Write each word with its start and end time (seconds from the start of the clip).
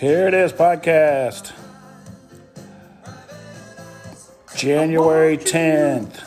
Here 0.00 0.26
it 0.26 0.34
is, 0.34 0.52
podcast. 0.52 1.52
January 4.56 5.36
10th, 5.36 6.20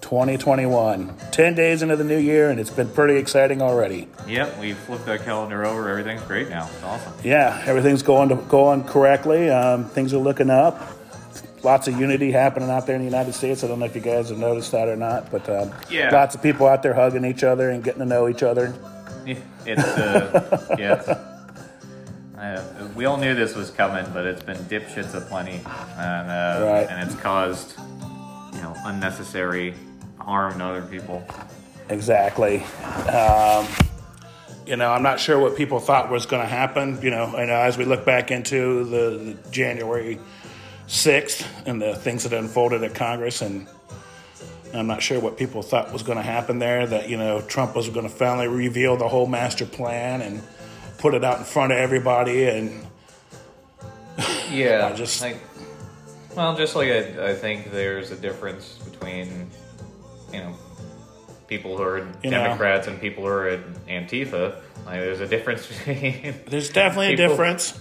2021. 0.00 1.14
10 1.30 1.54
days 1.54 1.82
into 1.82 1.96
the 1.96 2.04
new 2.04 2.16
year, 2.18 2.50
and 2.50 2.58
it's 2.58 2.70
been 2.70 2.88
pretty 2.88 3.16
exciting 3.16 3.60
already. 3.60 4.08
Yep, 4.26 4.58
we 4.58 4.72
flipped 4.72 5.04
that 5.06 5.22
calendar 5.24 5.64
over. 5.66 5.88
Everything's 5.88 6.22
great 6.22 6.48
now. 6.48 6.66
It's 6.72 6.82
awesome. 6.82 7.12
Yeah, 7.22 7.62
everything's 7.66 8.02
going 8.02 8.30
to, 8.30 8.36
going 8.36 8.84
correctly. 8.84 9.50
Um, 9.50 9.84
things 9.84 10.14
are 10.14 10.18
looking 10.18 10.48
up. 10.50 10.80
Lots 11.62 11.88
of 11.88 12.00
unity 12.00 12.32
happening 12.32 12.70
out 12.70 12.86
there 12.86 12.96
in 12.96 13.02
the 13.02 13.08
United 13.08 13.34
States. 13.34 13.62
I 13.62 13.68
don't 13.68 13.78
know 13.80 13.84
if 13.84 13.94
you 13.94 14.00
guys 14.00 14.30
have 14.30 14.38
noticed 14.38 14.72
that 14.72 14.88
or 14.88 14.96
not, 14.96 15.30
but 15.30 15.46
um, 15.50 15.74
Yeah. 15.90 16.08
lots 16.10 16.34
of 16.34 16.42
people 16.42 16.66
out 16.66 16.82
there 16.82 16.94
hugging 16.94 17.26
each 17.26 17.44
other 17.44 17.68
and 17.68 17.84
getting 17.84 18.00
to 18.00 18.06
know 18.06 18.28
each 18.28 18.42
other. 18.42 18.74
Yeah, 19.26 19.34
It's 19.66 19.82
uh, 19.84 20.76
yeah. 20.78 20.94
It's, 20.94 21.29
uh, 22.40 22.88
we 22.94 23.04
all 23.04 23.16
knew 23.16 23.34
this 23.34 23.54
was 23.54 23.70
coming, 23.70 24.06
but 24.12 24.26
it's 24.26 24.42
been 24.42 24.56
dipshits 24.64 25.14
aplenty, 25.14 25.60
and 25.98 26.30
uh, 26.30 26.64
Right. 26.66 26.86
and 26.88 27.06
it's 27.08 27.20
caused 27.20 27.78
you 28.54 28.62
know 28.62 28.74
unnecessary 28.84 29.74
harm 30.18 30.58
to 30.58 30.64
other 30.64 30.82
people. 30.82 31.22
Exactly. 31.88 32.62
Um, 33.12 33.66
you 34.66 34.76
know, 34.76 34.90
I'm 34.92 35.02
not 35.02 35.18
sure 35.18 35.38
what 35.38 35.56
people 35.56 35.80
thought 35.80 36.10
was 36.10 36.26
going 36.26 36.42
to 36.42 36.48
happen. 36.48 36.98
You 37.02 37.10
know, 37.10 37.34
and 37.36 37.50
as 37.50 37.76
we 37.76 37.84
look 37.84 38.04
back 38.04 38.30
into 38.30 38.84
the, 38.84 39.34
the 39.42 39.50
January 39.50 40.18
6th 40.86 41.46
and 41.66 41.82
the 41.82 41.94
things 41.96 42.22
that 42.24 42.32
unfolded 42.32 42.82
at 42.84 42.94
Congress, 42.94 43.42
and 43.42 43.66
I'm 44.72 44.86
not 44.86 45.02
sure 45.02 45.18
what 45.18 45.36
people 45.36 45.62
thought 45.62 45.92
was 45.92 46.02
going 46.04 46.18
to 46.18 46.22
happen 46.22 46.58
there. 46.58 46.86
That 46.86 47.08
you 47.08 47.16
know, 47.16 47.40
Trump 47.42 47.74
was 47.74 47.88
going 47.88 48.08
to 48.08 48.14
finally 48.14 48.48
reveal 48.48 48.96
the 48.96 49.08
whole 49.08 49.26
master 49.26 49.66
plan 49.66 50.22
and 50.22 50.40
put 51.00 51.14
it 51.14 51.24
out 51.24 51.38
in 51.38 51.44
front 51.44 51.72
of 51.72 51.78
everybody, 51.78 52.44
and 52.46 52.86
Yeah, 54.50 54.90
I 54.92 54.96
just- 54.96 55.20
like 55.22 55.36
well, 56.36 56.56
just 56.56 56.76
like 56.76 56.88
I, 56.90 57.30
I 57.30 57.34
think 57.34 57.72
there's 57.72 58.12
a 58.12 58.16
difference 58.16 58.78
between 58.78 59.50
you 60.32 60.38
know 60.40 60.54
people 61.48 61.76
who 61.76 61.82
are 61.82 61.98
You 62.22 62.30
know. 62.30 62.42
Democrats 62.44 62.86
and 62.86 63.00
people 63.00 63.24
who 63.24 63.30
are 63.30 63.58
Antifa. 63.88 64.54
Like, 64.86 65.00
there's 65.00 65.20
a 65.20 65.26
difference 65.26 65.66
between 65.86 66.34
there's 66.46 66.70
definitely 66.70 67.14
a 67.14 67.16
difference. 67.16 67.78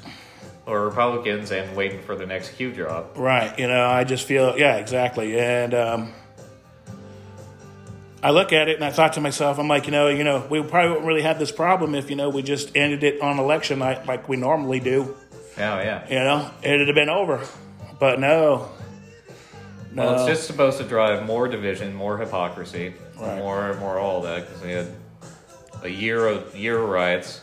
or 0.65 0.85
Republicans 0.85 1.51
and 1.51 1.75
waiting 1.75 2.01
for 2.01 2.15
the 2.15 2.25
next 2.25 2.55
Q 2.55 2.71
drop. 2.71 3.15
Right. 3.17 3.57
You 3.59 3.67
know, 3.67 3.85
I 3.85 4.03
just 4.03 4.25
feel, 4.25 4.57
yeah, 4.57 4.77
exactly. 4.77 5.39
And 5.39 5.73
um, 5.75 6.13
I 8.21 8.31
look 8.31 8.51
at 8.51 8.67
it 8.67 8.75
and 8.75 8.83
I 8.83 8.91
thought 8.91 9.13
to 9.13 9.21
myself, 9.21 9.59
I'm 9.59 9.67
like, 9.67 9.85
you 9.85 9.91
know, 9.91 10.09
you 10.09 10.23
know, 10.23 10.45
we 10.49 10.61
probably 10.61 10.89
wouldn't 10.89 11.07
really 11.07 11.21
have 11.21 11.39
this 11.39 11.51
problem 11.51 11.95
if, 11.95 12.09
you 12.09 12.15
know, 12.15 12.29
we 12.29 12.41
just 12.41 12.75
ended 12.75 13.03
it 13.03 13.21
on 13.21 13.39
election 13.39 13.79
night 13.79 14.05
like 14.07 14.27
we 14.27 14.35
normally 14.35 14.79
do. 14.79 15.15
Oh 15.57 15.79
yeah. 15.79 16.05
You 16.09 16.15
know, 16.19 16.51
it'd 16.61 16.87
have 16.87 16.95
been 16.95 17.09
over. 17.09 17.41
But 17.99 18.19
no. 18.19 18.69
No. 19.93 20.03
Well, 20.05 20.15
it's 20.15 20.25
just 20.27 20.47
supposed 20.47 20.77
to 20.79 20.83
drive 20.83 21.25
more 21.25 21.47
division, 21.47 21.93
more 21.93 22.17
hypocrisy, 22.17 22.93
Right. 23.19 23.37
more 23.37 23.73
more 23.75 23.97
all 23.99 24.21
that 24.21 24.45
because 24.47 24.61
we 24.63 24.71
had 24.71 24.87
a 25.83 25.89
year 25.89 26.25
of 26.27 26.55
year 26.55 26.77
of 26.77 26.89
riots. 26.89 27.41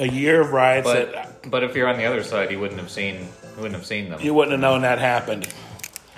a 0.00 0.06
year 0.06 0.40
of 0.40 0.52
riots 0.52 0.86
that 0.92 1.12
But 1.42 1.50
but 1.50 1.62
if 1.62 1.76
you're 1.76 1.88
on 1.88 1.96
the 1.96 2.04
other 2.04 2.22
side, 2.22 2.50
you 2.50 2.58
wouldn't 2.58 2.80
have 2.80 2.90
seen 2.90 3.14
you 3.16 3.62
wouldn't 3.62 3.74
have 3.76 3.86
seen 3.86 4.10
them. 4.10 4.20
you 4.20 4.34
wouldn't 4.34 4.52
have 4.52 4.60
known 4.60 4.82
that 4.82 4.98
happened. 4.98 5.46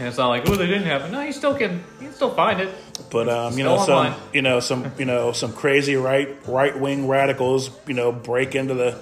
And 0.02 0.08
it's 0.08 0.18
not 0.18 0.30
like 0.30 0.48
oh 0.48 0.56
they 0.56 0.66
didn't 0.66 0.82
happen. 0.86 1.12
No, 1.12 1.20
you 1.20 1.32
still 1.32 1.56
can 1.56 1.74
you 2.00 2.06
can 2.06 2.12
still 2.12 2.34
find 2.34 2.60
it. 2.60 2.74
But 3.08 3.28
um, 3.28 3.52
you 3.56 3.60
Still 3.64 3.76
know, 3.76 3.84
some 3.86 4.14
you 4.32 4.42
know 4.42 4.58
some 4.58 4.90
you 4.98 5.04
know 5.04 5.30
some 5.30 5.52
crazy 5.52 5.94
right 5.94 6.28
right 6.48 6.76
wing 6.76 7.06
radicals 7.06 7.70
you 7.86 7.94
know 7.94 8.10
break 8.10 8.56
into 8.56 8.74
the 8.74 8.98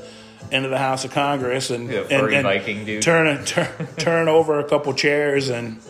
into 0.52 0.68
the 0.68 0.76
House 0.76 1.06
of 1.06 1.12
Congress 1.12 1.70
and 1.70 1.88
Yeah, 1.90 2.00
and, 2.00 2.08
furry 2.08 2.34
and 2.34 2.44
Viking 2.44 2.84
dude. 2.84 3.02
turn 3.02 3.42
turn 3.46 3.88
turn 3.96 4.28
over 4.28 4.58
a 4.60 4.68
couple 4.68 4.92
chairs 4.92 5.48
and 5.48 5.80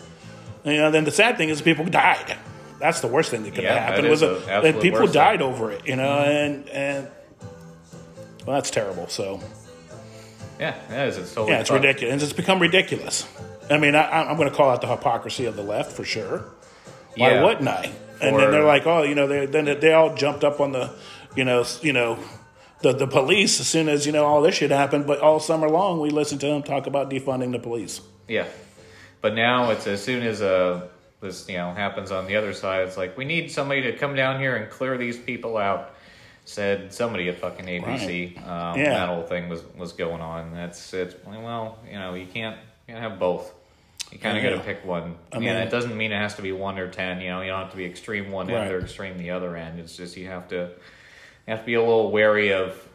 you 0.63 0.77
know 0.77 0.91
then 0.91 1.03
the 1.03 1.11
sad 1.11 1.35
thing 1.35 1.49
is 1.49 1.61
people 1.61 1.83
died. 1.85 2.37
That's 2.79 3.01
the 3.01 3.07
worst 3.07 3.31
thing 3.31 3.43
that 3.43 3.53
could 3.53 3.65
Yeah, 3.65 3.73
have 3.73 3.83
happened 3.89 4.05
that 4.05 4.09
was 4.11 4.21
is 4.21 4.29
that 4.29 4.45
the 4.45 4.51
absolute 4.53 4.71
that 4.73 4.81
people 4.81 4.99
worst 5.01 5.13
died 5.13 5.39
thing. 5.39 5.47
over 5.49 5.71
it. 5.71 5.85
You 5.87 5.97
know, 5.97 6.19
and 6.19 6.69
and 6.69 7.07
well, 8.45 8.55
that's 8.55 8.71
terrible. 8.71 9.07
So 9.09 9.41
Yeah, 10.57 10.75
it 10.89 11.07
is. 11.09 11.17
It's 11.17 11.33
totally 11.33 11.51
yeah, 11.53 11.59
it's 11.59 11.69
fucked. 11.69 11.83
ridiculous. 11.83 12.13
And 12.13 12.21
it's 12.21 12.33
become 12.33 12.59
ridiculous. 12.59 13.27
I 13.71 13.77
mean, 13.77 13.95
I, 13.95 14.29
I'm 14.29 14.37
going 14.37 14.49
to 14.49 14.55
call 14.55 14.69
out 14.69 14.81
the 14.81 14.87
hypocrisy 14.87 15.45
of 15.45 15.55
the 15.55 15.63
left 15.63 15.91
for 15.93 16.03
sure. 16.03 16.45
Why 17.17 17.31
Yeah. 17.33 17.43
wouldn't 17.43 17.67
I? 17.67 17.91
And 18.21 18.35
For- 18.35 18.41
then 18.41 18.51
they're 18.51 18.63
like, 18.63 18.85
oh, 18.85 19.03
you 19.03 19.15
know, 19.15 19.27
they 19.27 19.45
then 19.45 19.65
they 19.65 19.93
all 19.93 20.13
jumped 20.15 20.43
up 20.43 20.59
on 20.59 20.71
the, 20.71 20.91
you 21.35 21.43
know, 21.45 21.65
you 21.81 21.93
know, 21.93 22.19
the 22.81 22.93
the 22.93 23.07
police 23.07 23.59
as 23.59 23.67
soon 23.67 23.89
as 23.89 24.05
you 24.05 24.11
know 24.11 24.25
all 24.25 24.41
this 24.41 24.55
shit 24.55 24.71
happened. 24.71 25.07
But 25.07 25.19
all 25.19 25.39
summer 25.39 25.69
long, 25.69 25.99
we 25.99 26.09
listened 26.09 26.41
to 26.41 26.47
them 26.47 26.63
talk 26.63 26.87
about 26.87 27.09
defunding 27.09 27.51
the 27.51 27.59
police. 27.59 28.01
Yeah, 28.27 28.45
but 29.21 29.33
now 29.35 29.71
it's 29.71 29.87
as 29.87 30.03
soon 30.03 30.23
as 30.23 30.41
uh, 30.41 30.87
this 31.19 31.47
you 31.49 31.57
know 31.57 31.73
happens 31.73 32.11
on 32.11 32.27
the 32.27 32.35
other 32.35 32.53
side, 32.53 32.87
it's 32.87 32.97
like 32.97 33.17
we 33.17 33.25
need 33.25 33.51
somebody 33.51 33.81
to 33.83 33.93
come 33.97 34.15
down 34.15 34.39
here 34.39 34.55
and 34.55 34.69
clear 34.69 34.97
these 34.97 35.17
people 35.17 35.57
out. 35.57 35.93
Said 36.43 36.91
somebody 36.91 37.29
at 37.29 37.39
fucking 37.39 37.65
ABC. 37.65 38.35
Um, 38.47 38.77
Yeah. 38.79 38.93
That 38.95 39.09
whole 39.09 39.23
thing 39.23 39.47
was 39.47 39.61
was 39.77 39.93
going 39.93 40.21
on. 40.21 40.53
That's 40.53 40.91
it's 40.93 41.15
well, 41.25 41.77
you 41.87 41.97
know, 41.99 42.15
you 42.15 42.25
can't 42.25 42.57
you 42.87 42.93
can't 42.95 42.99
have 42.99 43.19
both. 43.19 43.53
You 44.11 44.19
kind 44.19 44.37
of 44.37 44.43
Yeah. 44.43 44.51
got 44.51 44.57
to 44.57 44.63
pick 44.63 44.85
one. 44.85 45.15
I 45.31 45.39
mean- 45.39 45.49
it 45.49 45.69
doesn't 45.69 45.95
mean 45.95 46.11
it 46.11 46.17
has 46.17 46.35
to 46.35 46.41
be 46.41 46.51
one 46.51 46.77
or 46.77 46.89
ten. 46.89 47.21
You 47.21 47.29
know, 47.29 47.41
you 47.41 47.49
don't 47.49 47.61
have 47.61 47.71
to 47.71 47.77
be 47.77 47.85
extreme 47.85 48.31
one 48.31 48.47
Right. 48.47 48.57
end 48.65 48.71
or 48.73 48.79
extreme 48.81 49.17
the 49.17 49.31
other 49.31 49.55
end. 49.55 49.79
It's 49.79 49.95
just 49.95 50.17
you 50.17 50.27
have 50.27 50.47
to 50.49 50.55
you 51.47 51.47
have 51.47 51.59
to 51.59 51.65
be 51.65 51.73
a 51.75 51.79
little 51.81 52.11
wary 52.11 52.51
of 52.53 52.87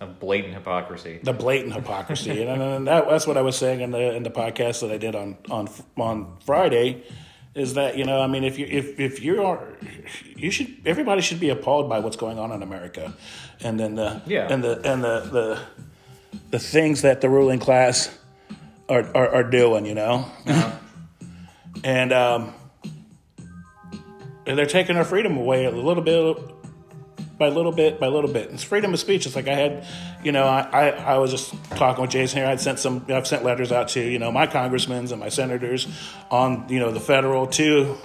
of 0.00 0.18
blatant 0.18 0.54
hypocrisy. 0.54 1.20
The 1.22 1.34
blatant 1.34 1.74
hypocrisy, 1.74 2.42
and, 2.42 2.62
and 2.62 2.86
that, 2.86 3.06
that's 3.10 3.26
what 3.26 3.36
I 3.36 3.42
was 3.42 3.54
saying 3.56 3.82
in 3.82 3.90
the 3.90 4.14
in 4.14 4.22
the 4.22 4.30
podcast 4.30 4.80
that 4.80 4.90
I 4.90 4.96
did 4.96 5.14
on 5.14 5.36
on 5.50 5.68
on 5.98 6.36
Friday. 6.46 7.02
Is 7.54 7.74
that 7.74 7.98
you 7.98 8.04
know 8.04 8.20
I 8.20 8.26
mean 8.28 8.44
if 8.44 8.58
you 8.58 8.66
if 8.66 8.98
if 9.00 9.20
you 9.22 9.42
are 9.42 9.60
you 10.36 10.50
should 10.52 10.68
everybody 10.86 11.20
should 11.20 11.40
be 11.40 11.50
appalled 11.50 11.88
by 11.88 11.98
what's 11.98 12.16
going 12.16 12.38
on 12.38 12.52
in 12.52 12.62
America, 12.62 13.12
and 13.62 13.78
then 13.78 13.96
the 13.96 14.22
Yeah. 14.26 14.46
and 14.48 14.62
the 14.62 14.80
and 14.90 15.02
the 15.02 15.20
the 15.20 15.58
the 16.52 16.58
things 16.60 17.02
that 17.02 17.20
the 17.20 17.28
ruling 17.28 17.58
class 17.58 18.16
are 18.90 19.06
are, 19.14 19.28
are 19.36 19.44
doing, 19.44 19.86
you 19.86 19.94
know, 19.94 20.26
and 21.82 22.12
um, 22.12 22.52
and 24.46 24.58
they're 24.58 24.66
taking 24.66 24.96
our 24.96 25.04
freedom 25.04 25.36
away 25.38 25.64
a 25.64 25.70
little 25.70 26.02
bit 26.02 26.36
by 27.38 27.48
little 27.48 27.72
bit 27.72 27.98
by 27.98 28.06
little 28.08 28.30
bit. 28.30 28.50
It's 28.52 28.62
freedom 28.62 28.92
of 28.92 29.00
speech. 29.00 29.24
It's 29.24 29.34
like 29.34 29.48
I 29.48 29.54
had, 29.54 29.86
you 30.22 30.30
know, 30.30 30.44
I, 30.44 30.60
I, 30.60 30.88
I 31.14 31.18
was 31.18 31.30
just 31.30 31.54
talking 31.70 32.02
with 32.02 32.10
Jason 32.10 32.40
here. 32.40 32.46
I'd 32.46 32.60
sent 32.60 32.78
some, 32.78 33.06
I've 33.08 33.26
sent 33.26 33.44
letters 33.44 33.72
out 33.72 33.88
to, 33.90 34.00
you 34.00 34.18
know, 34.18 34.30
my 34.30 34.46
congressmen 34.46 35.10
and 35.10 35.18
my 35.18 35.30
senators 35.30 35.88
on, 36.30 36.66
you 36.68 36.78
know, 36.78 36.90
the 36.90 37.00
federal 37.00 37.46
to, 37.46 37.96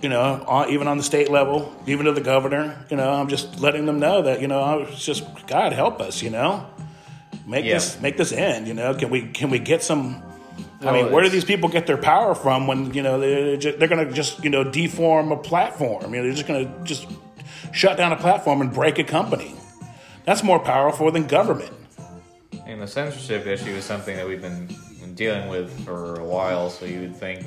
you 0.00 0.08
know, 0.08 0.42
on, 0.48 0.70
even 0.70 0.88
on 0.88 0.96
the 0.96 1.02
state 1.02 1.30
level, 1.30 1.74
even 1.86 2.06
to 2.06 2.12
the 2.12 2.22
governor. 2.22 2.86
You 2.88 2.96
know, 2.96 3.12
I'm 3.12 3.28
just 3.28 3.60
letting 3.60 3.84
them 3.84 4.00
know 4.00 4.22
that, 4.22 4.40
you 4.40 4.48
know, 4.48 4.60
I 4.60 4.76
was 4.76 5.04
just 5.04 5.24
God 5.46 5.74
help 5.74 6.00
us, 6.00 6.22
you 6.22 6.30
know, 6.30 6.66
make 7.46 7.64
Yeah. 7.64 7.74
this 7.74 8.00
make 8.00 8.16
this 8.16 8.32
end. 8.32 8.68
You 8.68 8.74
know, 8.74 8.94
can 8.94 9.10
we 9.10 9.22
can 9.22 9.50
we 9.50 9.58
get 9.58 9.82
some. 9.82 10.22
I 10.82 10.86
Well, 10.86 10.94
mean, 10.94 11.12
where 11.12 11.22
do 11.22 11.28
these 11.28 11.44
people 11.44 11.68
get 11.68 11.86
their 11.86 11.98
power 11.98 12.34
from 12.34 12.66
when 12.66 12.92
you 12.94 13.02
know 13.02 13.20
they're 13.20 13.56
just, 13.56 13.78
they're 13.78 13.88
going 13.88 14.06
to 14.06 14.12
just 14.12 14.42
you 14.44 14.50
know 14.50 14.64
deform 14.64 15.30
a 15.32 15.36
platform? 15.36 16.14
You 16.14 16.20
know, 16.20 16.22
they're 16.26 16.34
just 16.34 16.46
going 16.46 16.66
to 16.66 16.84
just 16.84 17.06
shut 17.72 17.96
down 17.96 18.12
a 18.12 18.16
platform 18.16 18.60
and 18.60 18.72
break 18.72 18.98
a 18.98 19.04
company. 19.04 19.54
That's 20.24 20.42
more 20.42 20.58
powerful 20.58 21.10
than 21.10 21.26
government. 21.26 21.72
And 22.66 22.80
the 22.80 22.86
censorship 22.86 23.46
issue 23.46 23.70
is 23.70 23.84
something 23.84 24.16
that 24.16 24.26
we've 24.26 24.40
been 24.40 24.68
dealing 25.14 25.48
with 25.48 25.84
for 25.84 26.14
a 26.20 26.24
while, 26.24 26.70
so 26.70 26.86
you 26.86 27.00
would 27.00 27.16
think 27.16 27.44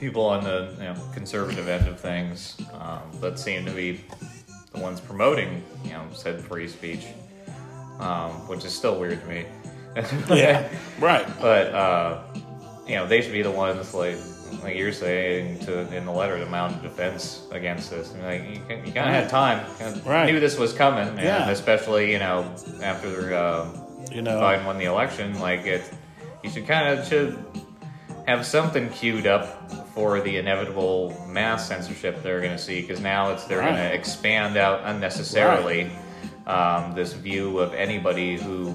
people 0.00 0.24
on 0.24 0.42
the 0.44 0.74
you 0.78 0.84
know, 0.84 0.94
conservative 1.12 1.68
end 1.68 1.86
of 1.86 2.00
things 2.00 2.56
um, 2.72 3.00
that 3.20 3.38
seem 3.38 3.64
to 3.64 3.70
be 3.70 4.00
the 4.72 4.80
ones 4.80 5.00
promoting, 5.00 5.62
you 5.84 5.90
know, 5.92 6.04
said 6.12 6.40
free 6.40 6.68
speech, 6.68 7.06
um, 8.00 8.30
which 8.48 8.64
is 8.64 8.74
still 8.74 8.98
weird 8.98 9.20
to 9.20 9.26
me. 9.26 9.44
Yeah, 10.30 10.68
right. 11.00 11.26
but 11.40 11.74
uh, 11.74 12.22
you 12.86 12.94
know, 12.94 13.06
they 13.06 13.20
should 13.20 13.32
be 13.32 13.42
the 13.42 13.50
ones 13.50 13.94
like 13.94 14.16
like 14.62 14.76
you're 14.76 14.92
saying 14.92 15.58
to 15.60 15.80
in 15.94 16.04
the 16.06 16.12
letter 16.12 16.38
to 16.38 16.46
mount 16.46 16.78
a 16.78 16.88
defense 16.88 17.42
against 17.50 17.90
this. 17.90 18.12
And, 18.12 18.22
like 18.22 18.42
you, 18.44 18.76
you 18.86 18.92
kind 18.92 19.08
of 19.08 19.14
had 19.14 19.28
time, 19.28 19.64
Right. 20.06 20.26
knew 20.26 20.38
this 20.40 20.56
was 20.58 20.72
coming, 20.72 21.08
and 21.08 21.18
Yeah. 21.18 21.50
especially 21.50 22.12
you 22.12 22.18
know 22.18 22.54
after. 22.82 23.36
Um, 23.36 23.84
You 24.12 24.22
know, 24.22 24.40
Biden 24.40 24.64
won 24.64 24.78
the 24.78 24.86
election, 24.86 25.38
like 25.40 25.66
it, 25.66 25.82
you 26.42 26.48
should 26.50 26.66
kind 26.66 26.98
of 26.98 27.06
should 27.06 27.36
have 28.26 28.46
something 28.46 28.88
queued 28.90 29.26
up 29.26 29.44
for 29.94 30.20
the 30.20 30.36
inevitable 30.38 31.12
mass 31.28 31.66
censorship 31.68 32.22
they're 32.22 32.40
going 32.40 32.56
to 32.56 32.62
see 32.62 32.80
because 32.80 33.00
now 33.00 33.32
it's 33.32 33.44
they're 33.44 33.60
going 33.60 33.74
to 33.74 33.92
expand 33.92 34.56
out 34.56 34.80
unnecessarily 34.84 35.90
um, 36.48 36.94
this 36.94 37.12
view 37.12 37.58
of 37.58 37.74
anybody 37.74 38.36
who, 38.36 38.74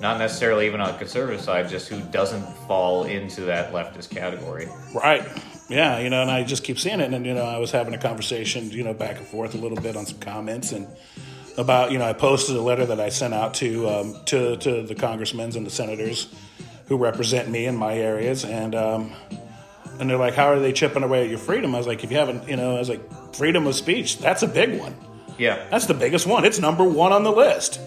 not 0.00 0.18
necessarily 0.18 0.66
even 0.66 0.80
on 0.80 0.92
the 0.92 0.98
conservative 0.98 1.40
side, 1.40 1.68
just 1.68 1.88
who 1.88 2.00
doesn't 2.10 2.46
fall 2.68 3.04
into 3.04 3.42
that 3.42 3.72
leftist 3.72 4.10
category. 4.10 4.68
Right. 4.94 5.26
Yeah, 5.68 5.98
you 5.98 6.10
know, 6.10 6.22
and 6.22 6.30
I 6.30 6.44
just 6.44 6.62
keep 6.62 6.78
seeing 6.78 7.00
it. 7.00 7.12
And, 7.12 7.26
you 7.26 7.34
know, 7.34 7.44
I 7.44 7.58
was 7.58 7.72
having 7.72 7.94
a 7.94 7.98
conversation, 7.98 8.70
you 8.70 8.84
know, 8.84 8.94
back 8.94 9.16
and 9.16 9.26
forth 9.26 9.54
a 9.54 9.58
little 9.58 9.78
bit 9.80 9.96
on 9.96 10.06
some 10.06 10.20
comments. 10.20 10.70
And 10.70 10.86
about 11.56 11.90
you 11.90 11.98
know 11.98 12.04
I 12.04 12.12
posted 12.12 12.56
a 12.56 12.60
letter 12.60 12.86
that 12.86 13.00
I 13.00 13.08
sent 13.08 13.34
out 13.34 13.54
to 13.54 13.88
um, 13.88 14.16
to 14.26 14.56
to 14.58 14.82
the 14.82 14.94
congressmen 14.94 15.56
and 15.56 15.66
the 15.66 15.70
senators 15.70 16.28
who 16.86 16.96
represent 16.96 17.48
me 17.48 17.66
in 17.66 17.76
my 17.76 17.94
areas, 17.94 18.44
and 18.44 18.74
um, 18.74 19.12
and 19.98 20.08
they're 20.08 20.18
like, 20.18 20.34
"How 20.34 20.52
are 20.52 20.58
they 20.58 20.72
chipping 20.72 21.02
away 21.02 21.24
at 21.24 21.30
your 21.30 21.38
freedom?" 21.38 21.74
I 21.74 21.78
was 21.78 21.86
like, 21.86 22.04
"If 22.04 22.10
you 22.10 22.18
haven't, 22.18 22.48
you 22.48 22.56
know," 22.56 22.76
I 22.76 22.78
was 22.78 22.88
like, 22.88 23.34
"Freedom 23.34 23.66
of 23.66 23.74
speech, 23.74 24.18
that's 24.18 24.42
a 24.42 24.48
big 24.48 24.78
one. 24.78 24.94
Yeah. 25.38 25.66
That's 25.70 25.86
the 25.86 25.94
biggest 25.94 26.26
one. 26.26 26.44
It's 26.44 26.58
number 26.58 26.84
one 26.84 27.12
on 27.12 27.22
the 27.24 27.32
list." 27.32 27.80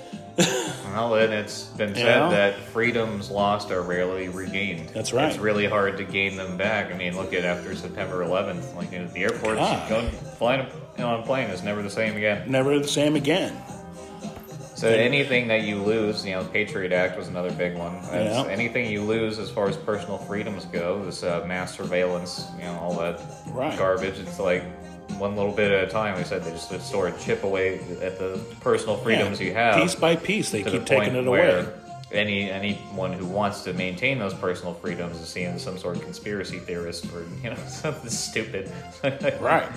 Well, 0.94 1.16
and 1.16 1.32
it's 1.34 1.66
been 1.66 1.94
said 1.94 2.06
Yeah. 2.06 2.30
that 2.30 2.56
freedoms 2.74 3.30
lost 3.30 3.72
are 3.72 3.82
rarely 3.82 4.28
regained. 4.28 4.90
That's 4.90 5.14
right. 5.14 5.30
It's 5.30 5.38
really 5.38 5.68
hard 5.68 5.98
to 5.98 6.04
gain 6.04 6.36
them 6.36 6.58
back. 6.58 6.92
I 6.92 6.98
mean, 6.98 7.16
look 7.16 7.34
at 7.34 7.46
after 7.46 7.76
September 7.76 8.24
11th, 8.24 8.76
like 8.76 8.92
you 8.92 9.00
know, 9.00 9.08
the 9.08 9.20
airports, 9.24 9.62
going 9.88 10.10
flying 10.38 10.66
on 10.98 11.20
a 11.20 11.24
plane 11.24 11.50
is 11.52 11.62
never 11.64 11.82
the 11.84 11.90
same 11.90 12.18
again. 12.18 12.50
Never 12.50 12.80
the 12.80 12.88
same 12.88 13.16
again. 13.16 13.54
So 14.76 14.88
anything 14.88 15.48
that 15.50 15.64
you 15.64 15.78
lose, 15.84 16.26
you 16.26 16.32
know, 16.36 16.44
Patriot 16.46 16.94
Act 16.94 17.18
was 17.18 17.28
another 17.28 17.52
big 17.52 17.76
one. 17.78 18.00
Yeah. 18.12 18.46
Anything 18.50 18.90
you 18.90 19.02
lose 19.04 19.38
as 19.38 19.50
far 19.50 19.68
as 19.68 19.76
personal 19.76 20.18
freedoms 20.18 20.64
go, 20.66 21.04
this 21.04 21.22
uh, 21.22 21.44
mass 21.46 21.76
surveillance, 21.76 22.48
you 22.58 22.64
know, 22.64 22.80
all 22.80 22.94
that 22.96 23.20
Right. 23.48 23.78
garbage. 23.78 24.18
It's 24.20 24.40
like 24.40 24.64
one 25.18 25.36
little 25.36 25.52
bit 25.52 25.72
at 25.72 25.84
a 25.88 25.88
time. 25.92 26.16
They 26.16 26.24
said 26.24 26.44
they 26.44 26.52
just 26.52 26.70
sort 26.90 27.12
of 27.14 27.20
chip 27.20 27.44
away 27.44 27.80
at 28.02 28.20
the 28.20 28.40
personal 28.62 28.98
freedoms 28.98 29.40
Yeah. 29.40 29.48
you 29.48 29.54
have. 29.54 29.76
piece 29.82 29.96
by 29.96 30.16
piece. 30.16 30.50
They 30.52 30.64
keep 30.64 30.82
the 30.82 30.86
taking 30.86 31.16
it 31.16 31.28
away. 31.28 31.66
Any 32.12 32.50
anyone 32.50 33.14
who 33.14 33.26
wants 33.26 33.64
to 33.66 33.74
maintain 33.74 34.18
those 34.18 34.34
personal 34.34 34.74
freedoms 34.74 35.20
is 35.22 35.30
seen 35.30 35.48
as 35.50 35.62
some 35.64 35.78
sort 35.78 35.96
of 35.98 36.02
conspiracy 36.04 36.58
theorist 36.58 37.06
or 37.14 37.24
you 37.44 37.52
know 37.52 37.56
something 37.68 38.10
stupid. 38.10 38.72
Right. 39.40 39.68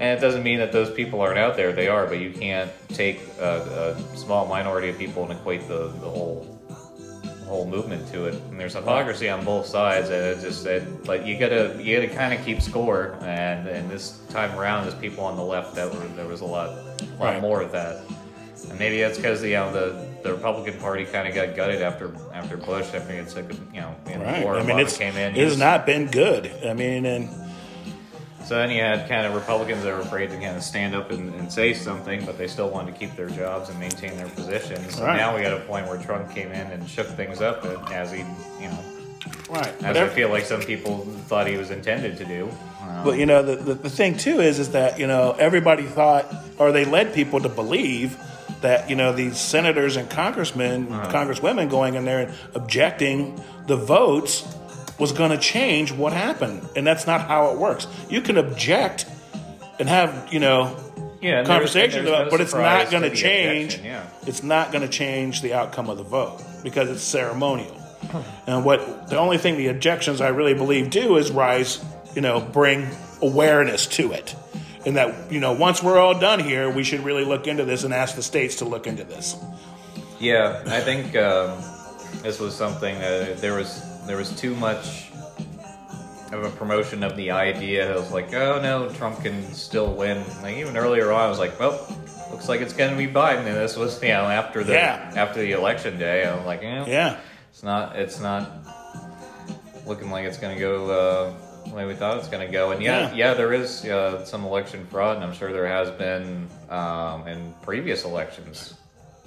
And 0.00 0.18
it 0.18 0.20
doesn't 0.20 0.42
mean 0.42 0.58
that 0.58 0.72
those 0.72 0.90
people 0.90 1.20
aren't 1.20 1.38
out 1.38 1.56
there. 1.56 1.72
They 1.72 1.86
are, 1.86 2.06
but 2.06 2.18
you 2.18 2.32
can't 2.32 2.70
take 2.88 3.20
a, 3.40 3.94
a 4.12 4.16
small 4.16 4.44
minority 4.46 4.88
of 4.88 4.98
people 4.98 5.22
and 5.22 5.32
equate 5.32 5.68
the, 5.68 5.86
the 5.88 6.10
whole 6.10 6.53
whole 7.46 7.66
movement 7.66 8.10
to 8.12 8.26
it. 8.26 8.34
And 8.50 8.58
there's 8.58 8.74
hypocrisy 8.74 9.28
on 9.28 9.44
both 9.44 9.66
sides, 9.66 10.08
and 10.10 10.24
it 10.24 10.40
just 10.40 10.64
it, 10.66 11.04
but 11.04 11.26
you 11.26 11.38
gotta 11.38 11.76
you 11.82 12.00
gotta 12.00 12.12
kind 12.14 12.32
of 12.38 12.44
keep 12.44 12.60
score. 12.62 13.16
And 13.22 13.68
and 13.68 13.90
this 13.90 14.18
time 14.30 14.58
around, 14.58 14.84
there's 14.84 14.94
people 14.94 15.24
on 15.24 15.36
the 15.36 15.42
left 15.44 15.74
that 15.76 15.92
were, 15.92 16.06
there 16.16 16.26
was 16.26 16.40
a 16.40 16.44
lot, 16.46 16.68
a 16.70 17.04
lot 17.18 17.20
Right. 17.20 17.40
more 17.42 17.60
of 17.62 17.72
that. 17.72 18.00
And 18.70 18.78
maybe 18.78 19.00
that's 19.00 19.18
because 19.18 19.42
you 19.42 19.52
know 19.54 19.72
the, 19.72 20.06
the 20.22 20.32
Republican 20.34 20.78
Party 20.80 21.04
kind 21.04 21.28
of 21.28 21.34
got 21.34 21.54
gutted 21.54 21.82
after 21.82 22.10
after 22.32 22.56
Bush. 22.56 22.86
I 22.94 22.98
think 23.00 23.20
it's 23.22 23.36
like 23.36 23.50
you 23.74 23.80
know 23.80 23.94
in 24.06 24.20
the 24.20 24.24
Right. 24.24 24.42
war 24.44 24.56
I 24.56 24.62
mean, 24.62 24.76
Obama 24.76 24.82
it's 24.82 24.96
came 24.96 25.16
in. 25.16 25.32
it 25.32 25.36
he 25.36 25.42
has 25.42 25.58
not 25.58 25.84
been 25.84 26.06
good. 26.10 26.50
I 26.64 26.72
mean, 26.72 27.04
and 27.04 27.28
So 28.44 28.56
then 28.56 28.70
you 28.70 28.80
had 28.82 29.08
kind 29.08 29.26
of 29.26 29.34
Republicans 29.34 29.82
that 29.84 29.92
were 29.94 30.00
afraid 30.00 30.28
to 30.30 30.36
kind 30.36 30.56
of 30.56 30.62
stand 30.62 30.94
up 30.94 31.10
and, 31.10 31.34
and 31.34 31.50
say 31.50 31.72
something, 31.72 32.24
but 32.26 32.36
they 32.36 32.46
still 32.46 32.68
wanted 32.68 32.92
to 32.92 32.98
keep 32.98 33.16
their 33.16 33.30
jobs 33.30 33.70
and 33.70 33.78
maintain 33.80 34.16
their 34.18 34.28
positions. 34.28 34.96
So 34.96 35.04
Right. 35.04 35.16
now 35.16 35.34
we 35.34 35.42
got 35.42 35.54
a 35.54 35.60
point 35.60 35.86
where 35.88 35.98
Trump 35.98 36.30
came 36.30 36.52
in 36.52 36.66
and 36.70 36.88
shook 36.88 37.06
things 37.08 37.40
up 37.40 37.64
as 37.90 38.12
he, 38.12 38.18
you 38.60 38.68
know, 38.68 38.78
right. 39.48 39.66
as 39.66 39.80
But 39.82 39.96
I 39.96 40.08
feel 40.08 40.28
like 40.28 40.44
some 40.44 40.60
people 40.60 40.98
thought 41.26 41.46
he 41.46 41.56
was 41.56 41.70
intended 41.70 42.18
to 42.18 42.24
do. 42.26 42.50
Um, 42.82 43.04
But 43.04 43.18
you 43.18 43.24
know, 43.24 43.42
the, 43.42 43.56
the, 43.56 43.74
the 43.74 43.90
thing 43.90 44.16
too 44.18 44.40
is 44.40 44.58
is 44.58 44.72
that 44.72 44.98
you 44.98 45.06
know 45.06 45.34
everybody 45.38 45.84
thought, 45.84 46.26
or 46.58 46.70
they 46.70 46.84
led 46.84 47.14
people 47.14 47.40
to 47.40 47.48
believe 47.48 48.18
that 48.60 48.90
you 48.90 48.96
know 48.96 49.12
these 49.12 49.38
senators 49.38 49.96
and 49.96 50.08
congressmen, 50.10 50.92
Uh-huh. 50.92 51.10
congresswomen 51.10 51.70
going 51.70 51.94
in 51.94 52.04
there 52.04 52.20
and 52.20 52.34
objecting 52.54 53.40
the 53.66 53.76
votes 53.76 54.44
was 54.98 55.12
going 55.12 55.30
to 55.30 55.38
change 55.38 55.92
what 55.92 56.12
happened, 56.12 56.68
and 56.76 56.86
that's 56.86 57.06
not 57.06 57.22
how 57.22 57.52
it 57.52 57.58
works. 57.58 57.86
You 58.08 58.20
can 58.20 58.36
object 58.36 59.06
and 59.78 59.88
have 59.88 60.32
you 60.32 60.40
know 60.40 60.76
yeah, 61.20 61.42
conversations 61.44 62.06
about, 62.06 62.26
no 62.26 62.30
but 62.30 62.40
it's 62.40 62.54
not 62.54 62.90
going 62.90 63.02
to 63.02 63.14
change. 63.14 63.78
Yeah. 63.78 64.06
It's 64.26 64.42
not 64.42 64.72
going 64.72 64.82
to 64.82 64.88
change 64.88 65.40
the 65.40 65.54
outcome 65.54 65.88
of 65.88 65.96
the 65.96 66.04
vote 66.04 66.42
because 66.62 66.90
it's 66.90 67.02
ceremonial. 67.02 67.80
And 68.46 68.64
what 68.64 69.08
the 69.08 69.16
only 69.16 69.38
thing 69.38 69.56
the 69.56 69.68
objections 69.68 70.20
I 70.20 70.28
really 70.28 70.52
believe 70.54 70.90
do 70.90 71.16
is 71.16 71.30
rise, 71.30 71.82
you 72.14 72.20
know, 72.20 72.40
bring 72.40 72.86
awareness 73.22 73.86
to 73.86 74.12
it. 74.12 74.36
And 74.84 74.96
that, 74.96 75.32
you 75.32 75.40
know, 75.40 75.52
once 75.52 75.82
we're 75.82 75.98
all 75.98 76.18
done 76.18 76.40
here, 76.40 76.68
we 76.68 76.84
should 76.84 77.00
really 77.00 77.24
look 77.24 77.46
into 77.46 77.64
this 77.64 77.84
and 77.84 77.94
ask 77.94 78.16
the 78.16 78.22
states 78.22 78.56
to 78.56 78.66
look 78.66 78.86
into 78.86 79.04
this. 79.04 79.34
Yeah, 80.20 80.62
I 80.66 80.80
think 80.80 81.16
um, 81.16 81.58
this 82.22 82.38
was 82.38 82.54
something 82.54 82.98
that 82.98 83.38
there 83.38 83.54
was 83.54 83.82
there 84.06 84.16
was 84.16 84.30
too 84.38 84.54
much 84.56 85.10
of 86.32 86.42
a 86.44 86.50
promotion 86.50 87.02
of 87.04 87.16
the 87.16 87.30
idea. 87.30 87.90
It 87.92 87.96
was 87.96 88.10
like, 88.12 88.32
oh 88.34 88.60
no, 88.60 88.88
Trump 88.90 89.22
can 89.22 89.52
still 89.52 89.92
win. 89.94 90.24
Like 90.42 90.56
even 90.56 90.76
earlier 90.76 91.12
on, 91.12 91.20
I 91.20 91.28
was 91.28 91.38
like, 91.38 91.58
well, 91.60 91.86
looks 92.30 92.48
like 92.48 92.60
it's 92.60 92.72
going 92.72 92.90
to 92.90 92.96
be 92.96 93.06
Biden. 93.06 93.46
And 93.46 93.56
this 93.56 93.76
was 93.76 94.02
you 94.02 94.08
know 94.08 94.24
after 94.24 94.64
the 94.64 94.72
Yeah. 94.74 95.12
after 95.16 95.40
the 95.40 95.52
election 95.52 95.98
day. 95.98 96.26
I'm 96.28 96.44
like, 96.44 96.62
eh, 96.62 96.84
Yeah. 96.86 97.18
it's 97.50 97.62
not 97.62 97.96
it's 97.96 98.20
not 98.20 98.50
looking 99.86 100.10
like 100.10 100.24
it's 100.24 100.38
going 100.38 100.54
to 100.54 100.60
go 100.60 100.90
uh, 100.90 101.32
the 101.68 101.74
way 101.74 101.86
we 101.86 101.94
thought 101.94 102.18
it's 102.18 102.28
going 102.28 102.44
to 102.44 102.52
go. 102.52 102.72
And 102.72 102.82
yeah, 102.82 103.10
Yeah. 103.10 103.14
yeah, 103.14 103.34
there 103.34 103.52
is 103.52 103.84
uh, 103.84 104.24
some 104.24 104.44
election 104.44 104.86
fraud, 104.90 105.16
and 105.16 105.24
I'm 105.24 105.34
sure 105.34 105.52
there 105.52 105.66
has 105.68 105.90
been 105.90 106.48
um, 106.70 107.28
in 107.28 107.54
previous 107.62 108.04
elections 108.04 108.74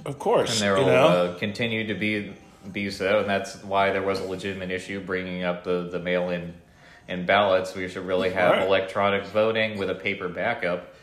Of 0.06 0.20
course. 0.20 0.52
and 0.52 0.60
there 0.62 0.76
will 0.76 0.90
uh, 0.90 1.34
continue 1.36 1.88
to 1.88 1.94
be 1.94 2.34
be 2.72 2.90
so, 2.92 3.20
and 3.20 3.30
that's 3.30 3.64
why 3.64 3.92
there 3.92 4.02
was 4.02 4.20
a 4.20 4.24
legitimate 4.26 4.72
issue 4.72 5.00
bringing 5.00 5.44
up 5.44 5.64
the 5.64 5.88
the 5.92 6.00
mail 6.00 6.30
in 6.30 6.54
in 7.08 7.26
ballots. 7.26 7.76
We 7.76 7.88
should 7.88 8.06
really 8.06 8.32
have 8.32 8.52
Right. 8.54 8.62
electronic 8.68 9.26
voting 9.26 9.78
with 9.78 9.90
a 9.90 9.96
paper 9.96 10.28
backup. 10.30 10.94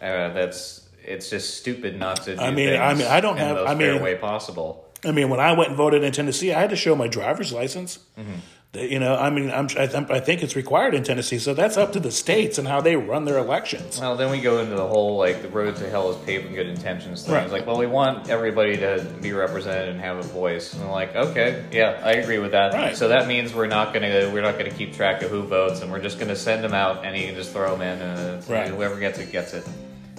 Uh, 0.00 0.32
that's 0.32 0.88
it's 1.04 1.28
just 1.30 1.58
stupid 1.58 1.98
not 1.98 2.22
to. 2.24 2.36
Do 2.36 2.40
I 2.42 2.50
mean, 2.50 2.74
I 2.80 2.94
mean, 2.94 3.06
I 3.06 3.20
don't 3.20 3.36
have- 3.36 3.56
the 3.56 3.62
most 3.64 3.70
I 3.70 3.78
fair 3.78 3.92
mean- 3.94 4.02
way 4.02 4.14
possible. 4.16 4.80
I 5.06 5.10
mean, 5.12 5.28
when 5.28 5.38
I 5.38 5.52
went 5.52 5.68
and 5.68 5.76
voted 5.76 6.02
in 6.02 6.12
Tennessee, 6.12 6.50
I 6.54 6.60
had 6.60 6.70
to 6.70 6.76
show 6.76 6.96
my 6.96 7.08
driver's 7.08 7.52
license. 7.52 7.98
Mm-hmm. 8.18 8.32
You 8.74 8.98
know, 8.98 9.14
I 9.16 9.30
mean, 9.30 9.50
I'm, 9.50 9.66
I, 9.78 9.86
th- 9.86 10.10
I 10.10 10.18
think 10.20 10.42
it's 10.42 10.56
required 10.56 10.94
in 10.94 11.04
Tennessee, 11.04 11.38
so 11.38 11.54
that's 11.54 11.76
up 11.76 11.92
to 11.92 12.00
the 12.00 12.10
states 12.10 12.58
and 12.58 12.66
how 12.66 12.80
they 12.80 12.96
run 12.96 13.24
their 13.24 13.38
elections. 13.38 14.00
Well, 14.00 14.16
then 14.16 14.30
we 14.32 14.40
go 14.40 14.58
into 14.58 14.74
the 14.74 14.86
whole 14.86 15.16
like 15.16 15.42
the 15.42 15.48
road 15.48 15.76
to 15.76 15.88
hell 15.88 16.10
is 16.10 16.16
paved 16.24 16.44
with 16.46 16.54
good 16.54 16.66
intentions 16.66 17.24
thing. 17.24 17.34
Right. 17.34 17.44
It's 17.44 17.52
like, 17.52 17.66
well, 17.66 17.78
we 17.78 17.86
want 17.86 18.28
everybody 18.28 18.76
to 18.78 19.06
be 19.22 19.32
represented 19.32 19.90
and 19.90 20.00
have 20.00 20.16
a 20.18 20.22
voice. 20.22 20.74
And 20.74 20.82
I'm 20.82 20.90
like, 20.90 21.14
okay, 21.14 21.64
yeah, 21.70 22.00
I 22.02 22.12
agree 22.14 22.38
with 22.38 22.50
that. 22.50 22.72
Right. 22.72 22.96
So 22.96 23.08
that 23.08 23.28
means 23.28 23.54
we're 23.54 23.66
not 23.68 23.94
gonna 23.94 24.30
we're 24.32 24.42
not 24.42 24.58
gonna 24.58 24.70
keep 24.70 24.92
track 24.94 25.22
of 25.22 25.30
who 25.30 25.42
votes, 25.42 25.80
and 25.80 25.92
we're 25.92 26.02
just 26.02 26.18
gonna 26.18 26.34
send 26.36 26.64
them 26.64 26.74
out, 26.74 27.04
and 27.04 27.16
you 27.16 27.26
can 27.26 27.36
just 27.36 27.52
throw 27.52 27.76
them 27.76 27.82
in, 27.82 28.02
and 28.02 28.48
Right. 28.50 28.68
whoever 28.68 28.98
gets 28.98 29.18
it 29.20 29.30
gets 29.30 29.54
it. 29.54 29.64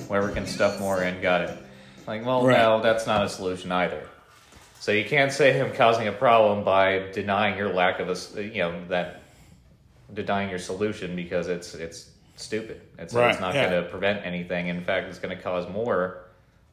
Whoever 0.08 0.30
can 0.30 0.46
stuff 0.46 0.80
more 0.80 1.01
in 1.04 1.22
got 1.22 1.42
it. 1.42 1.58
Like, 2.08 2.25
well, 2.25 2.46
Right. 2.46 2.58
no, 2.58 2.81
that's 2.81 3.06
not 3.08 3.25
a 3.25 3.30
solution 3.30 3.72
either. 3.72 4.01
So 4.86 4.92
you 4.92 5.04
can't 5.04 5.32
say 5.32 5.60
I'm 5.60 5.74
causing 5.74 6.08
a 6.08 6.12
problem 6.12 6.63
by 6.63 7.08
denying 7.12 7.58
your 7.58 7.74
lack 7.74 8.00
of 8.00 8.08
a, 8.08 8.44
you 8.44 8.60
know 8.60 8.86
that 8.89 9.24
denying 10.13 10.51
your 10.51 10.60
solution 10.60 11.15
because 11.15 11.48
it's 11.48 11.74
it's 11.74 12.12
stupid. 12.36 12.82
It's, 13.00 13.12
Right, 13.12 13.32
it's 13.32 13.39
not 13.39 13.56
yeah. 13.56 13.68
going 13.72 13.84
to 13.84 13.89
prevent 13.89 14.24
anything. 14.24 14.68
In 14.68 14.84
fact, 14.84 15.08
it's 15.10 15.18
going 15.18 15.36
to 15.36 15.42
cause 15.42 15.68
more 15.68 16.25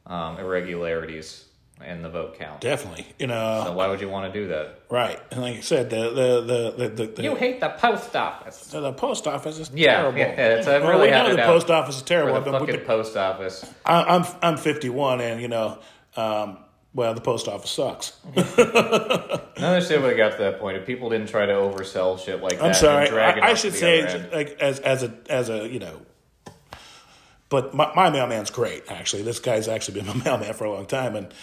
um, 0.05 0.37
irregularities 0.37 1.45
in 1.83 2.03
the 2.03 2.09
vote 2.09 2.37
count. 2.37 2.61
Definitely, 2.61 3.07
you 3.17 3.25
know, 3.25 3.63
So 3.65 3.73
why 3.73 3.87
would 3.87 3.99
you 3.99 4.09
want 4.09 4.31
to 4.31 4.39
do 4.41 4.47
that? 4.49 4.81
right? 4.91 5.19
And 5.31 5.41
like 5.41 5.57
I 5.57 5.61
said, 5.61 5.89
the 5.89 6.11
the 6.11 6.75
the 6.77 6.89
the, 6.89 7.05
the, 7.13 7.23
You 7.23 7.33
hate 7.33 7.61
the 7.61 7.69
post 7.69 8.15
office. 8.15 8.57
So 8.57 8.79
the 8.79 8.93
post 8.93 9.25
office 9.25 9.57
is 9.57 9.71
Yeah, 9.73 10.01
terrible. 10.01 10.19
yeah, 10.19 10.25
it's- 10.25 10.67
I've 10.67 10.83
well, 10.83 10.91
really 10.91 11.07
we 11.07 11.11
know 11.15 11.35
the 11.35 11.41
post 11.41 11.71
office 11.71 11.95
is 11.95 12.03
terrible. 12.03 12.35
the 12.35 12.41
been 12.41 12.53
with 12.53 12.61
fucking 12.61 12.79
the- 12.81 12.85
post 12.85 13.17
office. 13.17 13.65
I, 13.87 14.03
I'm 14.03 14.23
I'm 14.43 14.57
51, 14.57 15.19
and 15.19 15.41
you 15.41 15.47
know, 15.47 15.79
um, 16.15 16.59
well, 16.93 17.13
the 17.13 17.21
post 17.21 17.47
office 17.47 17.71
sucks. 17.71 18.17
Another 18.35 19.47
understand 19.57 20.03
would 20.03 20.09
have 20.09 20.17
got 20.17 20.37
to 20.37 20.43
that 20.43 20.59
point 20.59 20.77
if 20.77 20.85
people 20.85 21.09
didn't 21.09 21.27
try 21.27 21.45
to 21.45 21.53
oversell 21.53 22.19
shit 22.23 22.41
like 22.41 22.59
that. 22.59 22.63
I'm 22.63 22.73
sorry. 22.73 23.05
and 23.05 23.09
drag 23.09 23.37
it 23.37 23.43
I, 23.43 23.51
I 23.51 23.53
should 23.55 23.73
say, 23.73 24.29
like 24.31 24.59
as 24.59 24.79
as 24.79 25.03
a 25.03 25.13
as 25.29 25.49
a 25.49 25.67
you 25.67 25.79
know, 25.79 26.01
but 27.49 27.73
my, 27.73 27.93
my 27.95 28.09
mailman's 28.09 28.51
great. 28.51 28.83
Actually, 28.89 29.23
this 29.23 29.39
guy's 29.39 29.67
actually 29.67 30.01
been 30.01 30.07
my 30.17 30.23
mailman 30.23 30.53
for 30.53 30.65
a 30.65 30.71
long 30.71 30.85
time, 30.85 31.15
and 31.15 31.33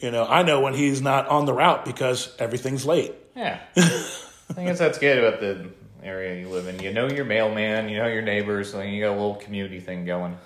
you 0.00 0.10
know, 0.10 0.24
I 0.24 0.42
know 0.42 0.60
when 0.60 0.74
he's 0.74 1.00
not 1.00 1.28
on 1.28 1.44
the 1.44 1.52
route 1.52 1.84
because 1.84 2.34
everything's 2.38 2.84
late. 2.84 3.14
Yeah. 3.36 3.60
I 3.76 4.64
guess 4.64 4.78
that's 4.78 4.98
good 4.98 5.18
about 5.18 5.40
the 5.40 5.70
area 6.02 6.40
you 6.40 6.48
live 6.48 6.66
in. 6.66 6.80
You 6.80 6.92
know 6.92 7.08
your 7.08 7.24
mailman, 7.24 7.88
you 7.88 7.98
know 7.98 8.08
your 8.08 8.22
neighbors, 8.22 8.72
so 8.72 8.80
you 8.80 9.00
got 9.02 9.10
a 9.10 9.18
little 9.18 9.36
community 9.36 9.78
thing 9.80 10.04
going. 10.04 10.36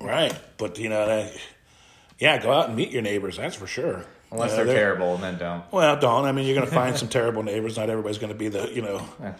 Right. 0.00 0.34
But 0.56 0.78
you 0.78 0.88
know, 0.88 1.06
that, 1.06 1.36
yeah, 2.18 2.42
go 2.42 2.52
out 2.52 2.68
and 2.68 2.76
meet 2.76 2.90
your 2.90 3.02
neighbors. 3.02 3.36
That's 3.36 3.56
for 3.56 3.66
sure. 3.66 4.04
Unless 4.32 4.52
You 4.52 4.56
know, 4.58 4.64
they're 4.64 4.74
terrible, 4.74 5.14
and 5.14 5.22
then 5.22 5.38
don't. 5.38 5.62
Well, 5.72 6.00
don't. 6.00 6.24
I 6.24 6.32
mean, 6.32 6.46
you're 6.46 6.56
going 6.56 6.66
to 6.66 6.74
find 6.74 6.96
some 7.02 7.08
terrible 7.08 7.44
neighbors. 7.44 7.76
Not 7.76 7.90
everybody's 7.90 8.18
going 8.18 8.32
to 8.32 8.38
be 8.38 8.48
the, 8.48 8.68
you 8.74 8.82
know. 8.82 9.06
I've 9.22 9.38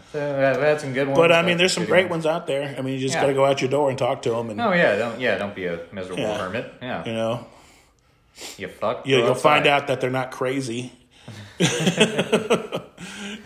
had 0.60 0.80
some 0.80 0.92
good 0.92 1.08
ones. 1.08 1.18
But 1.18 1.32
I 1.32 1.42
mean, 1.42 1.58
there's 1.58 1.72
some 1.72 1.86
great 1.86 2.08
ones 2.08 2.24
out 2.24 2.46
there. 2.46 2.74
I 2.78 2.82
mean, 2.82 2.94
you 2.94 3.00
just 3.00 3.14
Yeah. 3.14 3.22
got 3.22 3.26
to 3.26 3.34
go 3.34 3.44
out 3.44 3.60
your 3.60 3.70
door 3.70 3.90
and 3.90 3.98
talk 3.98 4.22
to 4.22 4.30
them, 4.30 4.48
and 4.50 4.60
Oh 4.60 4.72
yeah, 4.72 4.94
don't 4.96 5.18
yeah, 5.20 5.38
don't 5.38 5.54
be 5.56 5.66
a 5.66 5.80
miserable 5.92 6.22
Yeah. 6.22 6.38
hermit. 6.38 6.72
Yeah, 6.80 7.04
you 7.04 7.12
know, 7.14 7.46
you 8.56 8.68
fuck. 8.68 9.06
you, 9.08 9.16
you'll 9.18 9.34
find 9.34 9.66
out 9.66 9.88
that 9.88 10.00
they're 10.00 10.08
not 10.10 10.30
crazy. 10.30 10.92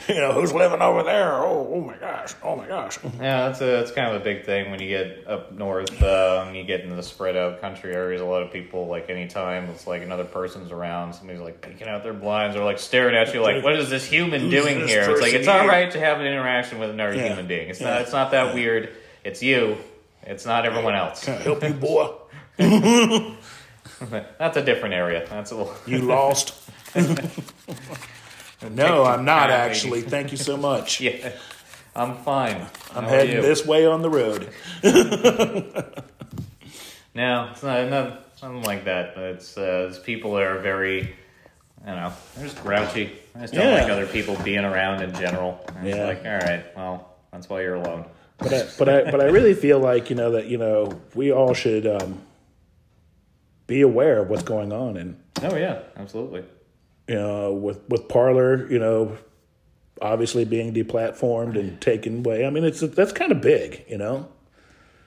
you 0.09 0.15
know, 0.17 0.33
who's 0.33 0.53
living 0.53 0.81
over 0.81 1.03
there? 1.03 1.35
Oh, 1.43 1.69
oh 1.73 1.81
my 1.83 1.97
gosh, 1.97 2.35
oh 2.43 2.57
my 2.57 2.67
gosh. 2.67 2.99
Yeah, 3.05 3.49
that's 3.49 3.61
a 3.61 3.65
that's 3.67 3.91
kind 3.93 4.15
of 4.15 4.21
a 4.21 4.25
big 4.25 4.45
thing 4.45 4.71
when 4.71 4.81
you 4.81 4.89
get 4.89 5.25
up 5.29 5.53
north. 5.53 6.03
Um, 6.03 6.55
you 6.55 6.65
get 6.65 6.81
into 6.81 6.97
the 6.97 7.03
spread 7.03 7.37
out 7.37 7.61
country 7.61 7.93
areas. 7.95 8.21
A 8.21 8.25
lot 8.25 8.43
of 8.43 8.53
people 8.53 8.87
like 8.87 9.11
anytime 9.11 9.65
it's 9.71 9.87
like 9.87 10.03
another 10.03 10.25
person's 10.25 10.71
around, 10.71 11.13
somebody's 11.15 11.43
like 11.43 11.61
peeking 11.61 11.87
out 11.89 12.03
their 12.03 12.13
blinds 12.15 12.57
or 12.57 12.65
like 12.65 12.79
staring 12.79 13.15
at 13.15 13.33
you, 13.35 13.41
like, 13.43 13.63
"What 13.63 13.77
is 13.77 13.91
this 13.91 14.05
human 14.05 14.41
Who's 14.43 14.51
doing 14.51 14.81
this 14.81 14.91
here?" 14.91 15.11
It's 15.11 15.21
like 15.21 15.35
it's 15.35 15.49
all 15.49 15.67
right 15.67 15.91
to 15.91 16.01
have 16.01 16.21
an 16.21 16.27
interaction 16.27 16.79
with 16.79 16.91
another 16.91 17.15
Yeah. 17.15 17.29
human 17.29 17.47
being. 17.47 17.69
It's 17.69 17.81
Yeah. 17.81 17.91
not 17.91 18.03
it's 18.03 18.13
not 18.13 18.31
that 18.31 18.55
weird. 18.55 18.91
It's 19.25 19.43
you. 19.43 19.77
It's 20.23 20.47
not 20.47 20.67
everyone 20.67 20.95
else. 20.95 21.25
Can 21.25 21.35
I 21.35 21.43
help 21.43 21.63
you, 21.63 21.73
boy? 21.75 22.11
That's 24.39 24.57
a 24.57 24.65
different 24.65 24.95
area. 24.95 25.27
That's 25.29 25.51
a 25.51 25.57
little. 25.57 25.75
You 25.87 25.99
lost? 25.99 26.55
no, 28.71 29.05
I'm 29.05 29.25
not 29.25 29.51
actually. 29.51 30.03
Thank 30.03 30.33
you 30.33 30.39
so 30.39 30.57
much. 30.57 31.01
Yeah, 31.11 31.33
I'm 31.97 32.17
fine. 32.19 32.67
I'm 32.95 33.05
How 33.05 33.09
heading 33.11 33.41
this 33.43 33.65
way 33.67 33.87
on 33.87 34.03
the 34.03 34.11
road. 34.11 34.49
No, 37.13 37.49
it's 37.51 37.63
not, 37.65 37.89
not 37.91 38.29
something 38.37 38.63
like 38.63 38.85
that. 38.85 39.15
But 39.17 39.25
it's, 39.25 39.59
uh, 39.59 39.93
people 40.05 40.39
are 40.39 40.59
very, 40.61 41.15
I 41.85 41.87
don't 41.87 41.97
know, 41.97 42.13
they're 42.37 42.45
just 42.47 42.63
grouchy. 42.63 43.13
I 43.35 43.41
just 43.41 43.53
don't 43.55 43.67
Yeah. 43.67 43.83
like 43.83 43.91
other 43.91 44.07
people 44.07 44.37
being 44.45 44.65
around 44.65 45.03
in 45.03 45.13
general. 45.15 45.61
And 45.77 45.89
Yeah. 45.89 46.07
It's 46.09 46.23
like, 46.23 46.33
all 46.33 46.39
right, 46.39 46.77
well, 46.77 47.09
that's 47.33 47.49
why 47.49 47.63
you're 47.63 47.75
alone. 47.75 48.05
But 48.39 48.55
I, 48.55 48.67
but 48.79 48.89
I 48.89 49.11
but 49.11 49.21
I 49.21 49.25
really 49.25 49.53
feel 49.55 49.81
like 49.81 50.09
you 50.09 50.17
know 50.17 50.31
that 50.31 50.47
you 50.47 50.57
know 50.57 50.99
we 51.15 51.31
all 51.31 51.53
should 51.53 51.87
um, 51.87 52.23
be 53.67 53.83
aware 53.83 54.23
of 54.23 54.31
what's 54.31 54.45
going 54.45 54.73
on 54.73 54.97
and 54.97 55.21
Oh 55.43 55.57
yeah, 55.57 55.81
absolutely. 55.99 56.45
You 57.11 57.17
know 57.17 57.53
with 57.53 57.81
with 57.89 58.07
Parler 58.07 58.71
you 58.71 58.79
know 58.79 59.19
obviously 60.01 60.45
being 60.45 60.73
deplatformed 60.73 61.59
and 61.59 61.81
taken 61.81 62.19
away. 62.25 62.47
I 62.47 62.51
mean 62.51 62.63
it's 62.63 62.79
that's 62.83 63.11
kind 63.11 63.33
of 63.33 63.41
big, 63.41 63.85
you 63.89 63.99
know. 63.99 64.29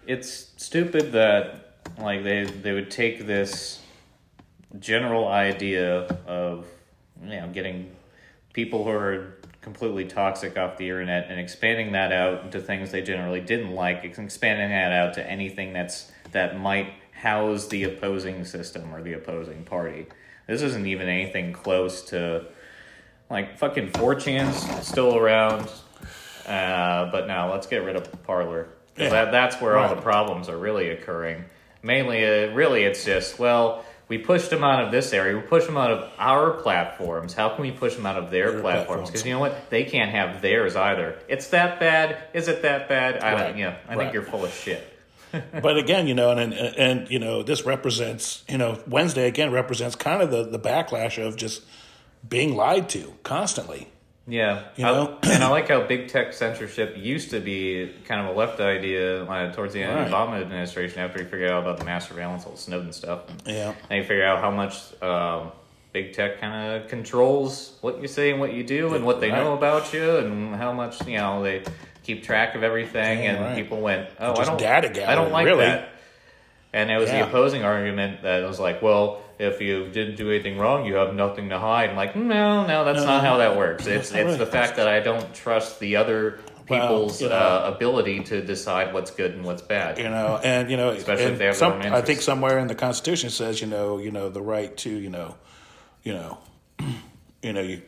It's 0.05 0.51
stupid 0.57 1.13
that 1.13 1.77
like 1.97 2.25
they 2.25 2.43
they 2.43 2.73
would 2.73 2.91
take 2.91 3.25
this 3.25 3.79
general 4.79 5.29
idea 5.29 6.01
of 6.27 6.67
you 7.21 7.39
know 7.39 7.47
getting 7.53 7.95
people 8.51 8.83
who 8.83 8.89
are 8.89 9.37
completely 9.61 10.03
toxic 10.03 10.57
off 10.57 10.75
the 10.75 10.89
internet 10.89 11.27
and 11.29 11.39
expanding 11.39 11.93
that 11.93 12.11
out 12.11 12.43
into 12.43 12.59
things 12.59 12.91
they 12.91 13.01
generally 13.01 13.39
didn't 13.39 13.71
like 13.71 14.03
expanding 14.03 14.71
that 14.71 14.91
out 14.91 15.13
to 15.13 15.25
anything 15.25 15.71
that's 15.71 16.11
that 16.33 16.59
might 16.59 16.91
house 17.13 17.69
the 17.69 17.85
opposing 17.85 18.43
system 18.43 18.93
or 18.93 19.01
the 19.01 19.13
opposing 19.13 19.63
party 19.63 20.05
this 20.47 20.61
isn't 20.61 20.85
even 20.87 21.07
anything 21.07 21.53
close 21.53 22.01
to 22.09 22.45
like 23.29 23.57
fucking 23.57 23.89
4chan's 23.91 24.85
still 24.87 25.15
around 25.17 25.67
uh, 26.47 27.09
but 27.11 27.27
now 27.27 27.51
let's 27.51 27.67
get 27.67 27.83
rid 27.85 27.95
of 27.95 28.23
Parler 28.23 28.67
Yeah. 28.97 29.09
that, 29.09 29.31
that's 29.31 29.61
where 29.61 29.77
all 29.77 29.93
the 29.95 30.01
problems 30.01 30.49
are 30.49 30.57
really 30.57 30.89
occurring. 30.89 31.45
Mainly 31.81 32.23
uh, 32.25 32.53
really 32.53 32.83
it's 32.83 33.03
just 33.05 33.39
well 33.39 33.85
we 34.09 34.17
pushed 34.17 34.49
them 34.49 34.63
out 34.63 34.83
of 34.83 34.91
this 34.91 35.13
area 35.13 35.35
we 35.35 35.41
pushed 35.41 35.65
them 35.67 35.77
out 35.77 35.91
of 35.91 36.11
our 36.19 36.51
platforms. 36.51 37.33
How 37.33 37.49
can 37.49 37.61
we 37.61 37.71
push 37.71 37.95
them 37.95 38.05
out 38.05 38.17
of 38.17 38.29
their 38.29 38.51
Their 38.51 38.61
platforms? 38.61 39.09
Because 39.09 39.25
you 39.25 39.31
know 39.33 39.39
what? 39.39 39.69
They 39.69 39.85
can't 39.85 40.11
have 40.11 40.41
theirs 40.41 40.75
either. 40.75 41.17
It's 41.29 41.47
that 41.47 41.79
bad? 41.79 42.17
Is 42.33 42.47
it 42.49 42.61
that 42.63 42.89
bad? 42.89 43.23
I 43.23 43.33
Right. 43.33 43.47
don't 43.47 43.57
yeah 43.57 43.75
i 43.87 43.89
Right. 43.95 43.97
think 43.99 44.13
you're 44.13 44.23
full 44.23 44.43
of 44.45 44.53
shit 44.53 44.92
but 45.61 45.77
again, 45.77 46.07
you 46.07 46.13
know, 46.13 46.31
and, 46.31 46.53
and 46.53 46.75
and 46.77 47.09
you 47.09 47.19
know, 47.19 47.43
this 47.43 47.65
represents, 47.65 48.43
you 48.47 48.57
know, 48.57 48.81
Wednesday 48.87 49.27
again 49.27 49.51
represents 49.51 49.95
kind 49.95 50.21
of 50.21 50.31
the 50.31 50.43
the 50.43 50.59
backlash 50.59 51.17
of 51.23 51.35
just 51.35 51.63
being 52.27 52.55
lied 52.55 52.89
to 52.89 53.13
constantly. 53.23 53.89
Yeah, 54.25 54.63
You 54.77 54.85
I- 54.85 54.91
know? 54.91 55.17
and 55.23 55.43
I 55.43 55.49
like 55.49 55.67
how 55.67 55.81
big 55.85 56.07
tech 56.07 56.31
censorship 56.31 56.95
used 56.97 57.31
to 57.31 57.41
be 57.41 57.91
kind 58.05 58.21
of 58.21 58.33
a 58.33 58.39
left 58.39 58.61
idea 58.61 59.25
uh, 59.25 59.51
towards 59.51 59.73
the 59.73 59.83
end 59.83 59.99
of 59.99 60.09
the 60.09 60.15
Obama 60.15 60.39
administration 60.41 60.99
after 60.99 61.19
he 61.19 61.25
figured 61.25 61.51
out 61.51 61.63
about 61.63 61.77
the 61.77 61.83
mass 61.83 62.07
surveillance, 62.07 62.45
all 62.45 62.53
the 62.53 62.57
Snowden 62.57 62.93
stuff. 62.93 63.23
Yeah. 63.45 63.73
And 63.89 64.01
he 64.01 64.07
figured 64.07 64.23
out 64.23 64.39
how 64.39 64.49
much 64.49 64.75
um, 65.03 65.51
big 65.91 66.13
tech 66.13 66.39
kind 66.39 66.81
of 66.81 66.87
controls 66.89 67.73
what 67.81 68.01
you 68.01 68.07
say 68.07 68.31
and 68.31 68.39
what 68.39 68.53
you 68.53 68.63
do 68.63 68.93
and 68.95 69.05
what 69.05 69.19
they 69.19 69.29
know 69.29 69.55
about 69.57 69.91
you 69.93 70.15
and 70.15 70.55
how 70.55 70.71
much, 70.71 71.05
you 71.05 71.17
know, 71.17 71.43
they 71.43 71.63
keep 72.03 72.23
track 72.23 72.55
of 72.55 72.63
everything. 72.63 73.23
Yeah, 73.23 73.31
and 73.31 73.41
right. 73.43 73.55
people 73.55 73.79
went, 73.81 74.09
oh, 74.19 74.35
I 74.39 74.45
don't, 74.45 74.59
data 74.59 75.09
I 75.09 75.15
don't 75.15 75.31
like 75.31 75.45
really. 75.45 75.65
that. 75.65 75.89
And 76.73 76.89
it 76.89 76.97
was 76.97 77.09
Yeah. 77.09 77.19
the 77.23 77.27
opposing 77.29 77.63
argument 77.63 78.23
that 78.23 78.43
was 78.43 78.59
like, 78.59 78.81
well, 78.81 79.21
if 79.39 79.61
you 79.61 79.89
didn't 79.89 80.15
do 80.15 80.29
anything 80.31 80.57
wrong, 80.57 80.85
you 80.85 80.95
have 80.95 81.13
nothing 81.13 81.49
to 81.49 81.59
hide. 81.59 81.89
I'm 81.91 81.95
like, 81.95 82.15
no, 82.15 82.65
no, 82.65 82.83
that's 82.85 83.03
not 83.03 83.23
how 83.23 83.37
that 83.37 83.55
works. 83.57 83.85
It's 83.85 84.11
it's 84.11 84.29
right. 84.29 84.37
the 84.37 84.45
fact 84.45 84.77
that 84.77 84.87
I 84.87 84.99
don't 84.99 85.33
trust 85.33 85.79
the 85.79 85.97
other 85.97 86.39
Well, 86.69 86.81
people's 86.81 87.21
you 87.21 87.29
know. 87.29 87.35
uh, 87.35 87.71
ability 87.75 88.23
to 88.25 88.41
decide 88.41 88.93
what's 88.93 89.11
good 89.11 89.33
and 89.33 89.43
what's 89.43 89.61
bad. 89.61 89.97
you 89.99 90.05
know, 90.05 90.39
and 90.43 90.69
you 90.71 90.77
know, 90.77 90.89
Especially 90.89 91.25
if 91.25 91.37
they 91.37 91.45
have 91.45 91.55
some, 91.55 91.79
their 91.79 91.89
own 91.91 91.93
I 91.97 92.01
think 92.01 92.21
somewhere 92.21 92.57
in 92.57 92.67
the 92.67 92.75
Constitution 92.75 93.29
says, 93.29 93.61
you 93.61 93.67
know, 93.67 93.99
you 93.99 94.11
know, 94.11 94.29
the 94.29 94.41
right 94.41 94.75
to, 94.77 94.89
you 94.89 95.09
know, 95.09 95.35
you 96.03 96.13
know, 96.13 96.37
you 97.43 97.53
know, 97.53 97.61
you 97.61 97.81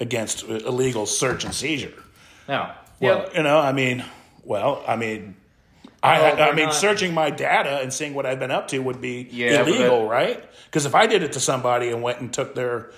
against 0.00 0.42
illegal 0.44 1.06
search 1.06 1.44
and 1.44 1.54
seizure. 1.54 1.92
Now, 2.48 2.74
Well, 3.02 3.28
yeah, 3.32 3.36
you 3.38 3.42
know, 3.42 3.58
I 3.58 3.72
mean, 3.72 4.04
well, 4.44 4.82
I 4.86 4.96
mean, 4.96 5.34
I, 6.02 6.32
I 6.32 6.52
mean, 6.54 6.66
not- 6.66 6.74
searching 6.74 7.12
my 7.14 7.30
data 7.30 7.78
and 7.80 7.92
seeing 7.92 8.14
what 8.14 8.26
I've 8.26 8.38
been 8.38 8.50
up 8.50 8.68
to 8.68 8.78
would 8.78 9.00
be 9.00 9.28
Yeah, 9.30 9.62
illegal, 9.62 10.08
right? 10.08 10.42
Because 10.66 10.86
if 10.86 10.94
I 10.94 11.06
did 11.06 11.22
it 11.22 11.32
to 11.34 11.40
somebody 11.40 11.90
and 11.90 12.02
went 12.02 12.20
and 12.20 12.32
took 12.32 12.54
their, 12.54 12.90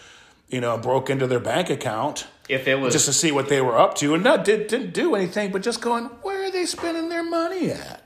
you 0.48 0.60
know, 0.60 0.78
broke 0.78 1.10
into 1.10 1.26
their 1.26 1.40
bank 1.40 1.70
account 1.70 2.26
if 2.48 2.68
it 2.68 2.78
was 2.78 2.92
just 2.92 3.06
to 3.06 3.12
see 3.12 3.32
what 3.32 3.48
they 3.48 3.60
were 3.62 3.78
up 3.78 3.94
to 3.96 4.14
and 4.14 4.22
not 4.22 4.44
did, 4.44 4.66
didn't 4.68 4.92
do 4.92 5.14
anything, 5.14 5.50
but 5.50 5.62
just 5.62 5.80
going, 5.80 6.04
where 6.22 6.44
are 6.44 6.50
they 6.50 6.66
spending 6.66 7.08
their 7.08 7.22
money 7.22 7.70
at? 7.70 8.02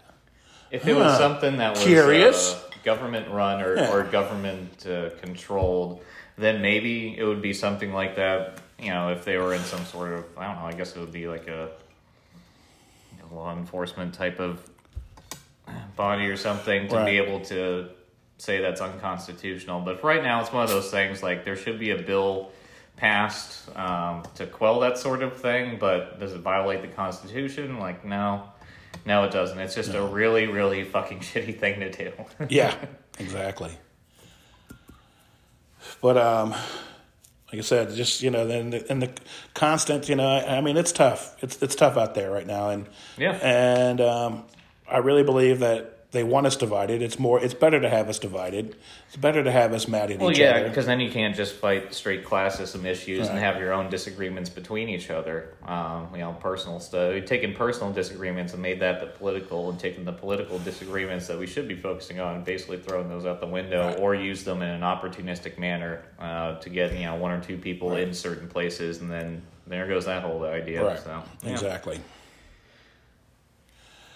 If 0.71 0.87
it 0.87 0.95
was 0.95 1.17
something 1.19 1.57
that 1.59 1.75
was 1.75 1.83
Curious. 1.85 2.55
uh, 2.55 2.61
government 2.85 3.29
run 3.31 3.61
or, 3.63 3.77
Yeah. 3.77 3.93
or 3.93 4.05
government 4.05 4.87
uh, 4.87 5.11
controlled, 5.21 6.03
then 6.37 6.61
maybe 6.63 7.17
it 7.19 7.25
would 7.25 7.43
be 7.43 7.53
something 7.53 7.93
like 7.93 8.15
that. 8.17 8.59
You 8.79 8.91
know, 8.91 9.11
if 9.11 9.25
they 9.25 9.39
were 9.39 9.55
in 9.55 9.63
some 9.63 9.85
sort 9.87 10.13
of, 10.13 10.25
I 10.37 10.47
don't 10.47 10.57
know, 10.63 10.67
I 10.67 10.73
guess 10.73 10.95
it 10.95 11.01
would 11.01 11.11
be 11.13 11.27
like 11.27 11.49
a 11.49 11.71
law 13.33 13.57
enforcement 13.57 14.15
type 14.15 14.41
of 14.41 14.69
body 15.97 16.27
or 16.27 16.37
something 16.37 16.89
to 16.89 17.05
be 17.05 17.19
able 17.19 17.41
to 17.47 17.89
say 18.39 18.61
that's 18.61 18.81
unconstitutional. 18.81 19.81
But 19.81 20.03
right 20.03 20.23
now, 20.23 20.41
it's 20.41 20.53
one 20.53 20.63
of 20.65 20.71
those 20.71 20.91
things 20.91 21.23
like 21.23 21.45
there 21.45 21.57
should 21.57 21.79
be 21.79 21.91
a 21.91 22.01
bill 22.01 22.53
passed 22.97 23.75
um, 23.77 24.23
to 24.37 24.47
quell 24.47 24.81
that 24.81 24.99
sort 24.99 25.23
of 25.23 25.37
thing, 25.37 25.79
but 25.79 26.19
does 26.19 26.33
it 26.33 26.41
violate 26.41 26.83
the 26.83 26.89
Constitution? 26.89 27.79
Like, 27.79 28.05
no. 28.05 28.45
No, 29.05 29.25
it 29.25 29.31
doesn't. 29.31 29.59
It's 29.59 29.75
just 29.75 29.95
a 29.95 30.03
really, 30.03 30.47
really 30.47 30.85
fucking 30.85 31.21
shitty 31.21 31.59
thing 31.59 31.81
to 31.81 31.91
do. 31.91 32.13
Yeah, 32.49 32.75
exactly. 33.19 33.73
But 36.01 36.17
um, 36.17 36.55
like 37.53 37.59
I 37.59 37.63
said, 37.63 37.95
just 37.95 38.23
you 38.23 38.31
know, 38.31 38.47
then 38.47 38.71
the, 38.71 38.91
and 38.91 39.01
the 39.03 39.11
constant, 39.55 40.09
you 40.09 40.15
know, 40.17 40.27
I, 40.29 40.59
I 40.59 40.61
mean, 40.61 40.77
it's 40.77 40.93
tough. 40.93 41.37
It's 41.43 41.63
it's 41.63 41.75
tough 41.75 41.97
out 41.97 42.15
there 42.15 42.31
right 42.31 42.47
now, 42.47 42.69
and 42.71 42.87
Yeah. 43.17 43.39
and 43.43 44.01
um, 44.01 44.45
I 44.91 44.99
really 44.99 45.23
believe 45.23 45.61
that 45.61 45.98
they 46.11 46.25
want 46.25 46.47
us 46.47 46.57
divided. 46.57 47.03
It's 47.03 47.19
more. 47.19 47.39
It's 47.39 47.53
better 47.53 47.79
to 47.81 47.89
have 47.89 48.09
us 48.09 48.19
divided. 48.19 48.77
It's 49.09 49.17
better 49.17 49.45
to 49.45 49.53
have 49.53 49.75
us 49.75 49.87
mad 49.87 50.11
at 50.11 50.19
well, 50.19 50.31
each 50.31 50.39
yeah, 50.39 50.47
other. 50.47 50.55
Well, 50.55 50.63
yeah, 50.63 50.69
because 50.69 50.87
then 50.87 51.01
you 51.01 51.11
can't 51.11 51.37
just 51.37 51.55
fight 51.57 51.93
straight 51.93 52.25
classism 52.25 52.87
issues 52.87 53.29
and 53.29 53.39
have 53.39 53.59
your 53.59 53.75
own 53.75 53.91
disagreements 53.91 54.49
between 54.49 54.89
each 54.89 55.11
other. 55.11 55.55
Um, 55.67 56.09
you 56.13 56.21
know, 56.21 56.33
personal 56.41 56.81
stuff. 56.81 57.13
We've 57.13 57.27
taken 57.27 57.53
personal 57.53 57.93
disagreements 57.93 58.55
and 58.55 58.63
made 58.63 58.81
that 58.81 59.01
the 59.01 59.07
political, 59.07 59.69
and 59.69 59.79
taken 59.79 60.07
the 60.07 60.13
political 60.13 60.59
disagreements 60.61 61.27
that 61.27 61.39
we 61.39 61.47
should 61.47 61.69
be 61.69 61.77
focusing 61.77 62.21
on 62.21 62.37
and 62.37 62.45
basically 62.45 62.79
throwing 62.79 63.11
those 63.11 63.27
out 63.27 63.41
the 63.41 63.47
window, 63.47 63.89
Right. 63.89 63.99
or 63.99 64.15
use 64.15 64.45
them 64.45 64.63
in 64.63 64.71
an 64.71 64.81
opportunistic 64.81 65.59
manner 65.59 66.03
uh, 66.19 66.55
to 66.61 66.71
get 66.71 66.95
you 66.95 67.05
know 67.05 67.17
one 67.17 67.33
or 67.33 67.41
two 67.43 67.59
people 67.59 67.91
Right. 67.91 68.01
in 68.01 68.15
certain 68.15 68.49
places, 68.49 69.03
and 69.03 69.11
then 69.11 69.43
there 69.67 69.87
goes 69.87 70.07
that 70.07 70.23
whole 70.23 70.43
idea. 70.45 70.83
right. 70.83 70.99
So 70.99 71.23
yeah. 71.43 71.51
Exactly. 71.51 72.01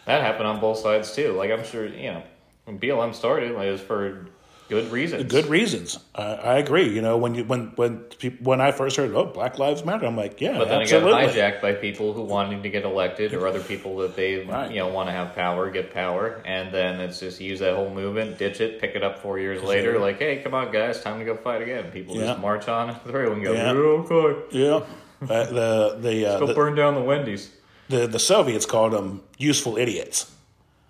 That 0.07 0.23
happened 0.23 0.47
on 0.49 0.61
both 0.61 0.79
sides 0.79 1.15
too. 1.15 1.33
Like 1.33 1.51
I'm 1.51 1.65
sure 1.65 1.87
you 1.87 2.13
know 2.13 2.23
when 2.65 2.79
BLM 2.79 3.15
started, 3.15 3.53
like, 3.53 3.67
it 3.67 3.73
was 3.73 3.81
for 3.81 4.27
good 4.69 4.91
reasons. 4.93 5.31
Good 5.31 5.47
reasons. 5.47 5.99
I, 6.15 6.23
I 6.23 6.59
agree. 6.59 6.89
You 6.89 7.03
know, 7.03 7.17
when 7.19 7.35
you 7.35 7.45
when 7.45 7.73
when 7.77 7.99
peop 8.19 8.41
when 8.41 8.61
I 8.61 8.73
first 8.73 8.97
heard, 8.97 9.13
oh, 9.15 9.27
Black 9.27 9.59
Lives 9.59 9.85
Matter, 9.85 10.07
I'm 10.07 10.17
like, 10.17 10.41
yeah, 10.41 10.57
But 10.59 10.69
then 10.69 10.83
absolutely. 10.83 11.11
it 11.11 11.27
got 11.27 11.35
hijacked 11.35 11.61
by 11.61 11.73
people 11.75 12.13
who 12.15 12.23
wanted 12.23 12.63
to 12.63 12.69
get 12.69 12.85
elected 12.85 13.35
or 13.35 13.47
other 13.47 13.61
people 13.61 13.97
that 13.99 14.17
they 14.17 14.45
Right. 14.45 14.71
you 14.71 14.79
know 14.79 14.89
want 14.89 15.09
to 15.09 15.13
have 15.13 15.35
power, 15.35 15.71
get 15.71 15.93
power, 15.93 16.41
and 16.45 16.73
then 16.73 17.01
it's 17.01 17.21
just 17.21 17.41
use 17.41 17.59
that 17.61 17.75
whole 17.75 17.91
movement, 17.91 18.39
ditch 18.39 18.61
it, 18.61 18.81
pick 18.81 18.95
it 18.97 19.03
up 19.03 19.19
four 19.21 19.39
years 19.39 19.63
later, 19.63 19.99
like, 19.99 20.19
hey, 20.19 20.39
come 20.43 20.55
on, 20.55 20.73
guys, 20.73 21.01
time 21.03 21.19
to 21.19 21.25
go 21.25 21.37
fight 21.37 21.63
again. 21.63 21.91
People 21.91 22.17
Yeah. 22.17 22.27
just 22.29 22.41
march 22.41 22.67
on 22.69 22.95
through 23.07 23.33
and 23.33 23.45
go, 23.45 23.53
Yeah. 23.53 23.73
yeah, 23.73 23.79
okay, 23.79 24.59
Yeah. 24.59 24.81
Uh, 25.23 25.45
the 25.47 25.97
the, 26.01 26.27
uh, 26.27 26.39
go 26.41 26.47
the 26.47 26.55
burn 26.55 26.75
down 26.75 26.95
the 26.95 27.01
Wendy's. 27.03 27.51
The 27.93 28.07
the 28.07 28.19
Soviets 28.19 28.67
called 28.67 28.93
them 28.93 29.23
useful 29.39 29.77
idiots. 29.79 30.31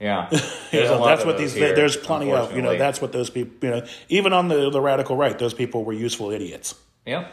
Yeah, 0.01 0.29
You 0.73 0.81
know, 0.85 1.05
that's 1.05 1.25
what 1.25 1.37
these. 1.39 1.53
here, 1.55 1.75
there's 1.77 1.97
plenty 1.97 2.33
of. 2.33 2.57
You 2.57 2.63
know, 2.63 2.77
that's 2.77 3.01
what 3.03 3.13
those 3.13 3.31
people. 3.31 3.53
You 3.63 3.71
know, 3.75 3.87
even 4.09 4.33
on 4.33 4.49
the 4.49 4.71
the 4.71 4.81
radical 4.81 5.17
right, 5.17 5.39
those 5.39 5.55
people 5.55 5.85
were 5.85 5.93
useful 6.07 6.31
idiots. 6.33 6.75
yeah. 7.07 7.27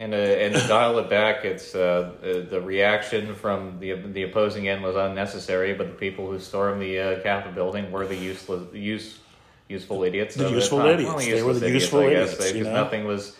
And, 0.00 0.14
uh, 0.14 0.16
and 0.16 0.52
to 0.54 0.66
dial 0.66 0.98
it 0.98 1.08
back, 1.08 1.44
it's 1.44 1.76
uh, 1.76 1.80
uh, 1.80 2.50
the 2.50 2.60
reaction 2.60 3.36
from 3.36 3.78
the 3.78 3.92
the 4.16 4.24
opposing 4.24 4.66
end 4.68 4.82
was 4.82 4.96
unnecessary, 4.96 5.74
but 5.74 5.86
the 5.86 5.98
people 6.06 6.24
who 6.28 6.40
stormed 6.40 6.82
the 6.82 6.98
uh, 6.98 7.22
Capitol 7.22 7.52
building 7.52 7.92
were 7.92 8.04
the 8.04 8.16
useless, 8.16 8.64
use, 8.74 9.20
useful 9.68 10.02
idiots. 10.02 10.34
The 10.34 10.50
useful 10.50 10.80
idiots. 10.80 11.14
Well, 11.14 11.18
They 11.36 11.42
were 11.44 11.54
the 11.54 11.66
idiots, 11.66 11.84
useful 11.84 12.00
guess, 12.10 12.32
idiots, 12.32 12.46
you 12.48 12.52
because 12.54 12.66
know? 12.74 12.82
nothing 12.82 13.04
was 13.06 13.36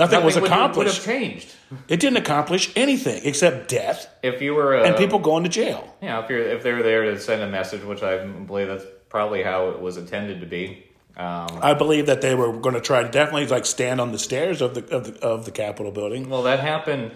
Nothing, 0.00 0.24
was 0.24 0.34
would- 0.34 0.42
Would, 0.42 0.50
accomplished. 0.50 0.96
have 0.96 1.04
changed 1.04 1.54
it 1.88 2.00
didn't 2.00 2.16
accomplish 2.16 2.72
anything 2.74 3.20
except 3.24 3.68
death 3.68 4.08
if 4.22 4.42
you 4.42 4.54
were 4.54 4.76
uh, 4.76 4.84
and 4.84 4.96
people 4.96 5.18
going 5.18 5.44
to 5.44 5.48
jail. 5.48 5.96
Yeah, 6.02 6.22
if 6.22 6.30
you're 6.30 6.42
if 6.42 6.62
they're 6.62 6.82
there 6.82 7.04
to 7.04 7.20
send 7.20 7.42
a 7.42 7.48
message, 7.48 7.82
which 7.84 8.02
I 8.02 8.26
believe 8.26 8.66
that's 8.68 8.84
probably 9.08 9.42
how 9.42 9.68
it 9.70 9.80
was 9.80 9.96
intended 9.96 10.40
to 10.40 10.46
be. 10.46 10.84
Um, 11.16 11.58
I 11.60 11.74
believe 11.74 12.06
that 12.06 12.22
they 12.22 12.34
were 12.34 12.52
going 12.52 12.74
to 12.74 12.80
try 12.80 13.02
to 13.02 13.08
definitely 13.08 13.46
like 13.46 13.66
stand 13.66 14.00
on 14.00 14.10
the 14.12 14.18
stairs 14.18 14.60
of 14.62 14.74
the 14.74 14.84
of 14.94 15.04
the, 15.04 15.20
of 15.24 15.44
the 15.44 15.50
Capitol 15.50 15.92
building. 15.92 16.28
Well, 16.28 16.42
that 16.44 16.60
happened. 16.60 17.12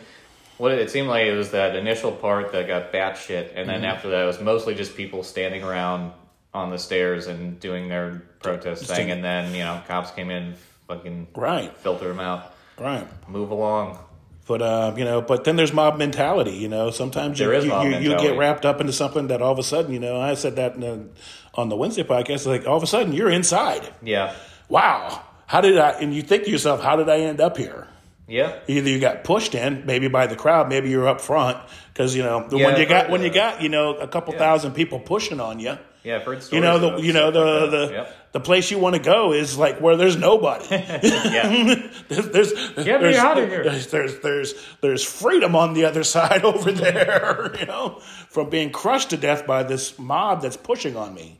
What 0.57 0.71
it 0.71 0.89
seemed 0.91 1.09
like 1.09 1.27
it 1.27 1.35
was 1.35 1.51
that 1.51 1.75
initial 1.75 2.13
part 2.13 2.53
that 2.53 2.69
got 2.69 2.93
batshit, 2.93 3.53
and 3.57 3.69
then 3.69 3.85
after 3.85 4.11
that, 4.11 4.23
it 4.23 4.27
was 4.27 4.41
mostly 4.41 4.77
just 4.77 4.97
people 4.97 5.25
standing 5.25 5.65
around 5.65 6.13
on 6.53 6.71
the 6.71 6.79
stairs 6.79 7.27
and 7.27 7.59
doing 7.59 7.89
their 7.89 8.23
protest 8.41 8.85
thing, 8.85 9.11
and 9.11 9.25
then 9.25 9.53
you 9.53 9.65
know, 9.65 9.83
cops 9.89 10.13
came 10.13 10.31
in, 10.31 10.55
fucking 10.87 11.27
Right, 11.35 11.77
filter 11.79 12.07
them 12.07 12.21
out, 12.21 12.54
right. 12.79 13.07
move 13.29 13.51
along. 13.51 13.99
But 14.47 14.61
uh, 14.61 14.95
you 14.97 15.05
know, 15.07 15.23
but 15.23 15.45
then 15.45 15.57
there's 15.57 15.73
mob 15.73 15.97
mentality. 15.97 16.53
You 16.53 16.69
know, 16.69 16.91
sometimes 16.91 17.41
you 17.41 17.51
you, 17.51 17.63
you, 17.83 17.97
you 18.11 18.19
get 18.19 18.37
wrapped 18.37 18.67
up 18.67 18.79
into 18.81 18.93
something 18.93 19.29
that 19.29 19.41
all 19.41 19.53
of 19.53 19.59
a 19.59 19.63
sudden, 19.63 19.93
you 19.93 19.99
know, 20.01 20.21
I 20.21 20.35
said 20.35 20.57
that 20.57 20.75
in 20.75 20.81
the, 20.81 21.09
on 21.55 21.71
the 21.71 21.77
Wednesday 21.77 22.03
podcast. 22.03 22.47
Like 22.47 22.67
all 22.67 22.77
of 22.77 22.83
a 22.83 22.87
sudden, 22.87 23.13
you're 23.15 23.31
inside. 23.31 23.89
Yeah, 24.03 24.35
Wow, 24.69 25.23
how 25.47 25.63
did 25.63 25.79
I? 25.79 25.93
And 25.93 26.15
you 26.15 26.21
think 26.21 26.45
to 26.45 26.51
yourself, 26.51 26.83
how 26.83 26.97
did 26.97 27.09
I 27.09 27.21
end 27.21 27.41
up 27.41 27.57
here? 27.57 27.89
yeah, 28.27 28.59
Either 28.69 28.89
you 28.91 29.01
got 29.01 29.25
pushed 29.25 29.55
in, 29.55 29.85
maybe 29.87 30.09
by 30.09 30.27
the 30.27 30.37
crowd, 30.37 30.69
maybe 30.69 30.89
you're 30.91 31.09
up 31.09 31.21
front 31.23 31.59
because 31.93 32.15
you 32.17 32.23
know 32.23 32.47
Yeah, 32.51 32.67
when 32.67 32.81
you 32.81 32.87
got 32.87 33.09
when 33.11 33.23
you 33.23 33.31
got 33.31 33.63
you 33.63 33.71
know 33.71 33.95
a 33.97 34.09
couple 34.09 34.35
Yeah. 34.35 34.41
thousand 34.41 34.73
people 34.75 34.99
pushing 35.01 35.41
on 35.41 35.59
you. 35.59 35.79
yeah. 36.03 36.17
I've 36.17 36.23
heard 36.23 36.43
stories 36.43 36.53
You 36.53 36.61
know 36.61 36.79
the 36.79 37.03
you 37.03 37.13
know 37.15 37.31
the 37.31 37.67
the. 37.67 37.93
Yep. 37.93 38.17
The 38.35 38.41
place 38.41 38.69
you 38.69 38.81
want 38.81 38.97
to 38.97 39.01
go 39.01 39.33
is 39.33 39.57
like 39.57 39.81
where 39.81 39.97
there's 39.97 40.17
nobody. 40.17 40.67
yeah, 40.71 41.89
there's, 42.09 42.29
there's, 42.31 42.53
Get 42.53 42.77
me 42.77 42.83
there's, 42.85 43.17
outta 43.17 43.47
here. 43.47 43.63
There's, 43.63 43.87
there's 43.87 44.19
there's 44.19 44.55
there's 44.83 45.05
freedom 45.05 45.55
on 45.55 45.73
the 45.73 45.85
other 45.85 46.03
side 46.15 46.45
over 46.45 46.73
there. 46.73 47.55
You 47.59 47.67
know, 47.67 48.01
from 48.29 48.51
being 48.51 48.71
crushed 48.71 49.11
to 49.11 49.17
death 49.17 49.47
by 49.47 49.63
this 49.63 49.99
mob 50.01 50.43
that's 50.43 50.57
pushing 50.57 50.97
on 50.97 51.15
me. 51.15 51.39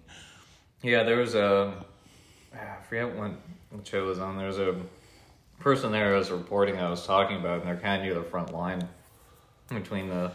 Yeah, 0.83 1.03
there 1.03 1.17
was 1.17 1.35
a 1.35 1.75
ah, 2.55 2.59
I 2.59 2.83
forget 2.89 3.13
what, 3.17 3.33
what 3.71 3.85
show 3.85 4.05
it 4.05 4.07
was 4.07 4.21
on. 4.21 4.39
There 4.39 4.47
was 4.47 4.61
a 4.61 4.77
person 5.59 5.91
there 5.91 6.13
who 6.13 6.19
was 6.19 6.31
reporting 6.31 6.79
I 6.79 6.89
was 6.89 7.05
talking 7.05 7.39
about, 7.39 7.59
and 7.59 7.69
they're 7.69 7.77
kind 7.77 8.03
of 8.03 8.07
near 8.07 8.15
the 8.15 8.23
front 8.23 8.55
line 8.55 8.87
between 9.69 10.09
the 10.09 10.31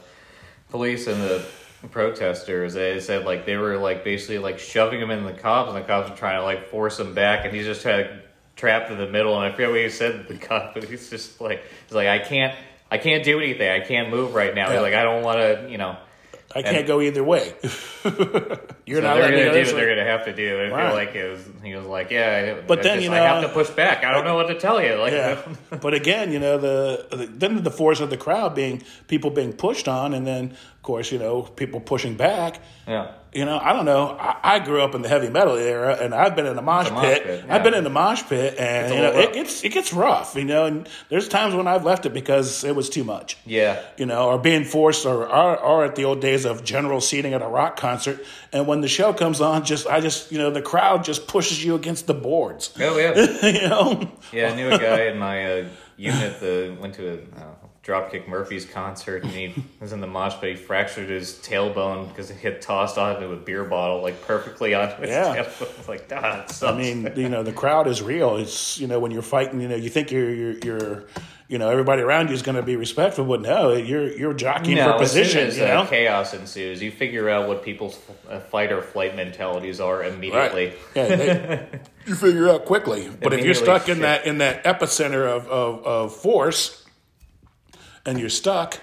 police 0.72 1.08
and 1.08 1.22
the 1.22 1.46
protesters. 1.88 2.74
They 2.74 3.00
said 3.00 3.25
like 3.25 3.45
they 3.45 3.55
were 3.55 3.77
like 3.77 4.03
basically 4.03 4.38
like 4.38 4.59
shoving 4.59 5.00
him 5.00 5.12
in 5.12 5.24
the 5.24 5.33
cops, 5.33 5.69
and 5.69 5.77
the 5.77 5.88
cops 5.88 6.09
were 6.09 6.15
trying 6.15 6.39
to 6.39 6.43
like 6.43 6.69
force 6.69 7.00
him 7.00 7.13
back, 7.13 7.45
and 7.45 7.55
he's 7.55 7.65
just 7.65 7.86
of 7.86 8.07
trapped 8.55 8.91
in 8.91 8.98
the 8.98 9.07
middle. 9.07 9.36
And 9.36 9.45
I 9.45 9.51
forget 9.51 9.69
what 9.69 9.79
he 9.79 9.89
said 9.89 10.27
to 10.27 10.33
the 10.33 10.39
cop, 10.39 10.74
but 10.74 10.83
he's 10.83 11.09
just 11.09 11.39
like 11.39 11.63
he's 11.86 11.95
like 11.95 12.07
I 12.07 12.19
can't. 12.19 12.55
I 12.91 12.98
can't 12.98 13.24
do 13.24 13.39
anything. 13.39 13.69
I 13.69 13.86
can't 13.86 14.09
move 14.09 14.33
right 14.33 14.55
now. 14.55 14.71
He's 14.71 14.81
like, 14.81 14.95
I 14.95 15.03
don't 15.03 15.21
want 15.24 15.38
to, 15.38 15.67
you 15.69 15.77
know. 15.77 15.95
I 16.56 16.62
can't 16.63 16.88
go 16.88 17.00
either 17.01 17.24
way. 17.24 17.53
You're 17.63 19.01
So 19.01 19.08
not 19.08 19.15
they're 19.18 19.29
gonna 19.29 19.51
do 19.53 19.60
what 19.68 19.75
they're 19.75 19.96
gonna 19.96 20.10
have 20.10 20.25
to 20.25 20.34
do. 20.34 20.60
I 20.62 20.70
Right. 20.70 20.86
feel 20.88 20.96
like 20.96 21.15
it 21.15 21.29
was. 21.32 21.41
He 21.63 21.75
was 21.75 21.86
like, 21.86 22.10
"Yeah, 22.10 22.56
But 22.65 22.79
I 22.79 22.82
then, 22.82 22.96
just- 22.98 23.06
you 23.06 23.13
I 23.13 23.18
have 23.20 23.44
to 23.44 23.50
push 23.50 23.70
back. 23.70 24.03
I 24.03 24.12
don't 24.13 24.25
know 24.25 24.36
what 24.36 24.48
to 24.48 24.56
tell 24.56 24.82
you." 24.82 24.96
Like, 24.96 25.13
Yeah, 25.13 25.38
but 25.82 25.94
again, 25.94 26.32
you 26.32 26.39
know 26.39 26.58
the, 26.58 27.06
the 27.15 27.25
then 27.27 27.62
the 27.63 27.70
force 27.72 28.00
of 28.00 28.10
the 28.10 28.18
crowd 28.18 28.56
being 28.56 28.82
people 29.08 29.29
being 29.29 29.53
pushed 29.53 29.88
on, 29.88 30.13
and 30.13 30.25
then 30.25 30.46
of 30.75 30.82
course 30.84 31.12
you 31.12 31.20
know 31.20 31.44
people 31.44 31.79
pushing 31.79 32.15
back. 32.15 32.60
yeah, 32.88 33.12
You 33.31 33.45
know, 33.45 33.59
I 33.59 33.74
don't 33.74 33.86
know. 33.86 34.17
I, 34.19 34.55
I 34.55 34.59
grew 34.59 34.81
up 34.81 34.95
in 34.95 35.03
the 35.03 35.07
heavy 35.09 35.29
metal 35.29 35.55
era, 35.55 35.95
and 36.01 36.15
I've 36.15 36.36
been 36.36 36.48
in 36.48 36.55
the 36.55 36.63
mosh 36.63 36.88
The 36.88 36.93
mosh 36.95 37.03
pit. 37.03 37.24
pit, 37.24 37.45
I've 37.48 37.62
been 37.62 37.75
in 37.75 37.83
the 37.83 37.89
mosh 37.91 38.24
pit, 38.24 38.55
and 38.57 38.91
you 38.93 39.01
know 39.01 39.12
it 39.12 39.33
gets 39.33 39.63
it 39.63 39.69
gets 39.69 39.93
rough. 39.93 40.36
You 40.36 40.45
know, 40.45 40.65
and 40.65 40.89
there's 41.09 41.27
times 41.27 41.53
when 41.53 41.67
I've 41.67 41.83
left 41.86 42.07
it 42.07 42.13
because 42.13 42.63
it 42.63 42.75
was 42.75 42.89
too 42.89 43.03
much. 43.03 43.38
yeah, 43.45 43.81
You 43.97 44.08
know, 44.08 44.30
or 44.30 44.39
being 44.39 44.63
forced, 44.65 45.06
or, 45.06 45.27
or 45.27 45.58
or 45.60 45.86
at 45.86 45.95
the 45.95 46.06
old 46.06 46.21
days 46.21 46.45
of 46.45 46.63
general 46.63 47.01
seating 47.01 47.34
at 47.36 47.43
a 47.43 47.47
rock 47.47 47.77
concert, 47.77 48.25
and 48.51 48.65
when 48.65 48.82
the 48.82 48.88
show 48.88 49.13
comes 49.13 49.41
on, 49.41 49.63
just 49.63 49.86
I 49.86 49.99
just 49.99 50.32
you 50.32 50.39
know 50.39 50.49
the 50.49 50.63
crowd 50.63 51.04
just 51.04 51.27
pushes 51.27 51.63
you 51.63 51.75
against 51.75 52.08
the 52.08 52.15
boards. 52.15 52.73
oh 52.80 52.97
yeah, 52.97 53.13
you 53.47 53.69
know, 53.69 54.12
yeah. 54.34 54.49
I 54.49 54.56
knew 54.56 54.69
a 54.71 54.80
guy 54.80 55.01
in 55.04 55.19
my 55.19 55.60
uh, 55.60 55.65
unit 55.97 56.39
that 56.39 56.77
went 56.82 56.95
to 56.95 57.10
a 57.10 57.13
uh, 57.39 57.54
Dropkick 57.89 58.28
Murphys 58.28 58.65
concert, 58.65 59.23
and 59.23 59.32
he 59.32 59.56
was 59.80 59.91
in 59.93 59.99
the 60.02 60.08
mosh 60.08 60.36
pit. 60.39 60.58
He 60.58 60.63
fractured 60.63 61.10
his 61.10 61.34
tailbone 61.34 62.08
because 62.10 62.30
he 62.30 62.36
had 62.39 62.62
tossed 62.62 62.97
onto 62.97 63.32
a 63.32 63.36
beer 63.36 63.63
bottle 63.63 64.02
like 64.04 64.21
perfectly 64.21 64.73
onto 64.75 65.02
his 65.02 65.10
Yeah. 65.10 65.36
tailbone. 65.43 65.75
Like, 65.89 66.08
God, 66.08 66.41
it 66.45 66.49
sucks. 66.52 66.73
I 66.73 66.78
mean, 66.78 67.12
you 67.15 67.30
know, 67.30 67.41
the 67.41 67.52
crowd 67.54 67.88
is 67.88 68.02
real. 68.04 68.36
It's 68.38 68.80
you 68.80 68.86
know 68.88 68.99
when 68.99 69.12
you're 69.12 69.21
fighting, 69.23 69.60
you 69.60 69.67
know, 69.67 69.75
you 69.75 69.89
think 69.89 70.12
you're 70.12 70.30
you're, 70.32 70.58
you're 70.63 71.04
you 71.47 71.58
know 71.58 71.67
everybody 71.71 72.04
around 72.04 72.28
you 72.28 72.36
is 72.36 72.43
going 72.43 72.58
to 72.58 72.62
be 72.62 72.75
respectful, 72.75 73.25
but 73.25 73.41
no, 73.41 73.73
you're 73.73 74.08
you're 74.15 74.36
jockeying 74.36 74.78
no, 74.78 74.97
for 74.97 75.02
as 75.04 75.12
soon 75.12 75.23
position. 75.23 75.47
as 75.47 75.58
You 75.58 75.63
uh, 75.63 75.86
chaos 75.88 76.36
ensues, 76.36 76.80
you 76.84 76.91
figure 76.91 77.28
out 77.28 77.47
what 77.47 77.63
people's 77.63 77.99
uh, 78.30 78.39
fight 78.39 78.71
or 78.71 78.84
flight 78.84 79.15
mentalities 79.15 79.80
are 79.80 80.04
immediately. 80.04 80.67
right? 80.67 80.78
Yeah, 80.95 81.15
they, 81.15 81.67
you 82.06 82.13
figure 82.13 82.47
out 82.49 82.65
quickly. 82.65 83.10
But 83.10 83.34
if 83.34 83.39
you're 83.43 83.56
Immediately 83.56 83.63
stuck 83.63 83.89
in 83.89 83.95
shit. 83.95 84.02
that 84.04 84.25
in 84.28 84.38
that 84.39 84.63
epicenter 84.63 85.25
of, 85.28 85.47
of 85.47 85.84
of 85.88 86.15
force, 86.15 86.79
and 88.10 88.19
you're 88.19 88.30
stuck, 88.30 88.80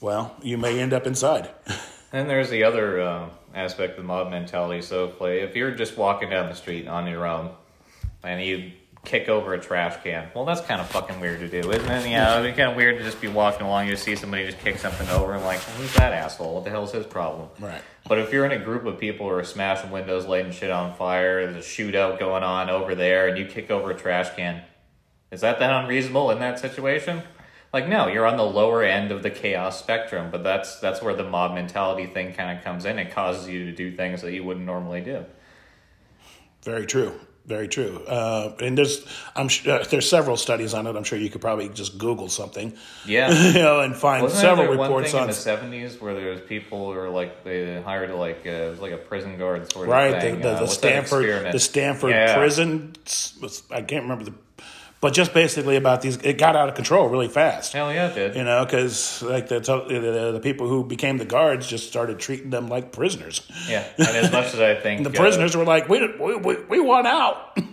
well, 0.00 0.36
you 0.42 0.58
may 0.58 0.78
end 0.78 0.92
up 0.92 1.06
inside. 1.06 1.50
And 2.12 2.30
there's 2.30 2.48
the 2.48 2.62
other 2.62 3.00
uh, 3.00 3.28
aspect 3.52 3.90
of 3.90 3.96
the 3.98 4.02
mob 4.04 4.30
mentality. 4.30 4.80
So 4.80 5.06
if, 5.06 5.20
like, 5.20 5.32
if 5.32 5.56
you're 5.56 5.72
just 5.72 5.98
walking 5.98 6.30
down 6.30 6.48
the 6.48 6.54
street 6.54 6.86
on 6.86 7.06
your 7.08 7.26
own 7.26 7.50
and 8.22 8.40
you 8.40 8.70
kick 9.04 9.28
over 9.28 9.52
a 9.52 9.60
trash 9.60 10.02
can, 10.02 10.28
well, 10.32 10.44
that's 10.44 10.60
kind 10.62 10.80
of 10.80 10.86
fucking 10.86 11.20
weird 11.20 11.40
to 11.40 11.48
do, 11.48 11.70
isn't 11.70 11.90
it? 11.90 12.08
Yeah, 12.08 12.38
it'd 12.38 12.52
be 12.52 12.56
kind 12.56 12.70
of 12.70 12.76
weird 12.76 12.96
to 12.98 13.04
just 13.04 13.20
be 13.20 13.26
walking 13.26 13.66
along, 13.66 13.88
you 13.88 13.96
see 13.96 14.14
somebody 14.14 14.46
just 14.46 14.60
kick 14.60 14.78
something 14.78 15.06
over, 15.10 15.34
and 15.34 15.44
like, 15.44 15.58
who's 15.58 15.92
that 15.94 16.12
asshole? 16.12 16.54
What 16.54 16.64
the 16.64 16.70
hell's 16.70 16.92
his 16.92 17.04
problem? 17.04 17.48
Right. 17.58 17.82
But 18.08 18.20
if 18.20 18.32
you're 18.32 18.46
in 18.46 18.52
a 18.52 18.64
group 18.64 18.86
of 18.86 18.98
people 18.98 19.28
who 19.28 19.34
are 19.34 19.44
smashing 19.44 19.90
windows, 19.90 20.26
lighting 20.26 20.52
shit 20.52 20.70
on 20.70 20.94
fire, 20.94 21.44
there's 21.50 21.66
a 21.66 21.68
shootout 21.68 22.18
going 22.20 22.44
on 22.44 22.70
over 22.70 22.94
there, 22.94 23.28
and 23.28 23.36
you 23.36 23.46
kick 23.46 23.70
over 23.70 23.90
a 23.90 23.94
trash 23.94 24.34
can, 24.36 24.62
is 25.32 25.40
that 25.40 25.58
that 25.58 25.82
unreasonable 25.82 26.30
in 26.30 26.38
that 26.38 26.60
situation? 26.60 27.22
Like 27.76 27.88
no, 27.90 28.06
you're 28.06 28.24
on 28.26 28.38
the 28.38 28.42
lower 28.42 28.82
end 28.82 29.12
of 29.12 29.22
the 29.22 29.28
chaos 29.28 29.78
spectrum, 29.78 30.30
but 30.30 30.42
that's 30.42 30.80
that's 30.80 31.02
where 31.02 31.14
the 31.14 31.24
mob 31.28 31.52
mentality 31.52 32.06
thing 32.06 32.32
kind 32.32 32.56
of 32.56 32.64
comes 32.64 32.86
in. 32.86 32.98
It 32.98 33.12
causes 33.12 33.46
you 33.46 33.66
to 33.66 33.72
do 33.72 33.94
things 33.94 34.22
that 34.22 34.32
you 34.32 34.44
wouldn't 34.44 34.64
normally 34.64 35.02
do. 35.02 35.26
Very 36.62 36.86
true. 36.86 37.12
Very 37.44 37.68
true. 37.68 38.02
Uh, 38.06 38.56
and 38.60 38.78
there's 38.78 39.06
I'm 39.36 39.48
sh- 39.48 39.68
uh, 39.68 39.84
there's 39.90 40.08
several 40.08 40.38
studies 40.38 40.72
on 40.72 40.86
it. 40.86 40.96
I'm 40.96 41.04
sure 41.04 41.18
you 41.18 41.28
could 41.28 41.42
probably 41.42 41.68
just 41.68 41.98
Google 41.98 42.30
something, 42.30 42.72
Yeah. 43.04 43.30
you 43.52 43.60
know, 43.60 43.80
and 43.80 43.94
find 43.94 44.22
Wasn't 44.22 44.40
several 44.40 44.68
reports 44.68 45.12
on 45.12 45.24
in 45.24 45.26
the 45.28 45.34
seventies 45.34 46.00
where 46.00 46.14
there 46.14 46.30
was 46.30 46.40
people 46.40 46.90
who 46.92 46.98
were 46.98 47.10
like 47.10 47.44
they 47.44 47.82
hired 47.82 48.10
like 48.12 48.46
uh, 48.46 48.70
was 48.70 48.80
like 48.80 48.92
a 48.92 48.96
prison 48.96 49.36
guard 49.36 49.70
sort 49.70 49.86
of 49.86 49.92
right 49.92 50.12
the, 50.12 50.20
thing. 50.22 50.40
the, 50.40 50.52
uh, 50.52 50.60
the 50.60 50.66
Stanford 50.66 51.52
the 51.52 51.60
Stanford 51.60 52.12
Yeah. 52.12 52.36
prison 52.38 52.94
I 53.70 53.82
can't 53.82 54.04
remember 54.04 54.24
the 54.24 54.34
but 55.00 55.12
just 55.12 55.32
basically 55.34 55.76
about 55.76 56.00
these 56.02 56.16
it 56.18 56.38
got 56.38 56.56
out 56.56 56.68
of 56.68 56.74
control 56.74 57.08
really 57.08 57.28
fast 57.28 57.72
Hell 57.72 57.92
yeah, 57.92 58.08
it 58.08 58.14
did. 58.14 58.36
you 58.36 58.44
know 58.44 58.64
because 58.64 59.22
like 59.22 59.48
the, 59.48 59.60
the 59.60 60.32
the 60.32 60.40
people 60.40 60.68
who 60.68 60.84
became 60.84 61.18
the 61.18 61.24
guards 61.24 61.66
just 61.66 61.86
started 61.88 62.18
treating 62.18 62.50
them 62.50 62.68
like 62.68 62.92
prisoners 62.92 63.46
Yeah, 63.68 63.84
and 63.98 64.08
as 64.08 64.32
much 64.32 64.54
as 64.54 64.60
I 64.60 64.74
think 64.74 65.04
the 65.08 65.10
uh, 65.10 65.12
prisoners 65.12 65.56
were 65.56 65.64
like 65.64 65.88
we 65.88 66.06
we, 66.18 66.36
we, 66.36 66.56
we 66.64 66.80
want 66.80 67.06
out 67.06 67.52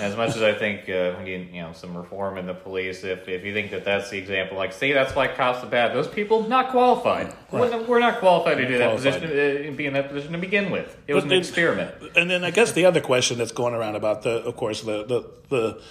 As 0.00 0.16
much 0.16 0.36
as 0.36 0.42
I 0.42 0.54
think 0.54 0.88
uh, 0.88 1.14
we 1.18 1.24
need, 1.24 1.50
you 1.52 1.60
know, 1.62 1.72
some 1.72 1.96
reform 1.96 2.38
in 2.38 2.46
the 2.46 2.54
police, 2.54 3.04
if 3.04 3.28
if 3.28 3.44
you 3.44 3.52
think 3.52 3.70
that 3.70 3.84
that's 3.84 4.08
the 4.10 4.16
example, 4.18 4.56
like, 4.56 4.72
see, 4.72 4.92
that's 4.92 5.14
why 5.14 5.28
cops 5.28 5.62
are 5.62 5.68
bad. 5.68 5.94
Those 5.94 6.08
people 6.08 6.48
not 6.48 6.70
qualified. 6.70 7.32
We're, 7.50 7.82
we're 7.84 8.00
not 8.00 8.20
qualified 8.20 8.56
to 8.56 8.66
do 8.66 8.78
that 8.78 8.96
position, 8.96 9.24
uh, 9.24 9.76
be 9.76 9.84
in 9.86 9.92
that 9.92 10.08
position 10.08 10.32
to 10.32 10.38
begin 10.38 10.70
with. 10.70 10.96
It 11.06 11.14
was 11.14 11.24
an 11.24 11.30
then- 11.30 11.38
experiment. 11.40 11.94
and 12.16 12.30
then 12.30 12.42
I 12.42 12.50
guess 12.50 12.72
the 12.72 12.86
other 12.86 13.00
question 13.00 13.36
that's 13.38 13.52
going 13.52 13.74
around 13.74 13.96
about 13.96 14.22
the, 14.22 14.42
of 14.44 14.56
course, 14.56 14.80
the 14.82 15.04
the 15.04 15.30
the, 15.50 15.82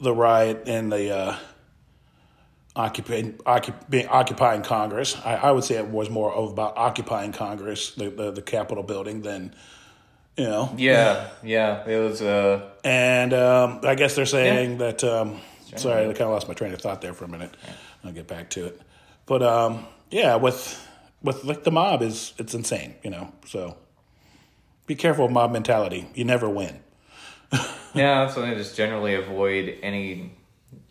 the 0.00 0.14
riot 0.14 0.64
and 0.66 0.92
the 0.92 1.16
uh, 1.16 1.36
occupying 2.74 3.34
occup- 3.46 4.06
occupying 4.08 4.62
Congress. 4.62 5.16
I, 5.24 5.34
I 5.36 5.50
would 5.50 5.64
say 5.64 5.76
it 5.76 5.88
was 5.88 6.10
more 6.10 6.32
of 6.32 6.50
about 6.52 6.76
occupying 6.76 7.32
Congress, 7.32 7.92
the 7.92 8.10
the, 8.10 8.30
the 8.32 8.42
Capitol 8.42 8.82
building, 8.82 9.22
than 9.22 9.54
you 10.36 10.44
know. 10.44 10.72
Yeah, 10.76 11.28
yeah, 11.42 11.86
it 11.88 11.98
was. 11.98 12.20
Uh, 12.22 12.70
And 12.84 13.32
um, 13.32 13.80
I 13.84 13.94
guess 13.94 14.14
they're 14.14 14.26
saying 14.26 14.78
that. 14.78 15.02
Um, 15.04 15.40
sorry, 15.76 16.02
I 16.02 16.06
kind 16.06 16.22
of 16.22 16.30
lost 16.30 16.48
my 16.48 16.54
train 16.54 16.72
of 16.72 16.80
thought 16.80 17.00
there 17.00 17.14
for 17.14 17.24
a 17.24 17.28
minute. 17.28 17.54
I'll 18.04 18.12
get 18.12 18.26
back 18.28 18.50
to 18.50 18.66
it. 18.66 18.80
But 19.26 19.42
um, 19.42 19.86
yeah, 20.10 20.36
with 20.36 20.86
with 21.22 21.42
like 21.44 21.64
the 21.64 21.70
mob 21.72 22.02
is 22.02 22.34
it's 22.38 22.54
insane, 22.54 22.94
you 23.02 23.10
know. 23.10 23.32
So 23.46 23.76
be 24.86 24.94
careful 24.94 25.24
of 25.24 25.32
mob 25.32 25.50
mentality. 25.52 26.08
You 26.14 26.24
never 26.24 26.48
win. 26.48 26.80
yeah, 27.94 28.22
that's 28.22 28.34
something 28.34 28.52
to 28.52 28.58
just 28.58 28.76
generally 28.76 29.14
avoid 29.14 29.78
any 29.82 30.32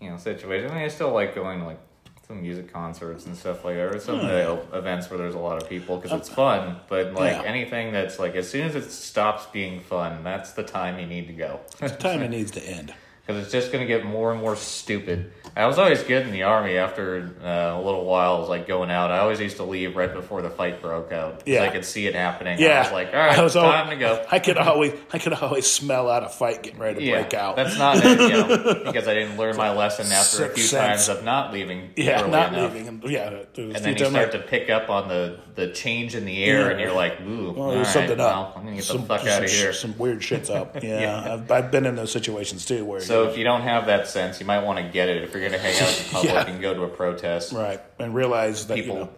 you 0.02 0.10
know 0.10 0.18
situation. 0.18 0.72
I 0.72 0.76
mean, 0.76 0.84
I 0.84 0.88
still 0.88 1.12
like 1.12 1.36
going 1.36 1.60
to 1.60 1.66
like 1.66 1.80
some 2.28 2.42
music 2.42 2.72
concerts 2.74 3.26
and 3.28 3.36
stuff 3.36 3.64
like 3.64 3.76
that, 3.76 3.96
or 3.96 4.00
some 4.00 4.16
of 4.16 4.22
the 4.28 4.56
hmm. 4.56 4.76
events 4.76 5.10
where 5.10 5.18
there's 5.20 5.36
a 5.36 5.40
lot 5.40 5.62
of 5.62 5.70
people 5.70 5.98
because 5.98 6.12
it's 6.18 6.32
uh, 6.32 6.36
fun. 6.36 6.78
But 6.90 7.14
like 7.14 7.34
Yeah. 7.34 7.44
anything 7.44 7.92
that's 7.92 8.18
like 8.18 8.36
as 8.36 8.50
soon 8.50 8.66
as 8.66 8.76
it 8.76 8.90
stops 8.92 9.46
being 9.48 9.80
fun, 9.80 10.24
that's 10.24 10.54
the 10.54 10.64
time 10.64 11.00
you 11.00 11.06
need 11.06 11.28
to 11.28 11.34
go. 11.34 11.60
It's 11.82 11.92
the 11.94 11.98
time 12.02 12.22
it 12.22 12.30
needs 12.38 12.52
to 12.52 12.64
end. 12.68 12.94
because 13.22 13.44
it's 13.44 13.52
just 13.52 13.72
going 13.72 13.86
to 13.86 13.88
get 13.88 14.06
more 14.06 14.32
and 14.32 14.42
more 14.42 14.56
stupid. 14.56 15.32
I 15.58 15.68
was 15.68 15.80
always 15.80 16.04
good 16.04 16.26
in 16.26 16.32
the 16.34 16.44
army. 16.44 16.78
After 16.78 17.32
uh, 17.42 17.80
a 17.80 17.82
little 17.82 18.04
while, 18.04 18.36
I 18.36 18.40
was 18.40 18.50
like 18.50 18.68
going 18.68 18.92
out. 18.92 19.10
I 19.10 19.20
always 19.20 19.40
used 19.40 19.56
to 19.58 19.64
leave 19.64 19.96
right 19.96 20.14
before 20.14 20.42
the 20.42 20.50
fight 20.50 20.82
broke 20.82 21.14
out. 21.14 21.44
Yeah. 21.46 21.64
I 21.64 21.70
could 21.70 21.86
see 21.86 22.08
it 22.08 22.14
happening. 22.16 22.60
Yeah, 22.60 22.80
I 22.80 22.84
was 22.84 22.92
like, 22.92 23.08
all 23.14 23.20
right, 23.20 23.38
I 23.40 23.42
was 23.42 23.54
time 23.54 23.86
al- 23.88 23.90
to 23.92 23.96
go. 23.96 24.26
I 24.30 24.40
could 24.40 24.58
always, 24.58 24.94
I 25.14 25.18
could 25.20 25.32
always 25.34 25.66
smell 25.66 26.10
out 26.10 26.24
a 26.24 26.30
fight 26.30 26.62
getting 26.64 26.80
ready 26.80 27.00
to 27.00 27.06
Yeah, 27.06 27.22
break 27.22 27.34
out. 27.34 27.56
that's 27.56 27.78
not 27.78 27.98
it, 28.04 28.20
you 28.20 28.30
know, 28.30 28.84
because 28.86 29.08
I 29.08 29.14
didn't 29.14 29.38
learn 29.38 29.56
my 29.56 29.72
lesson 29.72 30.08
after 30.12 30.44
a 30.46 30.50
few 30.50 30.64
sense. 30.64 31.06
times 31.08 31.20
of 31.20 31.24
not 31.24 31.54
leaving. 31.54 31.92
yeah, 31.96 32.22
early 32.22 32.32
not 32.32 32.52
enough. 32.54 32.74
leaving 32.74 32.86
him. 32.88 33.02
Yeah, 33.06 33.44
And 33.56 33.76
then 33.76 33.96
you 33.98 34.06
start 34.10 34.34
to 34.34 34.40
pick 34.40 34.70
up 34.70 34.90
on 34.90 35.08
the, 35.08 35.40
the 35.56 35.70
change 35.72 36.16
in 36.16 36.26
the 36.26 36.44
air, 36.44 36.70
and 36.70 36.82
you're 36.82 36.92
like, 36.92 37.22
ooh, 37.22 37.52
Well, 37.54 37.62
all 37.68 37.72
there's 37.72 37.88
right, 37.88 37.94
something 37.94 38.18
well, 38.18 38.42
up. 38.44 38.58
I'm 38.58 38.64
gonna 38.66 38.76
get 38.76 38.84
some, 38.84 39.02
the 39.02 39.08
fuck 39.08 39.26
out 39.26 39.44
of 39.46 39.50
here. 39.50 39.72
Some 39.72 39.98
weird 39.98 40.22
shit's 40.22 40.50
up. 40.50 40.76
Yeah, 40.84 41.00
Yeah. 41.00 41.34
I've, 41.36 41.50
I've 41.52 41.72
been 41.72 41.86
in 41.86 41.96
those 41.96 42.12
situations 42.12 42.66
too, 42.66 42.84
where 42.84 43.00
So 43.00 43.30
if 43.30 43.38
you 43.38 43.46
don't 43.46 43.62
have 43.62 43.86
that 43.86 44.08
sense, 44.10 44.42
you 44.42 44.46
might 44.46 44.60
want 44.64 44.80
to 44.80 44.92
get 44.92 45.08
it 45.08 45.24
if 45.24 45.32
you're 45.34 45.45
going 45.50 45.60
to 45.60 45.60
hang 45.60 45.76
out 45.82 45.98
in 45.98 46.06
public 46.12 46.34
Yeah. 46.34 46.48
and 46.48 46.62
go 46.62 46.74
to 46.74 46.84
a 46.84 46.88
protest. 46.90 47.54
right 47.54 47.82
and 48.00 48.14
realize 48.14 48.68
that 48.68 48.76
people. 48.76 48.96
you 48.96 49.02
know, 49.02 49.10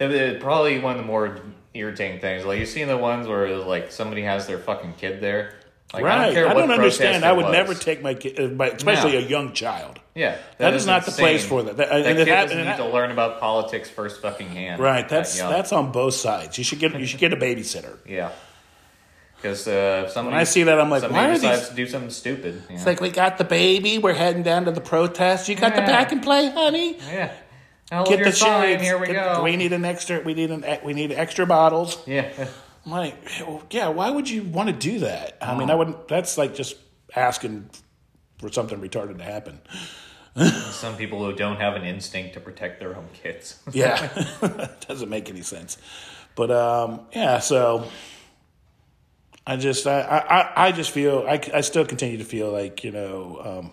It- 0.00 0.10
it- 0.12 0.40
probably 0.40 0.78
one 0.80 0.92
of 0.92 0.98
the 0.98 1.06
more 1.06 1.38
irritating 1.72 2.20
things. 2.20 2.44
Like 2.44 2.58
you've 2.60 2.68
seen 2.68 2.88
the 2.88 2.96
ones 2.98 3.26
where 3.26 3.56
like 3.58 3.90
somebody 3.92 4.22
has 4.22 4.46
their 4.46 4.58
fucking 4.58 4.94
kid 4.98 5.20
there. 5.20 5.54
Like, 5.92 6.02
right? 6.02 6.18
I 6.18 6.24
don't, 6.26 6.34
care 6.34 6.48
I 6.48 6.54
don't 6.54 6.70
understand. 6.72 7.24
I 7.24 7.32
would 7.32 7.44
was. 7.46 7.52
never 7.52 7.72
take 7.74 8.02
my 8.02 8.14
kid, 8.14 8.38
uh, 8.60 8.64
especially 8.64 9.12
No. 9.12 9.18
a 9.18 9.20
young 9.22 9.52
child. 9.52 10.00
Yeah, 10.16 10.36
That 10.58 10.74
is 10.74 10.86
not 10.86 11.04
the 11.04 11.12
place 11.12 11.44
for 11.44 11.62
that. 11.64 11.76
That- 11.76 11.88
That, 11.88 12.06
and 12.06 12.16
kid 12.18 12.28
hap- 12.28 12.44
doesn't 12.44 12.58
and 12.58 12.68
need 12.68 12.74
it 12.74 12.76
to 12.78 12.88
learn 12.88 13.10
about 13.12 13.38
politics 13.38 13.90
first 13.90 14.20
fucking 14.22 14.48
hand. 14.48 14.80
Right. 14.80 15.08
That's 15.08 15.36
young. 15.38 15.50
that's 15.52 15.72
on 15.72 15.92
both 15.92 16.14
sides. 16.14 16.58
You 16.58 16.64
should 16.64 16.78
get 16.80 16.98
you 16.98 17.06
should 17.06 17.20
get 17.20 17.32
a 17.32 17.36
babysitter. 17.36 17.96
yeah. 18.06 18.30
Because 19.44 19.68
uh, 19.68 20.10
When 20.14 20.32
I 20.32 20.44
see 20.44 20.62
that, 20.62 20.80
I'm 20.80 20.88
like, 20.88 21.02
somebody 21.02 21.22
why 21.26 21.30
are 21.30 21.34
decides 21.34 21.60
these? 21.60 21.68
to 21.68 21.74
do 21.74 21.86
something 21.86 22.08
stupid. 22.08 22.54
you 22.54 22.76
It's 22.76 22.86
know? 22.86 22.92
like 22.92 23.02
we 23.02 23.10
got 23.10 23.36
the 23.36 23.44
baby. 23.44 23.98
We're 23.98 24.14
heading 24.14 24.42
down 24.42 24.64
to 24.64 24.70
the 24.70 24.80
protest. 24.80 25.50
You 25.50 25.54
got 25.54 25.74
the 25.74 25.82
Yeah. 25.82 25.86
pack 25.86 26.12
and 26.12 26.22
play, 26.22 26.48
honey. 26.48 26.96
yeah. 27.12 27.30
Oh, 27.92 28.06
Get 28.06 28.24
the 28.24 28.32
fine. 28.32 28.62
shades. 28.62 28.82
Here 28.82 28.96
we 28.98 29.08
Get- 29.08 29.16
go. 29.36 29.42
We 29.42 29.56
need 29.56 29.74
an 29.74 29.84
extra. 29.84 30.20
We 30.22 30.32
need 30.32 30.50
an. 30.50 30.64
We 30.82 30.94
need 30.94 31.12
extra 31.12 31.44
bottles. 31.44 31.98
yeah. 32.06 32.30
I'm 32.86 32.90
like, 32.90 33.16
yeah. 33.70 33.88
Why 33.88 34.08
would 34.08 34.30
you 34.30 34.44
want 34.44 34.70
to 34.70 34.74
do 34.74 35.00
that? 35.00 35.36
I 35.42 35.52
Oh. 35.52 35.56
mean, 35.58 35.68
I 35.70 35.74
wouldn't. 35.74 36.08
That's 36.08 36.38
like 36.38 36.54
just 36.54 36.76
asking 37.14 37.68
for 38.38 38.50
something 38.50 38.80
retarded 38.80 39.18
to 39.18 39.24
happen. 39.24 39.60
Some 40.70 40.96
people 40.96 41.22
who 41.22 41.34
don't 41.34 41.60
have 41.60 41.74
an 41.76 41.84
instinct 41.84 42.32
to 42.32 42.40
protect 42.40 42.80
their 42.80 42.96
own 42.96 43.08
kids. 43.12 43.60
Yeah, 43.72 44.08
doesn't 44.88 45.10
make 45.10 45.28
any 45.28 45.42
sense. 45.42 45.76
But 46.34 46.50
um, 46.50 47.02
yeah, 47.14 47.40
so 47.40 47.86
I 49.46 49.56
just 49.56 49.86
I, 49.86 50.00
I, 50.00 50.68
I 50.68 50.72
just 50.72 50.90
feel 50.90 51.24
I, 51.28 51.40
I 51.52 51.60
still 51.60 51.84
continue 51.84 52.18
to 52.18 52.24
feel 52.24 52.50
like 52.50 52.82
you 52.82 52.92
know 52.92 53.40
um, 53.44 53.70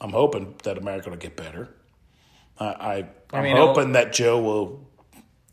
I'm 0.00 0.10
hoping 0.10 0.54
that 0.64 0.78
America 0.78 1.10
will 1.10 1.16
get 1.16 1.36
better. 1.36 1.68
I, 2.58 2.66
I 2.66 3.08
I'm 3.32 3.44
mean, 3.44 3.56
hoping 3.56 3.92
that 3.92 4.12
Joe 4.12 4.40
will 4.40 4.88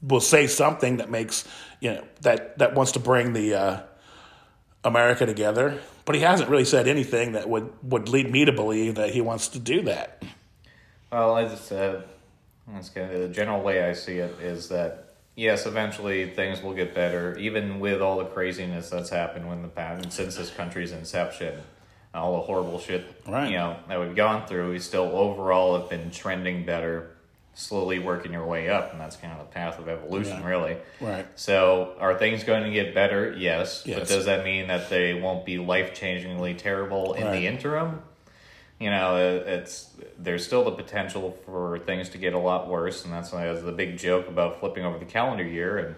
will 0.01 0.21
say 0.21 0.47
something 0.47 0.97
that 0.97 1.09
makes 1.09 1.47
you 1.79 1.93
know 1.93 2.03
that 2.21 2.57
that 2.57 2.73
wants 2.73 2.93
to 2.93 2.99
bring 2.99 3.33
the 3.33 3.55
uh, 3.55 3.79
America 4.83 5.25
together. 5.25 5.79
But 6.05 6.15
he 6.15 6.21
hasn't 6.21 6.49
really 6.49 6.65
said 6.65 6.87
anything 6.87 7.31
that 7.31 7.47
would, 7.47 7.71
would 7.81 8.09
lead 8.09 8.29
me 8.29 8.43
to 8.43 8.51
believe 8.51 8.95
that 8.95 9.11
he 9.11 9.21
wants 9.21 9.47
to 9.49 9.59
do 9.59 9.83
that. 9.83 10.21
Well, 11.11 11.37
as 11.37 11.51
I 11.51 11.55
just 11.55 11.71
uh, 11.71 12.01
that's 12.67 12.89
kind 12.89 13.11
of 13.11 13.21
the 13.21 13.29
general 13.29 13.61
way 13.61 13.87
I 13.87 13.93
see 13.93 14.17
it 14.17 14.31
is 14.41 14.69
that 14.69 15.12
yes, 15.35 15.65
eventually 15.65 16.29
things 16.29 16.61
will 16.61 16.73
get 16.73 16.93
better, 16.93 17.37
even 17.37 17.79
with 17.79 18.01
all 18.01 18.17
the 18.17 18.25
craziness 18.25 18.89
that's 18.89 19.09
happened 19.09 19.47
when 19.47 19.61
the 19.61 19.67
past 19.67 20.11
since 20.11 20.35
this 20.37 20.49
country's 20.49 20.91
inception, 20.91 21.61
all 22.13 22.33
the 22.33 22.41
horrible 22.41 22.79
shit 22.79 23.05
Right. 23.27 23.49
you 23.49 23.57
know 23.57 23.77
that 23.87 23.99
we've 23.99 24.15
gone 24.15 24.45
through. 24.47 24.71
We 24.71 24.79
still 24.79 25.15
overall 25.15 25.79
have 25.79 25.89
been 25.89 26.11
trending 26.11 26.65
better, 26.65 27.09
slowly 27.55 27.99
working 27.99 28.33
your 28.33 28.45
way 28.45 28.69
up, 28.69 28.91
and 28.91 29.01
that's 29.01 29.15
kind 29.15 29.33
of 29.33 29.39
the 29.39 29.51
path 29.53 29.79
of 29.79 29.87
evolution, 29.87 30.39
Yeah. 30.41 30.47
really. 30.47 30.77
Right. 30.99 31.25
So, 31.35 31.93
are 31.99 32.17
things 32.17 32.43
going 32.43 32.63
to 32.63 32.71
get 32.71 32.93
better? 32.95 33.31
Yes. 33.37 33.83
yes. 33.85 33.99
But 33.99 34.07
does 34.07 34.25
that 34.25 34.43
mean 34.43 34.67
that 34.67 34.89
they 34.89 35.13
won't 35.13 35.45
be 35.45 35.57
life 35.57 35.93
changingly 35.99 36.57
terrible 36.57 37.13
in 37.13 37.25
Right. 37.25 37.39
the 37.39 37.47
interim? 37.47 38.01
You 38.83 38.89
know, 38.91 39.15
it's 39.47 39.91
there's 40.19 40.45
still 40.45 40.65
the 40.65 40.71
potential 40.71 41.37
for 41.45 41.79
things 41.79 42.09
to 42.09 42.17
get 42.17 42.33
a 42.33 42.37
lot 42.37 42.67
worse, 42.67 43.05
and 43.05 43.13
that's 43.13 43.31
why 43.31 43.43
there's 43.45 43.63
the 43.63 43.71
big 43.71 43.97
joke 43.97 44.27
about 44.27 44.59
flipping 44.59 44.83
over 44.83 44.99
the 44.99 45.05
calendar 45.05 45.43
year 45.45 45.77
and 45.77 45.95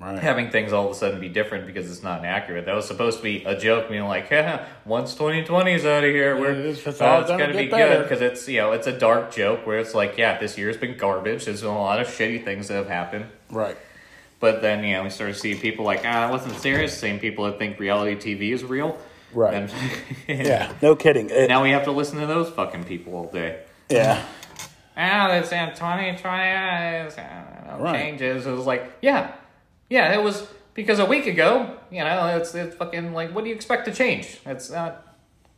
Right. 0.00 0.16
having 0.20 0.50
things 0.50 0.72
all 0.72 0.84
of 0.86 0.92
a 0.92 0.94
sudden 0.94 1.18
be 1.18 1.28
different 1.28 1.66
because 1.66 1.90
it's 1.90 2.04
not 2.04 2.24
accurate. 2.24 2.66
That 2.66 2.76
was 2.76 2.86
supposed 2.86 3.16
to 3.18 3.24
be 3.24 3.42
a 3.44 3.58
joke, 3.58 3.88
being 3.88 4.04
like, 4.04 4.30
"Yeah, 4.30 4.66
once 4.84 5.16
2020 5.16 5.72
is 5.74 5.84
out 5.84 6.04
of 6.04 6.10
here, 6.10 6.36
we're 6.36 6.52
Yeah, 6.52 6.58
it's- 6.70 6.86
it's 6.86 7.00
oh, 7.02 7.18
it's 7.22 7.28
gonna 7.30 7.48
be 7.52 7.66
better." 7.66 7.96
good 7.96 8.02
because 8.04 8.20
it's 8.20 8.48
you 8.48 8.60
know 8.60 8.70
it's 8.70 8.86
a 8.86 8.96
dark 8.96 9.32
joke 9.34 9.66
where 9.66 9.80
it's 9.80 9.96
like, 9.96 10.16
yeah, 10.16 10.38
this 10.38 10.56
year's 10.56 10.76
been 10.76 10.96
garbage. 10.96 11.46
There's 11.46 11.62
been 11.62 11.70
a 11.70 11.76
lot 11.76 11.98
of 12.00 12.06
shitty 12.06 12.44
things 12.44 12.68
that 12.68 12.74
have 12.74 12.88
happened." 12.88 13.24
Right. 13.50 13.76
But 14.38 14.62
then, 14.62 14.84
you 14.84 14.92
know, 14.92 15.02
we 15.02 15.10
start 15.10 15.32
to 15.32 15.38
see 15.40 15.56
people 15.56 15.84
like, 15.84 16.02
ah, 16.04 16.28
it 16.28 16.30
wasn't 16.30 16.54
serious. 16.60 16.96
Same 16.96 17.18
people 17.18 17.46
that 17.46 17.58
think 17.58 17.80
reality 17.80 18.14
TV 18.14 18.52
is 18.52 18.62
real. 18.62 18.96
Right. 19.32 19.70
Yeah. 20.26 20.72
No 20.82 20.96
kidding. 20.96 21.30
It- 21.30 21.48
now 21.50 21.62
we 21.62 21.70
have 21.70 21.84
to 21.84 21.92
listen 21.92 22.18
to 22.20 22.26
those 22.26 22.48
fucking 22.50 22.84
people 22.84 23.14
all 23.14 23.30
day. 23.30 23.62
yeah. 23.88 24.24
Ah, 25.00 25.30
it's 25.34 25.52
in 25.52 25.68
2020, 25.68 26.26
uh, 26.26 27.06
it's, 27.06 27.16
uh, 27.16 27.22
no 27.68 27.84
Right. 27.84 27.94
changes. 27.94 28.46
It 28.48 28.50
was 28.50 28.66
like, 28.66 28.90
yeah, 29.00 29.30
yeah, 29.88 30.12
it 30.18 30.20
was 30.24 30.44
because 30.74 30.98
a 30.98 31.04
week 31.06 31.26
ago, 31.28 31.76
you 31.88 32.02
know, 32.02 32.36
it's, 32.36 32.52
it's 32.52 32.74
fucking 32.74 33.12
like, 33.12 33.32
what 33.32 33.44
do 33.44 33.50
you 33.50 33.54
expect 33.54 33.84
to 33.84 33.92
change? 33.94 34.38
It's 34.44 34.70
not, 34.70 35.06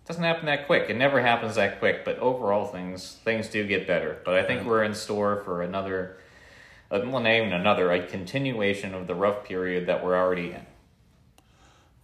doesn't 0.06 0.22
happen 0.22 0.44
that 0.44 0.66
quick. 0.66 0.90
It 0.90 0.96
never 0.98 1.22
happens 1.22 1.54
that 1.54 1.78
quick. 1.78 2.04
But 2.04 2.18
overall, 2.18 2.66
things 2.66 3.16
things 3.24 3.48
do 3.48 3.66
get 3.66 3.86
better. 3.86 4.18
But 4.26 4.34
I 4.34 4.42
think 4.42 4.66
we're 4.66 4.84
in 4.84 4.92
store 4.92 5.40
for 5.42 5.62
another, 5.62 6.18
uh, 6.90 7.00
well, 7.06 7.20
not 7.22 7.32
even 7.32 7.54
another, 7.54 7.90
a 7.92 8.06
continuation 8.06 8.94
of 8.94 9.06
the 9.06 9.14
rough 9.14 9.44
period 9.44 9.86
that 9.86 10.04
we're 10.04 10.18
already 10.18 10.50
in. 10.52 10.66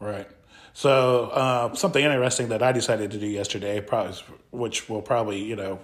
Right. 0.00 0.28
So 0.76 1.30
uh, 1.30 1.74
something 1.74 2.04
interesting 2.04 2.48
that 2.48 2.62
I 2.62 2.70
decided 2.72 3.10
to 3.12 3.18
do 3.18 3.26
yesterday, 3.26 3.80
probably, 3.80 4.14
which 4.50 4.90
will 4.90 5.00
probably 5.00 5.42
you 5.42 5.56
know 5.56 5.78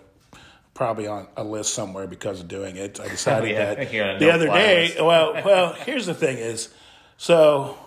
probably 0.75 1.07
on 1.07 1.29
a 1.35 1.43
list 1.43 1.73
somewhere 1.73 2.07
because 2.07 2.41
of 2.41 2.49
doing 2.49 2.77
it. 2.77 3.01
I 3.01 3.09
decided 3.09 3.51
Yeah, 3.53 3.75
that 3.75 3.91
you're 3.91 4.05
on 4.07 4.17
a 4.17 4.19
the 4.19 4.31
other 4.31 4.49
day. 4.49 4.89
list. 4.89 5.01
Well, 5.03 5.33
well, 5.47 5.73
here's 5.73 6.05
the 6.05 6.13
thing: 6.13 6.37
is 6.37 6.69
so 7.17 7.79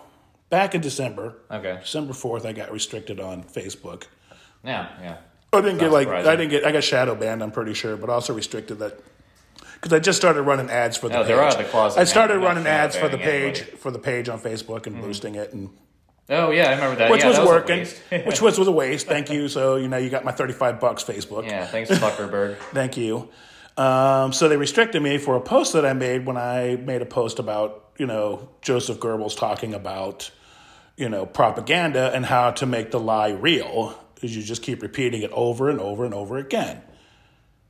back 0.50 0.74
in 0.74 0.82
December, 0.82 1.36
Okay. 1.52 1.78
December 1.80 2.14
fourth, 2.14 2.44
I 2.44 2.54
got 2.54 2.72
restricted 2.72 3.20
on 3.20 3.44
Facebook. 3.44 4.06
Yeah, 4.64 4.90
yeah. 5.00 5.18
I 5.54 5.62
didn't 5.62 5.78
get 5.78 5.92
like 5.92 6.08
surprising. 6.08 6.32
I 6.32 6.36
didn't 6.36 6.50
get 6.50 6.66
I 6.66 6.72
got 6.72 6.84
shadow 6.84 7.14
banned. 7.14 7.44
I'm 7.44 7.52
pretty 7.52 7.76
sure, 7.76 7.96
but 7.98 8.10
also 8.10 8.34
restricted 8.34 8.80
that 8.80 9.00
because 9.76 9.94
I 9.94 10.00
just 10.00 10.18
started 10.18 10.42
running 10.42 10.72
ads 10.72 10.98
for 10.98 11.08
the 11.08 11.14
No, 11.14 11.20
page. 11.20 11.28
they're 11.28 11.44
out 11.44 11.52
of 11.54 11.60
the 11.60 11.66
closet 11.66 12.00
I 12.00 12.06
started 12.06 12.40
running 12.40 12.66
ads 12.66 12.96
for 12.96 13.10
the 13.10 13.20
page 13.20 13.60
anybody. 13.60 13.78
for 13.78 13.92
the 13.92 14.00
page 14.00 14.28
on 14.28 14.40
Facebook 14.40 14.88
and 14.88 15.00
boosting 15.00 15.36
it 15.36 15.54
and 15.54 15.70
Oh 16.30 16.50
yeah, 16.50 16.70
I 16.70 16.74
remember 16.76 16.96
that. 16.98 17.12
which 17.12 17.22
yeah, 17.22 17.28
was 17.28 17.38
that 17.38 17.46
working, 17.48 17.86
which 18.26 18.42
was 18.42 18.58
was 18.58 18.68
a 18.68 18.72
waste. 18.72 19.06
Thank 19.06 19.30
you. 19.30 19.48
So 19.48 19.76
you 19.76 19.88
know 19.88 19.98
you 19.98 20.10
got 20.10 20.26
my 20.26 20.32
thirty 20.32 20.54
five 20.54 20.80
bucks 20.80 21.04
Facebook. 21.04 21.46
yeah, 21.46 21.66
thanks 21.68 21.92
Zuckerberg. 21.92 22.58
Thank 22.74 22.98
you. 22.98 23.30
Um, 23.78 24.34
so 24.34 24.48
they 24.48 24.58
restricted 24.58 25.02
me 25.04 25.18
for 25.18 25.36
a 25.36 25.42
post 25.42 25.74
that 25.74 25.86
I 25.86 25.94
made 25.94 26.26
when 26.26 26.38
I 26.38 26.78
made 26.78 27.02
a 27.02 27.06
post 27.06 27.38
about 27.40 27.90
you 27.98 28.08
know 28.08 28.50
Joseph 28.62 29.00
Goebbels 29.00 29.38
talking 29.38 29.74
about 29.76 30.32
you 30.98 31.10
know 31.10 31.26
propaganda 31.28 32.12
and 32.14 32.26
how 32.26 32.52
to 32.52 32.66
make 32.66 32.90
the 32.90 33.00
lie 33.00 33.30
real 33.32 34.00
is 34.22 34.36
you 34.36 34.42
just 34.42 34.64
keep 34.64 34.82
repeating 34.82 35.22
it 35.22 35.32
over 35.32 35.70
and 35.70 35.80
over 35.80 36.06
and 36.06 36.14
over 36.14 36.38
again. 36.38 36.82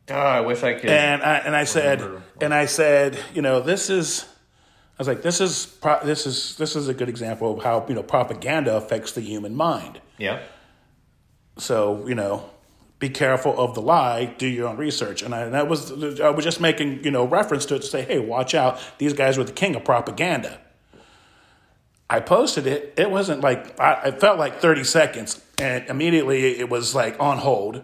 Oh, 0.10 0.14
I 0.16 0.42
wish 0.42 0.64
I 0.64 0.76
could. 0.76 0.90
And 0.90 1.22
I 1.24 1.38
and 1.40 1.56
I 1.56 1.66
said 1.66 2.00
Remember. 2.00 2.24
and 2.40 2.54
I 2.54 2.68
said 2.68 3.20
you 3.34 3.42
know 3.42 3.60
this 3.60 3.90
is. 3.90 4.26
I 4.98 5.02
was 5.02 5.08
like, 5.10 5.22
this 5.22 5.42
is 5.42 5.66
pro- 5.66 6.04
this 6.06 6.26
is 6.26 6.56
this 6.56 6.76
is 6.76 6.88
a 6.88 6.94
good 6.94 7.10
example 7.10 7.58
of 7.58 7.64
how 7.64 7.86
you 7.90 7.96
know 7.96 8.04
propaganda 8.04 8.76
affects 8.78 9.12
the 9.12 9.22
human 9.22 9.54
mind. 9.56 10.00
yeah, 10.18 10.40
So 11.58 12.08
you 12.08 12.16
know, 12.16 12.50
be 13.00 13.10
careful 13.10 13.60
of 13.60 13.76
the 13.76 13.82
lie. 13.82 14.26
Do 14.26 14.48
your 14.48 14.70
own 14.70 14.78
research. 14.78 15.22
And, 15.22 15.36
I, 15.36 15.42
and 15.42 15.54
that 15.54 15.68
was 15.68 15.92
I 16.22 16.30
was 16.30 16.46
just 16.46 16.62
making 16.62 17.04
you 17.04 17.12
know 17.12 17.26
reference 17.26 17.66
to 17.68 17.76
it 17.76 17.82
to 17.82 17.88
say, 17.88 18.04
hey, 18.04 18.20
watch 18.20 18.56
out. 18.56 18.80
These 18.98 19.14
guys 19.14 19.38
were 19.38 19.44
the 19.44 19.52
king 19.52 19.76
of 19.76 19.84
propaganda. 19.84 20.60
I 22.10 22.20
posted 22.20 22.68
it. 22.68 22.94
It 22.98 23.10
wasn't 23.12 23.42
like 23.42 23.80
I, 23.80 24.08
it 24.10 24.22
felt 24.22 24.40
like 24.40 24.62
thirty 24.62 24.84
seconds, 24.84 25.42
and 25.58 25.86
immediately 25.90 26.58
it 26.58 26.70
was 26.70 26.96
like 26.96 27.20
on 27.20 27.40
hold. 27.40 27.84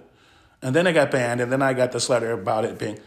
And 0.61 0.75
then 0.75 0.85
it 0.85 0.93
got 0.93 1.09
banned, 1.09 1.41
and 1.41 1.51
then 1.51 1.61
I 1.63 1.73
got 1.73 1.91
this 1.91 2.07
letter 2.07 2.31
about 2.31 2.65
it 2.65 2.77
being 2.77 2.99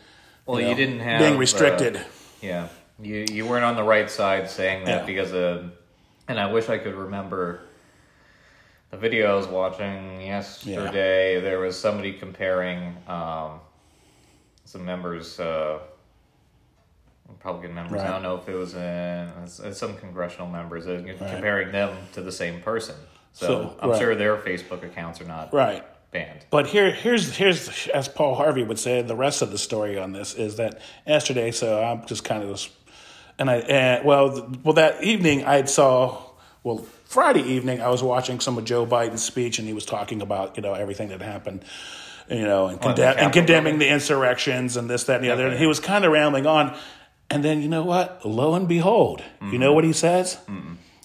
well, 0.45 0.61
you, 0.61 0.67
know, 0.67 0.75
didn't 0.75 0.99
have 1.01 1.21
being 1.21 1.37
uh, 1.37 1.39
restricted. 1.39 2.05
yeah, 2.43 2.67
you 3.01 3.27
you 3.31 3.47
weren't 3.47 3.65
on 3.65 3.77
the 3.77 3.83
right 3.83 4.11
side 4.11 4.49
saying 4.51 4.85
that 4.85 5.01
Yeah. 5.01 5.07
because 5.07 5.33
of, 5.33 5.73
and 6.29 6.39
I 6.39 6.51
wish 6.53 6.69
I 6.69 6.79
could 6.79 6.95
remember 6.95 7.61
the 8.91 8.97
video 8.97 9.33
I 9.33 9.35
was 9.37 9.47
watching 9.49 10.21
yesterday. 10.21 11.41
There 11.41 11.59
was 11.59 11.79
somebody 11.79 12.13
comparing 12.13 12.97
um, 13.09 13.61
some 14.65 14.85
members, 14.85 15.41
uh, 15.41 15.81
Republican 17.29 17.75
members. 17.75 17.99
Right. 18.01 18.07
I 18.09 18.13
don't 18.13 18.23
know 18.23 18.37
if 18.37 18.49
it 18.49 18.55
was 18.55 18.75
in 18.75 19.33
it's, 19.43 19.59
it's 19.59 19.79
some 19.79 19.97
congressional 19.97 20.47
members 20.49 20.87
uh, 20.87 21.03
comparing 21.31 21.73
them 21.73 21.97
to 22.13 22.21
the 22.23 22.33
same 22.33 22.61
person. 22.61 22.95
So, 23.33 23.47
So, 23.47 23.77
I'm 23.81 23.91
right. 23.91 23.99
sure 23.99 24.15
their 24.15 24.37
Facebook 24.37 24.85
accounts 24.85 25.21
are 25.21 25.25
not 25.25 25.53
Right. 25.53 25.83
banned. 26.13 26.47
But 26.51 26.69
here, 26.69 26.93
here's 26.93 27.35
here's 27.37 27.89
as 27.89 28.07
Paul 28.09 28.37
Harvey 28.37 28.63
would 28.63 28.79
say, 28.79 29.03
the 29.03 29.17
rest 29.17 29.43
of 29.43 29.51
the 29.51 29.59
story 29.59 29.99
on 29.99 30.13
this 30.13 30.35
is 30.35 30.57
that 30.57 30.81
yesterday. 31.07 31.51
So 31.51 31.83
I'm 31.83 32.07
just 32.07 32.23
kind 32.23 32.43
of 32.45 32.49
this, 32.51 32.71
and 33.39 33.51
I 33.51 33.57
and 33.57 34.05
well, 34.05 34.33
th- 34.33 34.59
well 34.63 34.75
that 34.75 35.03
evening 35.03 35.45
I 35.45 35.65
saw 35.65 36.23
well 36.63 36.79
Friday 37.05 37.43
evening 37.43 37.81
I 37.81 37.89
was 37.89 38.03
watching 38.03 38.41
some 38.41 38.59
of 38.59 38.65
Joe 38.65 38.87
Biden's 38.87 39.23
speech 39.23 39.59
and 39.59 39.69
he 39.69 39.75
was 39.75 39.85
talking 39.85 40.21
about 40.23 40.57
you 40.57 40.63
know 40.63 40.75
everything 40.75 41.09
that 41.09 41.21
happened, 41.23 41.65
you 42.29 42.43
know, 42.43 42.67
and, 42.69 42.81
the 42.81 43.07
and 43.21 43.33
condemning 43.33 43.79
the 43.79 43.89
insurrections 43.89 44.77
and 44.77 44.89
this 44.91 45.05
that 45.05 45.17
and 45.17 45.25
the 45.25 45.31
other. 45.31 45.47
And 45.49 45.59
he 45.59 45.67
was 45.67 45.81
kind 45.81 46.05
of 46.05 46.13
rambling 46.13 46.47
on, 46.47 46.77
and 47.31 47.45
then 47.45 47.63
you 47.63 47.69
know 47.69 47.83
what? 47.85 48.25
Lo 48.25 48.55
and 48.55 48.67
behold, 48.69 49.23
you 49.53 49.59
know 49.59 49.73
what 49.73 49.85
he 49.85 49.93
says. 49.93 50.39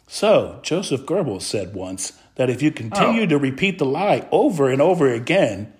So, 0.07 0.59
Joseph 0.63 1.01
Goebbels 1.01 1.43
said 1.43 1.75
once 1.75 2.13
that 2.35 2.49
if 2.49 2.61
you 2.63 2.71
continue 2.71 3.23
Oh. 3.23 3.27
to 3.27 3.37
repeat 3.37 3.77
the 3.77 3.85
lie 3.85 4.27
over 4.31 4.67
and 4.69 4.81
over 4.81 5.07
again, 5.13 5.71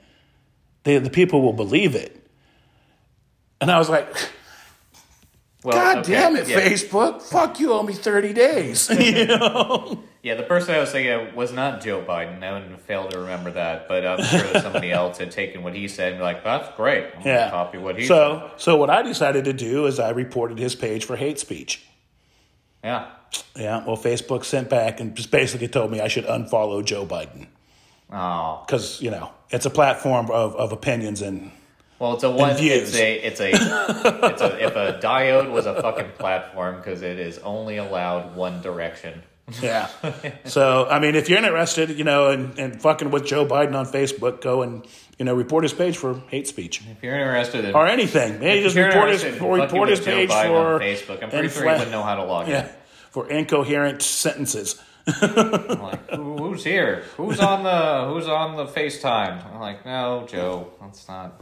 they, 0.84 1.00
the 1.00 1.10
people 1.10 1.42
will 1.42 1.54
believe 1.54 1.96
it. 1.96 2.28
And 3.60 3.72
I 3.72 3.80
was 3.80 3.90
like, 3.90 4.08
Well, 5.64 5.76
God 5.76 5.98
okay, 6.00 6.14
damn 6.14 6.36
it, 6.38 6.48
yeah. 6.48 6.62
Facebook. 6.62 7.22
Fuck, 7.22 7.60
you 7.60 7.74
owe 7.74 7.84
me 7.84 7.94
30 7.94 8.34
days. 8.34 8.90
you 9.00 9.26
know? 9.26 10.04
Yeah, 10.22 10.36
the 10.36 10.44
person 10.44 10.76
I 10.76 10.80
was 10.80 10.92
thinking 10.92 11.14
of 11.14 11.34
was 11.34 11.54
not 11.54 11.80
Joe 11.80 12.02
Biden. 12.06 12.44
I 12.44 12.52
wouldn't 12.52 12.78
fail 12.82 13.08
to 13.08 13.20
remember 13.20 13.52
that, 13.52 13.88
but 13.88 14.06
I'm 14.06 14.22
sure 14.22 14.42
that 14.52 14.64
somebody 14.64 14.92
else 15.02 15.18
had 15.18 15.32
taken 15.32 15.64
what 15.64 15.74
he 15.74 15.88
said 15.88 16.10
and 16.12 16.20
be 16.20 16.24
like, 16.24 16.44
"That's 16.44 16.76
great. 16.76 17.06
I'm 17.16 17.22
Yeah. 17.26 17.38
gonna 17.38 17.52
copy 17.52 17.78
what 17.78 17.98
he 17.98 18.06
So, 18.06 18.52
so 18.58 18.76
what 18.76 18.90
I 18.90 19.02
decided 19.02 19.46
to 19.46 19.54
do 19.54 19.86
is 19.86 19.98
I 19.98 20.10
reported 20.10 20.60
his 20.60 20.76
page 20.76 21.06
for 21.06 21.16
hate 21.16 21.40
speech. 21.40 21.86
Yeah, 22.84 23.06
Yeah, 23.56 23.86
well, 23.86 23.96
Facebook 23.96 24.44
sent 24.44 24.70
back 24.70 25.00
and 25.00 25.16
just 25.16 25.32
basically 25.32 25.70
told 25.70 25.90
me 25.90 26.02
I 26.02 26.10
should 26.10 26.26
unfollow 26.26 26.84
Joe 26.84 27.06
Biden 27.06 27.48
oh, 28.12 28.62
because, 28.66 29.02
you 29.02 29.12
know, 29.12 29.32
it's 29.52 29.66
a 29.66 29.70
platform 29.70 30.30
of, 30.32 30.54
of 30.58 30.74
opinions 30.74 31.22
and 31.22 31.50
well, 32.00 32.14
it's 32.14 32.24
a 32.24 32.32
one. 32.32 32.52
It's 32.58 32.96
a. 32.96 33.16
It's 33.16 33.40
a. 33.40 33.52
it's 33.54 34.42
a. 34.42 34.66
If 34.66 34.76
a 34.76 35.00
diode 35.02 35.52
was 35.52 35.66
a 35.66 35.82
fucking 35.82 36.12
platform, 36.18 36.78
because 36.78 37.02
it 37.02 37.20
is 37.20 37.38
only 37.40 37.78
allowed 37.78 38.36
one 38.36 38.62
direction. 38.62 39.22
Yeah. 39.62 39.90
so, 40.46 40.88
I 40.90 41.00
mean, 41.00 41.16
if 41.16 41.30
you're 41.30 41.40
interested, 41.40 41.98
you 41.98 42.04
know, 42.04 42.30
and, 42.30 42.58
and 42.60 42.82
fucking 42.82 43.12
with 43.12 43.26
Joe 43.26 43.46
Biden 43.46 43.76
on 43.76 43.86
Facebook, 43.86 44.42
go 44.42 44.62
and, 44.62 44.86
you 45.18 45.26
know, 45.26 45.34
report 45.34 45.64
his 45.64 45.74
page 45.74 45.98
for 45.98 46.22
hate 46.28 46.48
speech 46.48 46.82
If 46.90 47.04
you're 47.04 47.16
interested 47.16 47.66
in, 47.66 47.76
or 47.76 47.88
anything. 47.88 48.40
Maybe 48.40 48.62
just 48.62 48.76
report 48.76 49.10
his, 49.10 49.24
or 49.42 49.56
report 49.58 49.90
his 49.90 50.00
page 50.00 50.30
Biden 50.30 50.48
for 50.48 50.76
on 50.76 50.82
Facebook, 50.82 51.24
I'm 51.24 51.30
pretty 51.30 51.50
sure 51.50 51.64
he 51.64 51.70
wouldn't 51.70 51.92
know 51.92 52.04
how 52.04 52.16
to 52.16 52.24
log 52.24 52.48
in. 52.48 52.68
For 53.12 53.30
incoherent 53.30 54.02
sentences. 54.02 54.82
I'm 55.08 55.82
like, 55.82 56.10
Who, 56.12 56.38
who's 56.38 56.64
here? 56.64 57.04
Who's 57.18 57.40
on 57.40 57.64
the 57.64 58.14
Who's 58.14 58.28
on 58.28 58.56
the 58.56 58.66
FaceTime? 58.66 59.44
I'm 59.52 59.60
like, 59.60 59.84
no, 59.84 60.28
Joe, 60.30 60.72
that's 60.80 61.08
not. 61.08 61.42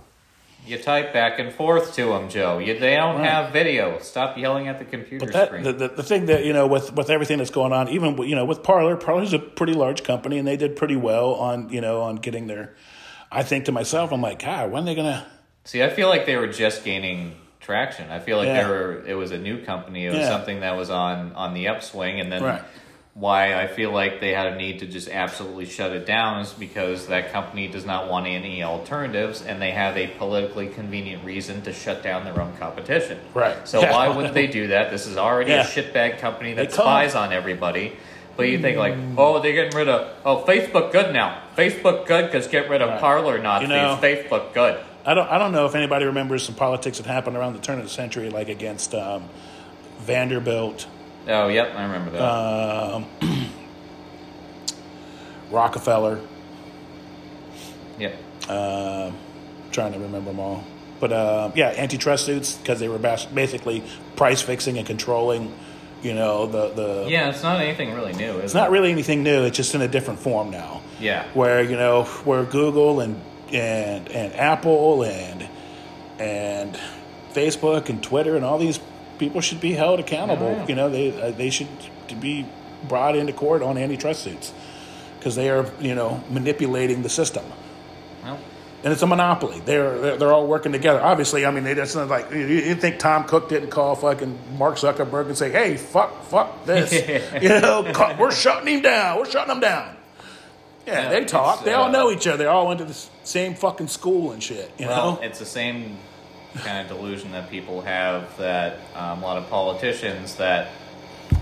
You 0.68 0.78
type 0.78 1.14
back 1.14 1.40
and 1.40 1.54
forth 1.54 1.96
to 1.96 2.06
them, 2.06 2.30
Joe. 2.30 2.60
You, 2.60 2.78
they 2.78 2.96
don't 2.96 3.16
Right. 3.20 3.30
have 3.30 3.54
video. 3.54 4.00
Stop 4.00 4.38
yelling 4.38 4.68
at 4.68 4.80
the 4.80 4.86
computer 4.86 5.26
But 5.26 5.34
that, 5.34 5.48
screen. 5.48 5.64
the, 5.64 5.72
the, 5.74 5.88
the 5.88 6.04
thing 6.04 6.26
that, 6.26 6.44
you 6.46 6.52
know, 6.52 6.68
with, 6.68 6.94
with 6.94 7.10
everything 7.10 7.38
that's 7.38 7.52
going 7.52 7.72
on, 7.72 7.88
even, 7.90 8.16
with, 8.18 8.28
you 8.28 8.36
know, 8.36 8.44
with 8.46 8.64
Parler, 8.64 8.96
Parler's 8.98 9.34
a 9.34 9.40
pretty 9.40 9.74
large 9.74 10.04
company 10.04 10.38
and 10.38 10.48
they 10.48 10.58
did 10.58 10.76
pretty 10.76 10.96
well 10.98 11.36
on, 11.36 11.70
you 11.70 11.80
know, 11.80 12.02
on 12.02 12.18
getting 12.18 12.48
their, 12.48 12.76
I 13.32 13.44
think 13.44 13.66
to 13.66 13.72
myself, 13.72 14.12
I'm 14.12 14.22
like, 14.22 14.40
God, 14.44 14.72
when 14.72 14.84
are 14.84 14.86
they 14.88 14.96
to, 14.96 15.26
See, 15.64 15.82
I 15.84 15.90
feel 15.90 16.10
like 16.10 16.26
they 16.26 16.36
were 16.38 16.48
just 16.48 16.84
gaining 16.84 17.36
traction. 17.60 18.10
I 18.10 18.20
feel 18.20 18.38
like 18.38 18.48
Yeah. 18.48 18.64
they 18.64 18.70
were. 18.70 19.04
It 19.06 19.16
was 19.16 19.32
a 19.32 19.38
new 19.38 19.64
company. 19.66 20.06
It 20.06 20.12
was 20.12 20.20
Yeah. 20.20 20.30
something 20.30 20.62
that 20.62 20.78
was 20.78 20.90
on 20.90 21.34
on 21.34 21.54
the 21.54 21.68
upswing, 21.68 22.22
and 22.22 22.32
then. 22.32 22.42
Right. 22.42 22.62
Why 23.20 23.60
I 23.60 23.66
feel 23.66 23.92
like 23.92 24.20
they 24.22 24.32
had 24.32 24.54
a 24.54 24.56
need 24.58 24.78
to 24.80 24.86
just 24.86 25.10
absolutely 25.10 25.66
shut 25.66 25.92
it 25.92 26.06
down 26.06 26.42
is 26.42 26.54
because 26.54 27.08
that 27.08 27.32
company 27.32 27.68
does 27.68 27.84
not 27.84 28.10
want 28.12 28.28
any 28.28 28.62
alternatives 28.64 29.42
and 29.42 29.60
they 29.60 29.72
have 29.72 29.98
a 29.98 30.06
politically 30.20 30.68
convenient 30.68 31.24
reason 31.26 31.64
to 31.64 31.74
shut 31.74 32.04
down 32.04 32.26
their 32.26 32.40
own 32.40 32.56
competition. 32.58 33.18
Right. 33.34 33.56
So 33.68 33.82
Yeah. 33.82 33.92
why 33.92 34.10
would 34.10 34.36
they 34.36 34.46
do 34.46 34.68
that? 34.68 34.92
This 34.92 35.08
is 35.08 35.18
already 35.18 35.50
Yeah. 35.50 35.62
a 35.62 35.66
shitbag 35.66 36.20
company 36.20 36.54
that 36.54 36.72
spies 36.72 37.16
on 37.16 37.34
everybody. 37.34 37.94
But 38.36 38.50
you 38.50 38.60
think 38.60 38.78
like, 38.78 38.94
oh, 39.18 39.40
they're 39.40 39.54
getting 39.54 39.76
rid 39.76 39.90
of 39.90 40.10
oh 40.24 40.44
Facebook 40.48 40.92
good 40.92 41.12
now. 41.12 41.40
Facebook 41.58 42.06
good 42.06 42.26
because 42.28 42.46
get 42.48 42.70
rid 42.70 42.84
of 42.84 42.90
Right. 42.90 43.00
Parler 43.00 43.40
Nazis. 43.40 43.68
You 43.70 43.76
know- 43.76 43.98
Facebook 44.00 44.54
good. 44.54 44.78
I 45.08 45.16
don't, 45.16 45.28
I 45.32 45.40
don't 45.40 45.54
know 45.54 45.66
if 45.66 45.74
anybody 45.74 46.06
remembers 46.06 46.44
some 46.44 46.54
politics 46.54 47.00
that 47.00 47.08
happened 47.08 47.36
around 47.36 47.54
the 47.54 47.62
turn 47.62 47.80
of 47.80 47.84
the 47.86 47.90
century, 47.90 48.30
like 48.30 48.48
against 48.50 48.94
um, 48.94 49.24
Vanderbilt, 50.02 50.86
Oh, 51.28 51.48
yep, 51.50 51.74
I 51.76 51.84
remember 51.84 52.12
that. 52.12 52.22
um, 52.22 53.06
Rockefeller. 55.52 56.20
yep. 57.98 58.16
Uh, 58.48 59.12
trying 59.72 59.94
to 59.94 60.00
remember 60.00 60.32
them 60.32 60.40
all. 60.40 60.64
But 61.00 61.12
uh, 61.12 61.52
yeah, 61.56 61.74
antitrust 61.78 62.26
suits 62.26 62.56
because 62.56 62.80
they 62.80 62.90
were 62.90 62.98
bas- 62.98 63.26
basically 63.26 63.84
price 64.16 64.42
fixing 64.42 64.78
and 64.78 64.88
controlling. 64.88 65.54
You 66.02 66.14
know 66.14 66.46
the 66.46 66.70
the. 66.70 67.06
Yeah, 67.10 67.30
it's 67.30 67.44
not 67.44 67.60
anything 67.60 67.94
really 67.94 68.14
new, 68.14 68.38
is 68.38 68.46
It's 68.46 68.54
not 68.54 68.72
really 68.72 68.92
anything 68.92 69.24
new. 69.24 69.44
It's 69.44 69.58
just 69.58 69.74
in 69.76 69.82
a 69.82 69.88
different 69.88 70.20
form 70.20 70.52
now. 70.52 70.82
Yeah. 71.00 71.26
Where 71.34 71.62
you 71.62 71.76
know 71.76 72.04
where 72.24 72.44
Google 72.44 73.00
and 73.02 73.20
and 73.52 74.08
and 74.10 74.34
Apple 74.36 75.04
and 75.04 75.48
and 76.20 76.80
Facebook 77.34 77.90
and 77.90 78.02
Twitter 78.02 78.36
and 78.36 78.46
all 78.46 78.58
these 78.58 78.80
people 79.18 79.42
should 79.42 79.62
be 79.62 79.74
held 79.74 80.00
accountable. 80.00 80.52
Yeah. 80.52 80.68
You 80.68 80.76
know 80.76 80.90
they 80.90 81.22
uh, 81.22 81.32
they 81.32 81.50
should 81.50 81.68
be 82.20 82.46
brought 82.88 83.16
into 83.16 83.34
court 83.34 83.62
on 83.62 83.78
antitrust 83.78 84.24
suits 84.24 84.54
because 85.20 85.36
they 85.36 85.50
are 85.50 85.70
you 85.80 85.96
know 85.96 86.24
manipulating 86.30 87.02
the 87.02 87.10
system 87.10 87.44
Well, 88.24 88.40
and 88.84 88.94
it's 88.94 89.02
a 89.02 89.08
monopoly. 89.08 89.60
They're 89.66 90.00
they're, 90.00 90.18
they're 90.18 90.34
all 90.34 90.48
working 90.48 90.72
together. 90.72 91.02
Obviously, 91.02 91.46
I 91.46 91.52
mean, 91.52 91.64
they, 91.64 91.74
that's 91.74 91.96
not 91.96 92.08
like 92.08 92.32
you, 92.32 92.46
you 92.46 92.76
think 92.76 93.00
Tom 93.00 93.24
Cook 93.26 93.50
didn't 93.50 93.70
call 93.70 93.96
fucking 93.96 94.58
Mark 94.58 94.76
Zuckerberg 94.76 95.28
and 95.28 95.38
say, 95.38 95.52
"Hey, 95.52 95.78
fuck, 95.78 96.24
fuck 96.26 96.66
this," 96.66 96.94
you 97.42 97.50
know, 97.50 97.92
"Cut- 97.94 98.18
we're 98.20 98.32
shutting 98.32 98.76
him 98.76 98.82
down. 98.82 99.18
We're 99.18 99.30
shutting 99.30 99.54
him 99.54 99.62
down. 99.62 99.96
Yeah, 100.86 101.10
they 101.10 101.26
talk. 101.26 101.66
They 101.66 101.74
all 101.74 101.90
uh, 101.90 101.92
know 101.92 102.12
each 102.12 102.28
other. 102.28 102.38
They 102.38 102.46
all 102.46 102.68
went 102.68 102.80
to 102.80 102.86
the 102.86 102.98
same 103.24 103.56
fucking 103.56 103.90
school 103.90 104.32
and 104.32 104.42
shit. 104.42 104.72
You 104.78 104.88
well, 104.88 105.16
know, 105.16 105.22
it's 105.22 105.40
the 105.40 105.46
same 105.46 105.98
kind 106.64 106.80
of 106.90 106.96
delusion 106.98 107.32
that 107.32 107.50
people 107.50 107.82
have 107.82 108.36
that 108.38 108.80
um, 108.96 109.20
a 109.24 109.26
lot 109.26 109.38
of 109.38 109.50
politicians 109.50 110.36
that 110.36 110.70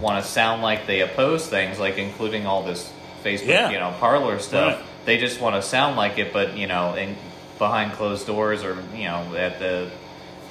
want 0.02 0.24
to 0.24 0.30
sound 0.30 0.62
like 0.62 0.88
they 0.88 1.02
oppose 1.02 1.48
things, 1.48 1.80
like 1.80 1.98
including 1.98 2.46
all 2.46 2.64
this 2.64 2.92
Facebook, 3.24 3.48
Yeah. 3.48 3.70
you 3.72 3.80
know, 3.80 3.94
Parler 4.00 4.40
stuff. 4.40 4.76
Right. 4.78 4.86
They 5.06 5.18
just 5.18 5.40
want 5.40 5.56
to 5.56 5.62
sound 5.62 5.96
like 5.98 6.18
it, 6.18 6.34
but 6.34 6.58
you 6.58 6.68
know, 6.68 6.96
in 6.96 7.16
behind 7.58 7.94
closed 7.94 8.26
doors 8.28 8.64
or 8.64 8.78
you 8.96 9.06
know, 9.06 9.36
at 9.36 9.60
the 9.60 9.90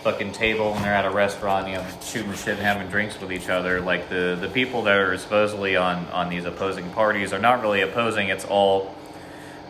fucking 0.02 0.32
table 0.32 0.72
when 0.72 0.82
they're 0.82 0.92
at 0.94 1.04
a 1.06 1.10
restaurant, 1.10 1.66
you 1.68 1.74
know, 1.74 1.84
shooting 2.02 2.32
shit 2.34 2.48
and 2.56 2.58
having 2.60 2.88
drinks 2.88 3.18
with 3.20 3.32
each 3.32 3.48
other. 3.48 3.80
Like 3.80 4.08
the 4.08 4.36
the 4.40 4.48
people 4.48 4.82
that 4.82 4.96
are 4.96 5.16
supposedly 5.18 5.76
on 5.76 6.06
on 6.12 6.28
these 6.28 6.44
opposing 6.44 6.88
parties 6.90 7.32
are 7.32 7.38
not 7.38 7.62
really 7.62 7.80
opposing. 7.82 8.28
It's 8.28 8.44
all. 8.44 8.94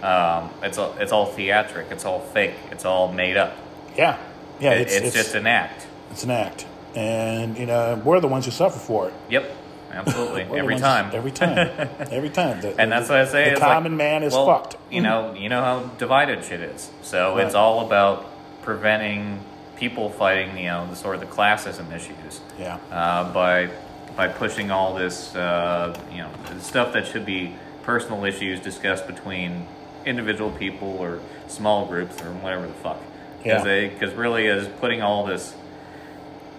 Um, 0.03 0.51
it's 0.63 0.77
all, 0.77 0.95
it's 0.99 1.13
all 1.13 1.25
theatric. 1.27 1.87
It's 1.91 2.05
all 2.05 2.21
fake. 2.21 2.53
It's 2.71 2.85
all 2.85 3.11
made 3.11 3.39
up. 3.39 3.57
yeah, 3.97 4.19
yeah. 4.61 4.73
It's, 4.73 4.95
it's, 4.95 5.07
it's, 5.07 5.14
just 5.14 5.35
an 5.35 5.47
act. 5.47 5.87
it's 6.11 6.25
an 6.25 6.31
act, 6.31 6.67
and 6.95 7.57
you 7.59 7.67
know 7.67 8.01
we're 8.05 8.21
the 8.21 8.29
ones 8.29 8.45
who 8.45 8.51
suffer 8.51 8.79
for 8.79 9.09
it. 9.09 9.14
Yep, 9.31 9.57
absolutely. 9.93 10.43
Every 10.59 10.79
time. 10.79 11.11
every 11.14 11.31
time, 11.31 11.88
every 12.11 12.31
time. 12.31 12.61
The- 12.61 12.81
and 12.81 12.90
that's 12.90 13.09
what 13.09 13.19
I 13.19 13.25
say. 13.27 13.45
The 13.45 13.53
it's 13.53 13.61
like, 13.61 13.71
common 13.71 13.97
man 13.97 14.23
is 14.23 14.33
well, 14.33 14.47
fucked. 14.47 14.77
You 14.90 15.03
know, 15.03 15.35
you 15.35 15.49
know 15.49 15.62
how 15.62 15.81
divided 15.99 16.45
shit 16.45 16.61
is. 16.61 16.90
So 17.03 17.38
it's 17.38 17.55
all 17.55 17.87
about 17.87 18.31
preventing 18.62 19.40
people 19.77 20.09
fighting, 20.11 20.57
you 20.57 20.67
know, 20.67 20.87
the 20.88 20.97
sort 20.97 21.17
of 21.17 21.21
the 21.21 21.27
classism 21.27 21.93
issues 21.93 22.40
Yeah, 22.59 22.79
uh, 22.90 23.33
by 23.33 23.71
by 24.17 24.29
pushing 24.29 24.71
all 24.71 24.95
this, 24.95 25.35
uh, 25.35 25.99
you 26.12 26.19
know, 26.19 26.31
stuff 26.61 26.93
that 26.93 27.07
should 27.07 27.27
be 27.27 27.57
personal 27.83 28.25
issues 28.25 28.61
discussed 28.61 29.07
between 29.07 29.67
individual 30.07 30.51
people 30.53 30.88
or 30.99 31.21
small 31.49 31.87
groups 31.87 32.21
or 32.23 32.33
whatever 32.35 32.67
the 32.67 32.73
fuck. 32.75 33.01
Yeah. 33.45 33.63
Because 33.89 34.15
really 34.15 34.47
is 34.47 34.67
putting 34.81 35.03
all 35.03 35.25
this 35.27 35.55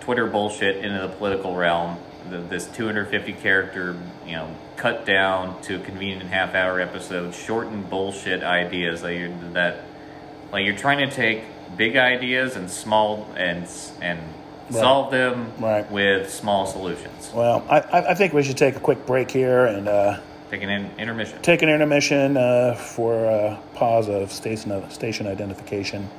Twitter 0.01 0.27
bullshit 0.27 0.77
into 0.83 0.99
the 1.01 1.07
political 1.07 1.55
realm. 1.55 1.97
The, 2.29 2.37
this 2.39 2.65
250 2.67 3.33
character, 3.33 3.95
you 4.25 4.33
know, 4.33 4.49
cut 4.77 5.05
down 5.05 5.61
to 5.63 5.75
a 5.75 5.79
convenient 5.79 6.23
half 6.23 6.55
hour 6.55 6.79
episode, 6.79 7.33
shortened 7.33 7.89
bullshit 7.89 8.43
ideas 8.43 9.01
that 9.01 9.13
you're, 9.15 9.29
that 9.53 9.81
like 10.51 10.65
you're 10.65 10.75
trying 10.75 11.07
to 11.07 11.13
take 11.13 11.43
big 11.77 11.95
ideas 11.97 12.55
and 12.55 12.69
small 12.69 13.27
and 13.35 13.67
and 14.01 14.19
Right. 14.67 14.79
solve 14.79 15.11
them 15.11 15.51
Right. 15.59 15.89
with 15.91 16.31
small 16.33 16.65
solutions. 16.65 17.31
Well, 17.35 17.63
I, 17.69 17.81
I 17.81 18.11
I 18.11 18.13
think 18.15 18.33
we 18.33 18.41
should 18.41 18.57
take 18.57 18.75
a 18.75 18.79
quick 18.79 19.05
break 19.05 19.29
here 19.29 19.65
and 19.67 19.87
uh, 19.87 20.17
Take 20.49 20.63
an 20.63 20.69
in- 20.71 20.89
intermission. 20.97 21.39
take 21.43 21.61
an 21.61 21.69
intermission 21.69 22.35
uh, 22.35 22.73
for 22.73 23.25
a 23.25 23.59
pause 23.75 24.09
of 24.09 24.31
station 24.31 24.89
station 24.89 25.27
identification. 25.27 26.09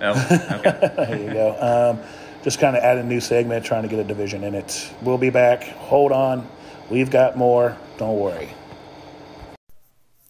Oh, 0.00 0.58
okay. 0.58 0.92
There 0.96 1.18
you 1.18 1.32
go. 1.32 1.56
Um, 1.98 2.06
just 2.42 2.60
kind 2.60 2.76
of 2.76 2.82
add 2.82 2.98
a 2.98 3.02
new 3.02 3.20
segment, 3.20 3.64
trying 3.64 3.82
to 3.82 3.88
get 3.88 3.98
a 3.98 4.04
division 4.04 4.44
in 4.44 4.54
it. 4.54 4.92
We'll 5.02 5.18
be 5.18 5.30
back. 5.30 5.64
Hold 5.64 6.12
on. 6.12 6.48
We've 6.90 7.10
got 7.10 7.36
more. 7.36 7.76
Don't 7.98 8.18
worry. 8.18 8.50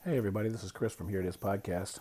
Hey, 0.05 0.17
everybody. 0.17 0.49
This 0.49 0.63
is 0.63 0.73
Chris 0.73 0.95
from 0.95 1.09
Here 1.09 1.21
It 1.21 1.27
Is 1.27 1.37
Podcast. 1.37 1.99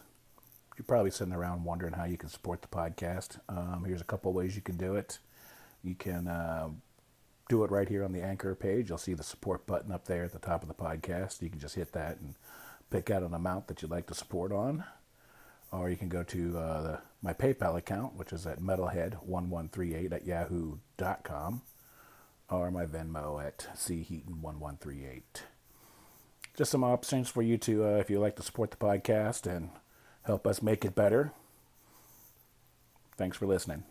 You're 0.78 0.86
probably 0.86 1.12
sitting 1.12 1.34
around 1.34 1.64
wondering 1.64 1.94
how 1.94 2.06
you 2.06 2.18
can 2.18 2.30
support 2.30 2.62
the 2.62 2.68
podcast. 2.68 3.40
Um, 3.50 3.84
here's 3.86 4.02
a 4.02 4.06
couple 4.06 4.32
ways 4.32 4.56
you 4.56 4.62
can 4.62 4.78
do 4.78 4.96
it. 4.96 5.20
You 5.84 5.96
can 5.96 6.28
uh, 6.28 6.70
do 7.50 7.64
it 7.64 7.72
right 7.72 7.90
here 7.90 8.04
on 8.04 8.12
the 8.12 8.22
Anchor 8.22 8.54
page. 8.56 8.90
You'll 8.90 8.98
see 8.98 9.14
the 9.14 9.24
support 9.24 9.66
button 9.66 9.92
up 9.92 10.06
there 10.06 10.24
at 10.24 10.34
the 10.34 10.40
top 10.40 10.62
of 10.62 10.68
the 10.68 10.74
podcast. 10.76 11.42
You 11.42 11.50
can 11.50 11.60
just 11.60 11.76
hit 11.76 11.94
that 11.94 12.20
and 12.20 12.36
pick 12.90 13.10
out 13.10 13.24
an 13.24 13.34
amount 13.34 13.68
that 13.68 13.82
you'd 13.82 13.92
like 13.92 14.08
to 14.08 14.14
support 14.14 14.52
on 14.52 14.84
or 15.72 15.90
you 15.90 15.98
can 15.98 16.10
go 16.10 16.24
to 16.24 16.58
uh, 16.58 16.82
the, 16.82 17.00
my 17.26 17.34
PayPal 17.34 17.76
account, 17.76 18.16
which 18.16 18.32
is 18.32 18.46
at 18.46 18.60
metalhead1138 18.62 20.14
at 20.14 20.28
yahoo.com, 20.28 21.64
or 22.52 22.70
my 22.70 22.86
Venmo 22.86 23.44
at 23.44 23.68
cheaton1138. 23.76 25.22
Just 26.56 26.70
some 26.70 26.84
options 26.84 27.28
for 27.28 27.42
you 27.42 27.58
to, 27.58 27.84
uh, 27.84 27.98
if 27.98 28.12
you 28.12 28.20
like 28.20 28.36
to 28.36 28.44
support 28.44 28.70
the 28.70 28.78
podcast 28.78 29.48
and 29.52 29.72
help 30.24 30.46
us 30.46 30.62
make 30.62 30.86
it 30.86 30.94
better. 30.94 31.34
Thanks 33.18 33.38
for 33.38 33.48
listening. 33.48 33.84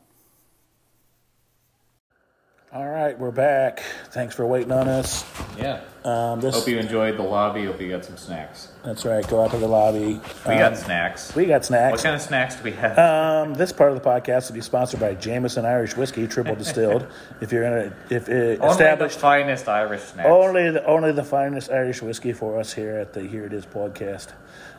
All 2.75 2.89
right, 2.89 3.17
we're 3.17 3.31
back. 3.31 3.85
Thanks 4.11 4.35
for 4.35 4.45
waiting 4.45 4.73
on 4.73 4.89
us. 4.89 5.25
Yeah. 5.57 5.81
Um, 6.05 6.41
this, 6.41 6.57
Hope 6.57 6.67
you 6.67 6.77
enjoyed 6.77 7.17
the 7.17 7.23
lobby. 7.23 7.67
Hope 7.67 7.81
you 7.81 7.89
got 7.89 8.05
some 8.05 8.17
snacks. 8.17 8.67
that's 8.83 9.05
right. 9.05 9.25
Go 9.29 9.45
out 9.45 9.53
to 9.53 9.59
the 9.59 9.69
lobby. 9.69 10.21
We 10.45 10.55
got 10.57 10.77
snacks. 10.77 11.37
We 11.37 11.47
got 11.47 11.65
snacks. 11.65 11.93
What 11.93 12.03
kind 12.03 12.17
of 12.17 12.21
snacks 12.21 12.57
do 12.57 12.65
we 12.65 12.73
have? 12.73 12.99
Um, 12.99 13.55
this 13.55 13.71
part 13.71 13.93
of 13.93 14.03
the 14.03 14.05
podcast 14.05 14.49
will 14.49 14.57
be 14.57 14.61
sponsored 14.61 14.99
by 14.99 15.15
Jameson 15.15 15.65
Irish 15.65 15.97
Whiskey, 15.97 16.27
triple 16.27 16.57
distilled. 16.57 17.07
if 17.41 17.53
you're 17.53 17.63
gonna, 17.63 17.97
if 18.11 18.29
uh, 18.29 18.61
Only 18.61 18.73
established, 18.73 19.21
finest 19.21 19.69
Irish 19.69 20.03
snacks. 20.03 20.29
only 20.29 20.73
the 20.73 20.85
only 20.85 21.13
the 21.13 21.23
finest 21.23 21.71
Irish 21.71 22.03
whiskey 22.03 22.33
for 22.33 22.59
us 22.59 22.73
here 22.73 22.97
at 22.97 23.13
the 23.13 23.21
Here 23.21 23.47
It 23.47 23.53
Is 23.53 23.67
podcast. 23.67 24.33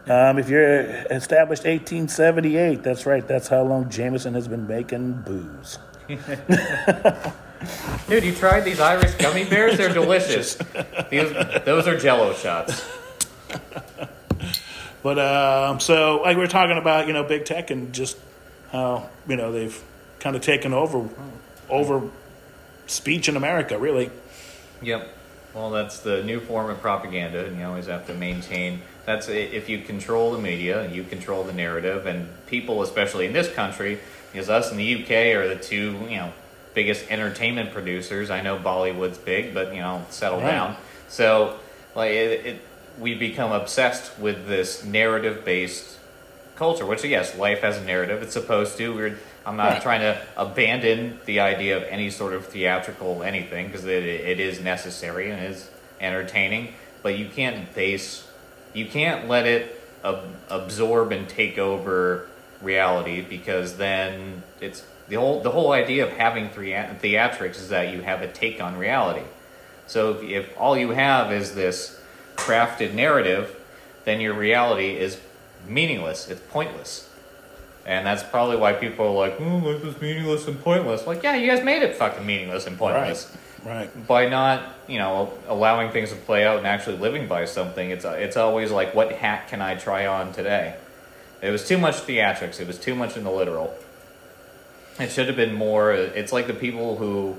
Um, 0.08 0.38
if 0.38 0.50
you're 0.50 0.82
established 0.82 1.64
1878, 1.64 2.84
that's 2.84 3.06
right. 3.06 3.26
That's 3.26 3.48
how 3.48 3.64
long 3.64 3.90
Jameson 3.90 4.34
has 4.34 4.50
been 4.50 4.68
making 4.68 5.22
booze. 5.22 5.80
Dude, 8.08 8.24
you 8.24 8.34
tried 8.34 8.62
these 8.62 8.80
Irish 8.80 9.14
gummy 9.16 9.46
bears? 9.46 9.78
They're 9.78 9.94
delicious. 9.94 10.56
These, 11.10 11.32
those 11.66 11.88
are 11.88 11.98
Jello 11.98 12.34
shots. 12.34 12.84
But 15.06 15.20
um, 15.20 15.80
so, 15.80 16.22
like 16.24 16.36
we 16.36 16.42
were 16.42 16.48
talking 16.48 16.80
about, 16.80 17.06
you 17.06 17.14
know, 17.14 17.24
big 17.24 17.46
tech 17.46 17.70
and 17.70 17.94
just 17.94 18.18
how 18.72 19.08
you 19.28 19.36
know 19.36 19.52
they've 19.52 19.84
kind 20.20 20.36
of 20.36 20.42
taken 20.42 20.74
over 20.74 21.08
over 21.70 22.10
speech 22.88 23.30
in 23.30 23.38
America, 23.38 23.78
really. 23.78 24.10
Yep. 24.82 25.16
Well, 25.54 25.70
that's 25.70 26.00
the 26.00 26.24
new 26.24 26.40
form 26.40 26.72
of 26.72 26.82
propaganda, 26.82 27.46
and 27.46 27.60
you 27.60 27.66
always 27.66 27.86
have 27.86 28.08
to 28.08 28.16
maintain. 28.16 28.82
That's 29.06 29.30
if 29.30 29.70
you 29.70 29.80
control 29.82 30.32
the 30.32 30.40
media, 30.40 30.90
you 30.90 31.04
control 31.04 31.44
the 31.44 31.54
narrative, 31.54 32.08
and 32.08 32.28
people, 32.48 32.82
especially 32.82 33.28
in 33.28 33.34
this 33.34 33.54
country, 33.54 34.00
because 34.32 34.50
us 34.50 34.72
in 34.72 34.78
the 34.78 35.04
UK 35.04 35.36
are 35.38 35.48
the 35.48 35.56
two, 35.56 36.00
you 36.10 36.18
know, 36.18 36.34
biggest 36.76 37.10
entertainment 37.10 37.74
producers. 37.74 38.30
I 38.30 38.42
know 38.42 38.58
Bollywood's 38.60 39.18
big, 39.18 39.54
but 39.56 39.74
you 39.74 39.82
know, 39.82 40.06
settle 40.12 40.40
Right. 40.42 40.52
down. 40.52 40.76
So, 41.08 41.58
like, 41.96 42.12
it, 42.12 42.46
it, 42.46 42.62
we 43.00 43.16
become 43.16 43.52
obsessed 43.52 44.20
with 44.20 44.48
this 44.48 44.84
narrative-based 44.84 45.98
culture. 46.56 46.86
Which, 46.86 47.04
yes, 47.04 47.36
life 47.38 47.62
has 47.62 47.78
a 47.78 47.84
narrative. 47.84 48.22
It's 48.22 48.34
supposed 48.34 48.78
to. 48.78 48.94
We're, 48.94 49.18
I'm 49.46 49.56
not 49.58 49.74
Right. 49.74 49.82
trying 49.82 50.02
to 50.02 50.22
abandon 50.38 51.20
the 51.26 51.40
idea 51.40 51.78
of 51.78 51.84
any 51.84 52.10
sort 52.10 52.34
of 52.34 52.46
theatrical 52.48 53.24
anything 53.24 53.68
because 53.68 53.86
it, 53.86 54.04
it 54.04 54.40
is 54.40 54.60
necessary 54.62 55.32
and 55.32 55.44
is 55.46 55.70
entertaining. 56.00 56.74
But 57.02 57.18
you 57.18 57.28
can't 57.30 57.74
base, 57.76 58.28
you 58.74 58.86
can't 58.88 59.28
let 59.28 59.46
it 59.46 59.82
ab- 60.04 60.24
absorb 60.50 61.12
and 61.12 61.28
take 61.30 61.58
over 61.58 62.28
reality 62.62 63.22
because 63.22 63.78
then 63.78 64.42
it's 64.60 64.84
the 65.08 65.16
whole 65.16 65.42
the 65.42 65.52
whole 65.52 65.72
idea 65.72 66.06
of 66.06 66.12
having 66.14 66.50
thea- 66.50 66.96
theatrics 67.02 67.58
is 67.58 67.70
that 67.70 67.94
you 67.94 68.02
have 68.02 68.22
a 68.22 68.28
take 68.28 68.62
on 68.62 68.78
reality. 68.78 69.26
So 69.88 70.14
if, 70.14 70.24
if 70.24 70.58
all 70.58 70.78
you 70.78 70.90
have 70.92 71.32
is 71.32 71.54
this 71.56 72.00
crafted 72.36 72.94
narrative, 72.94 73.56
then 74.04 74.20
your 74.20 74.34
reality 74.34 74.98
is 74.98 75.20
meaningless. 75.68 76.30
It's 76.30 76.42
pointless. 76.50 77.10
And 77.86 78.06
that's 78.08 78.24
probably 78.24 78.58
why 78.58 78.74
people 78.74 79.06
are 79.08 79.12
like, 79.30 79.38
hmm, 79.38 79.44
"Oh, 79.44 79.58
life 79.58 79.84
is 79.84 80.02
meaningless 80.02 80.48
and 80.48 80.60
pointless." 80.64 81.06
Like, 81.06 81.22
yeah, 81.22 81.36
you 81.36 81.48
guys 81.48 81.64
made 81.64 81.84
it 81.84 81.96
fucking 81.96 82.26
meaningless 82.26 82.66
and 82.66 82.78
pointless 82.78 83.32
Right. 83.64 83.76
Right. 83.76 84.08
by 84.08 84.28
not, 84.28 84.64
you 84.88 84.98
know, 84.98 85.32
allowing 85.48 85.92
things 85.92 86.10
to 86.10 86.16
play 86.16 86.46
out 86.46 86.58
and 86.58 86.66
actually 86.68 86.98
living 86.98 87.28
by 87.28 87.46
something. 87.46 87.92
It's 87.92 88.06
it's 88.06 88.38
always 88.38 88.72
like, 88.72 88.96
what 88.96 89.12
hat 89.12 89.48
can 89.50 89.62
I 89.62 89.76
try 89.76 90.08
on 90.08 90.34
today? 90.34 90.76
It 91.44 91.52
was 91.52 91.68
too 91.68 91.78
much 91.78 91.96
theatrics. 92.08 92.60
It 92.60 92.66
was 92.66 92.80
too 92.80 92.96
much 92.96 93.18
in 93.18 93.24
the 93.24 93.32
literal. 93.32 93.76
It 95.00 95.12
should 95.12 95.28
have 95.28 95.36
been 95.36 95.54
more. 95.54 95.92
It's 95.94 96.32
like 96.32 96.48
the 96.48 96.54
people 96.54 96.96
who 96.96 97.36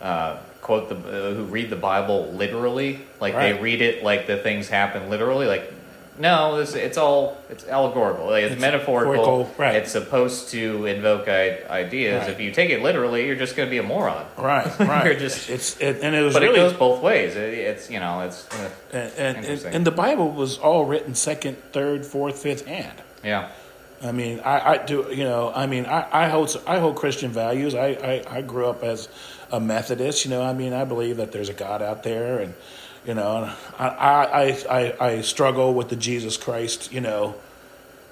uh, 0.00 0.38
quote 0.60 0.88
the 0.88 0.96
uh, 0.96 1.34
who 1.34 1.44
read 1.44 1.70
the 1.70 1.76
Bible 1.76 2.32
literally, 2.32 3.00
like 3.20 3.34
they 3.34 3.52
read 3.54 3.80
it 3.80 4.02
like 4.02 4.26
the 4.26 4.36
things 4.36 4.68
happen 4.68 5.08
literally. 5.08 5.46
Like, 5.46 5.72
no, 6.18 6.56
this 6.58 6.74
it's 6.74 6.98
all 6.98 7.38
it's 7.50 7.66
allegorical. 7.68 8.26
Like, 8.26 8.42
it's, 8.44 8.54
It's 8.54 8.60
metaphorical. 8.60 9.48
right. 9.56 9.76
It's 9.76 9.92
supposed 9.92 10.48
to 10.50 10.86
invoke 10.86 11.28
I- 11.28 11.62
ideas. 11.70 12.22
Right. 12.22 12.30
If 12.30 12.40
you 12.40 12.50
take 12.50 12.70
it 12.70 12.82
literally, 12.82 13.26
you're 13.26 13.36
just 13.36 13.54
going 13.56 13.68
to 13.68 13.70
be 13.70 13.78
a 13.78 13.82
moron. 13.82 14.26
Right. 14.36 14.66
Right. 14.80 15.04
You're 15.06 15.14
just- 15.14 15.48
it's 15.50 15.80
it, 15.80 16.00
and 16.02 16.14
it 16.16 16.22
was 16.22 16.34
But 16.34 16.42
really 16.42 16.58
it 16.58 16.62
goes 16.64 16.72
both 16.72 17.00
ways. 17.00 17.36
It, 17.36 17.54
it's 17.54 17.88
you 17.90 18.00
know 18.00 18.22
it's 18.22 18.48
uh, 18.52 18.70
and, 18.92 19.12
and, 19.36 19.46
and, 19.46 19.64
and 19.76 19.86
the 19.86 19.90
Bible 19.92 20.30
was 20.32 20.58
all 20.58 20.84
written 20.84 21.14
second, 21.14 21.56
third, 21.72 22.04
fourth, 22.04 22.38
fifth 22.42 22.66
hand. 22.66 23.00
yeah 23.22 23.50
I 24.02 24.12
mean, 24.12 24.40
I, 24.40 24.72
I 24.72 24.78
do, 24.78 25.06
you 25.10 25.24
know, 25.24 25.52
I 25.54 25.66
mean, 25.66 25.86
I, 25.86 26.24
I 26.24 26.28
hold, 26.28 26.60
I 26.66 26.78
hold 26.78 26.96
Christian 26.96 27.30
values. 27.30 27.74
I, 27.74 27.88
I, 27.88 28.38
I 28.38 28.42
grew 28.42 28.66
up 28.66 28.82
as 28.82 29.08
a 29.50 29.60
Methodist, 29.60 30.24
you 30.24 30.30
know, 30.30 30.42
I 30.42 30.52
mean, 30.54 30.72
I 30.72 30.84
believe 30.84 31.18
that 31.18 31.30
there's 31.30 31.48
a 31.48 31.54
God 31.54 31.82
out 31.82 32.02
there 32.02 32.38
and, 32.38 32.54
you 33.06 33.14
know, 33.14 33.52
I, 33.78 33.86
I, 33.86 34.64
I, 34.70 35.06
I 35.06 35.20
struggle 35.20 35.74
with 35.74 35.88
the 35.88 35.96
Jesus 35.96 36.36
Christ, 36.36 36.92
you 36.92 37.00
know, 37.00 37.34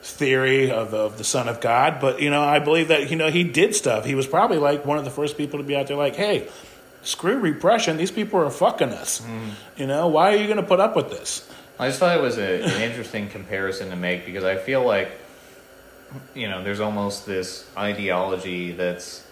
theory 0.02 0.70
of, 0.70 0.94
of 0.94 1.18
the 1.18 1.24
Son 1.24 1.48
of 1.48 1.60
God, 1.60 1.98
but, 2.00 2.20
you 2.20 2.30
know, 2.30 2.42
I 2.42 2.58
believe 2.58 2.88
that, 2.88 3.10
you 3.10 3.16
know, 3.16 3.30
he 3.30 3.44
did 3.44 3.74
stuff. 3.74 4.04
He 4.04 4.14
was 4.14 4.26
probably 4.26 4.58
like 4.58 4.84
one 4.84 4.98
of 4.98 5.04
the 5.04 5.10
first 5.10 5.36
people 5.36 5.58
to 5.58 5.64
be 5.64 5.74
out 5.76 5.86
there 5.86 5.96
like, 5.96 6.16
hey, 6.16 6.48
screw 7.02 7.38
repression. 7.38 7.96
These 7.96 8.10
people 8.10 8.40
are 8.40 8.50
fucking 8.50 8.90
us. 8.90 9.20
Mm-hmm. 9.20 9.48
You 9.76 9.86
know, 9.86 10.08
why 10.08 10.34
are 10.34 10.36
you 10.36 10.46
going 10.46 10.58
to 10.58 10.62
put 10.62 10.80
up 10.80 10.94
with 10.94 11.10
this? 11.10 11.50
I 11.78 11.88
just 11.88 11.98
thought 11.98 12.16
it 12.16 12.22
was 12.22 12.36
a, 12.36 12.62
an 12.62 12.82
interesting 12.82 13.28
comparison 13.28 13.88
to 13.90 13.96
make 13.96 14.26
because 14.26 14.44
I 14.44 14.56
feel 14.56 14.84
like 14.84 15.10
you 16.34 16.48
know 16.48 16.62
there's 16.62 16.80
almost 16.80 17.26
this 17.26 17.68
ideology 17.76 18.72
that's 18.72 19.26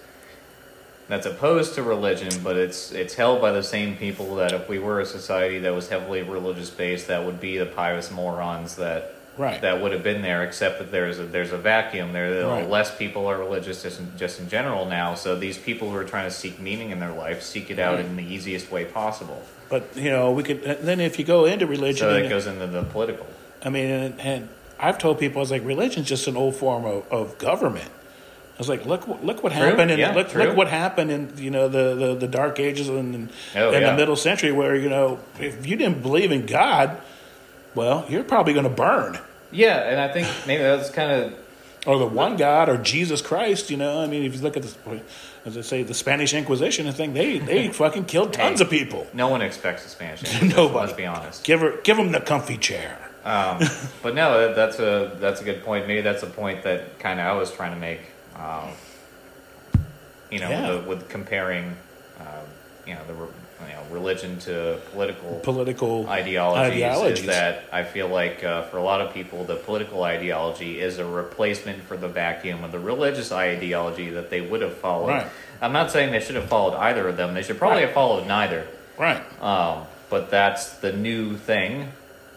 that's 1.08 1.24
opposed 1.26 1.74
to 1.74 1.82
religion, 1.82 2.42
but 2.44 2.56
it's 2.56 2.92
it's 2.92 3.14
held 3.14 3.40
by 3.40 3.52
the 3.52 3.62
same 3.62 3.96
people 3.96 4.36
that 4.36 4.52
if 4.52 4.68
we 4.68 4.78
were 4.78 5.00
a 5.00 5.06
society 5.06 5.58
that 5.60 5.74
was 5.74 5.88
heavily 5.88 6.22
religious 6.22 6.68
based, 6.70 7.06
that 7.08 7.24
would 7.24 7.40
be 7.40 7.56
the 7.58 7.66
pious 7.66 8.10
morons 8.10 8.76
that 8.76 9.14
Right. 9.38 9.60
that 9.62 9.80
would 9.80 9.92
have 9.92 10.02
been 10.02 10.20
there. 10.20 10.42
Except 10.42 10.80
that 10.80 10.90
there's 10.90 11.20
a 11.20 11.24
there's 11.24 11.52
a 11.52 11.56
vacuum 11.56 12.12
there. 12.12 12.44
Right. 12.44 12.68
Less 12.68 12.94
people 12.96 13.26
are 13.28 13.38
religious 13.38 13.82
just 13.84 14.00
in, 14.00 14.10
just 14.18 14.40
in 14.40 14.48
general 14.48 14.84
now. 14.86 15.14
So 15.14 15.36
these 15.36 15.56
people 15.56 15.88
who 15.90 15.96
are 15.96 16.04
trying 16.04 16.24
to 16.24 16.30
seek 16.34 16.58
meaning 16.58 16.90
in 16.90 16.98
their 16.98 17.12
life 17.12 17.42
seek 17.42 17.70
it 17.70 17.78
out 17.78 17.96
Right. 17.96 18.04
in 18.04 18.16
the 18.16 18.24
easiest 18.24 18.70
way 18.72 18.84
possible. 18.84 19.40
But, 19.70 19.96
you 19.96 20.10
know, 20.10 20.32
we 20.32 20.42
could, 20.42 20.62
then 20.82 20.98
if 20.98 21.18
you 21.20 21.24
go 21.24 21.44
into 21.44 21.66
religion, 21.66 21.98
So 22.08 22.12
that 22.14 22.28
goes 22.28 22.46
into 22.48 22.66
the 22.66 22.82
political. 22.84 23.26
I 23.62 23.68
mean, 23.68 23.86
and, 23.90 24.20
and 24.20 24.48
I've 24.80 24.98
told 24.98 25.18
people, 25.18 25.38
I 25.38 25.42
was 25.42 25.50
like, 25.50 25.64
religion's 25.64 26.08
just 26.08 26.26
an 26.28 26.36
old 26.36 26.56
form 26.56 26.84
of, 26.84 27.10
of 27.12 27.38
government. 27.38 27.90
I 27.90 28.58
was 28.58 28.68
like, 28.68 28.86
look, 28.86 29.06
what- 29.06 29.24
look 29.24 29.42
what 29.42 29.52
True, 29.52 29.62
happened, 29.62 29.90
in, 29.92 29.98
yeah, 29.98 30.12
look, 30.12 30.30
true. 30.30 30.42
look 30.44 30.56
what 30.56 30.68
happened 30.68 31.10
in 31.12 31.32
you 31.36 31.50
know 31.50 31.68
the, 31.68 31.94
the, 31.94 32.14
the 32.16 32.26
dark 32.28 32.58
ages 32.58 32.88
and 32.88 33.14
in, 33.14 33.30
Oh, 33.54 33.72
in 33.72 33.82
yeah. 33.82 33.90
the 33.90 33.96
middle 33.96 34.16
century, 34.16 34.50
where 34.52 34.74
you 34.76 34.88
know 34.88 35.20
if 35.38 35.64
you 35.66 35.76
didn't 35.76 36.02
believe 36.02 36.32
in 36.32 36.44
God, 36.46 37.00
well, 37.74 38.04
you're 38.08 38.24
probably 38.24 38.52
going 38.54 38.64
to 38.64 38.70
burn, 38.70 39.18
Yeah, 39.52 39.78
and 39.88 40.00
I 40.00 40.12
think 40.12 40.26
maybe 40.46 40.62
that's 40.62 40.90
kind 40.90 41.10
of 41.12 41.34
or 41.86 41.98
the 42.00 42.06
one 42.06 42.36
God, 42.36 42.68
or 42.68 42.76
Jesus 42.76 43.22
Christ. 43.22 43.70
You 43.70 43.76
know, 43.76 44.00
I 44.02 44.06
mean, 44.08 44.24
if 44.24 44.34
you 44.34 44.40
look 44.40 44.56
at 44.56 44.62
this, 44.64 44.76
as 45.46 45.56
I 45.56 45.60
say, 45.60 45.82
the 45.84 45.94
Spanish 45.94 46.34
Inquisition 46.34 46.88
and 46.88 46.96
thing, 46.96 47.14
they 47.14 47.38
they 47.38 47.68
fucking 47.72 48.06
killed 48.06 48.32
tons 48.32 48.58
Hey. 48.58 48.64
of 48.64 48.70
people. 48.70 49.06
no 49.14 49.28
one 49.28 49.40
expects 49.40 49.84
the 49.84 49.88
Spanish. 49.90 50.22
Inquisition, 50.24 50.48
Nobody. 50.48 50.78
Let's 50.86 50.92
be 50.94 51.06
honest. 51.06 51.44
Give 51.44 51.60
her, 51.60 51.76
give 51.84 51.96
them 51.96 52.10
the 52.10 52.20
comfy 52.20 52.58
chair. 52.58 52.98
Um, 53.28 53.60
but 54.02 54.14
no, 54.14 54.54
that's 54.54 54.78
a 54.78 55.16
that's 55.20 55.40
a 55.40 55.44
good 55.44 55.62
point. 55.64 55.86
Maybe 55.86 56.00
that's 56.00 56.22
a 56.22 56.26
point 56.28 56.62
that 56.64 56.98
kind 56.98 57.20
of 57.20 57.26
I 57.26 57.32
was 57.34 57.52
trying 57.52 57.72
to 57.74 57.78
make. 57.80 58.00
Um, 58.36 58.70
you 60.30 60.40
know, 60.40 60.48
Yeah. 60.50 60.70
with, 60.74 60.82
the, 60.84 60.88
with 60.88 61.08
comparing, 61.08 61.74
um, 62.20 62.26
you 62.86 62.94
know, 62.94 63.00
the 63.06 63.14
you 63.14 63.72
know 63.74 63.82
religion 63.90 64.38
to 64.40 64.78
political 64.92 65.40
Political 65.42 66.06
ideologies, 66.08 66.74
ideologies. 66.82 67.20
is 67.20 67.26
that 67.26 67.64
I 67.72 67.82
feel 67.82 68.08
like 68.08 68.44
uh, 68.44 68.62
for 68.64 68.76
a 68.76 68.82
lot 68.82 69.00
of 69.00 69.12
people, 69.14 69.44
the 69.44 69.56
political 69.56 70.04
ideology 70.04 70.80
is 70.80 70.98
a 70.98 71.04
replacement 71.04 71.82
for 71.82 71.96
the 71.96 72.08
vacuum 72.08 72.62
of 72.62 72.72
the 72.72 72.78
religious 72.78 73.32
ideology 73.32 74.10
that 74.10 74.30
they 74.30 74.40
would 74.42 74.60
have 74.62 74.76
followed. 74.76 75.08
Right. 75.08 75.26
I'm 75.60 75.72
not 75.72 75.90
saying 75.90 76.12
they 76.12 76.20
should 76.20 76.36
have 76.36 76.48
followed 76.48 76.76
either 76.76 77.08
of 77.08 77.16
them. 77.16 77.34
They 77.34 77.42
should 77.42 77.58
probably 77.58 77.78
Right. 77.78 77.86
have 77.86 77.94
followed 77.94 78.26
neither. 78.28 78.66
Right. 78.98 79.22
Um, 79.42 79.86
but 80.10 80.30
that's 80.30 80.74
the 80.74 80.92
new 80.92 81.36
thing 81.36 81.88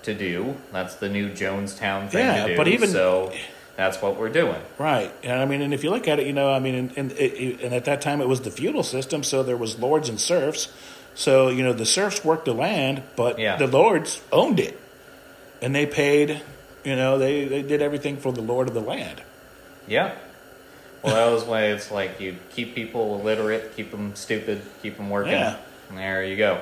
to 0.04 0.14
do. 0.14 0.56
That's 0.72 0.96
the 0.96 1.10
new 1.10 1.30
Jonestown 1.30 2.10
thing 2.10 2.26
Yeah, 2.26 2.44
to 2.46 2.52
do. 2.52 2.58
but 2.58 2.68
even- 2.68 2.90
so, 2.90 3.32
that's 3.78 4.02
what 4.02 4.18
we're 4.18 4.30
doing. 4.30 4.62
Right, 4.78 5.12
and 5.24 5.40
I 5.40 5.46
mean, 5.46 5.62
and 5.62 5.74
if 5.74 5.84
you 5.84 5.90
look 5.90 6.08
at 6.08 6.20
it, 6.20 6.28
you 6.28 6.34
know, 6.34 6.52
I 6.52 6.60
mean, 6.60 6.76
and 6.76 6.92
and, 6.98 7.12
it, 7.14 7.62
and 7.62 7.74
at 7.74 7.86
that 7.86 8.02
time 8.02 8.22
it 8.22 8.28
was 8.28 8.42
the 8.42 8.52
feudal 8.52 8.84
system, 8.84 9.24
so 9.24 9.42
there 9.44 9.58
was 9.58 9.80
lords 9.80 10.10
and 10.10 10.20
serfs. 10.20 10.68
So 11.16 11.50
you 11.50 11.64
know, 11.64 11.74
the 11.74 11.86
serfs 11.86 12.24
worked 12.24 12.46
the 12.46 12.54
land, 12.54 13.04
but 13.16 13.40
Yeah. 13.40 13.56
the 13.58 13.68
lords 13.68 14.22
owned 14.32 14.60
it, 14.60 14.80
and 15.62 15.74
they 15.76 15.86
paid. 15.86 16.42
You 16.84 16.96
know, 16.96 17.18
they 17.18 17.46
they 17.46 17.62
did 17.62 17.82
everything 17.82 18.18
for 18.18 18.32
the 18.32 18.42
lord 18.42 18.68
of 18.68 18.74
the 18.74 18.82
land. 18.82 19.22
Yeah. 19.88 20.12
Well, 21.02 21.16
that 21.16 21.34
was 21.34 21.44
when 21.44 21.64
it's 21.64 21.90
like 21.92 22.20
you 22.20 22.36
keep 22.56 22.76
people 22.76 23.20
illiterate, 23.20 23.76
keep 23.76 23.90
them 23.92 24.16
stupid, 24.16 24.62
keep 24.84 24.98
them 24.98 25.10
working. 25.10 25.34
Yeah. 25.34 25.56
There 25.94 26.24
you 26.24 26.38
go. 26.38 26.60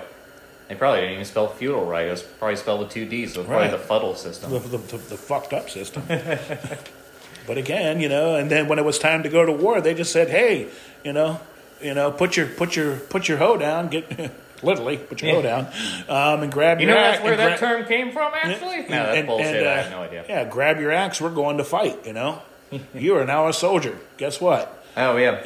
They 0.70 0.76
probably 0.76 1.02
didn't 1.02 1.14
even 1.16 1.26
spell 1.26 1.48
feudal 1.48 1.84
right. 1.86 2.08
It 2.08 2.12
was 2.12 2.22
probably 2.22 2.56
spelled 2.56 2.80
with 2.82 2.90
two 2.92 3.06
D's. 3.06 3.34
So 3.34 3.42
it 3.42 3.44
was 3.44 3.50
probably 3.50 3.70
the 3.72 3.80
fuddle 3.84 4.14
system. 4.16 4.52
The, 4.52 4.60
the, 4.60 4.78
the, 4.78 4.98
the 4.98 5.18
fucked 5.18 5.52
up 5.52 5.70
system. 5.70 6.04
but 7.48 7.58
again, 7.58 8.00
you 8.00 8.08
know, 8.10 8.36
and 8.36 8.50
then 8.52 8.68
when 8.68 8.78
it 8.80 8.86
was 8.86 9.00
time 9.00 9.24
to 9.24 9.30
go 9.30 9.46
to 9.46 9.52
war, 9.52 9.82
they 9.82 9.94
just 9.94 10.12
said, 10.12 10.30
"Hey, 10.30 10.68
you 11.04 11.12
know, 11.14 11.40
you 11.82 11.94
know, 11.94 12.12
put 12.12 12.38
your 12.38 12.46
put 12.46 12.76
your 12.76 12.98
put 12.98 13.28
your 13.28 13.40
hoe 13.40 13.58
down, 13.58 13.88
get 13.88 14.32
literally 14.64 14.98
put 14.98 15.22
your 15.24 15.36
hoe 15.36 15.42
down, 15.42 15.66
um, 16.08 16.44
and 16.44 16.52
grab 16.52 16.80
You 16.80 16.88
your 16.88 16.96
know 16.96 17.02
axe 17.02 17.18
that's 17.18 17.24
where 17.26 17.38
that 17.38 17.60
gra- 17.60 17.68
term 17.78 17.86
came 17.88 18.12
from, 18.12 18.32
actually? 18.36 18.82
no, 18.82 18.88
that's 18.90 19.18
and- 19.18 19.28
bullshit. 19.28 19.56
and, 19.56 19.66
uh, 19.66 19.70
I 19.70 19.74
have 19.78 19.92
no 19.92 20.02
idea. 20.04 20.26
Yeah, 20.30 20.46
grab 20.46 20.80
your 20.80 20.92
axe. 20.92 21.20
We're 21.20 21.30
going 21.34 21.58
to 21.58 21.64
fight. 21.64 22.06
You 22.06 22.14
know, 22.14 22.42
you 22.94 23.16
are 23.18 23.26
now 23.26 23.48
a 23.48 23.54
soldier. 23.54 23.98
Guess 24.18 24.40
what? 24.40 24.79
Oh, 25.02 25.18
yeah. 25.18 25.40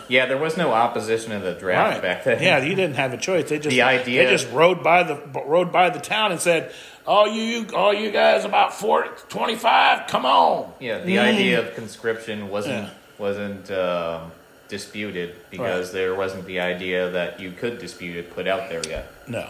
yeah, 0.08 0.26
there 0.26 0.38
was 0.38 0.56
no 0.56 0.72
opposition 0.72 1.32
in 1.32 1.42
the 1.42 1.54
draft 1.54 1.94
Right. 1.94 2.02
back 2.02 2.24
then. 2.24 2.42
Yeah, 2.42 2.58
you 2.62 2.74
didn't 2.74 2.96
have 2.96 3.12
a 3.12 3.16
choice. 3.16 3.48
They 3.48 3.58
just 3.58 3.70
The 3.70 3.82
idea- 3.82 4.24
they 4.24 4.30
just 4.30 4.50
rode 4.52 4.82
by 4.82 5.02
the 5.02 5.16
rode 5.44 5.72
by 5.72 5.90
the 5.90 5.98
town 5.98 6.30
and 6.32 6.40
said, 6.40 6.70
"All 7.06 7.26
you 7.28 7.66
all 7.74 7.92
you 7.92 8.10
guys 8.10 8.44
about 8.44 8.72
40, 8.74 9.08
25, 9.28 10.06
come 10.08 10.24
on." 10.24 10.72
Yeah, 10.80 10.98
the 10.98 11.16
Mm. 11.16 11.34
idea 11.34 11.58
of 11.58 11.74
conscription 11.74 12.48
wasn't 12.48 12.84
Yeah. 12.84 12.90
wasn't 13.18 13.70
um, 13.72 14.32
disputed 14.68 15.34
because 15.50 15.92
there 15.92 16.14
wasn't 16.14 16.46
the 16.46 16.60
idea 16.60 17.10
that 17.10 17.40
you 17.40 17.50
could 17.50 17.78
dispute 17.78 18.16
it 18.16 18.34
put 18.34 18.46
out 18.48 18.68
there 18.70 18.80
yet. 18.88 19.06
No, 19.26 19.46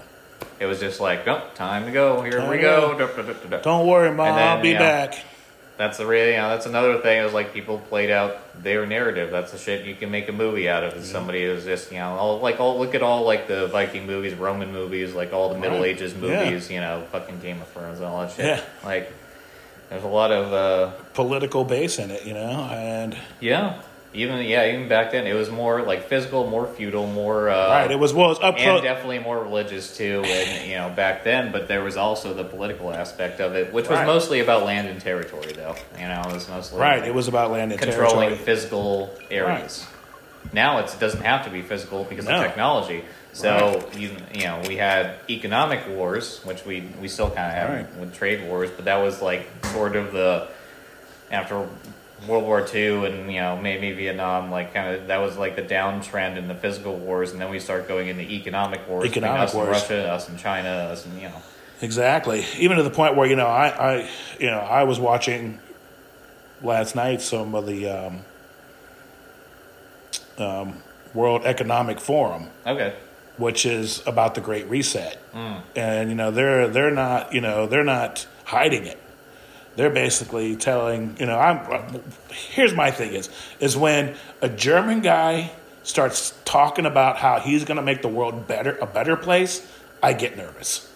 It 0.59 0.66
was 0.66 0.80
just 0.80 0.98
like, 1.00 1.26
oh, 1.28 1.42
time 1.55 1.86
to 1.86 1.92
go. 1.92 2.22
Here 2.22 2.38
Time 2.40 2.50
we 2.50 2.59
go. 2.59 2.94
go. 2.98 3.59
Don't 3.62 3.86
worry, 3.86 4.11
mom. 4.11 4.34
Then, 4.36 4.48
I'll 4.48 4.61
be 4.61 4.68
you 4.70 4.74
know, 4.74 4.80
back. 4.80 5.14
That's 5.82 5.98
the 5.98 6.06
real, 6.06 6.28
you 6.28 6.36
know, 6.36 6.48
that's 6.50 6.66
another 6.66 6.98
thing. 6.98 7.20
It 7.20 7.24
was 7.24 7.32
like 7.32 7.52
people 7.52 7.78
played 7.80 8.08
out 8.08 8.62
their 8.62 8.86
narrative. 8.86 9.32
That's 9.32 9.50
the 9.50 9.58
shit 9.58 9.84
you 9.84 9.96
can 9.96 10.12
make 10.12 10.28
a 10.28 10.32
movie 10.32 10.68
out 10.68 10.84
of. 10.84 10.92
Is 10.94 11.10
somebody 11.10 11.44
who's 11.44 11.64
just, 11.64 11.90
you 11.90 11.98
know, 11.98 12.10
all, 12.14 12.38
like 12.38 12.60
all 12.60 12.78
look 12.78 12.94
at 12.94 13.02
all 13.02 13.24
like 13.24 13.48
the 13.48 13.66
Viking 13.66 14.06
movies, 14.06 14.32
Roman 14.34 14.70
movies, 14.72 15.12
like 15.12 15.32
all 15.32 15.48
the 15.52 15.58
Middle 15.58 15.80
Right. 15.80 15.88
Ages 15.96 16.14
Yeah. 16.14 16.44
movies. 16.44 16.70
You 16.70 16.78
know, 16.80 17.02
fucking 17.10 17.40
Game 17.40 17.60
of 17.60 17.66
Thrones 17.68 17.98
and 17.98 18.06
all 18.06 18.20
that 18.20 18.30
shit. 18.30 18.44
Yeah. 18.46 18.60
Like, 18.84 19.12
there's 19.90 20.04
a 20.04 20.06
lot 20.06 20.30
of, 20.30 20.52
uh, 20.52 20.90
Political 21.14 21.64
base 21.64 21.98
in 21.98 22.12
it, 22.12 22.24
you 22.24 22.34
know, 22.34 22.68
and 22.70 23.16
yeah, 23.40 23.82
even 24.14 24.44
yeah, 24.46 24.66
even 24.72 24.88
back 24.88 25.12
then 25.12 25.26
it 25.26 25.32
was 25.34 25.50
more 25.50 25.82
like 25.82 26.08
physical, 26.08 26.48
more 26.48 26.66
feudal, 26.66 27.06
more 27.06 27.48
uh, 27.48 27.70
right, 27.70 27.90
it 27.90 27.98
was 27.98 28.12
well, 28.12 28.26
it 28.26 28.28
was 28.30 28.40
up 28.40 28.56
and 28.58 28.82
definitely 28.82 29.18
more 29.20 29.42
religious 29.42 29.96
too, 29.96 30.32
and 30.32 30.68
you 30.68 30.76
know 30.76 30.90
back 30.90 31.24
then. 31.24 31.50
But 31.52 31.68
there 31.68 31.82
was 31.82 31.96
also 31.96 32.34
the 32.34 32.44
political 32.44 32.92
aspect 32.92 33.40
of 33.40 33.54
it, 33.54 33.72
which 33.72 33.88
was 33.88 33.98
Right. 33.98 34.06
mostly 34.06 34.40
about 34.40 34.64
land 34.64 34.88
and 34.88 35.00
territory, 35.00 35.52
though. 35.54 35.76
You 35.98 36.08
know, 36.08 36.28
it 36.28 36.34
was 36.34 36.48
mostly 36.48 36.80
Right, 36.80 37.00
like, 37.00 37.08
it 37.08 37.14
was 37.14 37.28
about 37.28 37.50
land 37.50 37.72
and 37.72 37.80
controlling 37.80 38.28
territory. 38.28 38.44
physical 38.44 39.18
areas. 39.30 39.86
Now 40.52 40.78
it's, 40.80 40.94
it 40.94 41.00
doesn't 41.00 41.22
have 41.22 41.46
to 41.46 41.50
be 41.50 41.62
physical 41.62 42.04
because 42.04 42.26
No. 42.26 42.32
of 42.36 42.46
technology. 42.46 43.04
So 43.32 43.82
you, 43.96 44.10
you 44.34 44.44
know 44.44 44.62
we 44.68 44.76
had 44.76 45.14
economic 45.30 45.88
wars, 45.88 46.40
which 46.44 46.66
we 46.66 46.82
we 47.00 47.08
still 47.08 47.30
kind 47.30 47.46
of 47.46 47.54
have 47.54 47.70
Right. 47.70 47.96
with 47.98 48.12
trade 48.12 48.46
wars, 48.46 48.70
but 48.70 48.84
that 48.84 48.96
was 48.98 49.22
like 49.22 49.46
sort 49.72 49.96
of 49.96 50.12
the 50.12 50.48
after 51.30 51.66
World 52.26 52.44
War 52.44 52.66
II 52.72 53.06
and 53.06 53.32
you 53.32 53.40
know 53.40 53.56
maybe 53.56 53.92
Vietnam, 53.92 54.50
like 54.50 54.72
kind 54.74 54.94
of 54.94 55.06
that 55.08 55.18
was 55.18 55.36
like 55.36 55.56
the 55.56 55.62
downtrend 55.62 56.36
in 56.36 56.48
the 56.48 56.54
physical 56.54 56.96
wars, 56.96 57.32
and 57.32 57.40
then 57.40 57.50
we 57.50 57.58
start 57.58 57.88
going 57.88 58.08
into 58.08 58.22
economic 58.22 58.86
wars 58.88 59.10
Economic 59.10 59.40
us 59.40 59.54
wars. 59.54 59.66
and 59.66 59.72
Russia, 59.72 60.12
us 60.12 60.28
and 60.28 60.38
China, 60.38 60.68
us 60.68 61.04
and 61.06 61.20
you 61.20 61.28
know 61.28 61.42
Exactly. 61.82 62.46
Even 62.58 62.76
to 62.76 62.84
the 62.84 62.90
point 62.90 63.16
where 63.16 63.28
you 63.28 63.34
know, 63.36 63.48
I, 63.48 63.68
I 63.68 64.10
you 64.38 64.46
know, 64.46 64.60
I 64.60 64.84
was 64.84 65.00
watching 65.00 65.58
last 66.62 66.94
night 66.94 67.20
some 67.20 67.56
of 67.56 67.66
the 67.66 67.88
um, 67.88 68.24
um, 70.38 70.82
World 71.12 71.42
Economic 71.44 71.98
Forum, 71.98 72.50
okay, 72.64 72.94
which 73.36 73.66
is 73.66 74.00
about 74.06 74.36
the 74.36 74.40
Great 74.40 74.70
Reset, 74.70 75.18
and 75.74 76.08
you 76.08 76.14
know, 76.14 76.30
they're 76.30 76.68
they're 76.68 76.92
not 76.92 77.34
you 77.34 77.40
know 77.40 77.66
they're 77.66 77.84
not 77.84 78.28
hiding 78.44 78.86
it. 78.86 79.01
They're 79.76 79.90
basically 79.90 80.56
telling 80.56 81.16
you 81.18 81.26
know, 81.26 81.38
I'm. 81.38 82.02
Here's 82.30 82.74
my 82.74 82.90
thing 82.90 83.14
is 83.14 83.30
is 83.60 83.76
when 83.76 84.14
a 84.40 84.48
German 84.48 85.00
guy 85.00 85.50
starts 85.82 86.34
talking 86.44 86.86
about 86.86 87.16
how 87.16 87.40
he's 87.40 87.64
going 87.64 87.76
to 87.76 87.82
make 87.82 88.02
the 88.02 88.08
world 88.08 88.46
better, 88.46 88.76
a 88.80 88.86
better 88.86 89.16
place, 89.16 89.66
I 90.02 90.12
get 90.12 90.36
nervous. 90.36 90.88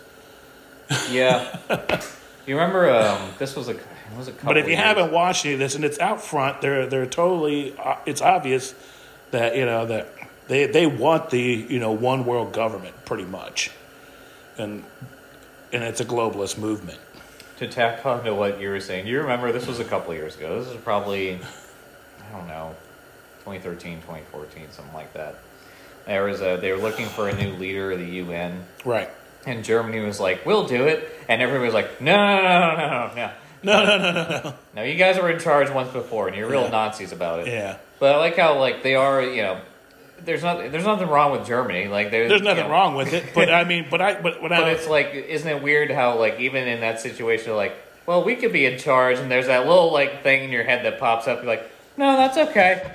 yeah. 1.11 1.57
you 2.47 2.55
remember 2.55 2.91
um, 2.91 3.31
this 3.39 3.57
was 3.57 3.69
a 3.69 3.77
was 4.17 4.29
a 4.29 4.33
But 4.33 4.57
if 4.57 4.67
you 4.67 4.73
years- 4.73 4.85
haven't 4.85 5.11
watched 5.13 5.45
any 5.45 5.55
of 5.55 5.61
this, 5.61 5.75
and 5.75 5.85
it's 5.85 5.99
out 5.99 6.23
front, 6.23 6.61
they're 6.61 6.87
they're 6.87 7.07
totally. 7.07 7.75
Uh, 7.79 7.97
it's 8.07 8.21
obvious 8.23 8.75
that 9.31 9.57
you 9.57 9.65
know 9.67 9.87
that 9.87 10.09
they 10.49 10.67
they 10.67 10.87
want 10.87 11.31
the 11.31 11.41
you 11.69 11.79
know 11.81 11.93
one 11.93 12.25
world 12.25 12.53
government 12.53 12.95
pretty 13.05 13.25
much, 13.25 13.71
and 14.59 14.85
and 15.73 15.83
it's 15.83 16.01
a 16.01 16.05
globalist 16.05 16.57
movement. 16.59 17.01
To 17.59 17.67
tack 17.69 18.05
on 18.05 18.25
to 18.25 18.35
what 18.35 18.61
you 18.61 18.69
were 18.69 18.81
saying, 18.81 19.05
do 19.07 19.11
you 19.11 19.21
remember 19.21 19.51
this 19.53 19.67
was 19.67 19.81
a 19.81 19.85
couple 19.85 20.13
of 20.13 20.19
years 20.19 20.37
ago? 20.37 20.59
This 20.63 20.73
was 20.73 20.83
probably, 20.83 21.35
I 21.35 22.33
don't 22.37 22.49
know, 22.49 22.75
2013, 23.41 23.97
2014, 24.03 24.67
something 24.71 24.93
like 24.95 25.13
that. 25.15 25.37
There 26.07 26.25
was 26.25 26.41
a, 26.41 26.59
they 26.61 26.71
were 26.73 26.79
looking 26.79 27.07
for 27.07 27.29
a 27.29 27.35
new 27.35 27.53
leader 27.55 27.93
of 27.93 27.99
the 27.99 28.05
UN, 28.07 28.65
Right. 28.85 29.09
and 29.47 29.65
Germany 29.65 30.01
was 30.01 30.21
like, 30.21 30.45
"We'll 30.47 30.67
do 30.67 30.85
it," 30.87 31.09
and 31.29 31.43
everybody 31.43 31.65
was 31.67 31.75
like, 31.75 32.01
"No, 32.01 32.15
no, 32.15 32.43
no, 32.43 32.77
no, 32.77 32.77
no, 32.77 33.15
no, 33.15 33.31
No, 33.63 33.85
no, 33.85 33.99
no, 33.99 34.13
no, 34.13 34.41
no. 34.45 34.55
no! 34.75 34.83
You 34.85 34.95
guys 34.97 35.19
were 35.19 35.31
in 35.31 35.41
charge 35.41 35.69
once 35.71 35.91
before, 35.93 36.29
and 36.29 36.37
you're 36.37 36.49
real 36.49 36.63
Yeah. 36.63 36.71
Nazis 36.71 37.11
about 37.11 37.41
it." 37.41 37.49
Yeah. 37.49 37.79
But 37.99 38.15
I 38.15 38.19
like 38.19 38.37
how 38.37 38.59
like 38.61 38.83
they 38.85 38.95
are, 38.95 39.21
you 39.23 39.43
know. 39.43 39.61
There's 40.25 40.43
not, 40.43 40.73
there's 40.73 40.85
nothing 40.85 41.09
wrong 41.09 41.33
with 41.33 41.47
Germany. 41.47 41.89
Like 41.89 42.11
there's, 42.11 42.29
There's 42.29 42.41
you 42.41 42.47
nothing 42.49 42.65
know, 42.65 42.71
wrong 42.71 42.95
with 42.95 43.13
it, 43.13 43.27
but 43.35 43.53
I 43.53 43.65
mean, 43.65 43.87
but 43.91 44.01
I, 44.01 44.21
but 44.21 44.39
But 44.43 44.53
I, 44.53 44.71
it's 44.71 44.89
like, 44.89 45.13
isn't 45.15 45.49
it 45.49 45.63
weird 45.63 45.91
how 45.91 46.19
like 46.19 46.41
even 46.41 46.67
in 46.67 46.81
that 46.81 47.01
situation, 47.01 47.55
like, 47.55 47.77
well, 48.07 48.25
we 48.25 48.37
could 48.37 48.53
be 48.53 48.67
in 48.67 48.79
charge, 48.79 49.19
and 49.19 49.31
there's 49.31 49.47
that 49.47 49.67
little 49.67 49.93
like 49.93 50.23
thing 50.23 50.45
in 50.45 50.51
your 50.51 50.65
head 50.65 50.85
that 50.85 50.99
pops 50.99 51.27
up. 51.29 51.39
You're 51.39 51.47
like, 51.47 51.71
no, 51.97 52.17
that's 52.17 52.37
okay. 52.39 52.91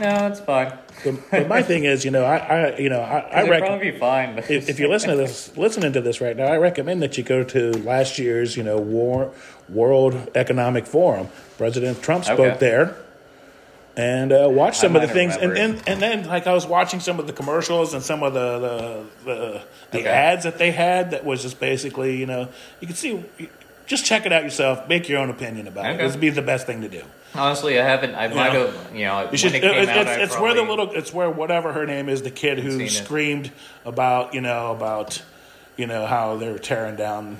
No, 0.00 0.06
that's 0.06 0.40
fine. 0.40 0.72
but, 1.04 1.30
but 1.30 1.48
my 1.48 1.62
thing 1.62 1.84
is, 1.84 2.04
you 2.04 2.10
know, 2.10 2.24
I, 2.24 2.36
I 2.38 2.78
you 2.78 2.88
know, 2.88 3.00
I, 3.00 3.42
I 3.42 3.78
be 3.78 3.90
fine. 3.92 4.38
if, 4.38 4.68
if 4.68 4.80
you 4.80 4.88
listen 4.88 5.10
to 5.10 5.16
this, 5.16 5.54
listening 5.56 5.92
to 5.92 6.00
this 6.00 6.20
right 6.20 6.36
now, 6.36 6.46
I 6.46 6.56
recommend 6.56 7.02
that 7.02 7.18
you 7.18 7.24
go 7.24 7.44
to 7.44 7.72
last 7.82 8.18
year's, 8.18 8.56
you 8.56 8.62
know, 8.62 8.78
War, 8.78 9.32
World 9.68 10.30
Economic 10.34 10.86
Forum. 10.86 11.28
President 11.58 12.02
Trump 12.02 12.24
spoke 12.24 12.40
Okay. 12.40 12.56
there, 12.58 12.96
and 13.96 14.32
uh, 14.32 14.48
watch 14.50 14.78
some 14.78 14.96
of 14.96 15.02
the 15.02 15.08
things, 15.08 15.36
and 15.36 15.54
then 15.56 15.80
and 15.86 16.00
then 16.00 16.24
like 16.26 16.46
I 16.46 16.52
was 16.52 16.66
watching 16.66 17.00
some 17.00 17.18
of 17.20 17.26
the 17.26 17.32
commercials 17.32 17.94
and 17.94 18.02
some 18.02 18.22
of 18.22 18.32
the 18.34 18.58
the 18.58 19.04
the, 19.24 19.62
the 19.92 19.98
Okay. 19.98 20.08
ads 20.08 20.44
that 20.44 20.58
they 20.58 20.70
had. 20.70 21.10
That 21.10 21.24
was 21.24 21.42
just 21.42 21.60
basically, 21.60 22.16
you 22.16 22.26
know, 22.26 22.48
you 22.80 22.86
can 22.86 22.96
see. 22.96 23.24
Just 23.84 24.06
check 24.06 24.24
it 24.26 24.32
out 24.32 24.44
yourself. 24.44 24.88
Make 24.88 25.08
your 25.08 25.18
own 25.18 25.28
opinion 25.28 25.66
about 25.66 25.84
it. 25.86 25.94
Okay. 25.94 26.04
This 26.04 26.12
would 26.12 26.20
be 26.20 26.30
the 26.30 26.40
best 26.40 26.66
thing 26.66 26.80
to 26.82 26.88
do. 26.88 27.02
Honestly, 27.34 27.78
I 27.78 27.84
haven't. 27.84 28.14
I 28.14 28.28
might 28.28 28.52
Yeah. 28.52 28.66
have. 28.66 28.94
You 28.94 29.04
know, 29.06 29.28
You 29.30 29.36
should, 29.36 29.54
it 29.54 29.64
out, 29.64 30.06
it's, 30.06 30.32
it's 30.32 30.38
where 30.40 30.54
the 30.54 30.62
little, 30.62 30.92
it's 30.92 31.12
where 31.12 31.28
whatever 31.28 31.72
her 31.72 31.84
name 31.84 32.08
is, 32.08 32.22
the 32.22 32.30
kid 32.30 32.60
who 32.60 32.78
it. 32.80 32.90
screamed 32.90 33.50
about, 33.84 34.34
you 34.34 34.40
know, 34.40 34.70
about, 34.70 35.20
you 35.76 35.86
know, 35.86 36.06
how 36.06 36.36
they're 36.36 36.58
tearing 36.58 36.94
down 36.96 37.38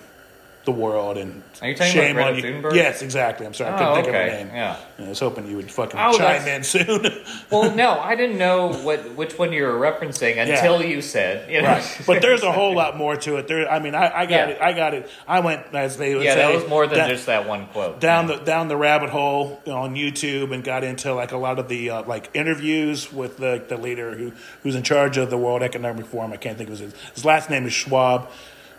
the 0.65 0.71
world 0.73 1.19
and 1.19 1.43
Are 1.61 1.69
you 1.69 1.75
talking 1.75 2.11
about 2.13 2.33
Greta 2.35 2.49
you. 2.49 2.55
Thunberg? 2.55 2.75
Yes, 2.75 3.03
exactly. 3.03 3.45
I'm 3.47 3.53
sorry, 3.55 3.71
I 3.71 3.75
Oh, 3.75 3.79
couldn't 3.79 3.95
think 4.05 4.09
okay. 4.15 4.27
of 4.27 4.33
her 4.33 4.45
name. 4.45 4.55
Yeah. 4.55 4.77
I 5.05 5.09
was 5.09 5.19
hoping 5.19 5.47
you 5.49 5.57
would 5.57 5.71
fucking 5.71 5.99
Oh, 5.99 6.13
chime 6.17 6.45
that's- 6.45 6.75
in 6.75 6.87
soon. 6.87 7.23
Well, 7.51 7.75
no, 7.75 7.99
I 7.99 8.15
didn't 8.15 8.39
know 8.39 8.73
what 8.73 9.15
which 9.17 9.37
one 9.39 9.53
you 9.53 9.65
were 9.65 9.73
referencing 9.75 10.39
until 10.39 10.83
you 10.83 11.03
said. 11.03 11.51
You 11.51 11.63
know? 11.63 11.69
right, 11.69 12.01
but 12.07 12.23
there's 12.23 12.43
a 12.45 12.53
whole 12.53 12.75
lot 12.83 12.97
more 12.97 13.17
to 13.17 13.37
it. 13.37 13.49
There, 13.49 13.71
I 13.71 13.79
mean, 13.79 13.95
I, 13.95 14.21
I 14.21 14.27
got 14.27 14.31
Yeah. 14.31 14.55
it. 14.55 14.63
I 14.63 14.73
got 14.73 14.95
it. 14.95 15.11
I 15.29 15.41
went 15.41 15.63
as 15.75 15.97
they 15.99 16.15
would 16.15 16.25
Yeah, 16.25 16.35
say. 16.35 16.39
that 16.47 16.55
was 16.55 16.69
more 16.69 16.87
than 16.87 17.09
just 17.09 17.27
that 17.27 17.47
one 17.49 17.67
quote. 17.67 18.01
down 18.01 18.27
the 18.29 18.37
down 18.37 18.69
the 18.69 18.77
rabbit 18.77 19.11
hole 19.11 19.61
on 19.67 19.95
YouTube 19.97 20.55
and 20.55 20.63
got 20.65 20.85
into 20.85 21.13
like 21.13 21.33
a 21.33 21.37
lot 21.37 21.59
of 21.59 21.69
the 21.69 21.91
uh, 21.91 22.03
like 22.05 22.31
interviews 22.35 23.13
with 23.13 23.37
the 23.37 23.63
the 23.69 23.77
leader 23.77 24.15
who 24.17 24.33
who's 24.63 24.75
in 24.77 24.83
charge 24.83 25.17
of 25.17 25.29
the 25.29 25.37
World 25.39 25.63
Economic 25.63 26.07
Forum. 26.07 26.33
I 26.33 26.37
can't 26.37 26.57
think 26.57 26.71
of 26.71 26.79
his 26.79 26.95
his 27.15 27.25
last 27.25 27.51
name 27.51 27.67
is 27.67 27.73
Schwab, 27.73 28.31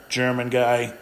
German 0.10 0.50
guy. 0.50 0.94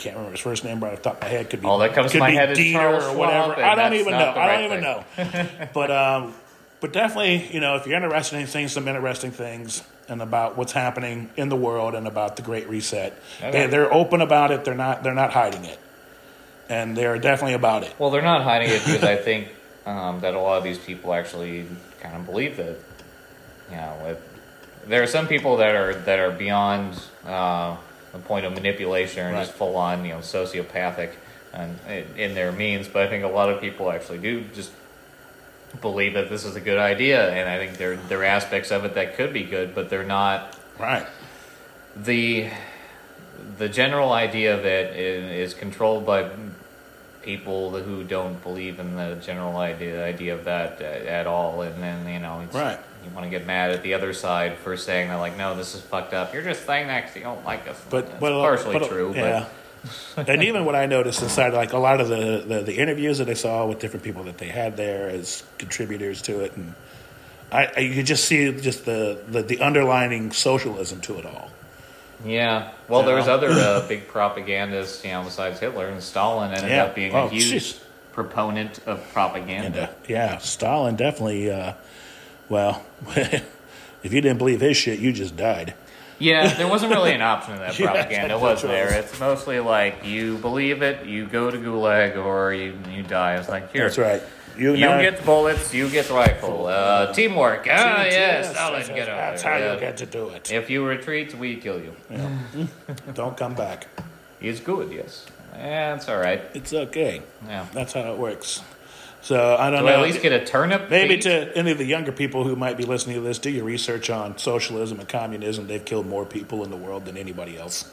I 0.00 0.02
can't 0.02 0.16
remember 0.16 0.32
his 0.32 0.40
first 0.40 0.64
name 0.64 0.80
right 0.82 0.92
off 0.94 1.02
the 1.02 1.10
top 1.10 1.16
of 1.16 1.22
my 1.22 1.28
head. 1.28 1.50
Could 1.50 1.60
be 1.60 1.66
All 1.66 1.76
that 1.78 1.92
comes 1.92 2.12
to 2.12 2.18
my 2.18 2.30
head 2.30 2.56
is 2.56 2.72
Charles 2.72 3.04
or 3.04 3.14
whatever. 3.18 3.52
and 3.52 3.62
I 3.64 3.74
don't 3.74 3.92
even 4.00 4.12
know. 4.14 4.30
I 4.34 4.56
don't 4.56 4.64
even 4.72 4.82
thing. 4.82 5.46
know. 5.46 5.68
but 5.74 5.90
um, 5.90 6.34
but 6.80 6.94
definitely, 6.94 7.52
you 7.52 7.60
know, 7.60 7.76
if 7.76 7.86
you're 7.86 7.96
interested 8.02 8.38
in 8.38 8.46
seeing 8.46 8.68
some 8.68 8.88
interesting 8.88 9.30
things 9.30 9.82
and 10.08 10.22
about 10.22 10.56
what's 10.56 10.72
happening 10.72 11.28
in 11.36 11.50
the 11.50 11.56
world 11.56 11.94
and 11.94 12.06
about 12.08 12.36
the 12.36 12.42
Great 12.42 12.66
Reset, 12.70 13.12
Okay. 13.42 13.50
they, 13.50 13.66
they're 13.66 13.92
open 13.92 14.22
about 14.22 14.50
it. 14.52 14.64
They're 14.64 14.74
not. 14.74 15.02
They're 15.02 15.12
not 15.12 15.34
hiding 15.34 15.66
it, 15.66 15.78
and 16.70 16.96
they're 16.96 17.18
definitely 17.18 17.52
about 17.54 17.82
it. 17.82 17.94
Well, 17.98 18.08
they're 18.08 18.22
not 18.22 18.42
hiding 18.42 18.70
it 18.70 18.82
because 18.82 19.04
I 19.04 19.16
think 19.16 19.48
um, 19.84 20.20
that 20.20 20.32
a 20.32 20.40
lot 20.40 20.56
of 20.56 20.64
these 20.64 20.78
people 20.78 21.12
actually 21.12 21.66
kind 22.00 22.16
of 22.16 22.24
believe 22.24 22.56
that. 22.56 22.78
You 23.70 23.76
know, 23.76 24.06
it, 24.06 24.22
there 24.88 25.02
are 25.02 25.06
some 25.06 25.28
people 25.28 25.58
that 25.58 25.74
are 25.74 25.92
that 25.92 26.18
are 26.18 26.30
beyond 26.30 26.98
uh, 27.26 27.76
the 28.12 28.18
point 28.18 28.44
of 28.46 28.52
manipulation 28.52 29.26
and 29.26 29.36
just 29.36 29.52
full 29.52 29.76
on, 29.76 30.04
you 30.04 30.12
know, 30.12 30.18
sociopathic 30.18 31.10
and 31.52 31.78
in 32.16 32.34
their 32.34 32.52
means. 32.52 32.88
But 32.88 33.02
I 33.06 33.08
think 33.08 33.24
a 33.24 33.28
lot 33.28 33.50
of 33.50 33.60
people 33.60 33.90
actually 33.90 34.18
do 34.18 34.44
just 34.54 34.72
believe 35.80 36.14
that 36.14 36.28
this 36.28 36.44
is 36.44 36.56
a 36.56 36.60
good 36.60 36.78
idea, 36.78 37.30
and 37.30 37.48
I 37.48 37.58
think 37.58 37.78
there 37.78 37.96
there 37.96 38.20
are 38.20 38.24
aspects 38.24 38.70
of 38.70 38.84
it 38.84 38.94
that 38.94 39.16
could 39.16 39.32
be 39.32 39.44
good, 39.44 39.74
but 39.74 39.90
they're 39.90 40.04
not 40.04 40.56
Right. 40.78 41.06
the 41.96 42.48
the 43.58 43.68
general 43.68 44.12
idea 44.12 44.56
of 44.58 44.64
it 44.64 44.96
is, 44.96 45.52
is 45.52 45.58
controlled 45.58 46.06
by 46.06 46.30
people 47.22 47.70
who 47.70 48.02
don't 48.02 48.42
believe 48.42 48.80
in 48.80 48.96
the 48.96 49.16
general 49.22 49.56
idea 49.58 50.04
idea 50.04 50.34
of 50.34 50.44
that 50.44 50.80
uh, 50.80 50.84
at 50.84 51.26
all, 51.26 51.62
and 51.62 51.82
then 51.82 52.08
you 52.08 52.18
know, 52.18 52.40
it's, 52.40 52.54
Right. 52.54 52.78
You 53.04 53.10
want 53.14 53.24
to 53.24 53.30
get 53.30 53.46
mad 53.46 53.70
at 53.70 53.82
the 53.82 53.94
other 53.94 54.12
side 54.12 54.56
for 54.58 54.76
saying 54.76 55.08
that, 55.08 55.16
like, 55.16 55.36
no, 55.38 55.54
this 55.56 55.74
is 55.74 55.80
fucked 55.80 56.12
up. 56.14 56.34
You're 56.34 56.42
just 56.42 56.66
saying 56.66 56.88
that 56.88 57.06
'cause 57.06 57.16
you 57.16 57.22
don't 57.22 57.44
like 57.44 57.66
us. 57.68 57.80
but 57.90 58.04
it's 58.04 58.12
but 58.20 58.32
partially 58.32 58.78
but, 58.78 58.88
true, 58.88 59.12
Yeah. 59.14 59.46
and 60.18 60.44
even 60.44 60.66
what 60.66 60.74
I 60.76 60.84
noticed 60.86 61.22
inside, 61.22 61.54
like 61.54 61.72
a 61.72 61.78
lot 61.78 62.00
of 62.02 62.08
the, 62.08 62.44
the 62.46 62.60
the 62.60 62.76
interviews 62.76 63.16
that 63.18 63.30
I 63.30 63.32
saw 63.34 63.64
with 63.66 63.78
different 63.78 64.04
people 64.04 64.24
that 64.24 64.36
they 64.36 64.48
had 64.48 64.76
there 64.76 65.08
as 65.08 65.42
contributors 65.56 66.20
to 66.22 66.40
it, 66.40 66.54
and 66.54 66.74
I, 67.50 67.70
I 67.74 67.80
you 67.80 67.94
could 67.94 68.04
just 68.04 68.26
see 68.26 68.52
just 68.52 68.84
the, 68.84 69.22
the 69.28 69.40
the 69.42 69.62
underlining 69.62 70.32
socialism 70.32 71.00
to 71.02 71.18
it 71.18 71.24
all. 71.24 71.50
yeah. 72.22 72.72
Well, 72.88 73.04
there 73.04 73.14
was 73.16 73.26
other 73.28 73.48
uh, 73.50 73.86
big 73.88 74.06
propagandists, 74.08 75.02
you 75.02 75.12
know, 75.12 75.22
besides 75.22 75.58
Hitler 75.60 75.86
and 75.86 76.02
Stalin 76.02 76.52
ended 76.52 76.70
Yeah. 76.70 76.84
up 76.84 76.94
being 76.94 77.14
Oh, 77.14 77.24
a 77.24 77.28
huge 77.30 77.50
jeez. 77.50 77.80
proponent 78.12 78.80
of 78.86 79.00
propaganda. 79.14 79.66
And 79.66 79.76
uh, 79.78 79.92
yeah, 80.08 80.36
Stalin 80.38 80.96
definitely. 80.96 81.50
Uh, 81.50 81.72
well, 82.50 82.84
if 83.08 84.12
you 84.12 84.20
didn't 84.20 84.36
believe 84.38 84.60
his 84.60 84.76
shit, 84.76 84.98
you 84.98 85.12
just 85.12 85.36
died. 85.36 85.72
Yeah, 86.18 86.52
there 86.54 86.68
wasn't 86.74 86.92
really 86.92 87.12
an 87.14 87.22
option 87.22 87.54
in 87.54 87.60
that 87.60 87.74
propaganda, 87.74 88.28
that's 88.28 88.42
was 88.42 88.62
there? 88.62 88.92
It's 88.92 89.18
mostly 89.18 89.58
like 89.60 90.04
you 90.04 90.36
believe 90.36 90.82
it, 90.82 91.06
you 91.06 91.24
go 91.26 91.50
to 91.50 91.56
Gulag, 91.56 92.22
or 92.22 92.52
you 92.52 92.78
you 92.90 93.02
die. 93.02 93.36
It's 93.36 93.48
like 93.48 93.72
here, 93.72 93.84
That's 93.84 93.96
right. 93.96 94.22
You, 94.58 94.72
You 94.72 94.88
get 95.00 95.16
the 95.18 95.22
bullets, 95.24 95.72
you 95.72 95.88
get 95.88 96.06
the 96.06 96.14
rifle. 96.14 96.66
Uh, 96.66 97.14
teamwork. 97.14 97.60
Ah, 97.70 98.02
yes, 98.02 98.12
Yes, 98.12 98.52
that's, 98.54 98.88
get 98.88 99.06
that's 99.06 99.42
how 99.42 99.56
Yeah. 99.56 99.74
you 99.74 99.80
get 99.80 99.96
to 99.98 100.06
do 100.06 100.28
it. 100.30 100.52
If 100.52 100.68
you 100.68 100.84
retreat, 100.84 101.34
we 101.34 101.56
kill 101.56 101.80
you. 101.80 101.94
Don't 103.14 103.36
come 103.38 103.54
back. 103.54 103.86
He's 104.40 104.60
good, 104.60 104.92
yes. 104.92 105.24
Yeah, 105.54 105.94
it's 105.94 106.08
all 106.08 106.18
right. 106.18 106.42
It's 106.52 106.74
okay. 106.74 107.22
Yeah. 107.46 107.66
That's 107.72 107.92
how 107.94 108.12
it 108.12 108.18
works. 108.18 108.60
So 109.22 109.56
I 109.56 109.70
don't 109.70 109.82
Do 109.82 109.88
I 109.88 109.92
know. 109.92 109.96
at 109.98 110.02
least 110.02 110.22
get 110.22 110.32
a 110.32 110.44
turnip? 110.44 110.88
Maybe 110.90 111.14
feet? 111.14 111.22
to 111.22 111.56
any 111.56 111.70
of 111.70 111.78
the 111.78 111.84
younger 111.84 112.12
people 112.12 112.44
who 112.44 112.56
might 112.56 112.76
be 112.76 112.84
listening 112.84 113.16
to 113.16 113.22
this, 113.22 113.38
do 113.38 113.50
your 113.50 113.64
research 113.64 114.08
on 114.08 114.38
socialism 114.38 114.98
and 114.98 115.08
communism. 115.08 115.66
They've 115.66 115.84
killed 115.84 116.06
more 116.06 116.24
people 116.24 116.64
in 116.64 116.70
the 116.70 116.76
world 116.76 117.04
than 117.04 117.16
anybody 117.16 117.58
else. 117.58 117.90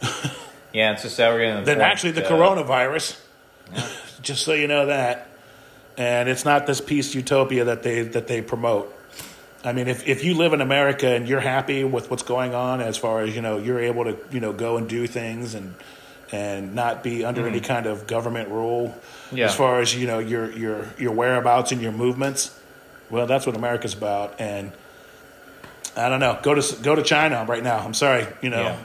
Yeah, 0.72 0.92
it's 0.92 1.02
just 1.02 1.16
that 1.16 1.32
we're 1.32 1.40
getting. 1.40 1.64
Than 1.64 1.80
actually 1.80 2.12
the 2.12 2.26
uh, 2.26 2.30
coronavirus. 2.30 3.18
Just 4.22 4.44
so 4.44 4.52
you 4.52 4.68
know 4.68 4.86
that. 4.86 5.28
And 5.96 6.28
it's 6.28 6.44
not 6.44 6.66
this 6.66 6.80
peace 6.80 7.14
utopia 7.14 7.64
that 7.64 7.82
they 7.82 8.02
that 8.02 8.26
they 8.26 8.40
promote. 8.40 8.94
I 9.62 9.72
mean, 9.72 9.88
if, 9.88 10.08
if 10.08 10.24
you 10.24 10.34
live 10.34 10.54
in 10.54 10.62
America 10.62 11.06
and 11.08 11.28
you're 11.28 11.40
happy 11.40 11.84
with 11.84 12.10
what's 12.10 12.22
going 12.22 12.54
on, 12.54 12.80
as 12.80 12.96
far 12.96 13.20
as 13.20 13.34
you 13.34 13.42
know, 13.42 13.58
you're 13.58 13.80
able 13.80 14.04
to 14.04 14.16
you 14.30 14.40
know 14.40 14.52
go 14.52 14.76
and 14.76 14.88
do 14.88 15.06
things 15.06 15.54
and 15.54 15.74
and 16.32 16.74
not 16.74 17.02
be 17.02 17.24
under 17.24 17.46
any 17.46 17.60
mm. 17.60 17.64
kind 17.64 17.86
of 17.86 18.06
government 18.06 18.48
rule. 18.48 18.96
Yeah. 19.32 19.46
As 19.46 19.54
far 19.54 19.80
as 19.80 19.94
you 19.94 20.06
know, 20.06 20.18
your 20.18 20.50
your 20.52 20.86
your 20.98 21.12
whereabouts 21.12 21.72
and 21.72 21.80
your 21.80 21.92
movements. 21.92 22.56
Well, 23.10 23.26
that's 23.26 23.46
what 23.46 23.56
America's 23.56 23.94
about. 23.94 24.40
And 24.40 24.72
I 25.96 26.08
don't 26.08 26.20
know. 26.20 26.38
Go 26.42 26.54
to 26.54 26.82
go 26.82 26.94
to 26.94 27.02
China 27.02 27.44
right 27.48 27.62
now. 27.62 27.78
I'm 27.78 27.94
sorry. 27.94 28.26
You 28.42 28.50
know. 28.50 28.62
Yeah. 28.62 28.78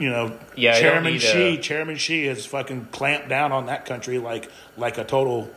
You 0.00 0.10
know, 0.10 0.38
Yeah, 0.54 0.78
Chairman 0.78 1.18
Xi, 1.18 1.56
a- 1.56 1.56
Chairman 1.60 1.96
Xi 1.96 2.26
has 2.26 2.46
fucking 2.46 2.86
clamped 2.92 3.28
down 3.28 3.50
on 3.50 3.66
that 3.66 3.84
country 3.84 4.18
like 4.18 4.48
like 4.76 4.96
a 4.96 5.02
total, 5.02 5.50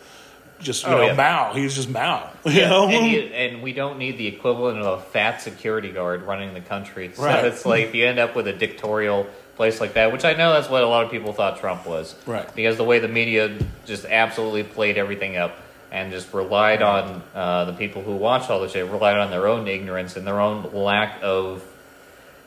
just 0.59 0.83
you 0.83 0.89
Oh, 0.89 0.97
know, 0.97 1.05
yeah. 1.05 1.13
Mao. 1.13 1.53
He's 1.53 1.75
just 1.75 1.89
Mao. 1.91 2.27
You 2.45 2.51
Yeah, 2.53 2.69
know, 2.69 2.89
and, 2.89 3.11
you, 3.11 3.19
and 3.19 3.61
we 3.61 3.71
don't 3.73 3.99
need 3.99 4.17
the 4.17 4.25
equivalent 4.25 4.79
of 4.79 4.99
a 4.99 5.01
fat 5.03 5.43
security 5.43 5.91
guard 5.91 6.23
running 6.23 6.55
the 6.55 6.61
country. 6.61 7.11
So 7.13 7.23
Right. 7.23 7.45
it's 7.45 7.67
like 7.67 7.93
you 7.93 8.07
end 8.07 8.17
up 8.17 8.35
with 8.35 8.47
a 8.47 8.53
dictatorial 8.53 9.27
place 9.61 9.79
like 9.79 9.93
that, 9.93 10.11
which 10.11 10.25
I 10.25 10.33
know 10.33 10.53
that's 10.53 10.69
what 10.71 10.81
a 10.81 10.87
lot 10.87 11.05
of 11.05 11.11
people 11.11 11.33
thought 11.33 11.59
Trump 11.59 11.85
was. 11.85 12.15
Right. 12.25 12.51
Because 12.55 12.77
the 12.77 12.83
way 12.83 12.97
the 12.97 13.07
media 13.07 13.55
just 13.85 14.05
absolutely 14.05 14.63
played 14.63 14.97
everything 14.97 15.37
up 15.37 15.55
and 15.91 16.11
just 16.11 16.33
relied 16.33 16.81
on 16.81 17.21
uh, 17.35 17.65
the 17.65 17.73
people 17.73 18.01
who 18.01 18.15
watched 18.15 18.49
all 18.49 18.59
the 18.59 18.67
shit, 18.69 18.89
relied 18.89 19.17
on 19.19 19.29
their 19.29 19.45
own 19.47 19.67
ignorance 19.67 20.15
and 20.17 20.25
their 20.25 20.39
own 20.41 20.73
lack 20.73 21.19
of 21.21 21.63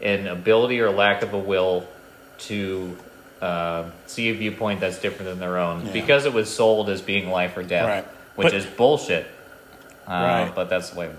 an 0.02 0.26
ability 0.26 0.80
or 0.80 0.90
lack 0.90 1.22
of 1.22 1.32
a 1.34 1.38
will 1.38 1.86
to 2.38 2.96
uh, 3.40 3.84
see 4.06 4.30
a 4.30 4.34
viewpoint 4.34 4.80
that's 4.80 4.98
different 4.98 5.30
than 5.30 5.38
their 5.38 5.58
own 5.58 5.86
Yeah. 5.86 5.92
because 5.92 6.26
it 6.26 6.32
was 6.32 6.52
sold 6.52 6.90
as 6.90 7.00
being 7.00 7.30
life 7.30 7.56
or 7.56 7.62
death, 7.62 7.86
Right. 7.86 8.04
which 8.34 8.46
But- 8.46 8.54
is 8.54 8.66
bullshit. 8.66 9.26
Uh, 10.08 10.10
Right. 10.10 10.52
But 10.52 10.68
that's 10.68 10.90
the 10.90 10.98
way. 10.98 11.10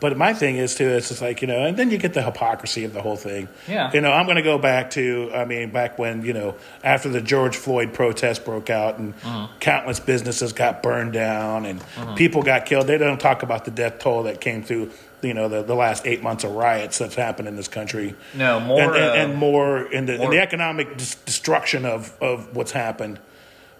But 0.00 0.16
my 0.16 0.32
thing 0.32 0.56
is 0.56 0.74
too, 0.74 0.88
it's 0.88 1.08
just 1.10 1.20
like 1.20 1.42
you 1.42 1.46
know, 1.48 1.64
and 1.64 1.76
then 1.76 1.90
you 1.90 1.98
get 1.98 2.14
the 2.14 2.22
hypocrisy 2.22 2.84
of 2.84 2.94
the 2.94 3.02
whole 3.02 3.16
thing. 3.16 3.48
Yeah. 3.68 3.90
You 3.92 4.00
know, 4.00 4.10
I'm 4.10 4.24
going 4.24 4.36
to 4.36 4.42
go 4.42 4.56
back 4.56 4.90
to, 4.92 5.30
I 5.34 5.44
mean, 5.44 5.70
back 5.70 5.98
when 5.98 6.24
you 6.24 6.32
know, 6.32 6.56
after 6.82 7.10
the 7.10 7.20
George 7.20 7.54
Floyd 7.56 7.92
protest 7.92 8.44
broke 8.46 8.70
out 8.70 8.98
and 8.98 9.12
Uh-huh. 9.22 9.48
countless 9.60 10.00
businesses 10.00 10.52
got 10.54 10.82
burned 10.82 11.12
down 11.12 11.66
and 11.66 11.82
people 12.16 12.42
got 12.42 12.64
killed. 12.64 12.86
They 12.86 12.96
don't 12.98 13.20
talk 13.20 13.42
about 13.42 13.66
the 13.66 13.70
death 13.70 13.98
toll 13.98 14.22
that 14.22 14.40
came 14.40 14.62
through, 14.62 14.90
you 15.20 15.34
know, 15.34 15.48
the, 15.48 15.62
the 15.62 15.74
last 15.74 16.06
eight 16.06 16.22
months 16.22 16.44
of 16.44 16.52
riots 16.52 16.96
that's 16.96 17.14
happened 17.14 17.48
in 17.48 17.56
this 17.56 17.68
country. 17.68 18.14
No, 18.34 18.58
more. 18.58 18.80
and, 18.80 18.94
and, 18.96 19.04
uh, 19.04 19.12
and 19.14 19.34
more 19.36 19.82
in 19.92 20.06
the, 20.06 20.14
in 20.14 20.18
more- 20.20 20.30
the 20.30 20.38
economic 20.40 20.96
dis- 20.96 21.16
destruction 21.16 21.84
of, 21.84 22.16
of 22.22 22.56
what's 22.56 22.72
happened. 22.72 23.18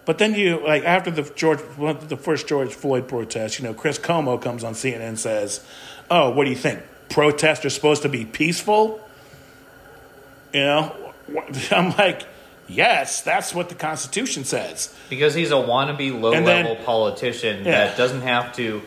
But 0.03 0.17
then 0.17 0.33
you 0.33 0.59
like 0.65 0.83
after 0.83 1.11
the 1.11 1.21
George 1.35 1.59
the 2.07 2.17
first 2.17 2.47
George 2.47 2.73
Floyd 2.73 3.07
protest, 3.07 3.59
you 3.59 3.65
know, 3.65 3.73
Chris 3.75 3.99
Cuomo 3.99 4.41
comes 4.41 4.63
on 4.63 4.73
CNN 4.73 4.99
and 5.01 5.19
says, 5.19 5.63
"Oh, 6.11 6.29
what 6.29 6.43
do 6.43 6.51
you 6.51 6.55
think? 6.55 6.81
Protests 7.09 7.65
are 7.65 7.69
supposed 7.71 8.03
to 8.03 8.09
be 8.09 8.25
peaceful?" 8.25 8.99
You 10.53 10.61
know, 10.61 10.95
I'm 11.71 11.95
like, 11.97 12.23
"Yes, 12.67 13.21
that's 13.21 13.53
what 13.55 13.69
the 13.69 13.75
Constitution 13.75 14.43
says." 14.43 14.93
because 15.09 15.33
he's 15.33 15.51
a 15.51 15.55
wannabe 15.55 16.19
low 16.21 16.31
And 16.33 16.47
then- 16.47 16.65
level 16.65 16.83
politician 16.85 17.65
Yeah. 17.65 17.71
that 17.87 17.97
doesn't 17.97 18.21
have 18.21 18.55
to 18.55 18.81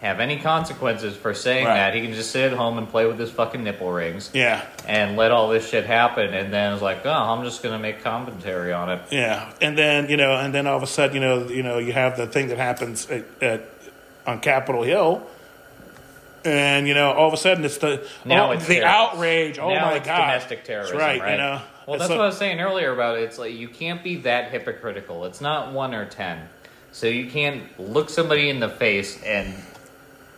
have 0.00 0.18
any 0.18 0.38
consequences 0.38 1.14
for 1.14 1.34
saying 1.34 1.66
Right. 1.66 1.74
that. 1.74 1.94
He 1.94 2.00
can 2.00 2.14
just 2.14 2.30
sit 2.30 2.50
at 2.50 2.56
home 2.56 2.78
and 2.78 2.88
play 2.88 3.04
with 3.04 3.18
his 3.18 3.30
fucking 3.30 3.62
nipple 3.62 3.92
rings 3.92 4.30
Yeah, 4.32 4.62
and 4.88 5.14
let 5.18 5.30
all 5.30 5.50
this 5.50 5.68
shit 5.68 5.84
happen. 5.84 6.32
And 6.32 6.50
then 6.50 6.72
it's 6.72 6.80
like, 6.80 7.04
oh, 7.04 7.10
I'm 7.12 7.44
just 7.44 7.62
going 7.62 7.74
to 7.74 7.78
make 7.78 8.02
commentary 8.02 8.72
on 8.72 8.88
it. 8.88 9.00
yeah, 9.10 9.50
and 9.60 9.76
then 9.76 10.08
you 10.08 10.16
know, 10.16 10.32
and 10.36 10.54
then 10.54 10.66
all 10.66 10.78
of 10.78 10.82
a 10.82 10.86
sudden, 10.86 11.14
you 11.16 11.20
know, 11.20 11.46
you 11.48 11.62
know, 11.62 11.76
you 11.76 11.92
have 11.92 12.16
the 12.16 12.26
thing 12.26 12.48
that 12.48 12.56
happens 12.56 13.06
at, 13.10 13.24
at 13.42 13.60
on 14.26 14.40
Capitol 14.40 14.82
Hill. 14.82 15.22
And 16.44 16.88
you 16.88 16.94
know, 16.94 17.12
all 17.12 17.28
of 17.28 17.34
a 17.34 17.36
sudden, 17.36 17.64
it's 17.64 17.78
the 17.78 18.06
Now 18.24 18.48
oh, 18.48 18.52
it's 18.52 18.66
the 18.66 18.76
terrorists. 18.76 19.14
outrage. 19.14 19.58
Oh 19.58 19.68
now 19.68 19.86
my 19.86 19.96
it's 19.96 20.06
god, 20.06 20.18
domestic 20.26 20.64
terrorism, 20.64 20.96
That's 20.96 21.06
right, 21.06 21.20
right? 21.20 21.32
You 21.32 21.36
know, 21.38 21.60
well, 21.86 21.98
that's 21.98 22.08
like- 22.10 22.18
what 22.18 22.24
I 22.24 22.28
was 22.28 22.38
saying 22.38 22.60
earlier 22.60 22.92
about 22.92 23.18
it. 23.18 23.24
It's 23.24 23.38
like 23.38 23.54
you 23.54 23.68
can't 23.68 24.02
be 24.02 24.16
that 24.18 24.50
hypocritical. 24.50 25.24
It's 25.26 25.40
not 25.40 25.72
one 25.72 25.94
or 25.94 26.06
ten, 26.06 26.48
so 26.92 27.06
you 27.06 27.30
can't 27.30 27.62
look 27.78 28.08
somebody 28.08 28.48
in 28.48 28.60
the 28.60 28.68
face 28.70 29.22
and 29.22 29.54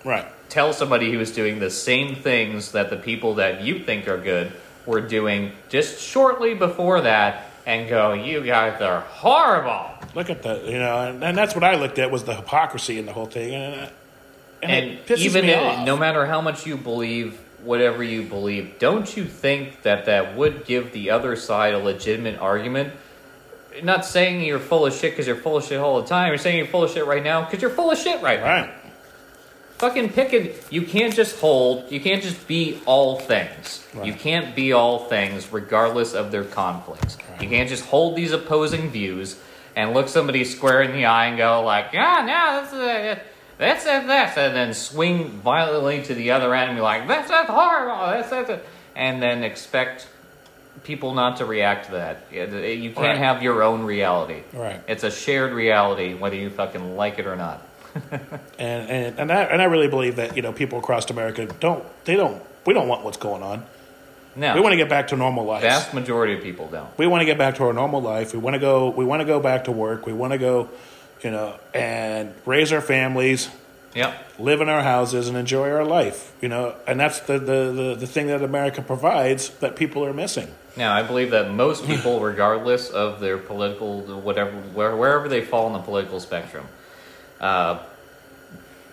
right. 0.05 0.27
tell 0.49 0.73
somebody 0.73 1.11
he 1.11 1.17
was 1.17 1.31
doing 1.33 1.61
the 1.61 1.71
same 1.71 2.17
things 2.17 2.73
that 2.73 2.91
the 2.91 2.97
people 2.97 3.35
that 3.35 3.63
you 3.63 3.79
think 3.79 4.09
are 4.09 4.19
good 4.19 4.53
were 4.87 5.01
doing 5.01 5.53
just 5.69 6.01
shortly 6.01 6.55
before 6.55 7.03
that 7.03 7.45
and 7.65 7.89
go, 7.89 8.13
"You 8.13 8.43
guys 8.43 8.81
are 8.83 9.03
horrible." 9.03 9.87
Look 10.17 10.31
at 10.31 10.43
the, 10.43 10.63
you 10.67 10.79
know, 10.79 11.09
and, 11.09 11.23
and 11.23 11.39
that's 11.39 11.55
what 11.55 11.63
I 11.65 11.77
looked 11.77 11.99
at 12.01 12.11
was 12.11 12.25
the 12.25 12.35
hypocrisy 12.35 12.99
in 12.99 13.07
the 13.07 13.13
whole 13.13 13.27
thing, 13.27 13.55
and, 13.55 13.81
uh, 13.83 13.87
and, 14.63 14.99
And 15.09 15.19
even 15.19 15.47
me 15.47 15.53
if- 15.53 15.59
off. 15.61 15.87
no 15.87 15.97
matter 15.97 16.27
how 16.27 16.41
much 16.41 16.67
you 16.67 16.77
believe 16.77 17.39
whatever 17.65 18.03
you 18.03 18.23
believe, 18.23 18.79
don't 18.79 19.17
you 19.17 19.25
think 19.25 19.83
that 19.83 20.07
that 20.07 20.37
would 20.37 20.65
give 20.65 20.93
the 20.93 21.11
other 21.11 21.37
side 21.37 21.75
a 21.75 21.79
legitimate 21.79 22.39
argument? 22.41 22.93
Not 23.83 24.05
saying 24.05 24.43
you're 24.43 24.59
full 24.59 24.85
of 24.87 24.93
shit 24.93 25.13
because 25.13 25.27
you're 25.27 25.37
full 25.37 25.57
of 25.57 25.65
shit 25.65 25.79
all 25.79 26.01
the 26.03 26.07
time. 26.09 26.29
You're 26.29 26.39
saying 26.39 26.59
you're 26.59 26.67
full 26.67 26.85
of 26.85 26.91
shit 26.91 27.07
right 27.07 27.23
now 27.23 27.43
because 27.45 27.63
you're 27.63 27.71
full 27.71 27.91
of 27.91 27.99
shit 27.99 28.21
right 28.23 28.41
now. 28.41 28.71
Fucking 29.79 30.11
pick 30.11 30.33
it. 30.33 30.65
You 30.71 30.83
can't 30.83 31.13
just 31.15 31.41
hold. 31.41 31.91
You 31.91 32.01
can't 32.01 32.23
just 32.23 32.47
be 32.47 32.81
all 32.87 33.19
things. 33.19 33.85
Right. 33.95 34.07
You 34.07 34.13
can't 34.13 34.55
be 34.55 34.73
all 34.73 35.07
things 35.09 35.53
regardless 35.53 36.15
of 36.15 36.31
their 36.31 36.45
conflicts. 36.45 37.17
You 37.41 37.49
can't 37.49 37.69
just 37.69 37.85
hold 37.87 38.15
these 38.15 38.31
opposing 38.33 38.91
views 38.91 39.41
and 39.75 39.93
look 39.95 40.09
somebody 40.09 40.45
square 40.45 40.83
in 40.83 40.93
the 40.93 41.07
eye 41.07 41.27
and 41.27 41.39
go 41.39 41.63
like, 41.63 41.87
"Ah, 41.95 42.23
no, 42.25 42.63
this 42.63 42.73
is. 42.73 42.79
uh, 42.79 43.23
that's 43.63 43.87
uh, 43.87 44.05
that's," 44.07 44.37
and 44.37 44.55
then 44.55 44.75
swing 44.75 45.29
violently 45.29 46.03
to 46.03 46.15
the 46.15 46.31
other 46.33 46.55
end 46.55 46.71
and 46.71 46.77
be 46.79 46.83
like, 46.83 47.09
"That's 47.09 47.29
that's 47.29 47.49
horrible." 47.51 48.07
That's 48.07 48.31
that's," 48.31 48.51
it 48.51 48.67
and 48.95 49.23
then 49.23 49.43
expect 49.43 50.07
people 50.85 51.15
not 51.15 51.39
to 51.39 51.47
react 51.47 51.87
to 51.87 51.93
that. 51.93 52.25
You 52.31 52.91
can't 52.93 52.97
Right. 52.97 53.17
have 53.17 53.43
your 53.43 53.63
own 53.63 53.85
reality. 53.85 54.43
Right. 54.53 54.81
It's 54.89 55.05
a 55.05 55.11
shared 55.11 55.53
reality, 55.53 56.15
whether 56.15 56.37
you 56.37 56.51
fucking 56.51 56.97
like 56.97 57.19
it 57.19 57.27
or 57.27 57.37
not. 57.37 57.63
And 58.59 58.91
and 58.91 59.19
and 59.19 59.33
I, 59.33 59.43
and 59.45 59.61
I 59.61 59.65
really 59.67 59.89
believe 59.89 60.17
that 60.17 60.37
you 60.37 60.43
know 60.43 60.53
people 60.53 60.79
across 60.79 61.11
America 61.11 61.47
don't 61.61 61.85
they 62.05 62.17
don't 62.17 62.43
we 62.67 62.75
don't 62.75 62.89
want 62.89 63.05
what's 63.05 63.17
going 63.19 63.43
on. 63.43 63.65
No. 64.35 64.55
We 64.55 64.61
want 64.61 64.73
to 64.73 64.77
get 64.79 64.89
back 64.89 65.09
to 65.09 65.17
normal 65.17 65.45
life. 65.45 65.63
Vast 65.63 65.93
majority 65.93 66.35
of 66.35 66.43
people 66.43 66.69
don't. 66.69 66.89
we 66.99 67.07
want 67.07 67.21
to 67.21 67.27
get 67.27 67.37
back 67.37 67.57
to 67.57 67.65
our 67.65 67.73
normal 67.75 68.01
life. 68.01 68.33
We 68.33 68.39
want 68.39 68.55
to 68.55 68.61
go. 68.61 68.89
We 68.91 69.05
want 69.05 69.21
to 69.21 69.27
go 69.27 69.41
back 69.41 69.65
to 69.65 69.73
work. 69.73 70.07
We 70.07 70.13
want 70.15 70.33
to 70.33 70.39
go, 70.39 70.71
you 71.23 71.31
know, 71.31 71.59
and 71.75 72.35
raise 72.47 72.73
our 72.73 72.81
families, 72.81 73.49
Yep. 73.95 74.39
live 74.39 74.61
in 74.61 74.69
our 74.69 74.83
houses, 74.83 75.29
and 75.29 75.37
enjoy 75.37 75.71
our 75.71 75.85
life. 75.85 76.33
You 76.41 76.49
know, 76.49 76.75
and 76.87 76.99
that's 76.99 77.21
the 77.21 77.39
the 77.39 77.73
the, 77.73 77.97
the 78.01 78.07
thing 78.07 78.27
that 78.29 78.43
America 78.43 78.83
provides 78.83 79.51
that 79.61 79.77
people 79.77 80.05
are 80.05 80.15
missing. 80.15 80.49
Now, 80.77 80.95
I 80.95 81.03
believe 81.03 81.31
that 81.33 81.51
most 81.53 81.85
people, 81.87 82.21
regardless 82.33 82.89
of 82.89 83.21
their 83.21 83.37
political, 83.37 84.01
whatever, 84.01 84.51
where, 84.51 84.97
wherever 84.97 85.29
they 85.29 85.43
fall 85.43 85.67
on 85.67 85.75
the 85.75 85.81
political 85.81 86.19
spectrum, 86.21 86.67
uh, 87.41 87.79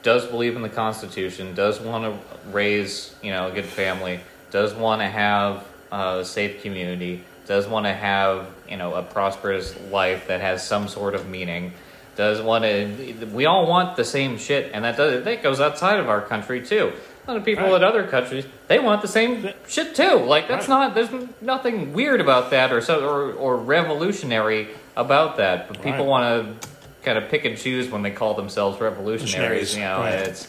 does 0.03 0.25
believe 0.25 0.55
in 0.55 0.61
the 0.61 0.69
Constitution, 0.69 1.55
does 1.55 1.79
want 1.79 2.03
to 2.03 2.49
raise, 2.51 3.15
you 3.21 3.31
know, 3.31 3.47
a 3.47 3.51
good 3.51 3.65
family, 3.65 4.19
does 4.51 4.73
want 4.73 5.01
to 5.01 5.07
have 5.07 5.65
a 5.91 6.23
safe 6.23 6.61
community, 6.61 7.23
does 7.45 7.67
want 7.67 7.85
to 7.85 7.93
have, 7.93 8.47
you 8.69 8.77
know, 8.77 8.93
a 8.95 9.01
prosperous 9.01 9.75
life 9.89 10.27
that 10.27 10.41
has 10.41 10.65
some 10.65 10.87
sort 10.87 11.15
of 11.15 11.27
meaning, 11.27 11.73
does 12.19 12.41
want 12.41 12.65
to. 12.65 13.25
We 13.33 13.45
all 13.45 13.65
want 13.65 13.95
the 13.95 14.03
same 14.03 14.37
shit, 14.37 14.71
and 14.73 14.83
that 14.83 14.97
does 14.97 15.23
that 15.23 15.41
goes 15.41 15.61
outside 15.61 15.99
of 16.01 16.09
our 16.09 16.19
country 16.21 16.61
too. 16.65 16.91
A 17.25 17.31
lot 17.31 17.37
of 17.37 17.45
people 17.45 17.63
Right. 17.63 17.75
in 17.77 17.83
other 17.83 18.05
countries 18.05 18.45
they 18.67 18.77
want 18.79 19.01
the 19.01 19.07
same 19.07 19.47
shit 19.69 19.95
too. 19.95 20.17
Like 20.17 20.49
that's 20.49 20.67
Right. 20.67 20.79
not 20.87 20.95
there's 20.95 21.09
nothing 21.39 21.93
weird 21.93 22.19
about 22.19 22.49
that 22.51 22.73
or 22.73 22.81
so 22.81 23.07
or, 23.07 23.31
or 23.31 23.55
revolutionary 23.55 24.67
about 24.97 25.37
that. 25.37 25.69
But 25.69 25.77
people 25.77 25.99
Right. 25.99 26.13
want 26.15 26.25
to 26.61 26.67
kind 27.05 27.17
of 27.17 27.29
pick 27.29 27.45
and 27.45 27.57
choose 27.57 27.89
when 27.89 28.01
they 28.01 28.11
call 28.11 28.33
themselves 28.33 28.81
revolutionaries. 28.81 29.75
You 29.75 29.83
know, 29.83 30.03
it's 30.03 30.47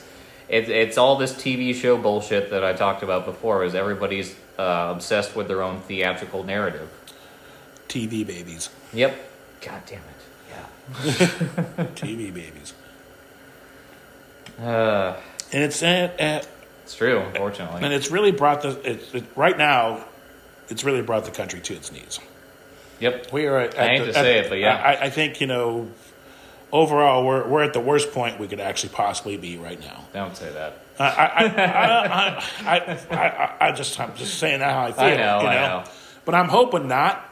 it's 0.48 0.68
it's 0.68 0.98
all 0.98 1.14
this 1.16 1.32
TV 1.34 1.72
show 1.72 1.96
bullshit 1.96 2.50
that 2.50 2.64
I 2.64 2.72
talked 2.72 3.04
about 3.04 3.24
before. 3.26 3.62
Is 3.62 3.76
everybody's 3.76 4.34
uh, 4.58 4.88
obsessed 4.96 5.36
with 5.36 5.46
their 5.46 5.62
own 5.62 5.80
theatrical 5.82 6.42
narrative? 6.42 6.88
TV 7.88 8.26
babies, 8.26 8.70
Yep. 8.92 9.12
God 9.60 9.82
damn 9.86 9.98
it. 9.98 10.19
TV 11.94 12.32
babies, 12.32 12.74
Uh, 14.60 15.16
and 15.52 15.62
it's 15.64 15.82
uh, 15.82 16.10
uh, 16.18 16.42
it's 16.84 16.94
true. 16.96 17.20
Unfortunately. 17.20 17.82
and 17.82 17.92
it's 17.92 18.10
really 18.10 18.32
brought 18.32 18.62
the 18.62 18.70
it, 18.88 19.14
it, 19.14 19.24
right 19.36 19.56
now. 19.56 20.04
It's 20.68 20.84
really 20.84 21.02
brought 21.02 21.24
the 21.24 21.30
country 21.32 21.60
to 21.60 21.74
its 21.74 21.90
knees. 21.90 22.20
Yep. 23.00 23.32
We 23.32 23.46
are. 23.46 23.58
At, 23.60 23.78
I 23.78 23.88
hate 23.88 23.98
the- 24.00 24.06
to 24.06 24.12
say 24.14 24.38
at- 24.38 24.44
it, 24.46 24.48
but 24.50 24.58
yeah. 24.58 24.76
I, 24.76 25.06
I 25.06 25.10
think 25.10 25.40
you 25.40 25.46
know. 25.46 25.88
Overall, 26.72 27.26
we're 27.26 27.48
we're 27.48 27.64
at 27.64 27.72
the 27.72 27.80
worst 27.80 28.12
point 28.12 28.38
we 28.38 28.46
could 28.46 28.60
actually 28.60 28.90
possibly 28.90 29.36
be 29.36 29.56
right 29.58 29.80
now. 29.80 30.04
Don't 30.12 30.36
say 30.36 30.52
that. 30.52 30.76
I 31.00 31.04
I 31.04 31.44
I 31.44 32.04
I, 32.06 32.44
I, 32.60 33.06
I, 33.10 33.16
I, 33.16 33.56
I 33.68 33.72
just 33.72 33.98
I'm 33.98 34.14
just 34.14 34.38
saying 34.38 34.60
that 34.60 34.72
how 34.72 34.82
I 34.82 34.92
feel. 34.92 35.04
I 35.04 35.16
know, 35.16 35.40
you 35.40 35.46
I 35.48 35.54
know? 35.56 35.60
know. 35.80 35.84
But 36.24 36.36
I'm 36.36 36.48
hoping 36.48 36.86
not. 36.86 37.28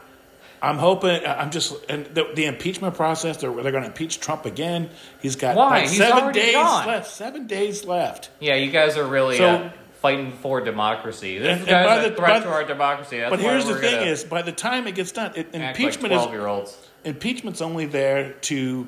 I'm 0.60 0.78
hoping. 0.78 1.24
I'm 1.26 1.50
just 1.50 1.74
and 1.88 2.06
the, 2.06 2.28
the 2.34 2.44
impeachment 2.46 2.94
process. 2.94 3.36
They're 3.38 3.52
they're 3.52 3.72
going 3.72 3.84
to 3.84 3.88
impeach 3.90 4.20
Trump 4.20 4.44
again. 4.46 4.90
He's 5.20 5.36
got 5.36 5.56
Why? 5.56 5.68
like 5.80 5.88
He's 5.88 5.98
seven 5.98 6.22
already 6.24 6.40
days 6.40 6.54
gone. 6.54 6.86
left. 6.86 7.10
Seven 7.10 7.46
days 7.46 7.84
left. 7.84 8.30
Yeah, 8.40 8.56
you 8.56 8.70
guys 8.70 8.96
are 8.96 9.06
really 9.06 9.36
So- 9.38 9.46
uh, 9.48 9.70
fighting 10.02 10.32
for 10.32 10.60
democracy. 10.60 11.38
This 11.38 11.58
And- 11.58 11.66
guy's 11.66 11.74
and 11.74 11.86
by 11.86 11.96
a 12.04 12.10
the- 12.10 12.16
threat 12.16 12.32
by- 12.32 12.40
to 12.40 12.48
our 12.50 12.64
democracy. 12.64 13.18
That's 13.18 13.30
but 13.30 13.40
here's 13.40 13.66
the 13.66 13.76
thing: 13.76 14.06
is 14.06 14.24
by 14.24 14.42
the 14.42 14.52
time 14.52 14.86
it 14.86 14.94
gets 14.94 15.12
done, 15.12 15.32
it, 15.34 15.46
act 15.46 15.54
like 15.54 15.62
impeachment 15.78 16.12
is 16.14 16.18
twelve-year-olds. 16.22 16.76
impeachment's 17.04 17.60
only 17.60 17.86
there 17.86 18.32
to 18.42 18.86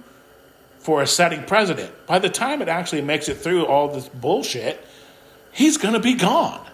for 0.78 1.02
a 1.02 1.06
setting 1.06 1.42
president. 1.44 1.92
By 2.06 2.18
the 2.20 2.30
time 2.30 2.62
it 2.62 2.68
actually 2.68 3.02
makes 3.02 3.28
it 3.28 3.36
through 3.36 3.66
all 3.66 3.88
this 3.88 4.08
bullshit, 4.08 4.82
he's 5.52 5.76
going 5.76 5.94
to 5.94 6.00
be 6.00 6.14
gone. 6.14 6.66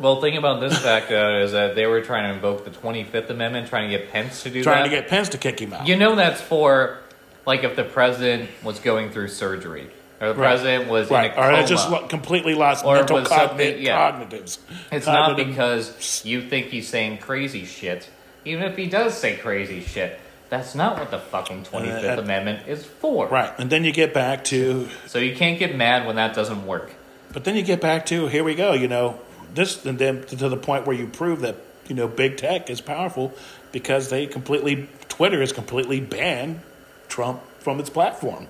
Well, 0.00 0.14
the 0.16 0.20
thing 0.22 0.36
about 0.38 0.60
this 0.60 0.78
fact 0.78 1.10
uh, 1.12 1.40
is 1.44 1.52
that 1.52 1.74
they 1.74 1.86
were 1.86 2.00
trying 2.00 2.28
to 2.30 2.34
invoke 2.34 2.64
the 2.64 2.70
Twenty 2.70 3.04
Fifth 3.04 3.28
Amendment, 3.30 3.68
trying 3.68 3.90
to 3.90 3.96
get 3.98 4.10
Pence 4.10 4.42
to 4.44 4.50
do 4.50 4.62
Trying 4.64 4.84
that. 4.84 4.88
to 4.88 5.02
get 5.02 5.08
Pence 5.08 5.28
to 5.30 5.38
kick 5.38 5.60
him 5.60 5.72
out. 5.74 5.86
You 5.86 5.96
know 5.96 6.14
that's 6.16 6.40
for 6.40 6.98
like 7.46 7.64
if 7.64 7.76
the 7.76 7.84
president 7.84 8.48
was 8.64 8.78
going 8.80 9.10
through 9.10 9.28
surgery 9.28 9.90
or 10.20 10.28
the 10.28 10.34
Right. 10.34 10.48
president 10.48 10.88
was 10.88 11.10
in 11.10 11.16
a 11.16 11.26
or 11.26 11.30
coma. 11.30 11.56
I 11.58 11.64
just 11.64 11.90
lo- 11.90 12.06
completely 12.06 12.54
lost 12.54 12.84
Or 12.84 12.94
mental 12.96 13.20
was 13.20 13.28
cogni- 13.28 13.82
yeah. 13.82 14.12
cognitives. 14.12 14.58
It's 14.90 15.06
not 15.06 15.28
Cognitive- 15.30 15.48
because 15.48 16.22
you 16.24 16.42
think 16.42 16.66
he's 16.68 16.88
saying 16.88 17.18
crazy 17.18 17.64
shit. 17.66 18.08
Even 18.46 18.64
if 18.64 18.76
he 18.76 18.86
does 18.86 19.14
say 19.16 19.36
crazy 19.36 19.82
shit, 19.82 20.18
that's 20.48 20.74
not 20.74 20.98
what 20.98 21.10
the 21.10 21.18
fucking 21.18 21.64
Twenty 21.64 21.90
Fifth 21.90 22.18
Uh, 22.18 22.22
Amendment 22.22 22.66
is 22.66 22.84
for. 22.84 23.26
right, 23.28 23.52
and 23.58 23.68
then 23.68 23.84
you 23.84 23.92
get 23.92 24.14
back 24.14 24.44
to, 24.44 24.88
So 25.06 25.18
you 25.18 25.34
can't 25.36 25.58
get 25.58 25.74
mad 25.76 26.06
when 26.06 26.16
that 26.16 26.34
doesn't 26.34 26.66
work. 26.66 26.92
but 27.34 27.44
then 27.44 27.54
you 27.54 27.62
get 27.62 27.80
back 27.82 28.06
to 28.06 28.28
here 28.28 28.42
we 28.44 28.54
go. 28.54 28.72
You 28.72 28.88
know 28.88 29.18
this, 29.54 29.84
and 29.84 29.98
then 29.98 30.24
to 30.26 30.48
the 30.48 30.56
point 30.56 30.86
where 30.86 30.96
you 30.96 31.06
prove 31.06 31.40
that 31.40 31.56
you 31.88 31.94
know 31.94 32.08
big 32.08 32.36
tech 32.36 32.70
is 32.70 32.80
powerful 32.80 33.34
because 33.72 34.08
they 34.10 34.26
completely 34.26 34.88
Twitter 35.08 35.40
has 35.40 35.52
completely 35.52 36.00
banned 36.00 36.60
Trump 37.08 37.42
from 37.58 37.80
its 37.80 37.90
platform, 37.90 38.46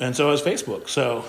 and 0.00 0.16
so 0.16 0.30
has 0.30 0.42
Facebook. 0.42 0.88
So, 0.88 1.24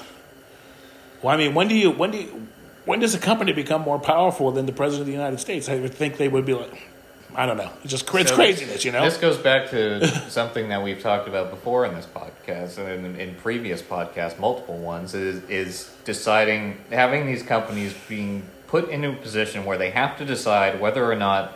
well, 1.22 1.34
I 1.34 1.38
mean, 1.38 1.54
when 1.54 1.68
do 1.68 1.76
you 1.76 1.92
when 1.92 2.12
do 2.12 2.18
you, 2.18 2.48
when 2.86 3.00
does 3.00 3.14
a 3.14 3.20
company 3.20 3.54
become 3.54 3.82
more 3.82 4.00
powerful 4.00 4.52
than 4.52 4.66
the 4.66 4.72
president 4.72 5.02
of 5.02 5.08
the 5.08 5.14
United 5.14 5.40
States? 5.40 5.70
I 5.70 5.78
would 5.80 5.94
think 5.94 6.18
they 6.18 6.28
would 6.28 6.46
be 6.46 6.54
like, 6.54 6.89
I 7.36 7.46
don't 7.46 7.58
know, 7.58 7.72
it's 7.84 7.92
just 7.92 8.14
it's 8.14 8.30
So 8.30 8.36
craziness, 8.36 8.84
you 8.84 8.92
know. 8.92 9.04
This 9.04 9.18
goes 9.18 9.38
back 9.38 9.70
to 9.70 10.08
something 10.30 10.70
that 10.70 10.84
we've 10.84 11.02
talked 11.02 11.28
about 11.28 11.52
before 11.52 11.86
in 11.86 11.94
this 11.94 12.06
podcast 12.06 12.78
and 12.78 13.06
in, 13.06 13.16
in 13.20 13.36
previous 13.36 13.82
podcasts, 13.82 14.40
multiple 14.40 14.78
ones, 14.78 15.14
is, 15.14 15.44
is 15.50 15.92
deciding, 16.06 16.78
having 16.90 17.28
these 17.28 17.44
companies 17.44 17.94
being 18.08 18.44
put 18.68 18.90
into 18.90 19.10
a 19.10 19.16
position 19.16 19.66
where 19.66 19.78
they 19.78 19.92
have 19.92 20.18
to 20.18 20.26
decide 20.26 20.80
whether 20.80 21.10
or 21.10 21.16
not 21.16 21.54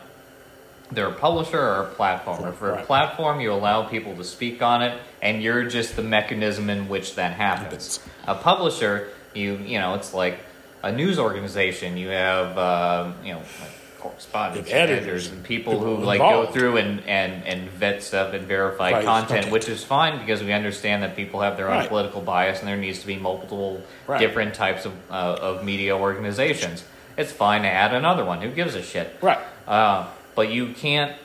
they're 0.92 1.08
a 1.08 1.14
publisher 1.14 1.60
or 1.60 1.84
a 1.84 1.90
platform. 1.94 2.48
If 2.48 2.56
for 2.56 2.72
a 2.72 2.84
platform, 2.84 3.40
you 3.40 3.52
allow 3.52 3.84
people 3.84 4.16
to 4.16 4.24
speak 4.24 4.62
on 4.62 4.82
it, 4.82 5.00
and 5.22 5.42
you're 5.42 5.64
just 5.64 5.96
the 5.96 6.04
mechanism 6.04 6.70
in 6.70 6.88
which 6.88 7.16
that 7.16 7.34
happens. 7.34 8.00
A 8.28 8.36
publisher, 8.36 9.10
you 9.34 9.56
you 9.58 9.80
know, 9.80 9.96
it's 9.96 10.14
like 10.14 10.40
a 10.82 10.92
news 10.92 11.20
organization. 11.20 11.98
You 11.98 12.10
have 12.10 12.58
um, 12.58 13.16
you 13.24 13.34
know 13.34 13.40
like 13.40 13.72
correspondents, 14.04 14.70
and 14.70 14.78
editors 14.80 15.00
editors, 15.04 15.28
and 15.32 15.44
people 15.44 15.80
who 15.80 15.96
like 16.04 16.20
go 16.20 16.46
through 16.48 16.78
and, 16.78 17.00
and, 17.08 17.44
and 17.46 17.70
vet 17.72 18.04
stuff 18.04 18.34
and 18.34 18.46
verify 18.48 18.92
Right, 18.92 19.06
content, 19.06 19.30
content. 19.30 19.52
which 19.52 19.70
is 19.70 19.84
fine 19.84 20.20
because 20.20 20.44
we 20.44 20.52
understand 20.54 21.04
that 21.04 21.16
people 21.16 21.40
have 21.42 21.56
their 21.58 21.70
own 21.70 21.78
Right. 21.80 21.90
political 21.90 22.22
bias 22.22 22.60
and 22.60 22.68
there 22.68 22.78
needs 22.78 23.00
to 23.00 23.08
be 23.08 23.16
multiple 23.16 23.82
Right. 24.08 24.20
different 24.20 24.54
types 24.54 24.86
of 24.86 24.94
uh, 25.10 25.14
of 25.14 25.64
media 25.64 25.98
organizations. 25.98 26.84
It's 27.18 27.32
fine 27.32 27.62
to 27.62 27.70
add 27.70 27.94
another 27.94 28.26
one. 28.26 28.42
Who 28.42 28.50
gives 28.52 28.76
a 28.76 28.82
shit? 28.84 29.16
Right. 29.22 29.40
Uh, 29.68 30.08
but 30.36 30.50
you 30.52 30.74
can't. 30.74 31.16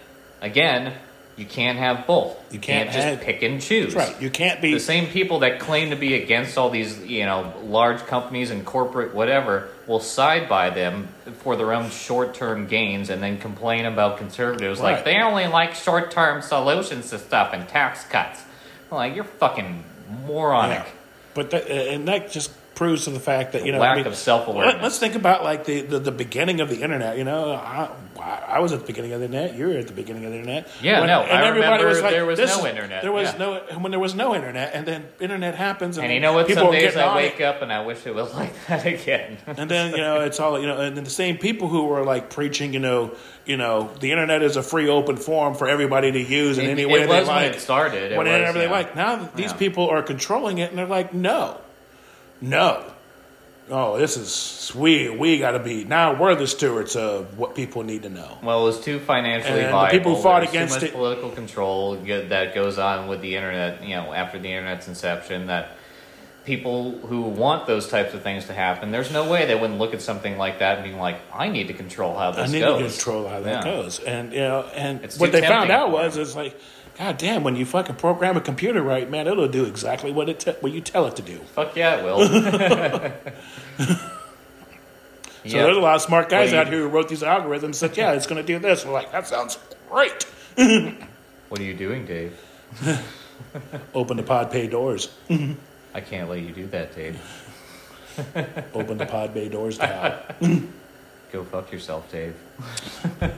Again, 0.41 0.93
you 1.39 1.47
can't 1.47 1.78
have 1.78 2.07
both. 2.07 2.36
You 2.53 2.59
can't 2.59 2.91
just 2.91 2.99
have- 3.07 3.20
pick 3.20 3.43
and 3.43 3.62
choose. 3.62 3.95
Right. 3.95 4.20
You 4.20 4.28
can't 4.28 4.61
be 4.61 4.74
The 4.74 4.80
same 4.80 5.07
people 5.07 5.39
that 5.41 5.61
claim 5.61 5.91
to 5.91 5.97
be 5.97 6.14
against 6.14 6.59
all 6.59 6.68
these, 6.68 6.99
you 7.05 7.24
know, 7.24 7.55
large 7.62 8.05
companies 8.07 8.51
and 8.51 8.66
corporate 8.66 9.14
whatever 9.14 9.68
will 9.86 10.01
side 10.01 10.49
by 10.49 10.70
them 10.70 11.09
for 11.43 11.55
their 11.57 11.72
own 11.72 11.91
short-term 11.91 12.66
gains 12.66 13.09
and 13.09 13.22
then 13.22 13.39
complain 13.39 13.86
about 13.86 14.18
conservatives 14.18 14.80
Right. 14.80 14.95
like 14.97 15.05
they 15.05 15.16
only 15.20 15.47
like 15.47 15.74
short-term 15.74 16.43
solutions 16.43 17.11
to 17.11 17.18
stuff 17.18 17.53
and 17.53 17.68
tax 17.68 18.05
cuts. 18.05 18.43
Like 18.91 19.14
you're 19.14 19.24
fucking 19.24 19.84
moronic. 20.26 20.78
Yeah. 20.78 20.91
But 21.34 21.51
that, 21.51 21.70
and 21.70 22.09
that 22.09 22.32
just 22.32 22.51
proves 22.74 23.05
to 23.05 23.11
the 23.11 23.20
fact 23.20 23.53
that 23.53 23.64
you 23.66 23.72
know 23.72 23.78
Lack 23.80 23.95
I 23.95 23.97
mean, 23.97 24.07
of 24.07 24.14
self-awareness. 24.16 24.74
Let, 24.74 24.84
us 24.84 24.99
think 24.99 25.14
about 25.14 25.43
like 25.45 25.64
the, 25.64 25.82
the, 25.82 25.99
the 25.99 26.12
beginning 26.12 26.61
of 26.61 26.68
the 26.68 26.80
internet. 26.82 27.18
You 27.18 27.24
know, 27.24 27.53
I, 27.53 27.91
I- 28.21 28.43
I 28.57 28.59
was 28.61 28.73
at 28.73 28.81
the 28.81 28.87
beginning 28.87 29.12
of 29.12 29.21
the 29.21 29.27
internet. 29.27 29.55
You 29.57 29.66
were 29.69 29.75
at 29.75 29.87
the 29.87 29.93
beginning 29.93 30.25
of 30.25 30.33
the 30.33 30.39
internet. 30.39 30.69
Yeah, 30.83 31.05
no, 31.07 31.21
and 31.23 31.45
I 31.45 31.49
remember 31.49 31.79
there 32.11 32.27
was 32.27 32.39
no 32.39 32.66
internet, 32.66 33.03
There 33.03 33.12
was 33.12 33.33
yeah. 33.33 33.39
no 33.39 33.61
when 33.79 33.91
there 33.93 34.01
was 34.01 34.14
no 34.14 34.35
internet, 34.35 34.71
and 34.75 34.87
then 34.87 35.07
internet 35.21 35.55
happens, 35.55 35.97
and, 35.99 36.05
And 36.07 36.14
you 36.14 36.21
know 36.21 36.33
what? 36.33 36.47
People 36.47 36.64
Some 36.64 36.73
days 36.73 36.97
I 36.97 37.14
wake 37.14 37.41
it. 37.41 37.45
up 37.45 37.62
and 37.62 37.73
I 37.73 37.85
wish 37.85 38.07
it 38.07 38.14
was 38.14 38.35
like 38.41 38.53
that 38.66 38.87
again. 38.87 39.39
And 39.47 39.71
then 39.71 39.93
you 39.93 39.99
know 39.99 40.21
it's 40.23 40.41
all 40.41 40.59
you 40.61 40.66
know, 40.66 40.79
and 40.81 40.97
then 40.97 41.05
the 41.05 41.11
same 41.11 41.39
people 41.39 41.69
who 41.69 41.85
were 41.85 42.05
like 42.05 42.31
preaching, 42.31 42.73
you 42.75 42.81
know, 42.81 43.12
you 43.47 43.57
know, 43.57 43.91
the 44.01 44.11
internet 44.11 44.43
is 44.43 44.57
a 44.57 44.62
free, 44.62 44.89
open 44.89 45.16
forum 45.16 45.55
for 45.55 45.69
everybody 45.69 46.11
to 46.12 46.21
use 46.21 46.59
in 46.59 46.66
It- 46.66 46.71
any 46.71 46.83
it 46.83 46.89
way 46.91 47.01
they 47.01 47.07
was 47.07 47.27
when 47.29 47.37
like, 47.37 47.53
it 47.55 47.61
started. 47.61 48.12
It 48.12 48.19
whenever 48.19 48.45
was, 48.47 48.55
they 48.55 48.64
yeah. 48.64 48.71
like. 48.71 48.97
Now 48.97 49.29
these 49.35 49.53
Yeah. 49.53 49.57
people 49.59 49.89
are 49.89 50.03
controlling 50.03 50.59
it, 50.59 50.71
and 50.71 50.79
they're 50.79 50.87
like, 50.87 51.14
no, 51.14 51.57
no, 52.41 52.83
oh, 53.71 53.99
this 53.99 54.16
is 54.16 54.73
we 54.75 55.09
we 55.09 55.39
got 55.39 55.53
to 55.53 55.59
be 55.59 55.85
now. 55.85 56.19
We're 56.21 56.35
the 56.35 56.47
stewards 56.47 56.97
of 56.97 57.39
what 57.39 57.55
people 57.55 57.83
need 57.83 58.03
to 58.03 58.09
know. 58.11 58.39
Well, 58.43 58.62
it 58.62 58.64
was 58.66 58.81
too 58.81 58.99
financially 59.01 59.61
And 59.61 59.69
the 59.69 59.73
viable. 59.73 59.99
people 59.99 60.16
who 60.16 60.23
fought 60.23 60.41
There's 60.41 60.51
against 60.51 60.75
too 60.75 60.81
much 60.81 60.91
it- 60.91 60.95
political 60.95 61.31
control 61.31 61.97
that 61.97 62.55
goes 62.55 62.79
on 62.79 63.09
with 63.09 63.21
the 63.21 63.37
internet. 63.37 63.83
You 63.85 63.97
know, 63.97 64.12
after 64.12 64.39
the 64.39 64.49
internet's 64.49 64.89
inception, 64.89 65.47
that 65.47 65.71
people 66.45 66.99
who 67.01 67.21
want 67.23 67.66
those 67.66 67.89
types 67.89 68.14
of 68.14 68.23
things 68.23 68.47
to 68.47 68.55
happen, 68.55 68.91
there's 68.91 69.12
no 69.12 69.31
way 69.31 69.45
they 69.45 69.55
wouldn't 69.55 69.79
look 69.79 69.93
at 69.93 70.01
something 70.01 70.39
like 70.39 70.61
that 70.61 70.79
and 70.79 70.85
being 70.85 70.99
like, 70.99 71.21
"I 71.35 71.49
need 71.49 71.69
to 71.69 71.75
control 71.75 72.16
how 72.16 72.31
this 72.31 72.47
goes." 72.47 72.49
I 72.49 72.53
need 72.53 72.61
goes." 72.61 72.97
to 72.97 73.05
control 73.05 73.29
how 73.29 73.41
that 73.41 73.64
Yeah. 73.66 73.71
goes. 73.71 73.99
And 74.01 74.33
you 74.33 74.41
know, 74.41 74.64
and 74.75 75.05
It's 75.05 75.19
what 75.19 75.33
they 75.33 75.43
found 75.43 75.71
out 75.71 75.91
was 75.91 76.16
it's 76.16 76.35
like, 76.35 76.59
God 76.99 77.16
damn, 77.16 77.44
when 77.44 77.55
you 77.55 77.64
fucking 77.64 77.94
program 77.96 78.36
a 78.36 78.40
computer 78.40 78.82
right, 78.82 79.09
man, 79.09 79.28
it'll 79.28 79.46
do 79.49 79.64
exactly 79.64 80.11
what 80.11 80.28
it 80.28 80.40
te- 80.40 80.53
what 80.61 80.72
you 80.72 80.80
tell 80.80 81.07
it 81.07 81.14
to 81.16 81.22
do. 81.22 81.38
Fuck 81.38 81.76
yeah, 81.76 81.96
it 81.96 82.05
will. 82.05 82.18
So 85.44 85.57
Yep. 85.57 85.64
there's 85.66 85.76
a 85.76 85.80
lot 85.80 85.94
of 85.94 86.03
smart 86.03 86.28
guys 86.28 86.51
you- 86.53 86.59
out 86.59 86.66
here 86.66 86.80
who 86.80 86.88
wrote 86.88 87.09
these 87.09 87.22
algorithms 87.22 87.62
and 87.62 87.76
said, 87.76 87.96
yeah, 87.96 88.12
it's 88.12 88.26
going 88.26 88.44
to 88.44 88.46
do 88.46 88.59
this. 88.59 88.84
We're 88.84 88.92
like, 88.92 89.12
that 89.12 89.26
sounds 89.26 89.59
great. 89.88 90.26
What 91.49 91.61
are 91.61 91.64
you 91.64 91.72
doing, 91.72 92.05
Dave? 92.05 92.36
Open 93.94 94.18
the 94.18 94.22
pod 94.22 94.51
bay 94.51 94.66
doors. 94.66 95.09
I 95.94 96.01
can't 96.03 96.28
let 96.28 96.40
you 96.40 96.51
do 96.53 96.66
that, 96.66 96.94
Dave. 96.94 97.18
Open 98.74 98.99
the 98.99 99.07
pod 99.07 99.32
bay 99.32 99.49
doors, 99.49 99.78
Hal. 99.78 100.20
Go 101.32 101.44
fuck 101.44 101.72
yourself, 101.72 102.12
Dave. 102.12 102.34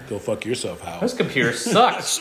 Go 0.09 0.19
fuck 0.19 0.45
yourself, 0.45 0.81
Hal. 0.81 1.01
This 1.01 1.15
computer 1.15 1.53
sucks. 1.53 2.19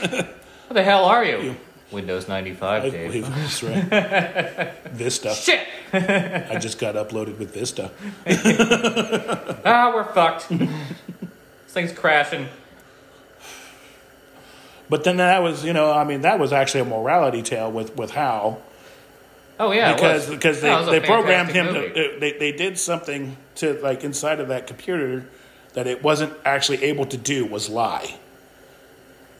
What 0.70 0.74
the 0.76 0.84
hell 0.84 1.06
are 1.06 1.26
you? 1.26 1.56
Windows 1.92 2.28
95, 2.28 2.84
I 2.86 2.90
Dave. 2.92 3.08
believe 3.12 3.36
that's 3.36 3.64
right. 3.64 4.74
Vista. 4.92 5.34
Shit! 5.34 5.66
I 5.92 6.58
just 6.60 6.78
got 6.78 6.94
uploaded 6.96 7.40
with 7.40 7.52
Vista. 7.54 7.90
Ah, 9.66 9.92
we're 9.94 10.04
fucked. 10.14 10.50
this 10.50 10.70
thing's 11.70 11.92
crashing. 11.92 12.48
But 14.90 15.04
then 15.04 15.18
that 15.18 15.42
was, 15.44 15.66
you 15.66 15.74
know, 15.74 15.92
I 15.92 16.04
mean, 16.04 16.22
that 16.22 16.40
was 16.40 16.54
actually 16.54 16.82
a 16.82 16.86
morality 16.86 17.42
tale 17.42 17.72
with, 17.72 17.96
with 17.98 18.12
Hal. 18.12 18.62
Oh 19.60 19.72
yeah, 19.72 19.92
it 19.92 19.96
because 19.96 20.28
was. 20.28 20.36
because 20.36 20.62
That 20.62 20.78
was 20.80 20.88
they, 20.90 20.98
a 20.98 21.00
they 21.02 21.06
programmed 21.08 21.50
him 21.50 21.66
fantastic 21.68 22.14
to 22.14 22.20
they, 22.20 22.32
they 22.34 22.52
did 22.54 22.78
something 22.80 23.36
to 23.56 23.74
like 23.82 24.04
inside 24.04 24.40
of 24.40 24.48
that 24.48 24.68
computer 24.68 25.26
that 25.74 25.86
it 25.86 26.02
wasn't 26.02 26.34
actually 26.46 26.84
able 26.84 27.06
to 27.08 27.18
do 27.18 27.46
was 27.46 27.68
lie. 27.70 28.16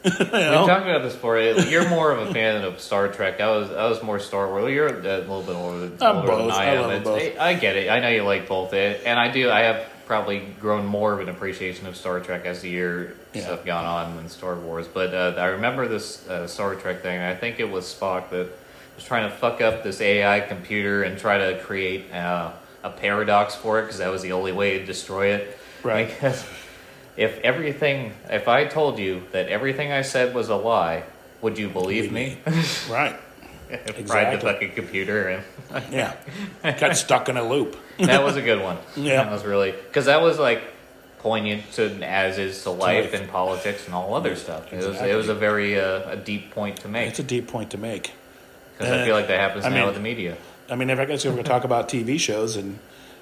you 0.04 0.10
We've 0.18 0.28
talked 0.30 0.86
about 0.86 1.02
this 1.02 1.12
before. 1.14 1.38
You're 1.40 1.88
more 1.88 2.10
of 2.12 2.28
a 2.28 2.32
fan 2.32 2.64
of 2.64 2.80
Star 2.80 3.08
Trek. 3.08 3.40
I 3.40 3.50
was 3.50 3.70
I 3.70 3.88
was 3.88 4.02
more 4.02 4.18
Star 4.18 4.48
Wars. 4.48 4.72
You're 4.72 4.86
a 4.88 4.92
little 5.18 5.42
bit 5.42 5.54
older, 5.54 5.90
I'm 6.00 6.16
older 6.16 6.26
both. 6.28 6.38
than 6.38 6.50
I 6.52 6.64
I 6.64 6.64
am. 6.74 6.80
love 6.88 7.04
them 7.04 7.16
It's- 7.16 7.38
I 7.40 7.54
get 7.54 7.76
it. 7.76 7.90
I 7.90 8.00
know 8.00 8.08
you 8.08 8.22
like 8.22 8.48
both, 8.48 8.72
It- 8.72 9.02
and 9.04 9.18
I 9.18 9.30
do. 9.30 9.50
I 9.50 9.60
have 9.60 9.84
probably 10.06 10.40
grown 10.60 10.86
more 10.86 11.12
of 11.12 11.20
an 11.20 11.28
appreciation 11.28 11.86
of 11.86 11.96
Star 11.96 12.18
Trek 12.20 12.44
as 12.46 12.62
the 12.62 12.68
year 12.70 13.14
Yeah. 13.32 13.42
stuff 13.42 13.64
gone 13.64 13.84
on 13.84 14.16
than 14.16 14.28
Star 14.28 14.56
Wars. 14.56 14.88
But 14.88 15.14
uh, 15.14 15.34
I 15.38 15.46
remember 15.46 15.86
this 15.86 16.26
uh, 16.28 16.46
Star 16.48 16.74
Trek 16.74 17.02
thing. 17.02 17.20
I 17.20 17.34
think 17.34 17.60
it 17.60 17.70
was 17.70 17.84
Spock 17.84 18.30
that 18.30 18.48
was 18.96 19.04
trying 19.04 19.30
to 19.30 19.36
fuck 19.36 19.60
up 19.60 19.82
this 19.84 20.00
AI 20.00 20.40
computer 20.40 21.02
and 21.04 21.16
try 21.18 21.38
to 21.38 21.60
create 21.62 22.12
uh, 22.12 22.50
a 22.82 22.90
paradox 22.90 23.54
for 23.54 23.78
it 23.78 23.82
because 23.82 23.98
that 23.98 24.10
was 24.10 24.22
the 24.22 24.32
only 24.32 24.50
way 24.52 24.78
to 24.78 24.84
destroy 24.86 25.28
it. 25.34 25.56
Right. 25.84 26.08
Because 26.08 26.44
if 27.16 27.38
everything, 27.40 28.12
if 28.30 28.48
I 28.48 28.64
told 28.64 28.98
you 28.98 29.22
that 29.32 29.48
everything 29.48 29.92
I 29.92 30.02
said 30.02 30.34
was 30.34 30.48
a 30.48 30.56
lie, 30.56 31.04
would 31.42 31.58
you 31.58 31.68
believe 31.68 32.10
me? 32.12 32.38
right. 32.90 33.16
Fried 33.68 33.86
the 33.86 33.98
Exactly. 34.00 34.40
fucking 34.52 34.72
computer, 34.72 35.28
and 35.28 35.44
Yeah. 35.92 36.16
Got 36.62 36.96
stuck 36.96 37.28
in 37.28 37.36
a 37.36 37.42
loop. 37.48 37.76
that 37.98 38.22
was 38.24 38.36
a 38.36 38.42
good 38.42 38.60
one. 38.62 38.78
Yeah. 38.96 39.22
that 39.22 39.30
was 39.32 39.44
really 39.44 39.70
because 39.72 40.06
that 40.06 40.20
was 40.22 40.38
like 40.40 40.62
poignant 41.18 41.70
to 41.72 42.02
as 42.02 42.38
is 42.38 42.62
to 42.64 42.70
life 42.70 43.12
life. 43.12 43.14
and 43.20 43.28
politics 43.30 43.86
and 43.86 43.94
all 43.94 44.14
other 44.14 44.34
stuff. 44.34 44.72
It 44.72 44.84
was 44.84 45.00
it 45.00 45.14
was 45.14 45.28
a 45.28 45.34
very 45.34 45.78
uh, 45.78 46.10
a 46.10 46.16
deep 46.16 46.50
point 46.50 46.78
to 46.78 46.88
make 46.88 47.08
It's 47.10 47.18
a 47.20 47.22
deep 47.22 47.46
point 47.46 47.70
to 47.70 47.78
make. 47.78 48.12
because 48.76 48.92
I 48.92 49.02
uh, 49.02 49.04
feel 49.04 49.14
like 49.14 49.28
that 49.28 49.38
happens 49.38 49.64
I 49.64 49.68
now 49.68 49.76
mean- 49.76 49.86
with 49.86 49.94
the 49.94 50.00
media. 50.02 50.36
I 50.68 50.74
mean, 50.76 50.88
if 50.90 50.98
I 51.00 51.04
guess 51.04 51.24
we're 51.24 51.32
going 51.32 51.42
to 51.44 51.48
talk 51.50 51.64
about 51.64 51.88
TV 51.88 52.18
shows, 52.18 52.56
and 52.56 52.78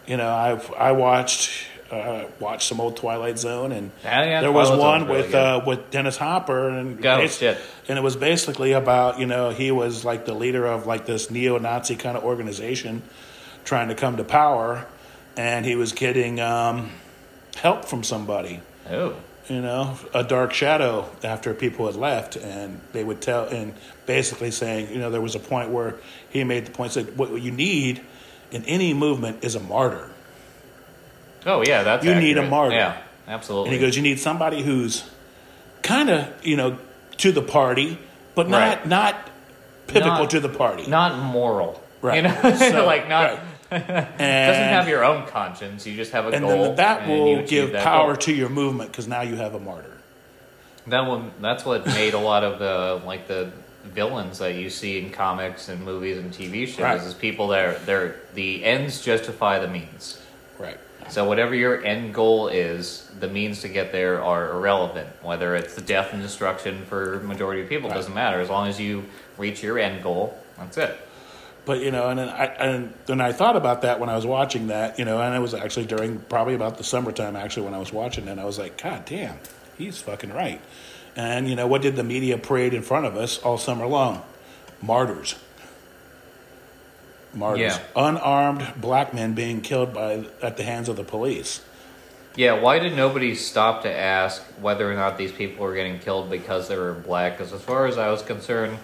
you 0.06 0.16
know, 0.18 0.30
I've 0.30 0.70
I 0.74 0.92
watched 0.92 1.66
uh, 1.90 2.26
watched 2.40 2.68
some 2.68 2.80
old 2.80 2.96
Twilight 2.96 3.38
Zone, 3.38 3.72
and 3.72 3.90
Yeah, 4.04 4.24
yeah, 4.24 4.40
there 4.40 4.52
was 4.52 4.68
Twilight 4.68 4.86
one 4.86 5.00
Zone's 5.00 5.10
with 5.10 5.34
uh, 5.34 5.60
with 5.66 5.90
Dennis 5.90 6.16
Hopper, 6.16 6.68
and 6.68 7.00
bas- 7.00 7.38
shit. 7.38 7.58
and 7.88 7.98
it 7.98 8.02
was 8.02 8.16
basically 8.16 8.72
about 8.72 9.18
you 9.18 9.26
know 9.26 9.50
he 9.50 9.70
was 9.70 10.04
like 10.04 10.24
the 10.26 10.34
leader 10.34 10.66
of 10.66 10.86
like 10.86 11.06
this 11.06 11.30
neo-Nazi 11.30 11.96
kind 11.96 12.16
of 12.16 12.24
organization 12.24 13.02
trying 13.64 13.88
to 13.88 13.94
come 13.94 14.16
to 14.16 14.24
power, 14.24 14.86
and 15.36 15.64
he 15.64 15.76
was 15.76 15.92
getting 15.92 16.40
um, 16.40 16.90
help 17.56 17.84
from 17.84 18.02
somebody. 18.02 18.60
Oh, 18.90 19.14
you 19.48 19.62
know, 19.62 19.96
a 20.12 20.22
dark 20.24 20.52
shadow 20.52 21.08
after 21.24 21.54
people 21.54 21.86
had 21.86 21.96
left, 21.96 22.36
and 22.36 22.80
they 22.92 23.02
would 23.02 23.22
tell, 23.22 23.46
and 23.46 23.72
basically 24.04 24.50
saying, 24.50 24.92
you 24.92 24.98
know, 24.98 25.10
there 25.10 25.22
was 25.22 25.34
a 25.34 25.38
point 25.40 25.70
where 25.70 25.94
he 26.28 26.44
made 26.44 26.66
the 26.66 26.70
point 26.70 26.92
said, 26.92 27.16
what 27.16 27.30
you 27.40 27.50
need 27.50 28.02
in 28.50 28.62
any 28.66 28.92
movement 28.92 29.42
is 29.44 29.54
a 29.54 29.60
martyr, 29.60 30.10
oh 31.46 31.62
yeah, 31.66 31.82
that's 31.82 32.04
You 32.04 32.14
need 32.14 32.38
a 32.38 32.46
martyr. 32.48 32.74
Yeah, 32.74 32.96
absolutely. 33.26 33.70
and 33.70 33.80
he 33.80 33.84
goes, 33.86 33.96
you 33.96 34.02
need 34.02 34.18
somebody 34.20 34.62
who's 34.62 35.04
kind 35.82 36.10
of, 36.10 36.28
you 36.44 36.56
know, 36.56 36.78
to 37.18 37.32
the 37.32 37.42
party, 37.42 37.98
but 38.34 38.48
not 38.48 38.58
Right. 38.78 38.86
not 38.86 39.30
pivotal 39.86 40.18
Not- 40.18 40.30
to 40.30 40.40
the 40.40 40.48
party, 40.48 40.86
not 40.86 41.16
moral, 41.18 41.82
Right. 42.02 42.16
You 42.16 42.22
know, 42.22 42.54
So, 42.56 42.84
like 42.86 43.08
not. 43.08 43.30
right. 43.30 43.40
Doesn't 43.70 44.18
have 44.18 44.88
your 44.88 45.04
own 45.04 45.26
conscience. 45.26 45.86
You 45.86 45.94
just 45.96 46.12
have 46.12 46.26
a 46.26 46.30
and 46.30 46.44
goal, 46.44 46.62
then 46.64 46.76
that 46.76 47.06
will 47.08 47.44
give 47.46 47.72
that 47.72 47.84
power 47.84 48.08
goal. 48.14 48.16
to 48.16 48.32
your 48.32 48.48
movement 48.48 48.90
because 48.92 49.06
now 49.08 49.20
you 49.22 49.36
have 49.36 49.54
a 49.54 49.58
martyr. 49.60 49.92
That 50.86 51.06
one, 51.06 51.32
that's 51.42 51.64
what 51.66 51.84
made 51.86 52.14
a 52.14 52.18
lot 52.18 52.44
of 52.44 52.58
the 52.58 53.02
like 53.06 53.26
the 53.28 53.50
villains 53.84 54.38
that 54.38 54.54
you 54.54 54.70
see 54.70 54.98
in 54.98 55.10
comics 55.10 55.68
and 55.68 55.84
movies 55.84 56.16
and 56.18 56.32
TV 56.32 56.66
shows 56.66 56.78
Right. 56.78 57.00
is 57.00 57.12
people 57.14 57.48
that 57.48 57.64
are 57.64 57.78
they're 57.80 58.16
the 58.34 58.64
ends 58.64 59.00
justify 59.02 59.58
the 59.58 59.68
means. 59.68 60.18
Right. 60.58 60.78
So 61.10 61.24
whatever 61.24 61.54
your 61.54 61.84
end 61.84 62.14
goal 62.14 62.48
is, 62.48 63.08
the 63.18 63.28
means 63.28 63.62
to 63.62 63.68
get 63.68 63.92
there 63.92 64.22
are 64.22 64.52
irrelevant. 64.52 65.08
Whether 65.22 65.56
it's 65.56 65.74
the 65.74 65.80
death 65.80 66.12
and 66.12 66.22
destruction 66.22 66.84
for 66.84 67.20
majority 67.20 67.62
of 67.62 67.68
people 67.68 67.88
Right. 67.88 67.96
doesn't 67.96 68.14
matter 68.14 68.40
as 68.40 68.48
long 68.50 68.68
as 68.68 68.78
you 68.78 69.04
reach 69.36 69.62
your 69.62 69.78
end 69.78 70.02
goal. 70.02 70.36
That's 70.58 70.76
it. 70.76 70.98
But 71.64 71.80
you 71.80 71.90
know, 71.90 72.08
and 72.08 72.18
then 72.18 72.28
I 72.28 72.44
and 72.46 72.94
then 73.06 73.20
I 73.20 73.32
thought 73.32 73.56
about 73.56 73.82
that 73.82 74.00
when 74.00 74.08
I 74.08 74.16
was 74.16 74.24
watching 74.24 74.68
that, 74.68 74.98
you 74.98 75.04
know, 75.04 75.20
and 75.20 75.34
it 75.34 75.38
was 75.40 75.52
actually 75.54 75.86
during 75.86 76.18
probably 76.20 76.54
about 76.54 76.78
the 76.78 76.84
summertime 76.84 77.36
actually 77.36 77.64
when 77.64 77.74
I 77.74 77.78
was 77.78 77.92
watching 77.92 78.26
it, 78.26 78.30
and 78.30 78.40
I 78.40 78.44
was 78.44 78.58
like, 78.58 78.82
God 78.82 79.04
damn, 79.04 79.38
he's 79.76 79.98
fucking 79.98 80.32
right. 80.32 80.60
And 81.14 81.48
you 81.48 81.56
know, 81.56 81.66
what 81.66 81.82
did 81.82 81.96
the 81.96 82.04
media 82.04 82.38
parade 82.38 82.72
in 82.72 82.82
front 82.82 83.04
of 83.06 83.16
us 83.16 83.38
all 83.38 83.58
summer 83.58 83.86
long? 83.86 84.22
Martyrs. 84.80 85.34
Martyrs. 87.34 87.60
Yeah. 87.76 87.80
Unarmed 87.96 88.72
black 88.76 89.12
men 89.14 89.34
being 89.34 89.60
killed 89.60 89.92
by 89.92 90.26
at 90.42 90.56
the 90.56 90.62
hands 90.62 90.88
of 90.88 90.96
the 90.96 91.04
police. 91.04 91.62
Yeah, 92.36 92.60
why 92.60 92.78
did 92.78 92.94
nobody 92.96 93.34
stop 93.34 93.82
to 93.82 93.92
ask 93.92 94.42
whether 94.60 94.90
or 94.90 94.94
not 94.94 95.18
these 95.18 95.32
people 95.32 95.64
were 95.64 95.74
getting 95.74 95.98
killed 95.98 96.30
because 96.30 96.68
they 96.68 96.76
were 96.76 96.92
black? 96.92 97.36
Because 97.36 97.52
as 97.52 97.60
far 97.62 97.86
as 97.86 97.98
I 97.98 98.10
was 98.10 98.22
concerned, 98.22 98.78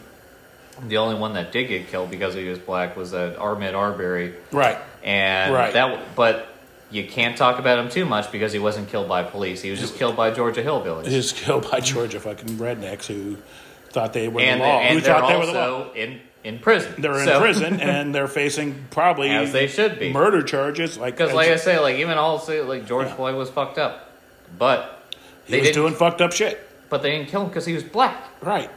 the 0.88 0.96
only 0.96 1.14
one 1.14 1.34
that 1.34 1.52
did 1.52 1.68
get 1.68 1.86
killed 1.88 2.10
because 2.10 2.34
he 2.34 2.48
was 2.48 2.58
black 2.58 2.96
was 2.96 3.12
that 3.12 3.36
Ahmaud 3.36 3.74
Arbery, 3.74 4.34
Right. 4.50 4.76
and 5.04 5.54
Right. 5.54 5.72
that. 5.72 6.16
But 6.16 6.48
you 6.90 7.06
can't 7.06 7.36
talk 7.38 7.60
about 7.60 7.78
him 7.78 7.88
too 7.88 8.04
much 8.04 8.32
because 8.32 8.52
he 8.52 8.58
wasn't 8.58 8.88
killed 8.88 9.08
by 9.08 9.22
police. 9.22 9.62
He 9.62 9.70
was 9.70 9.78
just 9.78 9.96
killed 9.96 10.16
by 10.16 10.32
Georgia 10.32 10.62
hillbillies. 10.64 11.06
He 11.06 11.16
was 11.16 11.32
killed 11.44 11.70
by 11.70 11.78
Georgia 11.78 12.18
fucking 12.18 12.56
rednecks 12.58 13.06
who 13.06 13.36
thought 13.90 14.12
they 14.12 14.26
were 14.26 14.40
and 14.40 14.60
the 14.60 14.64
law. 14.64 14.80
and 14.80 14.98
who 14.98 15.04
thought 15.04 15.28
they 15.28 15.36
were 15.38 15.46
the 15.46 15.52
law. 15.52 15.60
also 15.84 15.92
in 15.94 16.20
in 16.44 16.58
prison. 16.58 16.94
They're 16.98 17.18
in 17.18 17.24
So- 17.26 17.40
prison 17.40 17.80
and 17.80 18.14
they're 18.14 18.28
facing 18.28 18.84
probably 18.90 19.30
As 19.30 19.52
they 19.52 19.66
should 19.66 19.98
be. 19.98 20.12
murder 20.12 20.42
charges. 20.42 20.96
Like 20.98 21.16
Because, 21.16 21.32
like 21.34 21.48
I 21.48 21.56
say, 21.56 21.78
like 21.78 21.96
even 21.96 22.16
all 22.18 22.38
say, 22.38 22.60
like 22.60 22.86
George 22.86 23.08
Yeah. 23.08 23.14
Floyd 23.16 23.34
was 23.34 23.50
fucked 23.50 23.78
up, 23.78 24.12
but 24.58 25.02
he 25.46 25.58
was 25.60 25.70
doing 25.72 25.94
fucked 25.94 26.20
up 26.20 26.32
shit. 26.32 26.60
but 26.90 27.02
they 27.02 27.10
didn't 27.10 27.28
kill 27.28 27.42
him 27.42 27.48
because 27.48 27.66
he 27.66 27.72
was 27.74 27.82
black. 27.82 28.22
Right. 28.40 28.70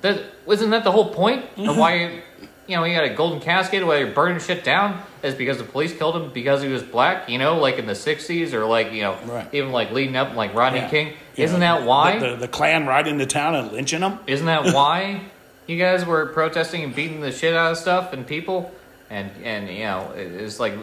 That 0.00 0.22
wasn't 0.46 0.70
that 0.72 0.82
the 0.84 0.92
whole 0.92 1.12
point 1.12 1.44
Mm-hmm. 1.56 1.68
of 1.68 1.76
why 1.76 1.94
you, 1.94 2.22
you 2.66 2.76
know, 2.76 2.84
he 2.84 2.94
got 2.94 3.04
a 3.04 3.10
golden 3.14 3.40
casket 3.40 3.84
while 3.86 3.98
you're 3.98 4.12
burning 4.14 4.38
shit 4.40 4.64
down 4.64 5.02
is 5.22 5.34
because 5.34 5.58
the 5.58 5.64
police 5.64 5.92
killed 5.96 6.16
him 6.16 6.30
because 6.32 6.62
he 6.62 6.68
was 6.68 6.82
black, 6.82 7.28
you 7.28 7.36
know, 7.36 7.58
like 7.58 7.78
in 7.78 7.86
the 7.86 7.92
60s 7.92 8.54
or 8.54 8.64
like, 8.64 8.92
you 8.92 9.02
know, 9.02 9.18
Right. 9.26 9.46
even 9.52 9.72
like 9.72 9.90
leading 9.92 10.16
up 10.16 10.34
like 10.34 10.54
Rodney 10.54 10.78
Yeah. 10.78 10.88
King. 10.88 11.06
You 11.36 11.44
Isn't 11.44 11.60
know, 11.60 11.78
that 11.80 11.86
why? 11.86 12.18
The, 12.18 12.30
the, 12.30 12.36
the 12.36 12.48
Klan 12.48 12.86
riding 12.86 13.14
into 13.14 13.26
town 13.26 13.54
and 13.54 13.72
lynching 13.72 14.00
them? 14.00 14.18
Isn't 14.26 14.46
that 14.46 14.72
why 14.74 15.20
you 15.70 15.78
guys 15.78 16.04
were 16.04 16.26
protesting 16.26 16.82
and 16.84 16.94
beating 16.94 17.20
the 17.20 17.32
shit 17.32 17.54
out 17.54 17.72
of 17.72 17.78
stuff 17.78 18.12
and 18.12 18.26
people? 18.26 18.70
And, 19.08 19.30
and 19.44 19.68
you 19.68 19.84
know, 19.84 20.12
it- 20.16 20.32
it's 20.40 20.60
like 20.60 20.74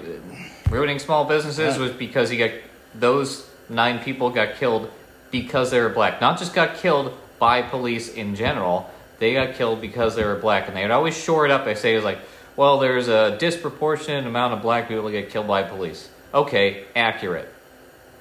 ruining 0.70 1.00
small 1.00 1.26
businesses 1.26 1.78
was 1.78 1.92
because 1.92 2.30
he 2.30 2.38
got 2.38 2.52
those 2.96 3.48
nine 3.70 4.00
people 4.00 4.30
got 4.30 4.56
killed 4.56 4.90
because 5.32 5.72
they 5.72 5.80
were 5.80 5.90
black. 5.90 6.22
Not 6.22 6.40
just 6.40 6.54
got 6.54 6.76
killed 6.78 7.14
by 7.40 7.62
police 7.62 8.10
in 8.14 8.36
general, 8.36 8.90
they 9.20 9.34
got 9.34 9.56
killed 9.56 9.82
because 9.82 10.16
they 10.16 10.24
were 10.24 10.36
black. 10.36 10.68
And 10.68 10.76
they 10.76 10.82
would 10.82 10.92
always 10.92 11.18
shore 11.18 11.46
it 11.46 11.52
up 11.52 11.66
by 11.66 11.74
saying, 11.74 12.04
like, 12.04 12.20
well, 12.56 12.80
there's 12.80 13.08
a 13.08 13.38
disproportionate 13.38 14.26
amount 14.26 14.54
of 14.54 14.62
black 14.62 14.88
people 14.88 15.04
that 15.06 15.12
get 15.12 15.30
killed 15.30 15.48
by 15.48 15.64
police. 15.64 16.10
Okay, 16.34 16.86
accurate. 16.96 17.48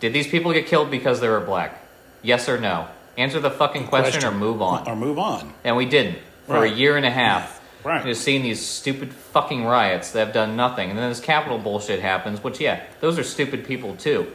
Did 0.00 0.12
these 0.12 0.26
people 0.26 0.52
get 0.52 0.66
killed 0.66 0.90
because 0.90 1.20
they 1.20 1.28
were 1.28 1.40
black? 1.40 1.80
Yes 2.22 2.48
or 2.48 2.58
no? 2.58 2.88
Answer 3.16 3.40
the 3.40 3.50
fucking 3.50 3.86
question, 3.86 4.24
or 4.24 4.30
move 4.32 4.60
on. 4.60 4.86
Or 4.86 4.94
move 4.94 5.18
on. 5.18 5.54
And 5.64 5.76
we 5.76 5.86
didn't 5.86 6.18
for 6.46 6.54
Right. 6.54 6.72
a 6.72 6.74
year 6.74 6.96
and 6.96 7.06
a 7.06 7.10
half. 7.10 7.60
Right. 7.84 8.04
Just 8.04 8.22
seeing 8.22 8.42
these 8.42 8.66
stupid 8.66 9.12
fucking 9.12 9.64
riots 9.64 10.10
that 10.10 10.18
have 10.24 10.34
done 10.34 10.56
nothing, 10.56 10.90
and 10.90 10.98
then 10.98 11.08
this 11.08 11.20
Capitol 11.20 11.56
bullshit 11.56 12.00
happens. 12.00 12.42
Which, 12.42 12.60
yeah, 12.60 12.82
those 13.00 13.16
are 13.16 13.22
stupid 13.22 13.64
people 13.64 13.94
too. 13.94 14.26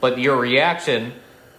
But 0.00 0.18
your 0.18 0.36
reaction, 0.36 1.12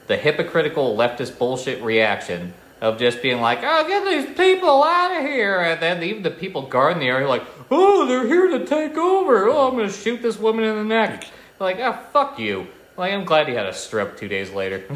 the 0.07 0.17
hypocritical 0.17 0.97
leftist 0.97 1.37
bullshit 1.37 1.81
reaction 1.81 2.53
of 2.81 2.99
just 2.99 3.21
being 3.21 3.39
like, 3.39 3.59
"Oh, 3.63 3.87
get 3.87 4.03
these 4.03 4.35
people 4.37 4.83
out 4.83 5.15
of 5.15 5.23
here," 5.25 5.61
and 5.61 5.79
then 5.81 6.03
even 6.03 6.23
the 6.23 6.31
people 6.31 6.63
guarding 6.63 6.99
the 6.99 7.07
area 7.07 7.25
are 7.25 7.29
like, 7.29 7.45
"Oh, 7.69 8.05
they're 8.07 8.27
here 8.27 8.47
to 8.49 8.65
take 8.65 8.97
over. 8.97 9.47
Oh, 9.47 9.69
I'm 9.69 9.77
gonna 9.77 9.89
shoot 9.89 10.21
this 10.21 10.37
woman 10.37 10.65
in 10.65 10.75
the 10.75 10.83
neck." 10.83 11.27
Like, 11.59 11.77
ah, 11.79 11.97
fuck 12.11 12.39
you. 12.39 12.67
Like, 13.01 13.13
I'm 13.13 13.25
glad 13.25 13.47
he 13.47 13.55
had 13.55 13.65
a 13.65 13.73
strip 13.73 14.15
two 14.15 14.27
days 14.27 14.51
later. 14.51 14.83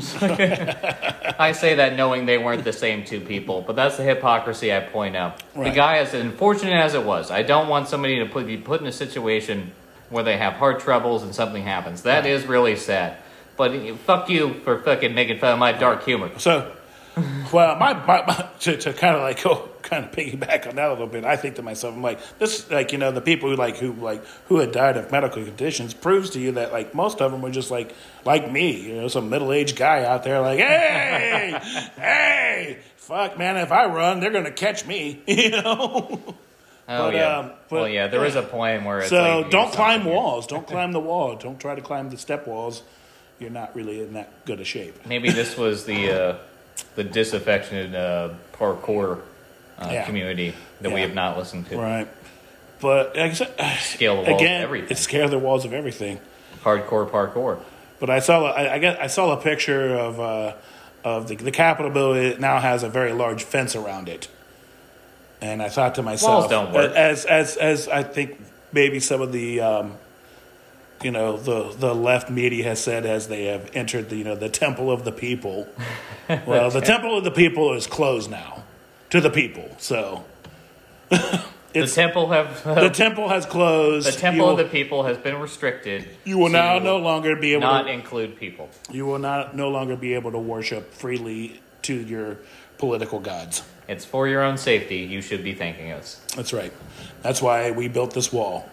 I 1.39 1.53
say 1.53 1.73
that 1.73 1.95
knowing 1.95 2.27
they 2.27 2.37
weren't 2.37 2.63
the 2.63 2.71
same 2.71 3.03
two 3.03 3.19
people, 3.19 3.63
but 3.65 3.75
that's 3.75 3.97
the 3.97 4.03
hypocrisy 4.03 4.71
I 4.71 4.81
point 4.81 5.15
out. 5.15 5.41
The 5.55 5.61
Right. 5.61 5.73
guy, 5.73 5.97
as 5.97 6.13
unfortunate 6.13 6.75
as 6.75 6.93
it 6.93 7.03
was, 7.03 7.31
I 7.31 7.41
don't 7.41 7.67
want 7.67 7.87
somebody 7.87 8.19
to 8.19 8.27
put, 8.27 8.45
be 8.45 8.57
put 8.57 8.79
in 8.79 8.85
a 8.85 8.91
situation 8.91 9.71
where 10.11 10.23
they 10.23 10.37
have 10.37 10.53
heart 10.53 10.81
troubles 10.81 11.23
and 11.23 11.33
something 11.33 11.63
happens. 11.63 12.03
That 12.03 12.27
is 12.27 12.45
really 12.45 12.75
sad. 12.75 13.17
But 13.57 13.71
eh, 13.71 13.95
fuck 14.05 14.29
you 14.29 14.53
for 14.63 14.83
fucking 14.83 15.15
making 15.15 15.39
fun 15.39 15.53
of 15.53 15.57
my 15.57 15.71
dark 15.71 16.03
humor. 16.05 16.29
So, 16.37 16.71
well, 17.51 17.75
my, 17.77 17.93
my, 18.05 18.23
my 18.27 18.47
to, 18.59 18.77
to 18.77 18.93
kind 18.93 19.15
of 19.15 19.23
like 19.23 19.41
go 19.41 19.67
kind 19.85 20.03
of 20.03 20.11
piggyback 20.11 20.67
on 20.67 20.75
that 20.75 20.89
a 20.89 20.91
little 20.93 21.07
bit. 21.07 21.23
I 21.23 21.37
think 21.37 21.55
to 21.55 21.61
myself, 21.61 21.95
I'm 21.95 22.01
like, 22.01 22.19
this, 22.39 22.69
like 22.69 22.91
you 22.91 22.97
know, 22.97 23.11
the 23.11 23.21
people 23.21 23.49
who 23.49 23.55
like 23.55 23.77
who 23.77 23.93
like 23.93 24.25
who 24.47 24.57
had 24.57 24.71
died 24.71 24.97
of 24.97 25.11
medical 25.11 25.43
conditions 25.43 25.93
proves 25.93 26.31
to 26.31 26.39
you 26.39 26.51
that 26.53 26.73
like 26.73 26.93
most 26.93 27.21
of 27.21 27.31
them 27.31 27.41
were 27.41 27.51
just 27.51 27.71
like 27.71 27.93
like 28.25 28.51
me, 28.51 28.81
you 28.89 28.95
know, 28.95 29.07
some 29.07 29.29
middle 29.29 29.53
aged 29.53 29.77
guy 29.77 30.03
out 30.03 30.23
there 30.23 30.41
like, 30.41 30.59
hey, 30.59 31.57
hey, 31.95 32.79
fuck, 32.97 33.37
man, 33.37 33.57
if 33.57 33.71
I 33.71 33.85
run, 33.85 34.19
they're 34.19 34.31
gonna 34.31 34.51
catch 34.51 34.85
me, 34.85 35.21
you 35.27 35.51
know. 35.51 36.21
Oh 36.87 37.05
But, 37.07 37.13
yeah. 37.15 37.37
um, 37.37 37.47
but- 37.69 37.71
well, 37.71 37.87
yeah. 37.89 38.07
There 38.07 38.25
is 38.25 38.35
a 38.35 38.43
point 38.43 38.83
where 38.85 38.99
it's 38.99 39.09
so 39.09 39.41
like, 39.41 39.49
don't 39.51 39.71
climb 39.73 40.05
walls. 40.05 40.45
Don't 40.47 40.67
climb 40.73 40.91
the 40.91 40.99
wall. 40.99 41.35
Don't 41.35 41.59
try 41.59 41.73
to 41.75 41.81
climb 41.81 42.09
the 42.09 42.17
step 42.17 42.45
walls. 42.47 42.83
You're 43.39 43.49
not 43.49 43.75
really 43.75 44.01
in 44.01 44.13
that 44.13 44.45
good 44.45 44.59
a 44.61 44.63
shape. 44.63 45.05
Maybe 45.05 45.29
this 45.29 45.57
was 45.57 45.85
the 45.85 46.11
uh, 46.11 46.37
the 46.95 47.03
disaffectionate 47.03 47.93
uh, 47.95 48.29
parkour 48.53 49.21
uh, 49.79 49.89
Yeah. 49.91 50.05
community 50.05 50.53
that 50.81 50.91
we 50.91 51.01
have 51.01 51.13
not 51.13 51.37
listened 51.37 51.67
to. 51.69 51.77
Right. 51.77 52.07
But 52.81 53.15
like 53.15 53.31
I 53.31 53.33
said, 53.33 53.53
Scale 53.81 54.15
the 54.15 54.21
walls 54.21 54.27
of 54.29 54.35
again, 54.35 54.61
everything. 54.61 54.91
it's 54.91 55.01
scale 55.01 55.29
the 55.29 55.39
walls 55.39 55.65
of 55.65 55.73
everything. 55.73 56.19
Hardcore 56.63 57.09
parkour. 57.09 57.59
But 57.99 58.09
I 58.09 58.19
saw 58.19 58.51
I, 58.51 58.73
I 58.75 58.79
got 58.79 58.99
I 58.99 59.07
saw 59.07 59.31
a 59.37 59.41
picture 59.41 59.95
of 59.95 60.19
uh, 60.19 60.53
of 61.03 61.27
the 61.27 61.35
the 61.35 61.51
Capitol 61.51 61.91
building. 61.91 62.23
It 62.23 62.39
now 62.39 62.59
has 62.59 62.83
a 62.83 62.89
very 62.89 63.13
large 63.13 63.43
fence 63.43 63.75
around 63.75 64.09
it, 64.09 64.27
and 65.41 65.61
I 65.61 65.69
thought 65.69 65.95
to 65.95 66.03
myself, 66.03 66.41
Walls 66.41 66.49
don't 66.51 66.73
work. 66.73 66.91
as 66.93 67.25
as 67.25 67.55
as 67.55 67.87
I 67.87 68.03
think 68.03 68.39
maybe 68.73 68.99
some 68.99 69.21
of 69.21 69.31
the 69.31 69.61
um, 69.61 69.97
you 71.01 71.11
know 71.11 71.37
the 71.37 71.73
the 71.77 71.95
left 71.95 72.29
media 72.29 72.65
has 72.65 72.83
said 72.83 73.05
as 73.05 73.29
they 73.29 73.45
have 73.45 73.71
entered 73.73 74.09
the 74.09 74.17
you 74.17 74.25
know 74.25 74.35
the 74.35 74.49
temple 74.49 74.91
of 74.91 75.05
the 75.05 75.11
people. 75.11 75.67
Well, 76.27 76.71
the 76.71 76.81
temple 76.81 77.15
of 77.19 77.23
the 77.23 77.29
people 77.31 77.73
is 77.75 77.85
closed 77.85 78.31
now 78.31 78.63
to 79.09 79.21
the 79.21 79.29
people, 79.29 79.69
so. 79.77 80.25
The 81.75 81.87
temple 81.87 82.29
have 82.29 82.63
the 82.63 82.89
temple 82.89 83.27
has 83.27 83.45
closed. 83.45 84.07
the 84.07 84.13
temple 84.13 84.45
you 84.45 84.51
of 84.51 84.57
the 84.57 84.63
people 84.63 85.03
has 85.03 85.17
been 85.17 85.37
restricted. 85.41 86.07
you 86.23 86.37
will 86.37 86.47
to 86.47 86.53
now 86.53 86.79
no 86.79 86.95
longer 86.95 87.35
be 87.35 87.51
able 87.51 87.63
not 87.63 87.83
to 87.83 87.91
include 87.91 88.37
people. 88.37 88.69
You 88.89 89.05
will 89.05 89.19
not 89.19 89.57
no 89.57 89.67
longer 89.67 89.97
be 89.97 90.13
able 90.13 90.31
to 90.31 90.37
worship 90.39 90.93
freely 90.93 91.59
to 91.81 91.93
your 91.93 92.37
political 92.77 93.19
gods. 93.19 93.61
It's 93.89 94.05
for 94.05 94.25
your 94.29 94.41
own 94.41 94.57
safety. 94.57 94.99
You 94.99 95.21
should 95.21 95.43
be 95.43 95.53
thanking 95.53 95.91
us. 95.91 96.21
That's 96.37 96.53
right. 96.53 96.71
That's 97.23 97.41
why 97.41 97.71
we 97.71 97.89
built 97.89 98.13
this 98.13 98.31
wall 98.31 98.69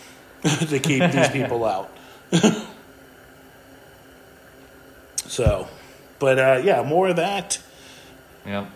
to 0.42 0.78
keep 0.78 1.02
these 1.12 1.28
people 1.28 1.64
out. 1.66 1.90
so, 5.26 5.68
but 6.18 6.38
uh, 6.38 6.60
yeah, 6.64 6.82
more 6.82 7.08
of 7.08 7.16
that. 7.16 7.58
Yep. 8.48 8.66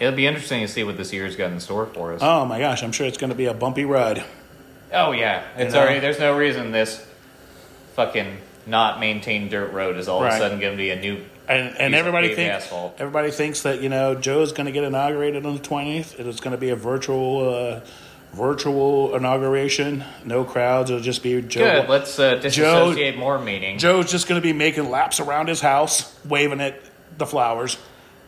It'll 0.00 0.14
be 0.16 0.26
interesting 0.26 0.60
to 0.60 0.68
see 0.68 0.84
what 0.84 0.96
this 0.96 1.12
year's 1.12 1.36
got 1.36 1.52
in 1.52 1.60
store 1.60 1.86
for 1.86 2.12
us. 2.14 2.20
Oh 2.22 2.44
my 2.46 2.58
gosh, 2.58 2.82
I'm 2.82 2.92
sure 2.92 3.06
it's 3.06 3.18
going 3.18 3.30
to 3.30 3.36
be 3.36 3.46
a 3.46 3.54
bumpy 3.54 3.84
ride. 3.84 4.24
oh 4.92 5.12
yeah, 5.12 5.42
it's 5.56 5.74
know? 5.74 5.80
already. 5.80 6.00
There's 6.00 6.18
no 6.18 6.36
reason 6.36 6.72
this 6.72 7.06
fucking 7.94 8.38
not 8.66 9.00
maintained 9.00 9.50
dirt 9.50 9.72
road 9.72 9.96
is 9.98 10.08
all 10.08 10.18
of 10.18 10.24
Right. 10.24 10.34
a 10.34 10.38
sudden 10.38 10.60
going 10.60 10.72
to 10.72 10.76
be 10.76 10.90
a 10.90 10.96
new. 11.00 11.24
And, 11.48 11.68
and 11.68 11.76
Piece 11.76 11.86
of 11.86 11.92
everybody 11.94 12.28
paved 12.28 12.36
thinks 12.38 12.64
asphalt. 12.64 12.94
everybody 12.98 13.30
thinks 13.30 13.62
that 13.62 13.82
you 13.82 13.88
know 13.88 14.14
Joe's 14.14 14.52
going 14.52 14.66
to 14.66 14.72
get 14.72 14.84
inaugurated 14.84 15.44
on 15.44 15.54
the 15.54 15.60
20th. 15.60 16.18
It's 16.18 16.40
going 16.40 16.52
to 16.52 16.58
be 16.60 16.70
a 16.70 16.76
virtual 16.76 17.48
uh, 17.54 17.80
virtual 18.32 19.14
inauguration. 19.14 20.04
No 20.24 20.44
crowds. 20.44 20.90
It'll 20.90 21.02
just 21.02 21.22
be 21.22 21.42
Joe. 21.42 21.82
Good. 21.82 21.88
Let's 21.90 22.18
uh, 22.18 22.36
disassociate 22.36 23.18
more 23.18 23.38
meaning. 23.38 23.78
Joe's 23.78 24.10
just 24.10 24.26
going 24.28 24.40
to 24.40 24.46
be 24.46 24.52
making 24.52 24.88
laps 24.90 25.20
around 25.20 25.48
his 25.48 25.60
house, 25.60 26.16
waving 26.24 26.60
at 26.60 26.80
the 27.18 27.26
flowers. 27.26 27.76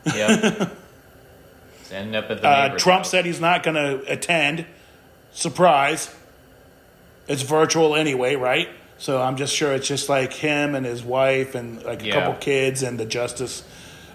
Yep. 0.07 0.77
Ending 1.93 2.17
up 2.17 2.29
at 2.31 2.41
the 2.43 2.49
Uh, 2.49 2.69
Trump 2.79 3.01
house. 3.03 3.11
said 3.11 3.25
he's 3.25 3.41
not 3.41 3.63
going 3.63 3.77
to 3.77 4.11
attend. 4.13 4.67
Surprise. 5.33 6.13
It's 7.29 7.43
virtual 7.43 7.95
anyway, 7.95 8.35
right? 8.35 8.69
So 8.99 9.21
I'm 9.21 9.37
just 9.37 9.55
sure 9.55 9.73
it's 9.73 9.87
just 9.87 10.09
like 10.09 10.33
him 10.33 10.75
and 10.75 10.85
his 10.85 11.03
wife 11.05 11.55
and 11.55 11.83
like 11.85 12.03
a 12.03 12.07
Yeah. 12.07 12.15
couple 12.15 12.35
kids 12.35 12.83
and 12.83 12.99
the 12.99 13.05
justice 13.05 13.63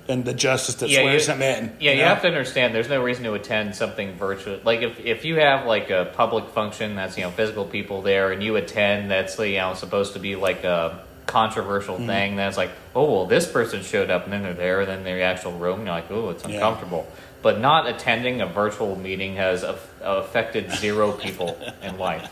and 0.08 0.26
the 0.26 0.34
justice 0.34 0.76
that 0.76 0.90
Yeah, 0.90 1.02
swears 1.02 1.28
you- 1.28 1.34
him 1.36 1.42
in. 1.42 1.76
Yeah, 1.80 1.92
you 1.92 1.98
know? 2.02 2.08
have 2.08 2.22
to 2.24 2.28
understand. 2.28 2.74
There's 2.74 2.90
no 2.90 3.02
reason 3.02 3.24
to 3.26 3.34
attend 3.34 3.76
something 3.76 4.14
virtual. 4.18 4.60
Like 4.64 4.82
if 4.82 5.00
if 5.06 5.24
you 5.26 5.36
have 5.36 5.66
like 5.66 5.90
a 5.90 6.12
public 6.16 6.50
function 6.50 6.96
that's 6.96 7.18
you 7.18 7.24
know 7.24 7.30
physical 7.32 7.66
people 7.66 8.02
there, 8.02 8.32
and 8.32 8.42
you 8.44 8.56
attend 8.56 9.12
that's 9.12 9.38
you 9.40 9.58
know 9.58 9.74
supposed 9.76 10.14
to 10.14 10.20
be 10.20 10.36
like 10.36 10.64
a 10.64 11.00
controversial 11.30 11.96
Mm-hmm. 11.96 12.08
thing. 12.08 12.36
That's 12.36 12.58
like, 12.58 12.72
oh 12.96 13.12
well, 13.12 13.26
this 13.26 13.50
person 13.50 13.82
showed 13.84 14.10
up, 14.10 14.24
and 14.26 14.34
then 14.34 14.44
they're 14.44 14.54
there, 14.54 14.80
and 14.82 14.90
then 14.90 15.04
they're 15.04 15.14
in 15.16 15.20
the 15.20 15.26
actual 15.26 15.54
room. 15.54 15.80
And 15.80 15.86
you're 15.88 15.96
like, 15.96 16.12
oh, 16.12 16.30
it's 16.32 16.44
Yeah. 16.46 16.56
uncomfortable. 16.56 17.08
But 17.42 17.60
not 17.60 17.88
attending 17.88 18.42
a 18.42 18.46
virtual 18.48 18.96
meeting 18.98 19.36
has 19.36 19.64
aff- 19.64 19.90
affected 20.02 20.72
zero 20.72 21.12
people 21.24 21.58
in 21.82 21.98
life, 21.98 22.30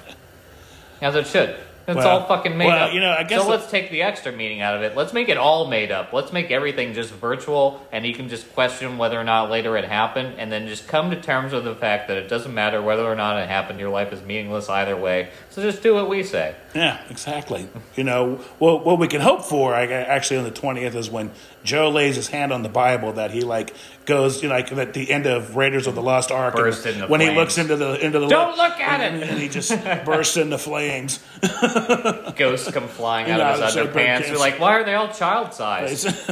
as 1.01 1.15
it 1.15 1.27
should. 1.27 1.55
It's 1.87 1.95
Well- 1.95 2.19
all 2.19 2.25
fucking 2.27 2.57
made 2.57 2.67
well, 2.67 2.87
up. 2.89 2.93
you 2.93 2.99
know, 2.99 3.11
I 3.17 3.23
guess 3.23 3.43
so. 3.43 3.49
let's 3.49 3.71
take 3.71 3.89
the 3.91 4.01
extra 4.01 4.33
meaning 4.33 4.59
out 4.59 4.75
of 4.75 4.81
it. 4.81 4.97
Let's 4.97 5.13
make 5.13 5.29
it 5.29 5.37
all 5.37 5.67
made 5.67 5.89
up. 5.89 6.11
Let's 6.11 6.33
make 6.33 6.51
everything 6.51 6.93
just 6.93 7.11
virtual, 7.13 7.81
and 7.93 8.05
you 8.05 8.13
can 8.13 8.27
just 8.27 8.53
question 8.53 8.97
whether 8.97 9.17
or 9.17 9.23
not 9.23 9.49
later 9.49 9.77
it 9.77 9.85
happened, 9.85 10.35
and 10.37 10.51
then 10.51 10.67
just 10.67 10.89
come 10.89 11.11
to 11.11 11.21
terms 11.21 11.53
with 11.53 11.63
the 11.63 11.75
fact 11.75 12.09
that 12.09 12.17
it 12.17 12.27
doesn't 12.27 12.53
matter 12.53 12.81
whether 12.81 13.05
or 13.05 13.15
not 13.15 13.41
it 13.41 13.47
happened. 13.47 13.79
Your 13.79 13.89
life 13.89 14.11
is 14.11 14.21
meaningless 14.21 14.67
either 14.67 14.97
way. 14.97 15.29
So 15.57 15.63
just 15.63 15.81
do 15.81 15.95
what 15.95 16.07
we 16.07 16.21
say. 16.21 16.53
Yeah, 16.75 17.01
exactly. 17.09 17.67
You 17.95 18.03
know, 18.03 18.41
well, 18.59 18.77
what 18.77 18.99
we 18.99 19.07
can 19.07 19.21
hope 19.21 19.43
for, 19.43 19.73
I, 19.73 19.87
actually, 19.87 20.37
on 20.37 20.43
the 20.43 20.51
twentieth 20.51 20.93
is 20.93 21.09
when 21.09 21.31
Joe 21.63 21.89
lays 21.89 22.15
his 22.15 22.27
hand 22.27 22.53
on 22.53 22.61
the 22.61 22.69
Bible 22.69 23.13
that 23.13 23.31
he 23.31 23.41
like 23.41 23.73
goes, 24.05 24.43
you 24.43 24.49
know, 24.49 24.53
like 24.53 24.71
at 24.71 24.93
the 24.93 25.09
end 25.09 25.25
of 25.25 25.55
Raiders 25.55 25.87
of 25.87 25.95
the 25.95 26.01
Lost 26.03 26.31
Ark, 26.31 26.53
and 26.53 26.63
Burst 26.63 26.85
into 26.85 27.07
when 27.07 27.21
he 27.21 27.31
looks 27.31 27.57
into 27.57 27.75
the 27.75 27.95
into 28.05 28.19
the 28.19 28.27
Don't 28.27 28.55
look 28.55 28.79
at 28.79 29.01
and, 29.01 29.23
it! 29.23 29.29
and 29.31 29.39
he 29.39 29.49
just 29.49 29.71
bursts 30.05 30.37
into 30.37 30.59
flames. 30.59 31.23
Ghosts 32.35 32.69
come 32.69 32.87
flying 32.87 33.31
out 33.31 33.41
of 33.41 33.59
his 33.59 33.75
underpants. 33.75 34.27
You're 34.27 34.37
like, 34.37 34.59
why 34.59 34.73
are 34.73 34.83
they 34.83 34.93
all 34.93 35.11
child 35.11 35.55
size? 35.55 36.05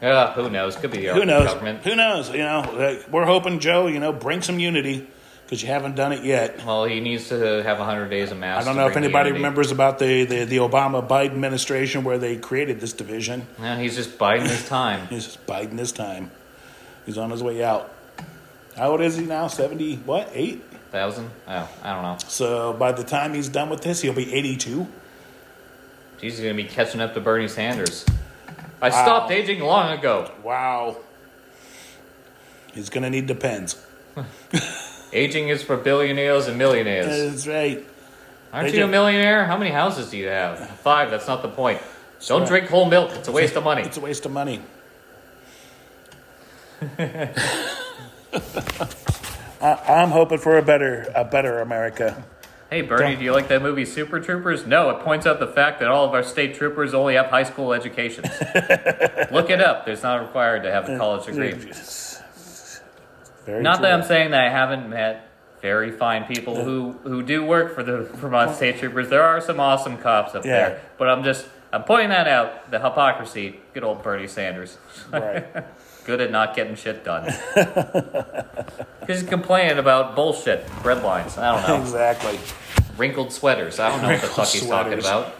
Yeah, 0.00 0.32
who 0.32 0.50
knows? 0.50 0.74
Could 0.74 0.90
be 0.90 1.06
Who 1.06 1.24
knows? 1.24 1.46
government. 1.46 1.84
Who 1.84 1.94
knows? 1.94 2.28
You 2.28 2.38
know, 2.38 3.00
we're 3.12 3.24
hoping 3.24 3.60
Joe, 3.60 3.86
you 3.86 4.00
know, 4.00 4.12
bring 4.12 4.42
some 4.42 4.58
unity 4.58 5.06
because 5.52 5.62
you 5.62 5.68
haven't 5.68 5.96
done 5.96 6.14
it 6.14 6.24
yet. 6.24 6.64
Well, 6.64 6.86
he 6.86 7.00
needs 7.00 7.28
to 7.28 7.62
have 7.62 7.76
100 7.76 8.08
days 8.08 8.30
of 8.32 8.38
mass. 8.38 8.62
I 8.62 8.64
don't 8.64 8.74
know 8.74 8.86
if 8.86 8.96
anybody 8.96 9.32
remembers 9.32 9.70
about 9.70 9.98
the, 9.98 10.24
the, 10.24 10.44
the 10.46 10.56
Obama 10.56 11.06
Biden 11.06 11.32
administration 11.32 12.04
where 12.04 12.16
they 12.16 12.38
created 12.38 12.80
this 12.80 12.94
division. 12.94 13.46
Yeah, 13.60 13.78
he's 13.78 13.94
just 13.94 14.16
biding 14.16 14.46
his 14.46 14.66
time. 14.66 15.08
He's 15.08 15.26
just 15.26 15.44
biding 15.44 15.76
his 15.76 15.92
time. 15.92 16.30
He's 17.04 17.18
on 17.18 17.28
his 17.28 17.42
way 17.42 17.62
out. 17.62 17.92
How 18.78 18.92
old 18.92 19.02
is 19.02 19.18
he 19.18 19.26
now? 19.26 19.48
Seventy 19.48 19.96
what? 19.96 20.30
Eight. 20.32 20.62
Thousand? 20.90 21.30
Oh, 21.46 21.68
I 21.82 21.92
don't 21.92 22.02
know. 22.02 22.16
So 22.28 22.72
by 22.72 22.92
the 22.92 23.04
time 23.04 23.34
he's 23.34 23.50
done 23.50 23.68
with 23.68 23.82
this, 23.82 24.00
he'll 24.00 24.14
be 24.14 24.32
eighty-two. 24.32 24.86
He's 26.18 26.40
gonna 26.40 26.54
be 26.54 26.64
catching 26.64 27.02
up 27.02 27.12
to 27.12 27.20
Bernie 27.20 27.48
Sanders. 27.48 28.06
I 28.80 28.88
stopped 28.88 29.30
aging 29.30 29.60
long 29.60 29.98
ago. 29.98 30.30
Wow. 30.42 30.96
He's 32.72 32.88
gonna 32.88 33.10
need 33.10 33.28
the 33.28 33.34
pens. 33.34 33.76
Aging 35.12 35.48
is 35.48 35.62
for 35.62 35.76
billionaires 35.76 36.48
and 36.48 36.56
millionaires. 36.56 37.06
That's 37.06 37.46
right. 37.46 37.86
Aren't 38.52 38.72
they 38.72 38.78
you 38.78 38.84
a 38.84 38.88
millionaire? 38.88 39.44
How 39.46 39.56
many 39.56 39.70
houses 39.70 40.10
do 40.10 40.16
you 40.16 40.28
have? 40.28 40.58
Five. 40.80 41.10
That's 41.10 41.26
not 41.26 41.42
the 41.42 41.48
point. 41.48 41.80
Don't 42.26 42.40
right. 42.40 42.48
drink 42.48 42.68
whole 42.68 42.86
milk. 42.86 43.10
It's 43.12 43.28
a 43.28 43.32
waste 43.32 43.56
of 43.56 43.64
money. 43.64 43.82
It's 43.82 43.96
a 43.96 44.00
waste 44.00 44.26
of 44.26 44.32
money. 44.32 44.62
I, 49.62 49.78
I'm 49.88 50.10
hoping 50.10 50.38
for 50.38 50.58
a 50.58 50.62
better, 50.62 51.10
a 51.14 51.24
better 51.24 51.60
America. 51.60 52.24
Hey 52.70 52.80
Bernie, 52.80 53.16
do 53.16 53.24
you 53.24 53.32
like 53.32 53.48
that 53.48 53.60
movie 53.60 53.84
Super 53.84 54.18
Troopers? 54.18 54.66
No, 54.66 54.88
it 54.90 55.00
points 55.04 55.26
out 55.26 55.38
the 55.38 55.46
fact 55.46 55.80
that 55.80 55.88
all 55.88 56.06
of 56.06 56.14
our 56.14 56.22
state 56.22 56.54
troopers 56.54 56.94
only 56.94 57.14
have 57.14 57.26
high 57.26 57.42
school 57.42 57.74
educations. 57.74 58.28
Look 59.30 59.50
it 59.50 59.60
up. 59.60 59.86
It's 59.88 60.02
not 60.02 60.22
required 60.22 60.62
to 60.62 60.72
have 60.72 60.88
a 60.88 60.96
college 60.96 61.26
degree. 61.26 61.70
Very 63.46 63.62
Not 63.62 63.76
true. 63.76 63.82
that 63.82 63.92
I'm 63.94 64.02
saying 64.04 64.30
that 64.32 64.44
I 64.46 64.50
haven't 64.50 64.88
met 64.88 65.28
very 65.60 65.90
fine 65.92 66.24
people 66.24 66.62
who, 66.64 66.92
who 67.04 67.22
do 67.22 67.44
work 67.44 67.74
for 67.74 67.82
the 67.82 68.02
Vermont 68.02 68.56
State 68.56 68.78
Troopers. 68.78 69.08
There 69.08 69.22
are 69.22 69.40
some 69.40 69.60
awesome 69.60 69.96
cops 69.98 70.34
up 70.34 70.44
Yeah. 70.44 70.50
there, 70.68 70.80
but 70.98 71.08
I'm 71.08 71.22
just 71.24 71.46
I'm 71.72 71.84
pointing 71.84 72.10
that 72.10 72.28
out. 72.28 72.70
The 72.70 72.78
hypocrisy. 72.80 73.58
Good 73.72 73.82
old 73.84 74.02
Bernie 74.02 74.26
Sanders. 74.28 74.76
Right. 75.10 75.46
Good 76.04 76.20
at 76.20 76.30
not 76.32 76.54
getting 76.56 76.74
shit 76.74 77.04
done. 77.04 77.26
Because 77.54 78.84
he's 79.20 79.22
complaining 79.22 79.78
about 79.78 80.16
bullshit, 80.16 80.66
bread 80.82 81.02
lines. 81.04 81.38
I 81.38 81.52
don't 81.56 81.68
know. 81.68 81.80
exactly. 81.80 82.38
Wrinkled 82.96 83.32
sweaters. 83.32 83.78
I 83.78 83.88
don't 83.88 84.02
know 84.02 84.08
what 84.08 84.20
the 84.20 84.26
Wrinkled 84.26 84.46
fuck 84.46 84.48
he's 84.48 84.66
talking 84.68 84.98
about. 84.98 85.34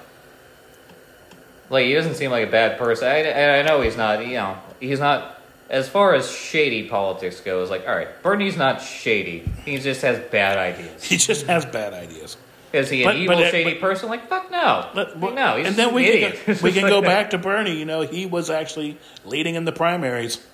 Like 1.68 1.86
he 1.86 1.94
doesn't 1.94 2.14
seem 2.14 2.30
like 2.30 2.46
a 2.48 2.50
bad 2.50 2.78
person. 2.78 3.08
I, 3.08 3.58
I 3.58 3.62
know 3.62 3.80
he's 3.80 3.96
not. 3.96 4.24
You 4.26 4.34
know, 4.34 4.56
he's 4.80 5.00
not. 5.00 5.38
As 5.72 5.88
far 5.88 6.14
as 6.14 6.30
shady 6.30 6.86
politics 6.88 7.40
goes, 7.40 7.70
like 7.70 7.88
all 7.88 7.96
right, 7.96 8.22
Bernie's 8.22 8.56
not 8.56 8.80
shady. 8.82 9.42
He 9.64 9.78
just 9.78 10.02
has 10.02 10.20
bad 10.30 10.56
ideas. 10.58 11.02
He 11.02 11.16
just 11.16 11.46
has 11.46 11.64
bad 11.66 11.94
ideas. 11.94 12.36
Is 12.72 12.88
he 12.90 13.02
an 13.02 13.08
But- 13.08 13.16
evil, 13.16 13.36
but, 13.36 13.44
uh, 13.46 13.50
shady 13.50 13.72
but- 13.72 13.80
person? 13.80 14.08
Like 14.10 14.28
fuck 14.28 14.50
no. 14.50 14.86
But, 14.94 15.18
no, 15.18 15.56
he's 15.56 15.66
and 15.66 15.76
then 15.76 15.92
we 15.94 16.04
idiot. 16.06 16.38
can, 16.44 16.54
go, 16.54 16.60
we 16.62 16.72
can 16.72 16.88
go 16.88 17.00
back 17.12 17.30
to 17.30 17.38
Bernie. 17.38 17.74
You 17.76 17.84
know, 17.86 18.02
he 18.02 18.26
was 18.26 18.50
actually 18.50 18.98
leading 19.24 19.54
in 19.56 19.64
the 19.64 19.72
primaries. 19.72 20.44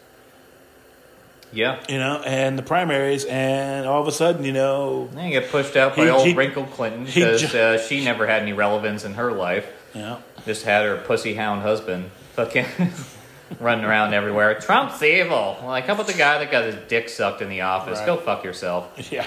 Yeah. 1.53 1.81
You 1.89 1.99
know, 1.99 2.23
and 2.25 2.59
the 2.59 2.63
primaries, 2.63 3.25
and 3.25 3.87
all 3.87 4.03
of 4.03 4.07
a 4.07 4.13
sudden, 4.13 4.45
you 4.45 4.53
know, 4.53 5.09
And 5.13 5.21
he 5.21 5.33
got 5.33 5.49
pushed 5.51 5.77
out 5.77 5.97
by 5.97 6.05
He- 6.05 6.11
old 6.11 6.27
he- 6.27 6.35
wrinkled 6.35 6.71
Clinton 6.73 7.05
because 7.07 7.43
uh, 7.55 7.79
she 7.79 8.05
never 8.05 8.27
had 8.27 8.43
any 8.43 8.53
relevance 8.53 9.05
in 9.05 9.15
her 9.15 9.33
life. 9.33 9.67
you 9.95 10.03
know, 10.03 10.23
Just 10.45 10.65
had 10.65 10.85
her 10.85 10.97
pussy 10.99 11.35
hound 11.35 11.63
husband 11.63 12.11
fucking 12.35 12.67
running 13.61 13.85
around 13.85 14.15
everywhere. 14.15 14.55
Trump's 14.61 15.03
evil. 15.03 15.57
Like, 15.65 15.87
how 15.87 15.95
about 15.95 16.07
the 16.07 16.13
guy 16.15 16.39
that 16.39 16.51
got 16.51 16.65
his 16.65 16.77
dick 16.89 17.09
sucked 17.09 17.43
in 17.43 17.49
the 17.49 17.63
office? 17.63 17.99
Right. 17.99 18.07
Go 18.07 18.17
fuck 18.17 18.45
yourself. 18.45 19.11
yeah. 19.13 19.27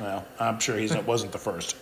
Well, 0.00 0.24
I'm 0.38 0.58
sure 0.58 0.76
he 0.76 0.88
wasn't 1.06 1.32
the 1.32 1.38
first. 1.38 1.76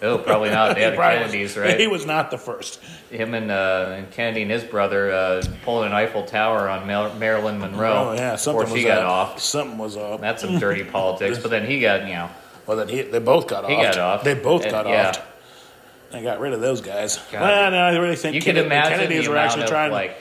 Oh, 0.00 0.16
probably 0.18 0.50
not. 0.50 0.76
They 0.76 0.82
had 0.82 0.92
the 0.94 0.96
Kennedys, 0.96 1.56
right? 1.56 1.78
He 1.78 1.88
was 1.88 2.06
not 2.06 2.30
the 2.30 2.38
first. 2.38 2.80
Him 3.10 3.34
and, 3.34 3.50
uh, 3.50 3.94
and 3.96 4.10
Kennedy 4.12 4.42
and 4.42 4.50
his 4.50 4.62
brother 4.62 5.10
uh, 5.10 5.42
pulling 5.64 5.88
an 5.88 5.92
Eiffel 5.92 6.24
Tower 6.24 6.68
on 6.68 6.86
Mar- 6.86 7.12
Marilyn 7.14 7.58
Monroe 7.58 8.10
Oh 8.10 8.12
yeah, 8.12 8.36
something 8.36 8.62
before 8.62 8.74
was 8.74 8.80
she 8.82 8.86
got 8.86 8.98
up. 9.02 9.08
off. 9.08 9.40
Something 9.40 9.76
was 9.78 9.96
up. 9.96 10.20
That's 10.20 10.40
some 10.42 10.58
dirty 10.60 10.84
politics. 10.90 11.38
But 11.38 11.50
then 11.50 11.66
he 11.66 11.80
got, 11.80 12.02
you 12.06 12.14
know, 12.14 12.30
Well, 12.66 12.76
then 12.76 12.88
he, 12.88 13.02
they 13.02 13.18
both 13.18 13.48
got 13.48 13.68
He 13.68 13.74
off. 13.74 13.82
got 13.82 13.98
off. 13.98 14.24
They 14.24 14.34
both 14.34 14.64
Uh, 14.66 14.70
got 14.70 14.86
yeah. 14.86 15.08
off. 15.08 15.26
They 16.12 16.22
got 16.22 16.38
rid 16.38 16.52
of 16.52 16.60
those 16.60 16.80
guys. 16.80 17.18
God. 17.32 17.40
Well, 17.42 17.70
no, 17.72 17.76
I 17.78 17.96
really 17.98 18.14
think 18.16 18.34
you 18.36 18.40
Kennedy, 18.40 18.62
can 18.68 18.72
imagine 18.72 18.98
Kennedys 19.00 19.24
the 19.24 19.30
were 19.32 19.36
actually 19.36 19.64
of 19.64 19.68
trying. 19.68 19.90
like. 19.92 20.16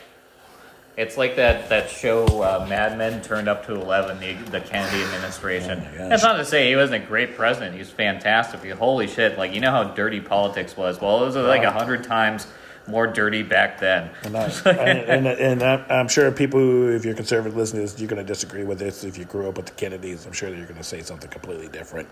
It's 0.97 1.15
like 1.15 1.35
that, 1.35 1.69
that 1.69 1.91
show 1.91 2.25
uh, 2.25 2.65
Mad 2.67 2.97
Men 2.97 3.21
turned 3.21 3.47
up 3.47 3.67
to 3.67 3.75
eleven. 3.75 4.19
The, 4.19 4.33
the 4.49 4.59
Kennedy 4.59 5.03
administration. 5.03 5.87
Oh. 5.99 6.09
That's 6.09 6.23
not 6.23 6.37
to 6.37 6.45
say 6.45 6.69
he 6.69 6.75
wasn't 6.75 7.03
a 7.03 7.07
great 7.07 7.35
president. 7.35 7.73
He 7.73 7.79
was 7.79 7.91
fantastic. 7.91 8.67
Holy 8.71 9.07
shit! 9.07 9.37
Like 9.37 9.53
you 9.53 9.61
know 9.61 9.69
how 9.69 9.83
dirty 9.83 10.19
politics 10.19 10.75
was. 10.75 10.99
Well, 10.99 11.21
it 11.21 11.27
was 11.27 11.35
like 11.35 11.63
a 11.63 11.71
hundred 11.71 12.03
times 12.03 12.47
more 12.87 13.05
dirty 13.05 13.43
back 13.43 13.79
then. 13.79 14.09
And, 14.23 14.35
I, 14.37 14.45
and, 14.65 15.27
and, 15.27 15.27
and 15.27 15.61
I'm, 15.61 15.85
I'm 15.89 16.07
sure 16.07 16.31
people, 16.31 16.59
who, 16.59 16.95
if 16.95 17.03
you're 17.03 17.15
conservative 17.15 17.55
listeners, 17.55 17.99
you're 17.99 18.07
going 18.07 18.25
to 18.25 18.27
disagree 18.27 18.63
with 18.63 18.79
this. 18.79 19.03
If 19.03 19.17
you 19.17 19.25
grew 19.25 19.49
up 19.49 19.57
with 19.57 19.65
the 19.65 19.73
Kennedys, 19.73 20.25
I'm 20.25 20.31
sure 20.31 20.49
that 20.49 20.55
you're 20.55 20.65
going 20.65 20.77
to 20.77 20.85
say 20.85 21.01
something 21.01 21.29
completely 21.29 21.67
different. 21.67 22.07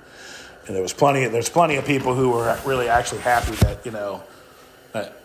And 0.68 0.76
there 0.76 0.84
was 0.84 0.94
plenty. 0.94 1.26
There's 1.28 1.50
plenty 1.50 1.78
of 1.78 1.86
people 1.86 2.14
who 2.14 2.32
were 2.32 2.60
really 2.66 2.90
actually 2.90 3.22
happy 3.22 3.56
that 3.56 3.86
you 3.86 3.92
know, 3.92 4.22
that 4.92 5.18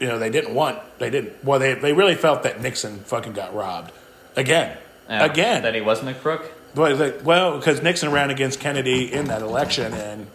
you 0.00 0.08
know 0.08 0.18
they 0.18 0.30
didn't 0.30 0.54
want 0.54 0.78
they 0.98 1.10
didn't. 1.10 1.44
Well, 1.44 1.58
they 1.60 1.74
they 1.74 1.92
really 1.92 2.14
felt 2.16 2.42
that 2.42 2.60
Nixon 2.60 2.98
fucking 3.00 3.32
got 3.34 3.54
robbed 3.54 3.92
again, 4.36 4.76
Uh, 5.08 5.28
again. 5.30 5.62
that 5.62 5.74
he 5.74 5.80
wasn't 5.80 6.10
a 6.10 6.14
crook. 6.14 6.50
Well, 6.74 7.58
because 7.58 7.82
Nixon 7.82 8.10
ran 8.12 8.30
against 8.30 8.60
Kennedy 8.60 9.12
in 9.12 9.26
that 9.26 9.42
election, 9.42 9.92
and 9.92 10.26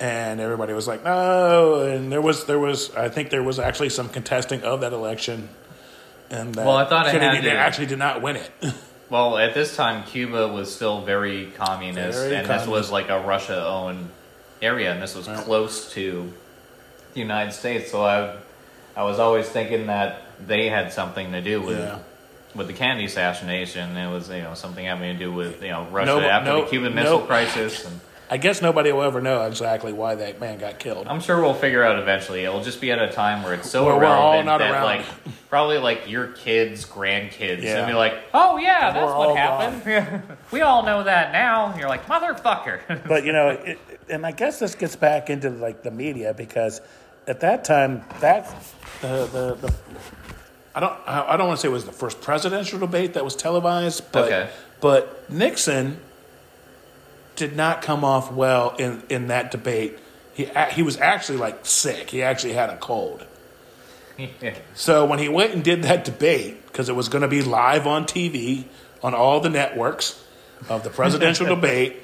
and 0.00 0.40
everybody 0.40 0.72
was 0.74 0.86
like, 0.86 1.02
no, 1.04 1.82
and 1.82 2.12
there 2.12 2.20
was 2.20 2.44
there 2.46 2.58
was 2.58 2.94
I 2.94 3.08
think 3.08 3.30
there 3.30 3.42
was 3.42 3.58
actually 3.58 3.88
some 3.90 4.08
contesting 4.08 4.62
of 4.62 4.80
that 4.82 4.92
election, 4.92 5.48
and 6.30 6.54
that 6.54 6.66
Well, 6.66 6.76
I 6.76 6.84
thought 6.84 7.06
it 7.06 7.12
Kennedy 7.12 7.42
to- 7.48 7.52
actually 7.56 7.86
did 7.86 7.98
not 7.98 8.22
win 8.22 8.36
it. 8.36 8.50
Well, 9.08 9.38
at 9.38 9.54
this 9.54 9.76
time, 9.76 10.02
Cuba 10.02 10.48
was 10.48 10.74
still 10.74 11.02
very 11.02 11.52
communist, 11.56 12.18
Very 12.18 12.34
and 12.38 12.48
this 12.48 12.66
was 12.66 12.90
like 12.90 13.08
a 13.08 13.20
Russia-owned 13.20 14.10
area, 14.60 14.90
and 14.92 15.00
this 15.00 15.14
was 15.14 15.28
Right. 15.28 15.38
close 15.44 15.92
to 15.92 16.32
the 17.14 17.20
United 17.20 17.52
States. 17.52 17.92
So 17.92 18.02
I, 18.04 18.34
I 18.96 19.02
was 19.04 19.18
always 19.18 19.46
thinking 19.48 19.86
that 19.86 20.22
they 20.46 20.68
had 20.68 20.92
something 20.92 21.32
to 21.32 21.40
do 21.40 21.60
with 21.60 21.78
Yeah. 21.78 21.98
with 22.54 22.66
the 22.68 22.72
Kennedy 22.72 23.04
assassination. 23.04 23.96
It 23.96 24.10
was 24.10 24.28
you 24.30 24.42
know 24.42 24.54
something 24.54 24.84
having 24.86 25.12
to 25.12 25.18
do 25.18 25.32
with 25.32 25.62
you 25.62 25.70
know 25.70 25.86
Russia 25.90 26.06
No, 26.06 26.20
after 26.20 26.50
no, 26.50 26.60
the 26.62 26.66
Cuban 26.68 26.94
no. 26.94 27.02
Missile 27.02 27.20
Crisis, 27.20 27.84
and 27.84 28.00
I 28.30 28.38
guess 28.38 28.60
nobody 28.62 28.90
will 28.92 29.02
ever 29.02 29.20
know 29.20 29.42
exactly 29.46 29.92
why 29.92 30.14
that 30.16 30.40
man 30.40 30.58
got 30.58 30.78
killed. 30.80 31.06
I'm 31.08 31.20
sure 31.20 31.40
we'll 31.40 31.54
figure 31.54 31.84
out 31.84 31.98
eventually. 31.98 32.42
It'll 32.44 32.62
just 32.62 32.80
be 32.80 32.90
at 32.90 33.00
a 33.00 33.12
time 33.12 33.42
where 33.44 33.54
it's 33.54 33.70
so 33.70 33.88
all 33.88 33.98
irrelevant 33.98 34.46
not 34.46 34.58
that 34.58 34.72
around. 34.72 34.82
like 34.84 35.02
probably 35.50 35.78
like 35.78 36.10
your 36.10 36.28
kids, 36.28 36.84
grandkids, 36.86 37.62
Yeah. 37.62 37.78
and 37.78 37.86
be 37.86 37.92
like, 37.92 38.14
"Oh 38.34 38.56
yeah, 38.56 38.92
that's 38.92 39.06
We're 39.12 39.16
what 39.18 39.36
happened." 39.36 40.22
we 40.50 40.62
all 40.62 40.82
know 40.84 41.02
that 41.04 41.32
now. 41.32 41.66
And 41.70 41.78
you're 41.78 41.88
like, 41.90 42.06
"Motherfucker." 42.06 42.80
but 43.08 43.24
you 43.24 43.32
know, 43.32 43.50
it, 43.50 43.78
and 44.08 44.24
I 44.26 44.32
guess 44.32 44.58
this 44.58 44.74
gets 44.74 44.96
back 44.96 45.28
into 45.30 45.50
like 45.50 45.82
the 45.82 45.90
media 45.90 46.32
because 46.34 46.80
at 47.28 47.40
that 47.40 47.64
time, 47.64 48.04
that 48.20 48.46
the 49.00 49.26
the, 49.60 49.66
the 49.66 49.74
I 50.74 50.80
don't 50.80 50.92
I 51.06 51.36
don't 51.36 51.46
want 51.48 51.58
to 51.58 51.62
say 51.62 51.68
it 51.68 51.72
was 51.72 51.84
the 51.84 51.92
first 51.92 52.20
presidential 52.20 52.78
debate 52.78 53.14
that 53.14 53.24
was 53.24 53.34
televised, 53.36 54.10
but 54.12 54.24
Okay. 54.26 54.50
but 54.80 55.30
Nixon 55.30 55.98
did 57.34 57.54
not 57.56 57.82
come 57.82 58.04
off 58.04 58.32
well 58.32 58.74
in 58.78 59.02
in 59.08 59.28
that 59.28 59.50
debate. 59.50 59.98
He 60.34 60.48
he 60.72 60.82
was 60.82 60.98
actually 60.98 61.38
like 61.38 61.64
sick. 61.64 62.10
He 62.10 62.22
actually 62.22 62.52
had 62.54 62.70
a 62.70 62.76
cold. 62.76 63.24
So 64.74 65.04
when 65.04 65.18
he 65.18 65.28
went 65.28 65.52
and 65.52 65.62
did 65.62 65.82
that 65.82 66.04
debate, 66.06 66.66
because 66.66 66.88
it 66.88 66.96
was 66.96 67.10
going 67.10 67.20
to 67.20 67.28
be 67.28 67.42
live 67.42 67.86
on 67.86 68.04
TV 68.06 68.64
on 69.02 69.12
all 69.14 69.40
the 69.40 69.50
networks 69.50 70.18
of 70.70 70.82
the 70.84 70.88
presidential 70.90 71.44
debate, 71.54 71.96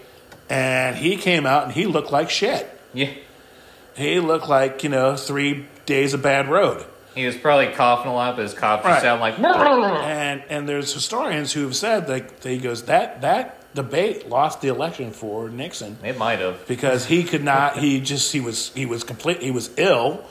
and 0.51 0.95
he 0.95 1.17
came 1.17 1.47
out 1.47 1.65
and 1.65 1.73
he 1.73 1.87
looked 1.87 2.13
like 2.13 2.29
shit. 2.29 2.69
yeah. 2.93 3.09
He 3.97 4.21
looked 4.21 4.49
like 4.49 4.83
you 4.85 4.89
know 4.91 5.17
three 5.17 5.67
days 5.87 6.15
of 6.15 6.23
bad 6.23 6.49
road. 6.49 6.85
He 7.15 7.27
was 7.27 7.37
probably 7.37 7.69
coughing 7.75 8.11
a 8.11 8.15
lot, 8.15 8.37
but 8.37 8.43
his 8.43 8.55
cough 8.55 8.85
Right. 8.85 9.03
sound 9.03 9.21
like. 9.21 9.39
And 9.39 10.43
and 10.49 10.69
there's 10.69 10.93
historians 10.93 11.53
who've 11.53 11.77
said 11.77 12.09
like 12.09 12.43
he 12.43 12.59
goes 12.59 12.85
that 12.85 13.21
that 13.23 13.59
debate 13.75 14.29
lost 14.29 14.61
the 14.61 14.69
election 14.69 15.11
for 15.13 15.49
Nixon 15.49 15.97
It 16.05 16.19
might 16.19 16.39
have. 16.41 16.67
because 16.67 17.07
he 17.07 17.25
could 17.25 17.45
not. 17.45 17.79
He 17.79 18.01
just 18.01 18.33
he 18.33 18.41
was 18.41 18.71
he 18.75 18.87
was 18.87 19.05
complete. 19.05 19.43
He 19.43 19.51
was 19.51 19.71
ill, 19.77 20.25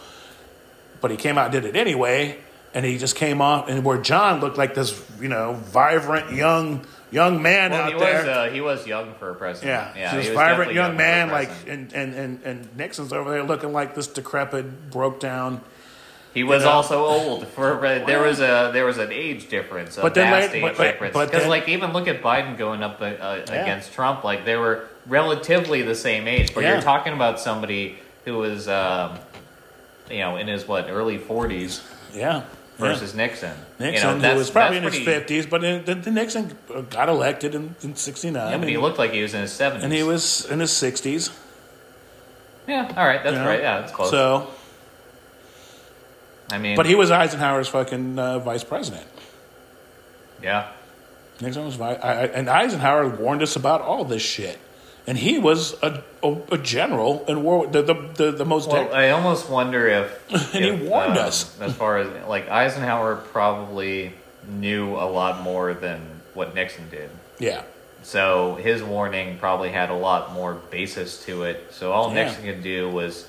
but 1.01 1.12
he 1.12 1.18
came 1.18 1.38
out 1.38 1.45
and 1.45 1.51
did 1.53 1.66
it 1.66 1.76
anyway. 1.76 2.38
And 2.74 2.86
he 2.86 2.97
just 2.97 3.18
came 3.18 3.41
off, 3.41 3.68
and 3.68 3.84
where 3.84 3.97
John 3.97 4.39
looked 4.39 4.57
like 4.57 4.74
this, 4.76 4.97
you 5.20 5.28
know, 5.28 5.53
vibrant 5.53 6.32
young 6.32 6.86
young 7.12 7.41
man 7.41 7.72
Well, 7.72 7.82
out 7.84 7.93
he 7.93 7.99
there. 7.99 8.18
was 8.20 8.28
uh, 8.28 8.49
he 8.53 8.62
was 8.62 8.88
young 8.88 9.14
for 9.16 9.30
a 9.30 9.36
president. 9.36 9.95
yeah, 9.95 9.99
yeah. 10.01 10.12
he 10.12 10.18
was 10.18 10.28
vibrant 10.30 10.72
definitely 10.72 10.76
young 10.76 10.97
man, 10.97 11.30
like, 11.30 11.49
and, 11.68 11.93
and, 11.93 12.14
and, 12.16 12.43
and 12.43 12.78
Nixon's 12.78 13.14
over 13.14 13.30
there 13.30 13.43
looking 13.43 13.72
like 13.74 13.93
this 13.95 14.07
decrepit, 14.07 14.89
broke 14.89 15.20
down. 15.20 15.62
He 16.34 16.43
was 16.45 16.64
know? 16.64 16.70
also 16.70 17.05
old. 17.05 17.45
For 17.49 17.86
uh, 17.86 18.05
there 18.05 18.22
was 18.22 18.39
a 18.39 18.72
there 18.74 18.86
was 18.86 18.97
an 18.97 19.12
age 19.12 19.49
difference, 19.49 19.97
a 19.97 20.01
But 20.01 20.14
then 20.14 20.30
vast 20.32 20.53
late- 20.53 20.64
age 20.64 20.78
but- 20.78 20.84
difference. 20.91 21.18
Because 21.18 21.45
like 21.47 21.68
even 21.68 21.91
look 21.91 22.07
at 22.07 22.22
Biden 22.22 22.57
going 22.57 22.82
up 22.84 23.01
uh, 23.01 23.05
uh, 23.05 23.41
against 23.47 23.91
Trump, 23.93 24.24
like 24.24 24.45
they 24.45 24.55
were 24.55 24.88
relatively 25.07 25.82
the 25.82 25.95
same 25.95 26.28
age. 26.30 26.53
But 26.53 26.64
Yeah. 26.64 26.74
you're 26.74 26.82
talking 26.82 27.12
about 27.12 27.39
somebody 27.39 27.97
who 28.24 28.38
was, 28.38 28.70
um, 28.70 29.18
you 30.09 30.20
know, 30.20 30.38
in 30.38 30.47
his 30.47 30.66
what 30.66 30.89
early 30.89 31.18
forties. 31.18 31.82
Yeah, 32.14 32.43
versus 32.82 33.15
Nixon. 33.15 33.55
Nixon, 33.79 34.17
you 34.17 34.21
know, 34.21 34.32
who 34.34 34.38
was 34.38 34.49
probably 34.49 34.77
in 34.77 34.84
that's 34.84 34.95
his 34.97 35.05
fifties, 35.05 35.45
but 35.45 35.61
then 35.61 35.84
then 35.86 36.13
Nixon 36.13 36.57
got 36.89 37.07
elected 37.09 37.55
in, 37.55 37.75
in 37.82 37.95
'69, 37.95 38.51
Yeah, 38.51 38.57
but 38.57 38.67
he 38.67 38.77
looked 38.77 38.97
like 38.97 39.11
he 39.11 39.21
was 39.21 39.34
in 39.34 39.41
his 39.41 39.51
seventies. 39.53 39.84
and 39.86 39.93
he 39.93 40.03
was 40.03 40.45
in 40.49 40.59
his 40.59 40.71
sixties. 40.71 41.29
Yeah, 42.67 42.93
all 42.95 43.05
right, 43.05 43.23
that's 43.23 43.34
you 43.36 43.41
know? 43.41 43.47
right. 43.47 43.61
Yeah, 43.61 43.79
that's 43.82 43.91
close. 43.91 44.11
So, 44.11 44.47
I 46.51 46.57
mean, 46.57 46.75
but 46.75 46.86
he 46.86 46.95
was 46.95 47.11
Eisenhower's 47.11 47.67
fucking 47.67 48.19
uh, 48.19 48.39
vice 48.39 48.63
president. 48.63 49.05
yeah, 50.43 50.71
Nixon 51.39 51.65
was 51.65 51.75
vice, 51.75 51.97
I, 52.03 52.25
and 52.27 52.49
Eisenhower 52.49 53.07
warned 53.07 53.41
us 53.41 53.55
about 53.55 53.82
all 53.82 54.03
this 54.05 54.21
shit, 54.21 54.59
and 55.08 55.18
he 55.18 55.39
was 55.39 55.74
a, 55.82 56.04
a, 56.24 56.36
a 56.52 56.58
general 56.58 57.26
in 57.28 57.43
war, 57.43 57.68
the 57.68 57.82
the 57.82 57.93
the, 58.16 58.32
the 58.32 58.45
most. 58.45 58.70
Well, 58.70 58.93
I 58.93 59.10
almost 59.10 59.49
wonder 59.49 59.88
if, 59.88 60.32
And 60.56 60.64
he 60.66 60.72
warned 60.72 61.18
um, 61.18 61.26
us. 61.28 61.60
as 61.60 61.74
far 61.76 61.97
as 61.99 62.28
like 62.28 62.49
Eisenhower 62.49 63.16
probably 63.16 64.14
knew 64.47 64.95
a 64.95 65.06
lot 65.10 65.41
more 65.41 65.74
than 65.74 66.02
what 66.34 66.54
Nixon 66.56 66.89
did. 66.89 67.10
yeah, 67.39 67.64
So 68.04 68.56
his 68.56 68.82
warning 68.82 69.38
probably 69.38 69.70
had 69.70 69.89
a 69.89 69.95
lot 69.95 70.34
more 70.34 70.54
basis 70.56 71.24
to 71.26 71.43
it. 71.43 71.68
So 71.72 71.91
all 71.91 72.10
Yeah. 72.10 72.24
Nixon 72.26 72.43
could 72.45 72.64
do 72.64 72.89
was 72.89 73.28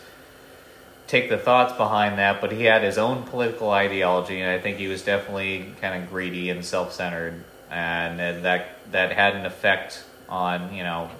take 1.06 1.28
the 1.28 1.36
thoughts 1.38 1.72
behind 1.74 2.18
that, 2.18 2.40
but 2.40 2.52
he 2.52 2.64
had 2.64 2.82
his 2.82 2.96
own 2.98 3.24
political 3.24 3.70
ideology, 3.70 4.40
and 4.40 4.50
I 4.50 4.58
think 4.58 4.78
he 4.78 4.88
was 4.88 5.02
definitely 5.02 5.74
kind 5.80 6.02
of 6.02 6.08
greedy 6.10 6.48
and 6.50 6.64
self-centered, 6.64 7.44
and 7.70 8.18
that 8.44 8.66
that 8.92 9.12
had 9.12 9.34
an 9.36 9.44
effect 9.46 10.04
on 10.28 10.74
you 10.74 10.82
know 10.82 11.10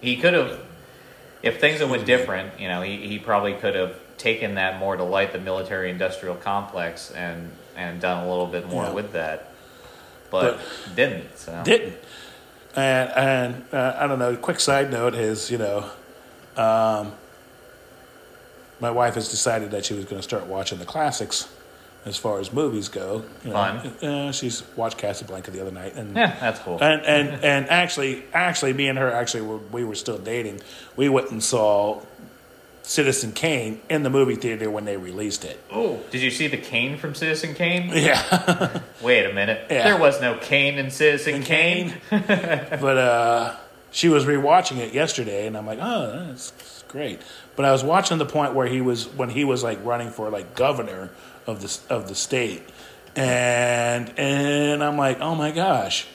he 0.00 0.16
could 0.16 0.34
have 0.34 0.60
if 1.42 1.58
things 1.60 1.80
had 1.80 1.88
went 1.90 2.04
different, 2.04 2.60
you 2.60 2.68
know 2.68 2.82
he, 2.82 2.96
he 3.08 3.18
probably 3.18 3.54
could 3.54 3.74
have 3.74 3.96
taken 4.18 4.56
that 4.56 4.78
more 4.78 4.96
to 4.96 5.02
light 5.02 5.32
the 5.32 5.40
military-industrial 5.40 6.36
complex 6.36 7.10
and 7.10 7.50
and 7.76 8.00
done 8.00 8.24
a 8.24 8.28
little 8.28 8.46
bit 8.46 8.68
more 8.68 8.84
Yeah. 8.84 8.92
with 8.92 9.12
that, 9.12 9.52
but, 10.30 10.60
didn't. 10.94 11.38
So 11.38 11.62
didn't. 11.64 11.96
And 12.76 13.10
and 13.10 13.64
uh, 13.72 13.96
I 13.98 14.06
don't 14.06 14.18
know. 14.18 14.36
Quick 14.36 14.60
side 14.60 14.90
note 14.90 15.14
is 15.14 15.50
you 15.50 15.58
know, 15.58 15.90
um, 16.56 17.12
my 18.80 18.90
wife 18.90 19.14
has 19.14 19.28
decided 19.30 19.70
that 19.70 19.84
she 19.86 19.94
was 19.94 20.04
going 20.04 20.18
to 20.18 20.22
start 20.22 20.46
watching 20.46 20.78
the 20.78 20.84
classics 20.84 21.48
as 22.04 22.16
far 22.16 22.38
as 22.40 22.52
movies 22.52 22.88
go. 22.88 23.24
You 23.44 23.50
know, 23.50 23.54
Fun. 23.54 24.08
Uh, 24.08 24.32
she's 24.32 24.62
watched 24.76 24.98
Casablanca 24.98 25.50
the 25.50 25.60
other 25.60 25.70
night, 25.70 25.94
and 25.94 26.16
yeah, 26.16 26.36
that's 26.40 26.60
cool. 26.60 26.82
and 26.82 27.02
and 27.02 27.44
and 27.44 27.68
actually, 27.68 28.24
actually, 28.32 28.72
me 28.72 28.88
and 28.88 28.98
her 28.98 29.12
actually 29.12 29.42
were, 29.42 29.58
we 29.58 29.84
were 29.84 29.94
still 29.94 30.18
dating. 30.18 30.60
We 30.96 31.08
went 31.08 31.30
and 31.30 31.42
saw 31.42 32.00
Citizen 32.82 33.32
Kane 33.32 33.80
in 33.88 34.02
the 34.02 34.10
movie 34.10 34.34
theater 34.34 34.70
when 34.70 34.84
they 34.84 34.96
released 34.96 35.44
it. 35.44 35.60
Oh, 35.70 36.00
did 36.10 36.22
you 36.22 36.30
see 36.30 36.48
the 36.48 36.56
Kane 36.56 36.96
from 36.96 37.14
Citizen 37.14 37.54
Kane? 37.54 37.90
Yeah, 37.94 38.80
Wait 39.02 39.26
a 39.26 39.32
minute. 39.34 39.66
Yeah. 39.70 39.84
There 39.84 39.98
was 39.98 40.20
no 40.20 40.38
Kane 40.38 40.78
in 40.78 40.90
Citizen 40.90 41.42
Kane. 41.42 41.94
but 42.10 42.96
uh, 42.98 43.56
she 43.92 44.08
was 44.08 44.24
rewatching 44.24 44.78
it 44.78 44.92
yesterday, 44.94 45.46
and 45.46 45.56
I'm 45.56 45.66
like, 45.66 45.78
oh, 45.80 46.26
that's 46.28 46.82
great. 46.88 47.20
But 47.56 47.64
I 47.66 47.72
was 47.72 47.84
watching 47.84 48.18
the 48.18 48.26
point 48.26 48.54
where 48.54 48.66
he 48.66 48.80
was 48.80 49.06
when 49.06 49.28
he 49.28 49.44
was 49.44 49.62
like 49.62 49.84
running 49.84 50.10
for 50.10 50.30
like 50.30 50.56
governor 50.56 51.10
of 51.50 51.60
the 51.60 51.94
of 51.94 52.08
the 52.08 52.14
state, 52.14 52.62
and 53.16 54.12
and 54.18 54.82
I'm 54.82 54.96
like, 54.96 55.20
oh 55.20 55.34
my 55.34 55.50
gosh. 55.50 56.06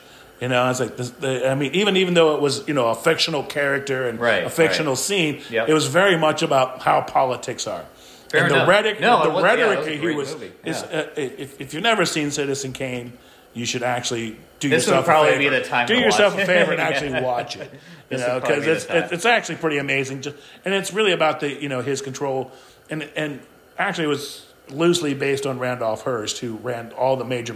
You 0.41 0.49
know, 0.49 0.61
I 0.61 0.67
was 0.67 0.81
like, 0.81 0.97
this, 0.97 1.11
the, 1.11 1.49
I 1.49 1.55
mean, 1.55 1.73
even 1.75 1.95
even 1.95 2.13
though 2.13 2.35
it 2.35 2.41
was 2.41 2.67
you 2.67 2.73
know 2.73 2.89
a 2.89 2.95
fictional 2.95 3.43
character 3.43 4.07
and 4.09 4.19
Right, 4.19 4.43
a 4.43 4.49
fictional 4.49 4.93
right. 4.93 4.97
scene, 4.99 5.41
Yep. 5.49 5.69
it 5.69 5.73
was 5.73 5.87
very 5.87 6.17
much 6.17 6.41
about 6.41 6.81
how 6.81 7.01
politics 7.01 7.67
are. 7.67 7.85
Fair 8.29 8.43
and 8.43 8.51
enough. 8.51 8.65
the 8.65 8.69
rhetoric, 8.71 8.99
No, 8.99 9.23
the 9.23 9.29
was- 9.29 9.43
yeah, 9.43 9.49
rhetoric 9.53 9.77
was 9.79 9.87
he 9.87 10.15
was 10.15 10.33
movie. 10.33 10.51
is 10.65 10.83
uh, 10.83 11.09
if, 11.15 11.61
if 11.61 11.73
you've 11.73 11.83
never 11.83 12.05
seen 12.05 12.31
Citizen 12.31 12.73
Kane, 12.73 13.13
you 13.53 13.65
should 13.65 13.81
actually 13.83 14.31
do 14.59 14.67
This 14.67 14.85
would 14.87 14.91
yourself 14.91 15.05
probably 15.05 15.29
a 15.29 15.37
favor. 15.37 15.51
be 15.51 15.57
the 15.59 15.63
time 15.63 15.87
Do 15.87 15.95
yourself 15.95 16.33
a 16.37 16.45
favor 16.45 16.71
and 16.71 16.79
Yeah. 16.79 16.87
actually 16.87 17.21
watch 17.21 17.55
it. 17.55 17.71
You 18.11 18.17
This 18.17 18.27
know, 18.27 18.39
because 18.39 18.67
it's 18.67 18.85
it- 18.85 19.11
it's 19.13 19.25
actually 19.25 19.55
pretty 19.55 19.77
amazing. 19.77 20.21
Just 20.21 20.35
and 20.65 20.73
it's 20.73 20.91
really 20.93 21.11
about 21.13 21.39
the 21.39 21.49
you 21.49 21.69
know 21.69 21.81
his 21.81 22.01
control 22.01 22.51
and 22.89 23.07
and 23.15 23.39
actually 23.79 24.03
it 24.05 24.09
was 24.09 24.44
loosely 24.69 25.13
based 25.13 25.45
on 25.45 25.59
Randolph 25.59 26.03
Hearst, 26.03 26.39
who 26.39 26.55
ran 26.57 26.91
all 26.93 27.15
the 27.17 27.25
major 27.25 27.55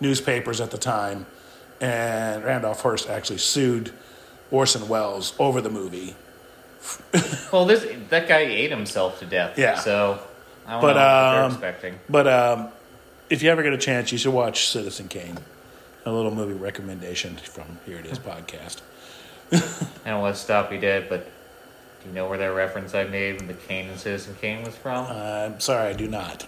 newspapers 0.00 0.60
at 0.60 0.70
the 0.70 0.78
time, 0.78 1.26
and 1.80 2.44
Randolph 2.44 2.82
Hearst 2.82 3.08
actually 3.08 3.38
sued 3.38 3.92
Orson 4.50 4.88
Welles 4.88 5.34
over 5.38 5.60
the 5.60 5.70
movie. 5.70 6.16
well, 7.52 7.66
this 7.66 7.86
that 8.08 8.26
guy 8.26 8.40
ate 8.40 8.70
himself 8.70 9.18
to 9.20 9.26
death. 9.26 9.58
Yeah. 9.58 9.78
So 9.78 10.20
I 10.66 10.72
don't 10.72 10.80
But, 10.80 10.94
know 10.94 10.94
what 10.94 11.32
they're 11.32 11.44
um, 11.44 11.52
expecting. 11.52 12.00
But 12.08 12.26
um, 12.26 12.68
if 13.28 13.42
you 13.42 13.50
ever 13.50 13.62
get 13.62 13.72
a 13.72 13.78
chance, 13.78 14.12
you 14.12 14.18
should 14.18 14.32
watch 14.32 14.68
Citizen 14.68 15.08
Kane. 15.08 15.38
A 16.06 16.10
little 16.10 16.34
movie 16.34 16.54
recommendation 16.54 17.36
from 17.36 17.78
Here 17.84 17.98
It 17.98 18.06
Is 18.06 18.18
podcast. 18.18 18.80
and 20.06 20.24
to 20.24 20.34
stop 20.34 20.72
you 20.72 20.78
dead, 20.78 21.08
but 21.10 21.30
do 22.02 22.08
you 22.08 22.14
know 22.14 22.28
where 22.28 22.38
that 22.38 22.46
reference 22.46 22.94
I 22.94 23.04
made 23.04 23.38
when 23.38 23.46
the 23.48 23.54
Kane 23.54 23.88
and 23.88 23.98
Citizen 23.98 24.36
Kane 24.40 24.64
was 24.64 24.74
from? 24.76 25.06
Uh, 25.06 25.48
I'm 25.52 25.60
sorry, 25.60 25.88
I 25.88 25.92
do 25.92 26.08
not. 26.08 26.46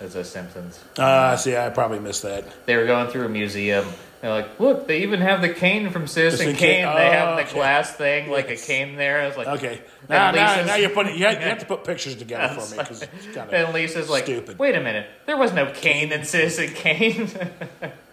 It's 0.00 0.14
The 0.14 0.24
Simpsons. 0.24 0.78
Uh, 0.96 1.36
see, 1.36 1.56
I 1.56 1.70
probably 1.70 1.98
missed 1.98 2.22
that. 2.22 2.44
They 2.66 2.76
were 2.76 2.86
going 2.86 3.08
through 3.10 3.24
a 3.26 3.28
museum. 3.28 3.84
They're 4.20 4.30
like, 4.30 4.58
look, 4.60 4.86
they 4.88 5.02
even 5.02 5.20
have 5.20 5.40
the 5.42 5.48
cane 5.48 5.90
from 5.90 6.06
Citizen 6.08 6.46
Kane. 6.48 6.56
Kane. 6.56 6.84
They 6.84 7.06
Oh, 7.08 7.10
have 7.10 7.36
the 7.36 7.42
okay. 7.44 7.52
glass 7.54 7.92
thing, 7.92 8.30
like 8.30 8.46
a 8.46 8.50
Yes. 8.50 8.66
cane 8.66 8.96
there. 8.96 9.20
I 9.22 9.26
was 9.28 9.36
like, 9.36 9.46
Okay, 9.48 9.80
now, 10.08 10.30
now, 10.32 10.64
now 10.64 10.74
you're 10.76 10.90
putting 10.90 11.16
you 11.16 11.24
have, 11.26 11.40
you 11.40 11.48
have 11.48 11.58
to 11.58 11.66
put 11.74 11.84
pictures 11.84 12.16
together 12.16 12.60
for 12.60 12.68
me 12.72 12.78
because 12.78 13.02
it's 13.02 13.26
kind 13.26 13.48
of. 13.48 13.52
And 13.54 13.72
Lisa's 13.72 14.08
like, 14.10 14.24
Stupid. 14.24 14.58
wait 14.58 14.74
a 14.74 14.80
minute, 14.80 15.06
there 15.26 15.36
was 15.36 15.52
no 15.52 15.66
cane 15.72 16.10
in 16.12 16.24
Citizen 16.24 16.68
Kane. 16.74 17.28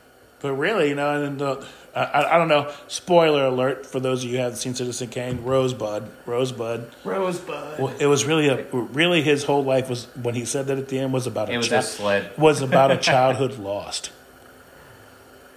But 0.46 0.54
really, 0.54 0.90
you 0.90 0.96
know, 0.96 1.24
and 1.24 1.42
uh, 1.42 1.60
I, 1.96 2.36
I 2.36 2.38
don't 2.38 2.50
know. 2.50 2.72
Spoiler 2.88 3.46
alert 3.46 3.84
for 3.88 4.00
those 4.00 4.24
of 4.24 4.30
you 4.30 4.38
who 4.38 4.44
haven't 4.44 4.58
seen 4.60 4.76
Citizen 4.76 5.08
Kane. 5.08 5.44
Rosebud, 5.44 6.08
Rosebud. 6.28 6.92
Rosebud. 7.04 7.80
Well, 7.80 7.96
it 8.00 8.06
was 8.06 8.26
really 8.26 8.48
a 8.50 8.64
really 8.72 9.24
his 9.24 9.44
whole 9.44 9.64
life 9.64 9.90
was 9.90 10.06
when 10.22 10.36
he 10.36 10.46
said 10.46 10.68
that 10.68 10.78
at 10.78 10.88
the 10.90 11.00
end 11.00 11.14
was 11.14 11.26
about 11.26 11.50
a 11.50 11.54
It 11.54 11.58
was 11.58 11.70
chi- 11.70 11.78
a 11.78 11.82
sled. 11.82 12.38
was 12.38 12.62
about 12.62 12.92
a 12.92 12.98
childhood 13.12 13.58
lost. 13.58 14.12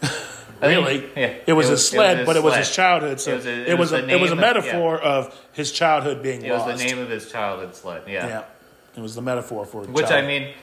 I 0.02 0.06
think- 0.06 0.86
Really, 0.86 1.10
yeah. 1.14 1.34
it 1.46 1.52
was 1.52 1.66
It 1.66 1.68
a 1.68 1.72
was- 1.72 1.80
it 1.80 1.84
sled, 1.84 2.16
was 2.18 2.22
a 2.22 2.26
but 2.26 2.36
it 2.36 2.42
was 2.42 2.56
his 2.56 2.74
childhood. 2.74 3.20
So 3.20 3.32
It 3.32 3.34
was 3.36 3.46
a- 3.46 3.50
it 3.50 3.68
it 3.68 3.78
was 3.78 3.92
was 3.92 4.00
the 4.02 4.06
a, 4.08 4.16
it 4.16 4.20
was 4.20 4.30
a 4.32 4.34
name 4.34 4.44
of- 4.44 4.54
metaphor 4.64 4.98
of 4.98 5.38
his 5.52 5.70
childhood 5.70 6.22
being 6.22 6.40
lost. 6.48 6.66
It 6.66 6.72
was 6.72 6.80
the 6.80 6.86
name 6.88 6.98
of 6.98 7.10
his 7.10 7.30
childhood 7.30 7.74
sled. 7.76 8.02
Yeah. 8.08 8.26
Yeah, 8.26 8.42
it 8.96 9.00
was 9.00 9.14
the 9.14 9.20
metaphor 9.22 9.66
for 9.66 9.82
Which 9.82 10.06
child- 10.06 10.24
I 10.24 10.26
mean, 10.26 10.54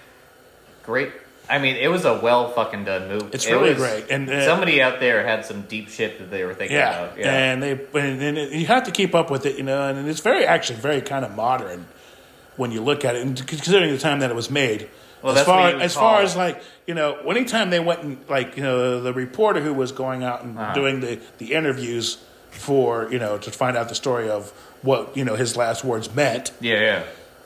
great. 0.84 1.11
I 1.50 1.60
mean, 1.60 1.76
it 1.76 1.88
was 1.89 2.06
a 2.06 2.14
well 2.20 2.50
fucking 2.52 2.86
done 2.86 3.08
movie. 3.08 3.28
It's 3.34 3.46
It 3.46 3.52
really 3.54 3.70
was- 3.74 3.78
great, 3.78 4.06
and, 4.10 4.30
uh, 4.30 4.46
somebody 4.46 4.82
out 4.82 5.00
there 5.00 5.26
had 5.28 5.46
some 5.46 5.62
deep 5.64 5.89
shit 5.89 6.18
that 6.20 6.32
they 6.32 6.43
were 6.43 6.54
thinking 6.54 6.78
Yeah, 6.78 7.04
about. 7.06 7.18
Yeah. 7.18 7.32
and 7.34 7.62
they 7.64 7.72
and, 7.72 8.22
and 8.22 8.38
it- 8.38 8.52
you 8.52 8.66
have 8.68 8.84
to 8.86 8.91
keep 8.91 9.14
up 9.14 9.30
with 9.30 9.46
it, 9.46 9.58
you 9.58 9.64
know. 9.64 9.88
And 9.88 10.08
it's 10.08 10.22
very 10.22 10.46
actually 10.46 10.80
very 10.80 11.02
kind 11.02 11.24
of 11.26 11.36
modern 11.36 11.86
when 12.58 12.72
you 12.72 12.82
look 12.82 13.06
at 13.06 13.16
it, 13.16 13.22
and 13.22 13.46
considering 13.48 13.91
the 13.91 13.98
time 14.00 14.20
that 14.20 14.30
it 14.32 14.36
was 14.36 14.50
made. 14.50 14.88
Well, 15.22 15.38
as 15.38 15.46
far 15.46 15.70
as 15.70 15.93
far 15.96 16.16
call- 16.18 16.24
as 16.24 16.36
like 16.36 16.62
you 16.88 16.93
know, 16.93 17.16
anytime 17.30 17.70
they 17.70 17.80
went 17.80 18.02
and 18.04 18.18
like 18.30 18.58
you 18.58 18.64
know 18.64 19.02
the 19.02 19.14
reporter 19.14 19.60
who 19.60 19.74
was 19.74 19.91
going 19.91 20.24
out 20.24 20.43
and 20.43 20.58
Uh-huh. 20.58 20.74
doing 20.74 21.00
the 21.02 21.20
the 21.38 21.54
interviews 21.54 22.18
for 22.52 23.08
you 23.12 23.20
know 23.20 23.38
to 23.38 23.52
find 23.52 23.76
out 23.76 23.89
the 23.89 23.96
story 23.96 24.30
of 24.30 24.52
what 24.82 25.16
you 25.18 25.26
know 25.26 25.36
his 25.36 25.58
last 25.58 25.84
words 25.84 26.14
meant. 26.16 26.52
yeah, 26.62 26.80
yeah. 26.80 27.04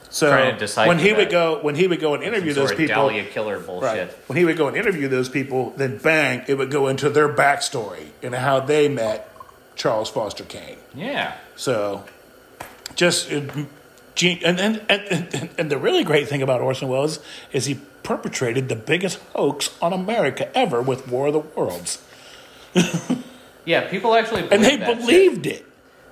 So 0.10 0.30
Trying 0.30 0.54
to 0.54 0.60
decipher 0.60 0.88
when 0.88 1.00
he 1.00 1.14
would 1.14 1.30
go 1.30 1.62
when 1.62 1.76
he 1.76 1.88
would 1.88 2.00
go 2.00 2.16
and 2.16 2.24
interview 2.24 2.54
those 2.54 2.72
people, 2.72 2.96
Dahlia 2.96 3.26
killer 3.26 3.60
bullshit. 3.60 3.84
Right. 3.84 4.12
When 4.28 4.38
he 4.38 4.46
would 4.46 4.58
go 4.58 4.68
and 4.68 4.76
interview 4.76 5.08
those 5.08 5.30
people, 5.30 5.72
then 5.78 5.98
bang, 5.98 6.44
it 6.48 6.56
would 6.58 6.72
go 6.72 6.88
into 6.88 7.10
their 7.10 7.30
backstory 7.30 8.08
and 8.24 8.34
how 8.34 8.60
they 8.60 8.90
met 8.90 9.30
Charles 9.76 10.10
Foster 10.10 10.44
Kane. 10.44 10.78
Yeah. 10.96 11.36
So, 11.56 12.06
just 12.96 13.32
uh, 13.32 13.42
gen- 14.16 14.40
and 14.44 14.60
and, 14.60 14.82
and 14.90 15.50
and 15.58 15.72
the 15.72 15.78
really 15.78 16.04
great 16.04 16.28
thing 16.28 16.42
about 16.42 16.60
Orson 16.62 16.88
Welles 16.88 17.20
is 17.52 17.66
he 17.66 17.80
perpetrated 18.02 18.68
the 18.70 18.76
biggest 18.76 19.20
hoax 19.36 19.78
on 19.80 19.94
America 19.94 20.50
ever 20.58 20.82
with 20.82 21.08
War 21.08 21.28
of 21.28 21.34
the 21.34 21.40
Worlds, 21.40 22.02
Yeah, 23.66 23.88
people 23.88 24.16
actually 24.16 24.48
and 24.50 24.64
they 24.64 24.78
believed 24.78 25.46
it. 25.46 25.66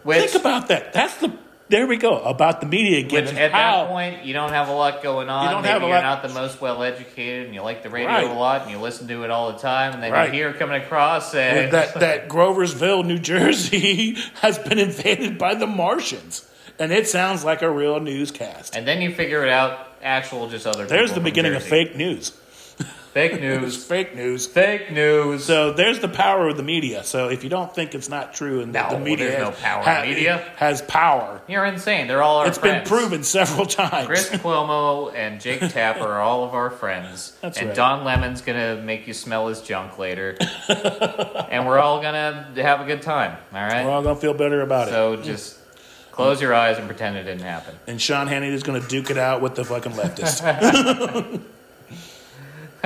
Which, 0.03 0.29
Think 0.31 0.41
about 0.41 0.67
that. 0.67 0.93
That's 0.93 1.17
the 1.17 1.33
there 1.69 1.85
we 1.87 1.97
go 1.97 2.19
about 2.21 2.61
the 2.61 2.67
media 2.67 2.99
again. 2.99 3.25
which 3.25 3.33
at 3.35 3.51
how, 3.51 3.83
that 3.83 3.89
point 3.89 4.25
you 4.25 4.33
don't 4.33 4.51
have 4.51 4.69
a 4.69 4.73
lot 4.73 5.03
going 5.03 5.29
on. 5.29 5.43
You 5.45 5.49
don't 5.51 5.61
Maybe 5.63 5.73
have 5.73 5.81
a 5.83 5.85
you're 5.85 5.95
lot- 5.95 6.03
not 6.03 6.21
the 6.23 6.29
most 6.33 6.61
well 6.61 6.81
educated, 6.83 7.45
and 7.47 7.55
you 7.55 7.61
like 7.61 7.83
the 7.83 7.89
radio 7.89 8.07
Right. 8.09 8.27
a 8.29 8.33
lot, 8.33 8.63
and 8.63 8.71
you 8.71 8.77
listen 8.77 9.07
to 9.09 9.23
it 9.23 9.29
all 9.31 9.51
the 9.51 9.59
time, 9.59 9.93
and 9.93 10.01
then 10.03 10.11
Right. 10.11 10.27
you 10.27 10.33
hear 10.33 10.53
coming 10.53 10.81
across 10.81 11.33
and 11.35 11.71
that 11.73 11.99
that 11.99 12.27
Groversville, 12.29 13.05
New 13.05 13.19
Jersey, 13.19 14.15
has 14.41 14.57
been 14.59 14.79
invaded 14.79 15.37
by 15.37 15.55
the 15.55 15.67
Martians, 15.67 16.47
and 16.79 16.91
it 16.91 17.07
sounds 17.07 17.43
like 17.43 17.61
a 17.61 17.69
real 17.69 17.99
newscast. 17.99 18.75
and 18.75 18.87
then 18.87 19.01
you 19.01 19.11
figure 19.13 19.43
it 19.43 19.49
out. 19.49 19.79
Actual, 20.03 20.47
just 20.47 20.67
other. 20.67 20.85
There's 20.85 21.13
the 21.13 21.19
beginning 21.19 21.55
of 21.55 21.63
fake 21.63 21.95
news. 21.95 22.31
Fake 23.17 23.41
news. 23.41 23.83
fake 23.83 24.15
news. 24.15 24.45
Fake 24.45 24.91
news. 24.91 25.43
So 25.43 25.71
there's 25.73 25.99
the 25.99 26.07
power 26.07 26.47
of 26.49 26.55
the 26.57 26.61
media. 26.61 27.03
So 27.03 27.29
if 27.29 27.43
you 27.43 27.49
don't 27.49 27.73
think 27.73 27.95
it's 27.95 28.09
not 28.09 28.35
true 28.35 28.61
and 28.61 28.75
that 28.75 28.91
No, 28.91 28.99
the 28.99 29.03
media 29.03 29.39
no 29.39 29.45
has, 29.51 29.59
power 29.59 30.03
in 30.03 30.09
media. 30.09 30.37
has 30.57 30.81
power, 30.83 31.41
You're 31.47 31.65
insane. 31.65 32.07
They're 32.07 32.21
all 32.21 32.37
our 32.39 32.47
it's 32.47 32.59
friends. 32.59 32.87
been 32.87 32.99
proven 32.99 33.23
several 33.23 33.65
times. 33.81 34.05
Chris 34.05 34.29
Cuomo 34.29 35.11
and 35.15 35.41
Jake 35.41 35.61
Tapper 35.61 36.05
are 36.05 36.21
all 36.21 36.43
of 36.43 36.53
our 36.53 36.69
friends. 36.69 37.35
That's 37.41 37.57
and 37.57 37.67
right. 37.69 37.75
Don 37.75 38.03
Lemon's 38.05 38.41
gonna 38.41 38.81
make 38.83 39.07
you 39.07 39.13
smell 39.13 39.47
his 39.47 39.61
junk 39.61 39.97
later. 39.97 40.37
and 40.69 41.65
we're 41.65 41.79
all 41.79 42.01
gonna 42.01 42.51
have 42.57 42.81
a 42.81 42.85
good 42.85 43.01
time. 43.01 43.35
All 43.51 43.59
right? 43.61 43.83
We're 43.83 43.91
all 43.91 44.03
gonna 44.03 44.15
feel 44.19 44.35
better 44.35 44.61
about 44.61 44.89
it. 44.89 44.91
So 44.91 45.15
just 45.15 45.57
close 46.11 46.39
your 46.39 46.53
eyes 46.53 46.77
and 46.77 46.85
pretend 46.87 47.17
it 47.17 47.23
didn't 47.23 47.41
happen. 47.41 47.73
And 47.87 47.99
Sean 47.99 48.27
Hannity 48.27 48.51
is 48.51 48.61
gonna 48.63 48.87
duke 48.87 49.09
it 49.09 49.17
out 49.17 49.41
with 49.41 49.55
the 49.55 49.65
fucking 49.65 49.93
leftist. 49.93 51.41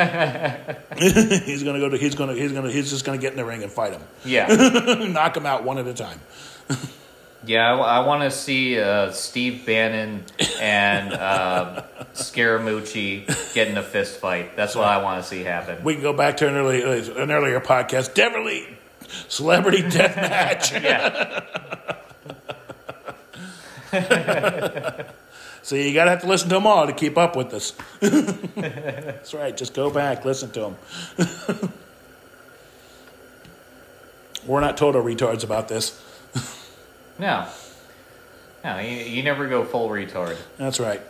he's 0.98 1.64
gonna 1.64 1.80
go 1.80 1.90
to. 1.90 1.98
He's 1.98 2.16
gonna. 2.16 2.34
He's 2.34 2.52
gonna. 2.52 2.72
He's 2.72 2.90
just 2.90 3.06
gonna 3.06 3.18
get 3.18 3.32
in 3.32 3.38
the 3.38 3.46
ring 3.46 3.64
and 3.64 3.72
fight 3.72 3.94
him. 3.94 4.02
Yeah. 4.26 4.48
Knock 5.10 5.38
him 5.38 5.46
out 5.46 5.64
one 5.64 5.78
at 5.78 5.88
a 5.88 5.94
time. 5.94 6.20
Yeah, 7.44 7.76
I, 7.76 8.06
want 8.06 8.22
to 8.22 8.30
see 8.30 8.80
uh, 8.80 9.12
Steve 9.14 9.66
Bannon 9.66 10.24
and 10.60 11.12
uh, 11.12 11.82
Scaramucci 12.14 13.54
get 13.56 13.68
in 13.68 13.78
a 13.78 13.84
fist 13.84 14.20
fight. 14.20 14.56
That's 14.56 14.76
what 14.76 14.86
I 14.88 15.02
want 15.02 15.24
to 15.24 15.28
see 15.28 15.42
happen. 15.42 15.84
We 15.84 15.96
can 15.96 16.04
go 16.04 16.14
back 16.14 16.38
to 16.38 16.48
an 16.48 16.54
early, 16.54 16.84
an 16.84 17.32
earlier 17.32 17.60
podcast. 17.60 18.14
Definitely, 18.14 18.78
celebrity 19.28 19.82
death 19.90 20.16
match. 20.18 20.72
Yeah. 23.92 25.12
So 25.64 25.76
you 25.76 25.94
gotta 25.94 26.10
have 26.12 26.22
to 26.22 26.28
listen 26.28 26.50
to 26.50 26.56
them 26.56 26.66
all 26.68 26.88
to 26.88 26.94
keep 26.94 27.18
up 27.18 27.36
with 27.36 27.54
us. 27.54 27.74
That's 28.00 29.34
right. 29.34 29.56
Just 29.56 29.74
go 29.74 29.90
back, 29.92 30.26
listen 30.26 30.50
to 30.52 30.76
them. 31.18 31.72
We're 34.48 34.62
not 34.62 34.76
total 34.78 35.04
retards 35.04 35.44
about 35.44 35.68
this. 35.68 36.02
No. 37.20 37.48
No, 38.64 38.80
you, 38.80 38.90
you 38.98 39.24
never 39.24 39.48
go 39.48 39.64
full 39.64 39.90
retard. 39.90 40.36
That's 40.58 40.80
right. 40.80 41.02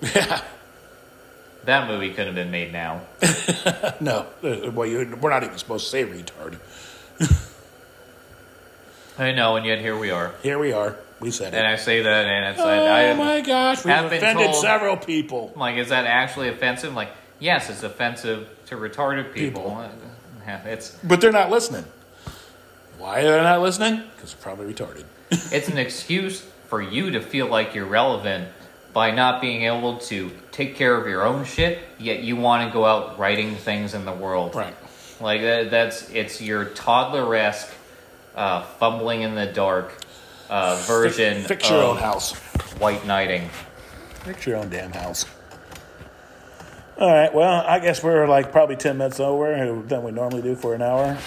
Yeah. 0.00 0.40
That 1.64 1.88
movie 1.88 2.10
couldn't 2.10 2.26
have 2.26 2.34
been 2.34 2.50
made 2.50 2.74
now. 2.74 3.00
No. 3.98 4.26
uh, 4.42 4.70
Well, 4.70 4.86
you, 4.86 5.16
we're 5.18 5.30
not 5.30 5.44
even 5.44 5.56
supposed 5.56 5.84
to 5.86 5.90
say 5.90 6.04
retard. 6.04 6.58
I 9.18 9.32
know, 9.32 9.56
and 9.56 9.64
yet 9.64 9.78
here 9.78 9.96
we 9.98 10.10
are. 10.10 10.34
Here 10.42 10.58
we 10.58 10.72
are. 10.74 10.98
We 11.20 11.30
said 11.30 11.54
it. 11.54 11.58
And. 11.58 11.66
I 11.66 11.76
say 11.76 12.02
that, 12.02 12.26
and 12.26 12.46
it's 12.46 12.60
Oh 12.60 12.64
like, 12.64 12.80
I, 12.80 13.12
my 13.14 13.40
gosh, 13.40 13.84
we've 13.84 13.94
have 13.94 14.06
offended 14.12 14.46
told- 14.50 14.62
several 14.62 14.96
people. 14.96 15.52
I'm 15.54 15.60
like, 15.60 15.76
is 15.76 15.88
that 15.90 16.06
actually 16.06 16.48
offensive? 16.48 16.90
I'm 16.90 16.96
like, 16.96 17.10
yes, 17.38 17.70
it's 17.70 17.82
offensive 17.82 18.48
to 18.66 18.76
retarded 18.76 19.32
people. 19.32 19.62
People. 19.62 19.90
It's 20.66 20.90
But 21.02 21.20
they're 21.20 21.32
not 21.32 21.50
listening. 21.50 21.84
Why 22.98 23.20
are 23.20 23.24
they 23.24 23.42
not 23.42 23.60
listening? 23.62 24.02
Because 24.14 24.34
they're 24.34 24.42
probably 24.42 24.72
retarded. 24.72 25.04
it's 25.30 25.68
an 25.68 25.78
excuse 25.78 26.40
for 26.68 26.82
you 26.82 27.12
to 27.12 27.20
feel 27.20 27.46
like 27.46 27.74
you're 27.74 27.86
relevant 27.86 28.48
by 28.92 29.10
not 29.10 29.40
being 29.40 29.62
able 29.62 29.98
to 29.98 30.30
take 30.52 30.76
care 30.76 30.96
of 30.96 31.06
your 31.08 31.22
own 31.24 31.44
shit, 31.44 31.80
yet 31.98 32.20
you 32.22 32.36
want 32.36 32.68
to 32.68 32.72
go 32.72 32.84
out 32.84 33.18
writing 33.18 33.54
things 33.56 33.94
in 33.94 34.04
the 34.04 34.12
world. 34.12 34.54
Right. 34.54 34.74
Like 35.20 35.40
that, 35.40 35.70
that's 35.70 36.08
it's 36.10 36.40
your 36.40 36.66
toddler 36.66 37.34
esque, 37.34 37.72
uh, 38.36 38.62
fumbling 38.62 39.22
in 39.22 39.34
the 39.34 39.46
dark 39.46 40.03
uh, 40.50 40.76
version 40.86 41.42
Fix 41.42 41.68
your 41.70 41.82
own 41.82 41.96
house. 41.96 42.34
white 42.78 43.04
knighting. 43.06 43.48
Fix 44.24 44.46
your 44.46 44.56
own 44.56 44.68
damn 44.70 44.92
house. 44.92 45.24
All 46.98 47.12
right. 47.12 47.32
Well, 47.34 47.64
I 47.66 47.78
guess 47.80 48.02
we're 48.02 48.26
like 48.28 48.52
probably 48.52 48.76
10 48.76 48.96
minutes 48.98 49.20
over 49.20 49.82
than 49.82 50.02
we 50.02 50.12
normally 50.12 50.42
do 50.42 50.54
for 50.54 50.74
an 50.74 50.82
hour. 50.82 51.18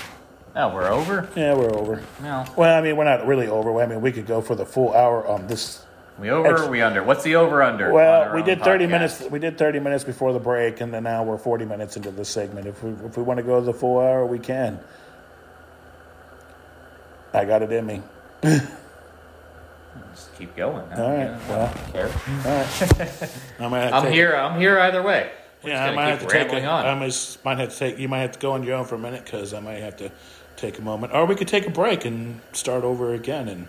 Oh, 0.55 0.73
we're 0.73 0.87
over. 0.89 1.29
Yeah, 1.35 1.53
we're 1.53 1.75
over. 1.75 2.01
No, 2.21 2.45
Well, 2.55 2.75
I 2.75 2.81
mean, 2.81 2.97
we're 2.97 3.03
not 3.03 3.27
really 3.27 3.47
over. 3.47 3.79
I 3.79 3.85
mean, 3.85 4.01
we 4.01 4.11
could 4.11 4.25
go 4.25 4.41
for 4.41 4.55
the 4.55 4.65
full 4.65 4.91
hour 4.95 5.27
on 5.27 5.45
this. 5.45 5.85
we 6.17 6.31
over. 6.31 6.47
Ex- 6.47 6.61
or 6.61 6.69
we 6.71 6.81
under. 6.81 7.03
What's 7.03 7.23
the 7.23 7.35
over 7.35 7.61
under? 7.61 7.91
Well, 7.91 8.33
we 8.33 8.41
did 8.41 8.63
30 8.63 8.87
minutes. 8.87 9.21
We 9.29 9.37
did 9.37 9.57
30 9.59 9.79
minutes 9.81 10.03
before 10.03 10.33
the 10.33 10.39
break, 10.39 10.81
and 10.81 10.91
then 10.91 11.03
now 11.03 11.23
we're 11.23 11.37
40 11.37 11.65
minutes 11.65 11.95
into 11.95 12.09
the 12.09 12.25
segment. 12.25 12.65
If 12.65 12.81
we 12.81 12.91
if 13.05 13.17
we 13.17 13.21
want 13.23 13.37
to 13.37 13.43
go 13.43 13.61
the 13.61 13.73
full 13.73 13.99
hour, 13.99 14.25
we 14.25 14.39
can. 14.39 14.79
I 17.33 17.45
got 17.45 17.61
it 17.61 17.71
in 17.71 17.85
me. 17.85 18.01
Just 20.37 20.39
keep 20.39 20.55
going. 20.55 20.85
All 20.93 21.17
right. 21.17 21.39
Well, 21.49 21.73
Care. 21.91 22.07
all 22.07 22.11
right. 22.11 23.39
I 23.59 23.67
might 23.67 23.79
have 23.81 23.89
to 23.91 23.95
I'm 23.95 24.03
take- 24.03 24.13
here. 24.13 24.35
I'm 24.35 24.59
here 24.59 24.79
either 24.79 25.01
way. 25.01 25.31
We're 25.63 25.71
Yeah, 25.71 25.83
I 25.83 25.87
just 25.87 25.95
might 25.95 26.01
gonna 26.03 26.09
have 26.11 26.19
to 26.19 26.25
keep 26.25 26.31
take. 26.31 26.41
rambling 26.43 26.65
A, 26.65 26.69
on. 26.69 26.85
I 26.85 26.95
might, 26.95 27.37
might 27.43 27.57
have 27.59 27.69
to 27.73 27.77
take. 27.79 27.97
You 27.97 28.07
might 28.07 28.19
have 28.19 28.31
to 28.33 28.39
go 28.39 28.51
on 28.51 28.63
your 28.63 28.75
own 28.75 28.85
for 28.85 28.95
a 28.95 28.99
minute 28.99 29.25
because 29.25 29.53
I 29.53 29.59
might 29.59 29.79
have 29.81 29.97
to 29.97 30.11
take 30.55 30.77
a 30.79 30.81
moment, 30.81 31.13
or 31.13 31.25
we 31.25 31.35
could 31.35 31.47
take 31.47 31.65
a 31.67 31.71
break 31.71 32.05
and 32.05 32.39
start 32.51 32.83
over 32.83 33.13
again 33.13 33.47
and 33.47 33.67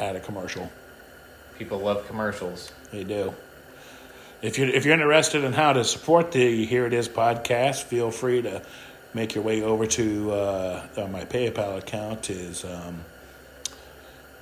add 0.00 0.16
a 0.16 0.20
commercial. 0.20 0.70
People 1.58 1.78
love 1.80 2.06
commercials. 2.06 2.72
They 2.92 3.04
do. 3.04 3.34
If 4.42 4.58
you're 4.58 4.68
if 4.68 4.84
you're 4.84 4.94
interested 4.94 5.42
in 5.44 5.52
how 5.54 5.72
to 5.72 5.82
support 5.84 6.32
the 6.32 6.64
Here 6.66 6.86
It 6.86 6.92
Is 6.92 7.08
podcast, 7.08 7.84
feel 7.84 8.10
free 8.10 8.42
to 8.42 8.62
make 9.14 9.34
your 9.34 9.42
way 9.42 9.62
over 9.62 9.86
to 9.86 10.30
uh, 10.32 10.86
uh, 10.96 11.06
my 11.08 11.24
PayPal 11.24 11.78
account 11.78 12.28
is 12.30 12.64
um, 12.64 13.04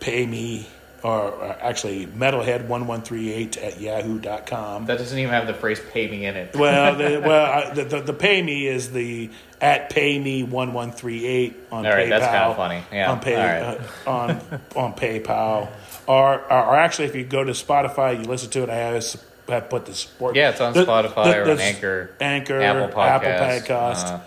pay 0.01 0.27
me 0.27 0.67
or, 1.03 1.31
or 1.31 1.45
actually 1.61 2.07
metalhead1138 2.07 3.63
at 3.63 3.81
yahoo.com. 3.81 4.87
That 4.87 4.99
doesn't 4.99 5.19
even 5.19 5.31
have 5.33 5.47
the 5.47 5.55
phrase 5.55 5.81
"pay 5.93 6.09
me" 6.11 6.27
in 6.27 6.37
it. 6.37 6.57
Well, 6.57 6.97
the, 6.99 7.21
well, 7.25 7.47
I, 7.47 7.75
the, 7.75 7.85
the 7.85 8.01
the 8.01 8.13
pay 8.13 8.43
me 8.43 8.67
is 8.67 8.91
the 8.93 9.31
at 9.61 9.91
pay 9.91 10.19
me 10.19 10.43
one 10.43 10.73
one 10.73 10.93
three 10.93 11.25
eight 11.27 11.57
on 11.71 11.87
All 11.87 11.93
right, 11.93 12.07
PayPal. 12.07 12.11
that's 12.11 12.27
kinda 12.27 12.55
funny. 12.55 12.83
Yeah, 12.93 13.13
on 13.13 13.21
pay 13.21 13.37
right. 13.37 13.81
uh, 14.07 14.11
on 14.11 14.31
on 14.75 14.95
PayPal, 14.95 15.69
or, 16.07 16.41
or 16.41 16.51
or 16.51 16.77
actually, 16.77 17.07
if 17.07 17.15
you 17.15 17.25
go 17.25 17.45
to 17.45 17.53
Spotify, 17.53 18.19
you 18.19 18.25
listen 18.25 18.51
to 18.51 18.63
it. 18.65 18.71
I 18.71 18.75
have, 18.77 19.05
have 19.49 19.71
put 19.71 19.87
the 19.87 19.95
support. 19.95 20.35
Yeah, 20.37 20.51
it's 20.51 20.61
on 20.61 20.73
the- 20.73 20.85
Spotify 20.85 21.25
the- 21.25 21.43
or 21.43 21.51
on 21.53 21.61
Anchor, 21.61 22.11
Anchor, 22.21 22.61
Apple 22.61 23.01
Apple 23.01 23.29
Podcast. 23.29 23.67
Podcast. 23.67 24.21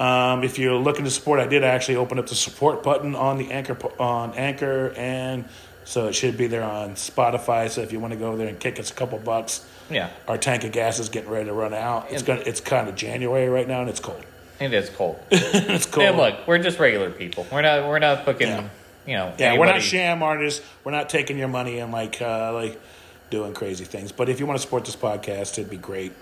Um, 0.00 0.44
if 0.44 0.58
you're 0.58 0.76
looking 0.76 1.04
to 1.04 1.10
support, 1.10 1.40
I 1.40 1.46
did 1.46 1.62
actually 1.62 1.96
open 1.96 2.18
up 2.18 2.26
the 2.26 2.34
support 2.34 2.82
button 2.82 3.14
on 3.14 3.36
the 3.36 3.52
Anchor 3.52 3.76
on 4.00 4.32
Anchor, 4.32 4.94
and 4.96 5.44
so 5.84 6.08
it 6.08 6.14
should 6.14 6.38
be 6.38 6.46
there 6.46 6.62
on 6.62 6.92
Spotify. 6.92 7.68
So 7.68 7.82
if 7.82 7.92
you 7.92 8.00
want 8.00 8.14
to 8.14 8.18
go 8.18 8.34
there 8.34 8.48
and 8.48 8.58
kick 8.58 8.80
us 8.80 8.90
a 8.90 8.94
couple 8.94 9.18
bucks, 9.18 9.62
yeah, 9.90 10.08
our 10.26 10.38
tank 10.38 10.64
of 10.64 10.72
gas 10.72 10.98
is 11.00 11.10
getting 11.10 11.28
ready 11.28 11.44
to 11.46 11.52
run 11.52 11.74
out. 11.74 12.06
It's 12.10 12.22
gonna. 12.22 12.40
It's 12.46 12.62
kind 12.62 12.88
of 12.88 12.94
January 12.94 13.50
right 13.50 13.68
now, 13.68 13.82
and 13.82 13.90
it's 13.90 14.00
cold. 14.00 14.24
it 14.58 14.72
is 14.72 14.88
cold. 14.88 15.20
it's 15.30 15.84
cold. 15.84 16.06
And 16.06 16.16
look, 16.16 16.46
we're 16.46 16.58
just 16.58 16.78
regular 16.78 17.10
people. 17.10 17.46
We're 17.52 17.60
not. 17.60 17.86
We're 17.86 17.98
not 17.98 18.24
fucking. 18.24 18.48
Yeah. 18.48 18.68
You 19.06 19.16
know. 19.16 19.34
yeah, 19.38 19.58
we're 19.58 19.66
not 19.66 19.82
sham 19.82 20.22
artists. 20.22 20.64
We're 20.84 20.92
not 20.92 21.10
taking 21.10 21.36
your 21.36 21.48
money 21.48 21.78
and 21.78 21.92
like 21.92 22.22
uh, 22.22 22.54
like 22.54 22.80
doing 23.28 23.52
crazy 23.52 23.84
things. 23.84 24.12
But 24.12 24.30
if 24.30 24.40
you 24.40 24.46
want 24.46 24.58
to 24.58 24.62
support 24.62 24.86
this 24.86 24.96
podcast, 24.96 25.58
it'd 25.58 25.70
be 25.70 25.76
great. 25.76 26.12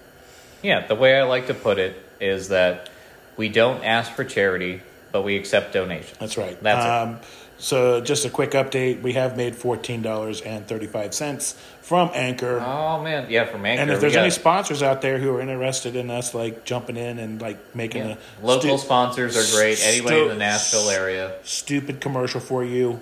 Yeah, 0.63 0.85
the 0.87 0.97
way 0.97 1.17
I 1.17 1.23
like 1.23 1.47
to 1.47 1.55
put 1.55 1.79
it 1.79 1.97
is 2.21 2.49
that 2.49 2.89
we 3.39 3.49
don't 3.49 3.83
ask 3.85 4.13
for 4.13 4.25
charity, 4.25 4.83
but 5.13 5.23
we 5.23 5.37
accept 5.37 5.73
donations. 5.73 6.19
That's 6.19 6.37
right. 6.37 6.63
That's 6.63 6.85
it. 6.85 6.91
um, 6.91 7.21
So 7.61 8.01
just 8.01 8.25
a 8.25 8.31
quick 8.31 8.51
update: 8.53 9.01
we 9.03 9.15
have 9.15 9.37
made 9.37 9.57
fourteen 9.57 10.03
dollars 10.03 10.41
and 10.43 10.67
thirty-five 10.69 11.13
cents 11.15 11.55
from 11.83 12.11
Anchor. 12.15 12.61
Oh 12.65 13.03
man, 13.03 13.27
yeah, 13.31 13.47
from 13.47 13.65
Anchor. 13.67 13.83
and 13.83 13.91
if 13.91 14.01
there's 14.01 14.15
any 14.15 14.31
sponsors 14.31 14.81
out 14.83 15.01
there 15.03 15.19
who 15.19 15.35
are 15.35 15.41
interested 15.41 15.97
in 15.97 16.09
us, 16.11 16.35
like 16.35 16.65
jumping 16.65 16.97
in 16.97 17.19
and 17.19 17.41
like 17.41 17.75
making 17.75 18.07
yeah, 18.07 18.17
a 18.43 18.47
local 18.47 18.77
stu- 18.79 18.85
sponsors 18.87 19.37
are 19.37 19.57
great. 19.59 19.81
Anybody 19.83 20.21
in 20.23 20.29
the 20.29 20.35
Nashville 20.37 20.89
area. 20.91 21.35
stupid 21.43 22.01
commercial 22.01 22.39
for 22.41 22.63
you, 22.63 23.01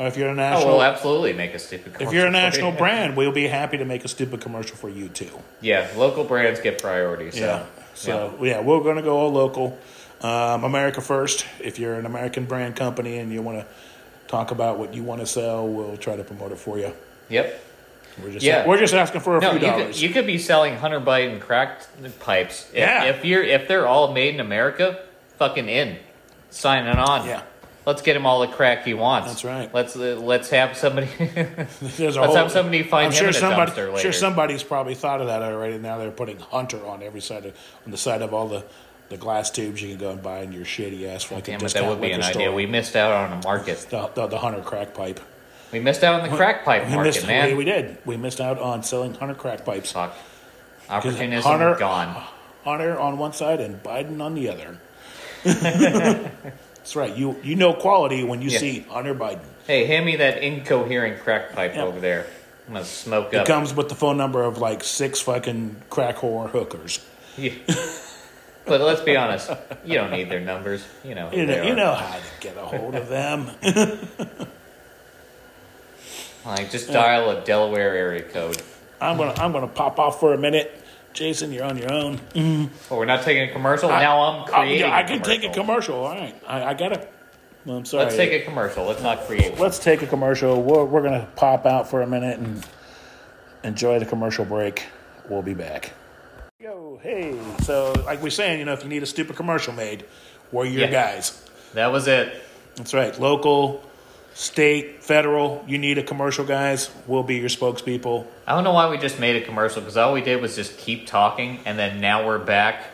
or 0.00 0.08
if 0.08 0.16
you're 0.16 0.26
a 0.28 0.32
Oh, 0.32 0.34
national, 0.34 0.72
we'll 0.72 0.82
absolutely 0.82 1.32
make 1.34 1.54
a 1.54 1.60
stupid. 1.60 1.94
if 2.00 2.12
you're 2.12 2.26
a 2.26 2.30
for 2.32 2.36
you. 2.36 2.42
national 2.42 2.72
brand, 2.72 3.16
we'll 3.16 3.30
be 3.30 3.46
happy 3.46 3.78
to 3.78 3.84
make 3.84 4.04
a 4.04 4.08
stupid 4.08 4.40
commercial 4.40 4.76
for 4.76 4.88
you 4.88 5.06
too. 5.08 5.30
yeah, 5.60 5.86
local 5.96 6.24
brands 6.24 6.58
get 6.58 6.82
priority. 6.82 7.30
So, 7.30 7.38
Yeah. 7.38 7.66
So 7.94 8.36
yeah, 8.40 8.60
we're 8.60 8.80
going 8.80 8.96
to 8.96 9.02
go 9.02 9.16
all 9.16 9.32
local. 9.32 9.78
Um, 10.20 10.64
America 10.64 11.00
first. 11.00 11.44
If 11.60 11.78
you're 11.78 11.94
an 11.94 12.06
American 12.06 12.46
brand 12.46 12.76
company 12.76 13.18
and 13.18 13.30
you 13.32 13.42
want 13.42 13.58
to 13.58 13.66
talk 14.26 14.50
about 14.52 14.78
what 14.78 14.94
you 14.94 15.02
want 15.02 15.20
to 15.20 15.26
sell, 15.26 15.68
we'll 15.68 15.96
try 15.98 16.16
to 16.16 16.24
promote 16.24 16.52
it 16.52 16.58
for 16.58 16.78
you. 16.78 16.92
yep. 17.28 17.60
We're 18.22 18.30
just 18.30 18.44
Yeah. 18.46 18.64
we're 18.66 18.78
just 18.78 18.94
asking 18.94 19.22
for 19.22 19.38
a 19.38 19.40
No, 19.40 19.50
few 19.50 19.58
you 19.58 19.66
could, 19.66 19.78
dollars. 19.78 20.02
you 20.02 20.08
could 20.10 20.26
be 20.26 20.38
selling 20.38 20.76
Hunter 20.76 21.00
Biden 21.00 21.40
cracked 21.40 21.88
pipes. 22.20 22.68
If, 22.72 22.78
Yeah. 22.78 23.04
if 23.04 23.24
you're 23.24 23.42
if 23.42 23.66
they're 23.66 23.88
all 23.88 24.12
made 24.12 24.34
in 24.34 24.40
America, 24.40 25.00
fucking 25.38 25.68
in, 25.68 25.96
signing 26.50 26.94
on. 26.96 27.26
Yeah. 27.26 27.42
Let's 27.86 28.00
get 28.00 28.16
him 28.16 28.24
all 28.24 28.40
the 28.40 28.48
crack 28.48 28.84
he 28.84 28.94
wants. 28.94 29.28
That's 29.28 29.44
right. 29.44 29.72
Let's 29.74 29.94
uh, 29.94 30.18
let's 30.20 30.48
have 30.50 30.76
somebody. 30.76 31.06
There's 31.18 32.16
a 32.16 32.20
let's 32.22 32.34
have 32.34 32.50
somebody 32.50 32.82
find 32.82 33.06
I'm 33.06 33.12
him 33.12 33.18
sure 33.18 33.28
in 33.28 33.34
a 33.34 33.38
somebody, 33.38 33.72
dumpster 33.72 33.98
Sure, 33.98 34.12
somebody's 34.12 34.62
probably 34.62 34.94
thought 34.94 35.20
of 35.20 35.26
that 35.26 35.42
already. 35.42 35.76
Now 35.78 35.98
they're 35.98 36.10
putting 36.10 36.38
Hunter 36.38 36.84
on 36.86 37.02
every 37.02 37.20
side 37.20 37.44
of 37.44 37.54
on 37.84 37.90
the 37.90 37.98
side 37.98 38.22
of 38.22 38.32
all 38.32 38.48
the, 38.48 38.64
the 39.10 39.18
glass 39.18 39.50
tubes 39.50 39.82
you 39.82 39.90
can 39.90 39.98
go 39.98 40.12
and 40.12 40.22
buy 40.22 40.40
in 40.40 40.52
your 40.52 40.64
shitty 40.64 41.06
ass 41.06 41.24
fucking 41.24 41.58
Damn 41.58 41.66
it, 41.66 41.72
that 41.74 41.86
would 41.86 42.00
be 42.00 42.12
an 42.12 42.20
liquor 42.20 42.38
idea. 42.38 42.52
We 42.52 42.64
missed 42.64 42.96
out 42.96 43.12
on 43.12 43.38
a 43.38 43.42
market. 43.42 43.86
the, 43.90 44.08
the, 44.14 44.28
the 44.28 44.38
Hunter 44.38 44.62
crack 44.62 44.94
pipe. 44.94 45.20
We 45.70 45.80
missed 45.80 46.02
out 46.04 46.22
on 46.22 46.30
the 46.30 46.34
crack 46.36 46.64
pipe 46.64 46.86
We 46.86 46.94
market, 46.94 47.14
missed, 47.16 47.26
man. 47.26 47.48
we, 47.48 47.54
we 47.54 47.64
did. 47.64 47.98
We 48.06 48.16
missed 48.16 48.40
out 48.40 48.58
on 48.58 48.82
selling 48.82 49.12
Hunter 49.14 49.34
crack 49.34 49.64
pipes. 49.64 49.92
Fuck. 49.92 50.14
Opportunism 50.88 51.42
Hunter- 51.50 51.74
gone. 51.74 52.24
Hunter 52.64 52.98
on 52.98 53.18
one 53.18 53.34
side 53.34 53.60
and 53.60 53.82
Biden 53.82 54.22
on 54.22 54.34
the 54.34 54.48
other. 54.48 54.78
That's 56.84 56.96
right. 56.96 57.16
You 57.16 57.40
you 57.42 57.56
know 57.56 57.72
quality 57.72 58.24
when 58.24 58.42
you 58.42 58.50
Yeah. 58.50 58.58
see 58.58 58.80
Hunter 58.90 59.14
Biden. 59.14 59.40
Hey, 59.66 59.86
hand 59.86 60.04
me 60.04 60.16
that 60.16 60.42
incoherent 60.42 61.18
crack 61.24 61.54
pipe 61.54 61.74
Yeah. 61.74 61.84
over 61.84 61.98
there. 61.98 62.26
I'm 62.68 62.74
gonna 62.74 62.84
smoke 62.84 63.32
It 63.32 63.38
up. 63.38 63.48
It 63.48 63.50
comes 63.50 63.72
with 63.72 63.88
the 63.88 63.94
phone 63.94 64.18
number 64.18 64.42
of 64.42 64.58
like 64.58 64.84
six 64.84 65.18
fucking 65.22 65.76
crack 65.88 66.16
whore 66.18 66.50
hookers. 66.50 67.00
Yeah. 67.38 67.52
but 68.66 68.82
let's 68.82 69.00
be 69.00 69.16
honest, 69.16 69.50
you 69.86 69.94
don't 69.94 70.10
need 70.10 70.28
their 70.28 70.40
numbers. 70.40 70.84
You 71.02 71.14
know. 71.14 71.30
You 71.32 71.46
know, 71.46 71.62
you 71.62 71.74
know 71.74 71.94
how 71.94 72.16
to 72.18 72.22
get 72.40 72.54
a 72.58 72.60
hold 72.66 72.94
of 72.94 73.08
them. 73.08 73.50
Like 76.44 76.70
just 76.70 76.92
dial 76.92 77.30
a 77.30 77.40
Delaware 77.42 77.96
area 77.96 78.22
code. 78.22 78.60
I'm 79.00 79.16
gonna 79.16 79.32
I'm 79.40 79.50
gonna 79.52 79.66
pop 79.66 79.98
off 79.98 80.20
for 80.20 80.34
a 80.34 80.38
minute. 80.38 80.78
Jason, 81.14 81.52
you're 81.52 81.64
on 81.64 81.78
your 81.78 81.92
own. 81.92 82.20
Oh, 82.90 82.98
we're 82.98 83.04
not 83.04 83.22
taking 83.22 83.48
a 83.48 83.52
commercial. 83.52 83.88
now 83.88 84.20
I'm 84.20 84.42
I, 84.52 84.64
creating. 84.66 84.84
I 84.90 85.00
a 85.00 85.06
can 85.06 85.22
take 85.22 85.44
a 85.44 85.48
commercial. 85.52 85.94
commercial. 85.94 85.94
All 86.04 86.14
right, 86.14 86.34
I, 86.46 86.64
I 86.64 86.74
gotta. 86.74 87.08
Well, 87.64 87.76
I'm 87.78 87.84
sorry. 87.84 88.04
Let's 88.04 88.16
take 88.16 88.32
a 88.42 88.44
commercial. 88.44 88.84
Let's 88.84 89.00
not 89.02 89.20
create. 89.22 89.58
Let's 89.58 89.78
take 89.78 90.02
a 90.02 90.06
commercial. 90.06 90.60
We're, 90.60 90.84
we're 90.84 91.02
gonna 91.02 91.28
pop 91.36 91.66
out 91.66 91.88
for 91.88 92.02
a 92.02 92.06
minute 92.06 92.38
and 92.40 92.66
enjoy 93.62 94.00
the 94.00 94.06
commercial 94.06 94.44
break. 94.44 94.82
We'll 95.30 95.42
be 95.42 95.54
back. 95.54 95.92
Yo, 96.60 96.98
hey. 97.02 97.38
So, 97.62 97.92
like 98.04 98.20
we're 98.22 98.30
saying, 98.30 98.58
you 98.58 98.64
know, 98.64 98.72
if 98.72 98.82
you 98.82 98.88
need 98.88 99.02
a 99.02 99.06
stupid 99.06 99.36
commercial 99.36 99.72
made, 99.72 100.04
we're 100.52 100.64
your 100.66 100.82
Yeah. 100.86 100.90
guys. 100.90 101.42
That 101.74 101.92
was 101.92 102.06
it. 102.08 102.34
That's 102.76 102.92
right. 102.92 103.18
Local, 103.20 103.82
state, 104.34 105.02
federal. 105.02 105.64
You 105.66 105.78
need 105.78 105.96
a 105.98 106.02
commercial, 106.02 106.44
guys. 106.44 106.90
We'll 107.06 107.22
be 107.22 107.36
your 107.36 107.48
spokespeople. 107.48 108.26
I 108.46 108.54
don't 108.54 108.64
know 108.64 108.72
why 108.72 108.90
we 108.90 108.98
just 108.98 109.18
made 109.18 109.40
a 109.42 109.44
commercial 109.46 109.80
because 109.80 109.96
all 109.96 110.12
we 110.12 110.20
did 110.20 110.42
was 110.42 110.54
just 110.56 110.76
keep 110.76 111.06
talking, 111.06 111.60
and 111.64 111.78
then 111.78 112.00
now 112.00 112.26
we're 112.26 112.38
back 112.38 112.84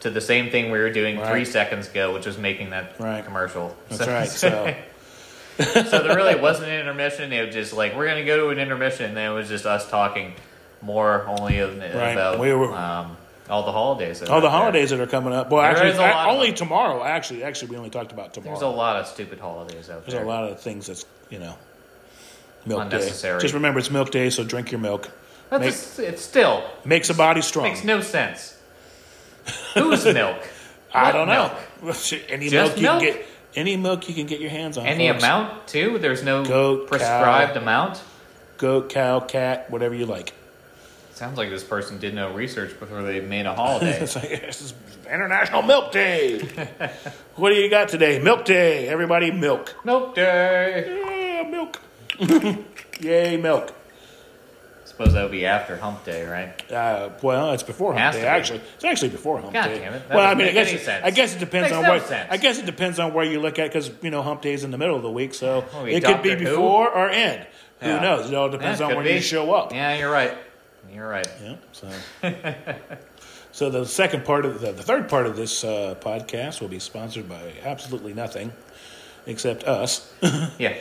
to 0.00 0.10
the 0.10 0.20
same 0.20 0.50
thing 0.50 0.70
we 0.70 0.78
were 0.78 0.90
doing 0.90 1.20
three 1.24 1.44
seconds 1.44 1.88
ago, 1.88 2.12
which 2.14 2.26
was 2.26 2.38
making 2.38 2.70
that 2.70 2.98
Right. 3.00 3.24
commercial. 3.24 3.76
That's 3.88 4.06
right. 4.06 4.74
So, 5.58 5.74
so 5.90 6.02
there 6.04 6.14
really 6.14 6.38
wasn't 6.38 6.68
an 6.70 6.78
intermission. 6.78 7.32
It 7.32 7.46
was 7.46 7.52
just 7.52 7.72
like 7.72 7.96
we're 7.96 8.06
gonna 8.06 8.24
go 8.24 8.36
to 8.36 8.48
an 8.50 8.60
intermission, 8.60 9.06
and 9.06 9.16
then 9.16 9.32
it 9.32 9.34
was 9.34 9.48
just 9.48 9.66
us 9.66 9.90
talking 9.90 10.34
more 10.82 11.26
only 11.26 11.58
of, 11.58 11.76
about 11.78 12.38
We 12.38 12.52
were- 12.54 12.72
um, 12.72 13.16
all 13.50 13.64
the 13.64 13.72
holidays. 13.72 14.20
that 14.20 14.28
all 14.28 14.38
are 14.38 14.40
the 14.40 14.46
out 14.46 14.50
there. 14.50 14.60
holidays 14.60 14.90
that 14.90 15.00
are 15.00 15.06
coming 15.06 15.32
up. 15.32 15.50
Well, 15.50 15.62
There 15.62 15.70
actually, 15.70 15.90
is 15.90 15.98
a 15.98 16.06
of 16.06 16.26
only 16.28 16.52
tomorrow. 16.52 17.02
Actually, 17.04 17.42
actually, 17.44 17.70
we 17.70 17.76
only 17.76 17.90
talked 17.90 18.12
about 18.12 18.34
tomorrow. 18.34 18.54
There's 18.58 18.62
a 18.62 18.68
lot 18.76 18.96
of 18.96 19.06
stupid 19.06 19.38
holidays 19.40 19.88
out 19.90 20.02
There's 20.06 20.12
there. 20.12 20.20
There's 20.20 20.24
a 20.24 20.26
lot 20.26 20.44
of 20.44 20.60
things 20.60 20.86
that's 20.86 21.04
you 21.30 21.38
know 21.38 21.54
milk 22.66 22.82
Unnecessary. 22.82 23.38
day. 23.38 23.42
Just 23.42 23.54
remember, 23.54 23.78
it's 23.78 23.90
milk 23.90 24.10
day, 24.10 24.30
so 24.30 24.44
drink 24.44 24.70
your 24.72 24.80
milk. 24.80 25.10
That's 25.50 25.60
Make- 25.62 25.70
just- 25.70 25.98
it's 25.98 26.22
still 26.22 26.62
Makes 26.84 27.08
a 27.10 27.14
body 27.14 27.40
strong. 27.42 27.64
makes 27.64 27.82
no 27.84 28.00
sense. 28.02 28.56
Whose 29.74 30.04
milk? 30.12 30.36
I 30.92 31.12
don't 31.12 31.28
know. 31.28 31.50
milk? 31.82 31.96
any 32.28 32.48
Just 32.48 32.76
milk 32.76 32.76
you 32.76 32.82
milk? 32.82 33.02
can 33.02 33.12
get. 33.14 33.26
Any 33.56 33.76
milk 33.76 34.08
you 34.08 34.14
can 34.14 34.26
get 34.26 34.40
your 34.40 34.50
hands 34.50 34.76
on. 34.76 34.86
Any 34.86 35.08
folks. 35.08 35.22
amount 35.24 35.66
too? 35.68 35.98
There's 35.98 36.22
no 36.22 36.44
Goat, 36.44 36.86
prescribed 36.88 37.54
cow. 37.54 37.60
amount. 37.60 38.02
Goat, 38.58 38.90
cow, 38.90 39.20
cat, 39.20 39.70
whatever 39.70 39.94
you 39.94 40.04
like. 40.06 40.32
Sounds 41.18 41.36
like 41.36 41.50
this 41.50 41.64
person 41.64 41.98
did 41.98 42.14
no 42.14 42.32
research 42.32 42.78
before 42.78 43.02
they 43.02 43.18
made 43.20 43.44
a 43.46 43.52
holiday. 43.62 43.98
It's 44.00 44.14
like 44.14 44.28
this 44.46 44.62
is 44.62 44.74
International 45.10 45.62
Milk 45.62 45.90
Day. 45.90 46.38
what 47.34 47.50
do 47.50 47.56
you 47.56 47.68
got 47.68 47.88
today? 47.88 48.20
Milk 48.20 48.44
Day. 48.44 48.86
Everybody, 48.88 49.32
milk. 49.32 49.74
milk 49.84 50.14
day. 50.14 51.42
Yeah, 51.42 51.48
milk. 51.50 51.80
Yay, 53.00 53.36
milk. 53.36 53.74
Suppose 54.84 55.12
that 55.14 55.22
would 55.24 55.32
be 55.32 55.44
after 55.44 55.76
Hump 55.76 56.04
Day, 56.04 56.24
right? 56.24 56.72
Uh, 56.72 57.10
well, 57.20 57.52
it's 57.52 57.64
before 57.64 57.94
Has 57.94 58.00
Hump 58.00 58.12
to 58.14 58.18
Day. 58.20 58.24
be. 58.24 58.28
Actually, 58.28 58.60
it's 58.76 58.84
actually 58.84 59.08
before 59.10 59.40
Hump 59.40 59.52
God 59.52 59.64
Day. 59.66 59.78
damn 59.80 59.94
it. 59.94 60.08
That 60.08 60.16
Well, 60.16 60.24
I 60.24 60.34
doesn't 60.34 60.38
mean, 60.38 60.44
I 60.46 60.50
make 60.50 60.54
guess 60.54 60.68
any 60.68 60.76
it, 60.78 60.84
sense. 60.84 61.04
I 61.04 61.10
guess 61.10 61.34
it 61.34 61.38
depends 61.40 61.64
Makes 61.70 61.76
on 61.76 61.82
no 61.82 61.90
where. 61.90 62.00
sense. 62.00 62.28
I 62.30 62.36
guess 62.36 62.58
it 62.60 62.66
depends 62.66 62.98
on 63.00 63.12
where 63.12 63.24
you 63.24 63.40
look 63.40 63.58
at 63.58 63.68
because 63.72 63.90
you 64.02 64.10
know 64.10 64.22
Hump 64.22 64.42
Day 64.42 64.52
is 64.52 64.62
in 64.62 64.70
the 64.70 64.78
middle 64.78 64.94
of 64.96 65.02
the 65.02 65.10
week, 65.10 65.34
so 65.34 65.62
What 65.62 65.74
are 65.74 65.82
we, 65.84 65.94
it 65.94 66.04
could 66.04 66.22
be 66.22 66.30
Doctor 66.30 66.44
Who? 66.44 66.50
before 66.50 66.90
or 66.90 67.08
end. 67.08 67.44
Who 67.80 67.88
Yeah. 67.88 68.00
knows? 68.00 68.28
It 68.30 68.34
all 68.36 68.48
depends 68.50 68.78
Yeah, 68.78 68.86
on 68.86 68.90
could 68.92 68.96
when 68.98 69.06
be. 69.06 69.14
you 69.14 69.20
show 69.20 69.52
up. 69.52 69.72
Yeah, 69.72 69.96
you're 69.98 70.10
right. 70.12 70.32
You're 70.92 71.08
right. 71.08 71.28
Yeah. 71.42 71.56
So, 71.72 71.90
so 73.52 73.70
the 73.70 73.84
second 73.84 74.24
part 74.24 74.44
of 74.44 74.60
the, 74.60 74.72
the 74.72 74.82
third 74.82 75.08
part 75.08 75.26
of 75.26 75.36
this 75.36 75.64
uh, 75.64 75.94
podcast 76.00 76.60
will 76.60 76.68
be 76.68 76.78
sponsored 76.78 77.28
by 77.28 77.52
absolutely 77.64 78.14
nothing 78.14 78.52
except 79.26 79.64
us. 79.64 80.12
Yeah. 80.58 80.76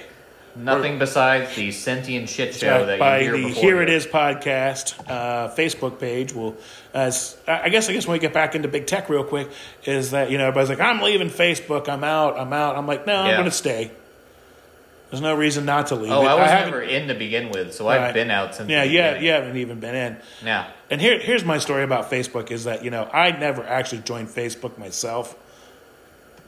Nothing 0.55 0.97
besides 0.97 1.55
the 1.55 1.71
sentient 1.71 2.29
shit 2.29 2.55
show 2.55 2.85
that 2.87 2.97
by 2.97 3.19
you 3.19 3.35
hear 3.35 3.41
the 3.43 3.49
Here. 3.49 3.81
It 3.83 3.89
Is 3.89 4.07
podcast 4.07 4.99
uh, 5.07 5.53
Facebook 5.53 5.99
page. 5.99 6.33
Will 6.33 6.57
as 6.95 7.37
I 7.47 7.69
guess 7.69 7.89
I 7.89 7.93
guess 7.93 8.07
when 8.07 8.13
we 8.13 8.19
get 8.19 8.33
back 8.33 8.55
into 8.55 8.67
big 8.67 8.87
tech 8.87 9.07
real 9.07 9.23
quick 9.23 9.51
is 9.85 10.11
that 10.11 10.31
you 10.31 10.39
know 10.39 10.47
everybody's 10.47 10.69
like 10.69 10.79
I'm 10.79 10.99
leaving 11.03 11.29
Facebook. 11.29 11.87
I'm 11.87 12.03
out. 12.03 12.39
I'm 12.39 12.53
out. 12.53 12.75
I'm 12.75 12.87
like 12.87 13.05
no, 13.05 13.15
I'm 13.15 13.35
going 13.35 13.45
to 13.45 13.51
stay. 13.51 13.91
There's 15.09 15.21
no 15.21 15.35
reason 15.35 15.65
not 15.65 15.87
to 15.87 15.95
leave. 15.95 16.11
Oh, 16.11 16.21
it. 16.23 16.27
I 16.27 16.33
was 16.35 16.49
haven't- 16.49 16.71
never 16.71 16.81
in 16.81 17.07
to 17.07 17.13
begin 17.15 17.49
with, 17.49 17.73
so 17.73 17.87
I've 17.87 18.01
Right. 18.01 18.13
been 18.13 18.29
out 18.29 18.55
since. 18.55 18.69
Yeah, 18.69 18.83
yeah, 18.83 19.17
you 19.19 19.31
haven't 19.31 19.55
even 19.57 19.79
been 19.79 19.95
in. 19.95 20.17
Yeah. 20.43 20.65
And 20.89 20.99
here, 20.99 21.17
here's 21.19 21.45
my 21.45 21.59
story 21.59 21.83
about 21.83 22.11
Facebook 22.11 22.51
is 22.51 22.65
that, 22.65 22.83
you 22.83 22.91
know, 22.91 23.09
I 23.13 23.31
never 23.31 23.63
actually 23.65 24.01
joined 24.01 24.27
Facebook 24.29 24.77
myself. 24.77 25.35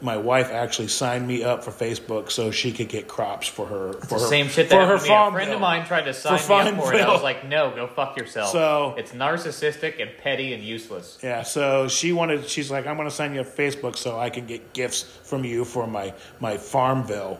My 0.01 0.15
wife 0.15 0.49
actually 0.49 0.87
signed 0.87 1.27
me 1.27 1.43
up 1.43 1.61
for 1.63 1.71
Facebook 1.71 2.31
so 2.31 2.51
she 2.51 2.71
could 2.71 2.87
get 2.87 3.09
crops 3.09 3.47
for 3.49 3.65
her 3.65 3.91
for 4.07 4.17
her 4.17 4.27
same 4.27 4.47
shit 4.47 4.69
for 4.69 4.75
that 4.77 4.87
her 4.87 4.97
to. 4.97 5.03
A 5.13 5.31
friend 5.31 5.47
bill. 5.47 5.55
of 5.55 5.61
mine 5.61 5.85
tried 5.85 6.03
to 6.05 6.13
sign 6.13 6.33
me 6.35 6.39
up 6.39 6.45
Farmville. 6.45 6.85
for 6.85 6.93
it. 6.93 7.01
I 7.01 7.11
was 7.11 7.21
like, 7.21 7.45
no, 7.45 7.71
go 7.75 7.85
fuck 7.87 8.17
yourself. 8.17 8.51
So- 8.51 8.95
it's 8.97 9.11
narcissistic 9.11 10.01
and 10.01 10.09
petty 10.23 10.53
and 10.53 10.63
useless. 10.63 11.17
Yeah, 11.21 11.43
so 11.43 11.89
she 11.89 12.13
wanted 12.13 12.47
she's 12.49 12.71
like 12.71 12.87
I'm 12.87 12.95
going 12.95 13.09
to 13.09 13.13
sign 13.13 13.33
you 13.35 13.41
up 13.41 13.47
Facebook 13.57 13.97
so 13.97 14.17
I 14.17 14.29
can 14.29 14.45
get 14.45 14.71
gifts 14.71 15.03
from 15.03 15.43
you 15.43 15.65
for 15.65 15.85
my 15.85 16.13
my 16.39 16.55
Farmville. 16.57 17.37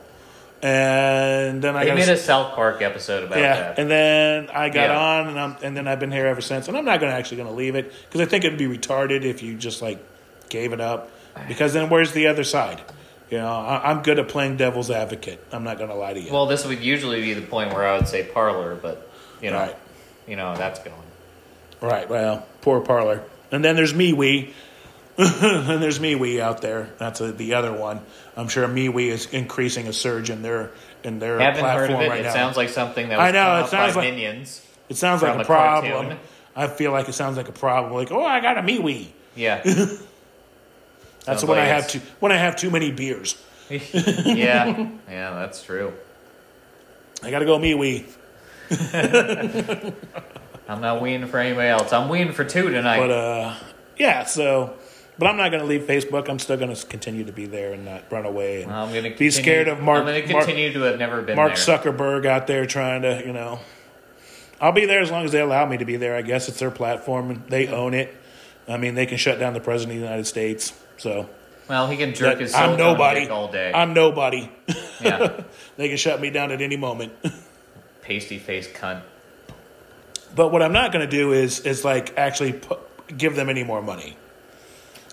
And 0.61 1.61
then 1.61 1.76
I 1.76 1.86
They 1.86 1.95
made 1.95 2.10
a 2.10 2.18
South 2.18 2.53
Park 2.53 2.81
episode 2.81 3.23
about 3.23 3.40
yeah, 3.40 3.56
that. 3.56 3.80
and 3.80 3.90
then 3.90 4.49
I 4.53 4.69
got 4.69 4.90
Yeah. 4.90 4.99
on, 4.99 5.27
and 5.27 5.40
I'm, 5.40 5.56
and 5.64 5.76
then 5.77 5.88
I've 5.88 5.99
been 5.99 6.11
here 6.11 6.26
ever 6.27 6.41
since. 6.41 6.68
And 6.68 6.77
I'm 6.77 6.84
not 6.86 6.99
going 6.99 7.11
to 7.11 7.18
actually 7.18 7.38
going 7.38 7.49
to 7.49 7.56
leave 7.56 7.76
it 7.76 7.91
because 8.06 8.22
I 8.22 8.26
think 8.26 8.44
it'd 8.44 8.60
be 8.60 8.68
retarded 8.68 9.23
if 9.23 9.41
you 9.41 9.56
just 9.56 9.81
like 9.81 9.99
gave 10.49 10.73
it 10.73 10.81
up. 10.81 11.10
Because 11.48 11.73
then 11.73 11.90
where's 11.90 12.11
the 12.11 12.27
other 12.27 12.44
side? 12.44 12.81
You 13.30 13.38
know, 13.38 13.48
I, 13.48 13.90
I'm 13.91 14.02
good 14.02 14.19
at 14.19 14.27
playing 14.27 14.57
devil's 14.57 14.91
advocate. 14.91 15.41
I'm 15.52 15.64
not 15.64 15.77
going 15.77 15.90
to 15.90 15.95
lie 15.95 16.14
to 16.14 16.19
you. 16.19 16.31
well, 16.34 16.48
this 16.48 16.65
would 16.65 16.80
usually 16.81 17.22
be 17.22 17.34
the 17.34 17.41
point 17.45 17.73
where 17.73 17.88
I 17.88 17.95
would 17.98 18.07
say 18.07 18.23
Parler, 18.23 18.76
but 18.76 19.10
you 19.41 19.52
know, 19.52 19.60
Right. 19.60 19.76
you 20.27 20.36
know, 20.36 20.56
that's 20.57 20.80
going. 20.80 20.95
right. 21.81 22.10
Well, 22.10 22.45
poor 22.61 22.81
Parler. 22.81 23.23
And 23.52 23.64
then 23.64 23.76
there's 23.77 23.94
MeWe. 23.94 24.52
and 25.41 25.81
there's 25.83 25.99
MeWe 25.99 26.39
out 26.39 26.61
there. 26.61 26.89
That's 26.97 27.19
a, 27.19 27.31
the 27.33 27.55
other 27.55 27.73
one. 27.73 27.99
I'm 28.37 28.47
sure 28.47 28.65
MeWe 28.67 29.07
is 29.07 29.25
increasing 29.33 29.87
a 29.87 29.93
surge 29.93 30.29
in 30.29 30.41
their 30.41 30.71
in 31.03 31.19
their 31.19 31.39
Haven't 31.39 31.63
heard 31.65 31.87
platform 31.89 31.99
of 31.99 32.05
it. 32.05 32.09
right 32.09 32.19
it 32.21 32.23
now. 32.23 32.33
sounds 32.33 32.55
like 32.57 32.69
something 32.69 33.09
that 33.09 33.17
was 33.17 33.27
I 33.27 33.31
know, 33.31 33.63
it 33.63 33.67
sounds 33.69 33.95
like- 33.97 34.13
minions. 34.13 34.65
it 34.87 34.95
sounds 34.95 35.21
like 35.21 35.35
a 35.37 35.41
a 35.41 35.45
problem. 35.45 35.91
cartoon. 35.91 36.19
I 36.55 36.67
feel 36.67 36.91
like 36.93 37.09
it 37.09 37.13
sounds 37.13 37.35
like 37.37 37.49
a 37.49 37.53
problem. 37.53 37.93
Like, 37.93 38.11
oh, 38.11 38.23
I 38.25 38.39
got 38.39 38.57
a 38.57 38.61
MeWe. 38.61 39.07
Yeah, 39.35 39.61
That's 41.25 41.43
when 41.43 41.57
I 41.59 41.65
have 41.65 41.85
it's- 41.85 41.91
too 41.93 42.01
when 42.21 42.31
I 42.31 42.37
have 42.37 42.55
too 42.55 42.69
many 42.71 42.91
beers. 42.91 43.35
yeah, 43.69 44.89
yeah. 45.09 45.33
That's 45.35 45.61
true. 45.63 45.93
I 47.21 47.29
gotta 47.29 47.45
go 47.45 47.59
MeWe. 47.59 48.05
I'm 50.67 50.81
not 50.81 51.01
weaning 51.01 51.27
for 51.27 51.39
anybody 51.39 51.67
else. 51.67 51.91
I'm 51.93 52.09
weaning 52.09 52.33
for 52.33 52.43
two 52.43 52.69
tonight. 52.69 52.99
But 52.99 53.11
uh, 53.11 53.55
yeah. 53.97 54.23
So, 54.25 54.75
but 55.19 55.27
I'm 55.27 55.37
not 55.37 55.51
gonna 55.51 55.65
leave 55.65 55.81
Facebook. 55.83 56.29
I'm 56.29 56.39
still 56.39 56.57
gonna 56.57 56.75
continue 56.75 57.25
to 57.25 57.31
be 57.31 57.45
there 57.45 57.73
and 57.73 57.85
not 57.85 58.11
run 58.11 58.25
away 58.25 58.63
and 58.63 58.71
I'm 58.71 58.87
gonna 58.89 59.03
be 59.03 59.09
continue- 59.09 59.31
scared 59.31 59.67
of 59.67 59.81
Mark. 59.81 59.99
I'm 59.99 60.05
going 60.05 60.25
to 60.25 60.33
Mark, 60.33 60.45
continue 60.45 60.73
to 60.73 60.81
have 60.81 60.97
never 60.97 61.21
been 61.21 61.35
Mark 61.35 61.55
there. 61.55 61.77
Zuckerberg 61.77 62.25
out 62.25 62.47
there 62.47 62.65
trying 62.65 63.03
to, 63.03 63.21
you 63.25 63.33
know. 63.33 63.59
I'll 64.61 64.71
be 64.71 64.85
there 64.85 65.01
as 65.01 65.11
long 65.11 65.23
as 65.25 65.31
they 65.31 65.39
allow 65.41 65.65
me 65.65 65.77
to 65.77 65.85
be 65.85 65.95
there. 65.97 66.15
I 66.15 66.21
guess 66.21 66.49
it's 66.49 66.59
their 66.59 66.71
platform 66.71 67.29
and 67.31 67.47
they 67.47 67.67
own 67.67 67.93
it. 67.93 68.15
I 68.67 68.77
mean, 68.77 68.95
they 68.95 69.05
can 69.05 69.17
shut 69.17 69.39
down 69.39 69.53
the 69.53 69.59
president 69.59 69.95
of 69.97 70.01
the 70.01 70.05
United 70.05 70.25
States. 70.27 70.73
So 70.97 71.29
Well, 71.67 71.87
he 71.87 71.97
can 71.97 72.13
jerk 72.13 72.39
his 72.39 72.53
I'm 72.53 72.77
nobody. 72.77 73.27
all 73.29 73.51
day. 73.51 73.71
I'm 73.73 73.93
nobody. 73.93 74.51
yeah, 75.01 75.43
they 75.77 75.87
can 75.87 75.97
shut 75.97 76.19
me 76.19 76.29
down 76.29 76.51
at 76.51 76.61
any 76.61 76.77
moment. 76.77 77.13
pasty 78.01 78.37
face 78.39 78.67
cunt. 78.67 79.01
But 80.35 80.51
what 80.51 80.61
I'm 80.61 80.73
not 80.73 80.91
going 80.91 81.07
to 81.07 81.11
do 81.11 81.31
is 81.33 81.61
is 81.61 81.83
like 81.85 82.17
actually 82.17 82.53
put, 82.53 82.79
give 83.17 83.35
them 83.35 83.49
any 83.49 83.63
more 83.63 83.81
money. 83.81 84.17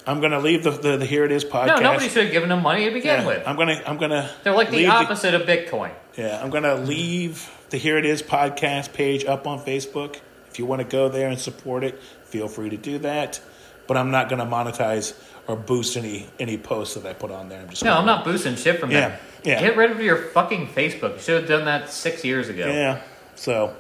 I'm 0.07 0.21
going 0.21 0.33
to 0.33 0.39
leave 0.39 0.63
the, 0.63 0.71
the, 0.71 0.97
the 0.99 1.05
Here 1.07 1.25
It 1.25 1.33
Is 1.33 1.45
podcast. 1.45 1.67
No, 1.67 1.77
nobody 1.81 2.09
should 2.09 2.25
have 2.25 2.33
given 2.33 2.51
him 2.53 2.63
money 2.63 2.85
to 2.85 2.91
begin 2.93 3.21
Yeah, 3.23 3.27
with. 3.27 3.47
I'm 3.47 3.57
gonna 3.57 3.83
I'm 3.87 3.97
gonna 3.99 4.31
They're 4.45 4.55
like 4.55 4.71
the 4.71 4.87
opposite 4.87 5.35
of 5.35 5.43
Bitcoin. 5.43 5.93
yeah, 6.17 6.41
I'm 6.43 6.51
gonna 6.51 6.77
leave 6.77 7.51
the 7.71 7.77
Here 7.77 7.99
It 7.99 8.07
Is 8.07 8.23
podcast 8.23 8.93
page 8.93 9.25
up 9.25 9.47
on 9.47 9.59
Facebook. 9.59 10.21
If 10.49 10.59
you 10.59 10.67
want 10.67 10.81
to 10.81 10.87
go 10.89 11.09
there 11.09 11.29
and 11.29 11.39
support 11.39 11.83
it, 11.85 12.01
feel 12.25 12.47
free 12.49 12.71
to 12.71 12.77
do 12.77 12.99
that. 12.99 13.41
But 13.89 13.97
I'm 13.97 14.11
not 14.11 14.29
gonna 14.29 14.47
monetize 14.47 15.15
or 15.49 15.57
boost 15.57 15.97
any 15.97 16.29
any 16.39 16.57
posts 16.57 16.95
that 16.95 17.05
I 17.05 17.13
put 17.13 17.31
on 17.33 17.49
there. 17.49 17.61
I'm 17.61 17.69
just 17.71 17.85
No, 17.85 17.95
I'm 17.95 18.07
not 18.07 18.25
boosting 18.25 18.55
shit 18.57 18.79
from 18.81 18.91
Yeah, 18.93 19.09
them. 19.09 19.19
yeah. 19.45 19.61
Get 19.61 19.77
rid 19.77 19.91
of 19.91 20.01
your 20.01 20.17
fucking 20.17 20.69
Facebook. 20.69 21.15
You 21.15 21.19
should 21.21 21.41
have 21.41 21.49
done 21.49 21.65
that 21.67 21.91
six 21.91 22.25
years 22.25 22.49
ago. 22.49 22.67
Yeah, 22.69 23.01
so, 23.35 23.75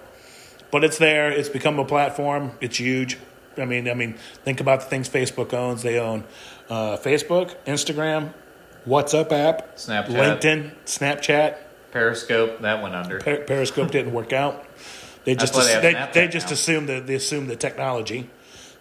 but 0.72 0.82
it's 0.84 0.98
there. 0.98 1.30
It's 1.30 1.48
become 1.48 1.78
a 1.78 1.84
platform. 1.84 2.52
It's 2.60 2.78
huge. 2.78 3.16
I 3.58 3.64
mean, 3.64 3.88
I 3.88 3.94
mean, 3.94 4.14
think 4.44 4.60
about 4.60 4.80
the 4.80 4.86
things 4.86 5.08
Facebook 5.08 5.52
owns. 5.52 5.82
They 5.82 5.98
own 5.98 6.24
uh, 6.68 6.96
Facebook, 6.96 7.54
Instagram, 7.66 8.32
WhatsApp 8.86 9.32
app, 9.32 9.76
Snapchat. 9.76 10.08
LinkedIn, 10.08 10.72
Snapchat. 10.84 11.58
Periscope 11.90 12.60
that 12.60 12.82
went 12.82 12.94
under. 12.94 13.20
Per- 13.20 13.44
Periscope 13.44 13.90
didn't 13.90 14.12
work 14.12 14.32
out. 14.32 14.64
They 15.24 15.34
just 15.34 15.54
why 15.54 15.80
they 15.80 15.92
they, 15.92 16.10
they 16.12 16.28
just 16.28 16.48
now. 16.48 16.52
assumed 16.52 16.88
the 16.88 17.00
they 17.00 17.14
assumed 17.14 17.48
the 17.48 17.56
technology. 17.56 18.30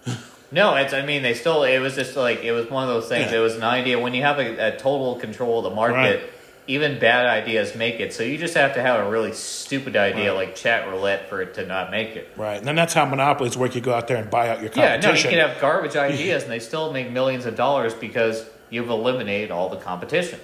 No, 0.52 0.76
it's. 0.76 0.93
I 0.93 1.03
mean, 1.03 1.23
they 1.23 1.34
still. 1.34 1.64
It 1.64 1.80
was 1.80 1.95
just 1.95 2.15
like 2.15 2.43
it 2.43 2.52
was 2.52 2.69
one 2.69 2.88
of 2.88 2.89
those 2.89 3.10
things. 3.10 3.31
Yeah. 3.31 3.39
It 3.39 3.41
was 3.41 3.56
an 3.56 3.64
idea 3.64 3.99
when 3.99 4.14
you 4.14 4.22
have 4.22 4.39
a, 4.39 4.73
a 4.73 4.77
total 4.77 5.15
control 5.15 5.57
of 5.57 5.64
the 5.65 5.76
market. 5.76 6.22
Right. 6.22 6.30
Even 6.68 6.98
bad 6.98 7.28
ideas 7.28 7.76
make 7.76 8.00
it. 8.00 8.12
So 8.14 8.24
you 8.24 8.38
just 8.40 8.56
have 8.56 8.74
to 8.74 8.82
have 8.82 9.06
a 9.06 9.10
really 9.10 9.34
stupid 9.34 9.96
idea 9.96 10.34
Right. 10.34 10.48
like 10.48 10.56
chat 10.56 10.88
roulette 10.88 11.30
for 11.30 11.42
it 11.42 11.54
to 11.56 11.66
not 11.66 11.92
make 11.92 12.16
it. 12.16 12.28
Right, 12.36 12.58
and 12.58 12.66
then 12.68 12.76
that's 12.76 12.94
how 12.94 13.06
monopolies 13.06 13.56
work. 13.56 13.76
You 13.76 13.82
go 13.82 13.94
out 13.94 14.08
there 14.08 14.18
and 14.18 14.30
buy 14.32 14.50
out 14.50 14.62
your 14.62 14.70
competition. 14.72 15.02
Yeah, 15.04 15.10
no, 15.12 15.16
you 15.16 15.30
can 15.30 15.48
have 15.48 15.62
garbage 15.62 15.96
ideas 16.10 16.42
and 16.44 16.52
they 16.52 16.60
still 16.60 16.92
make 16.92 17.12
millions 17.12 17.46
of 17.46 17.56
dollars 17.56 17.94
because 17.94 18.46
you've 18.72 18.90
eliminated 18.90 19.52
all 19.52 19.70
the 19.70 19.78
competition. 19.78 20.40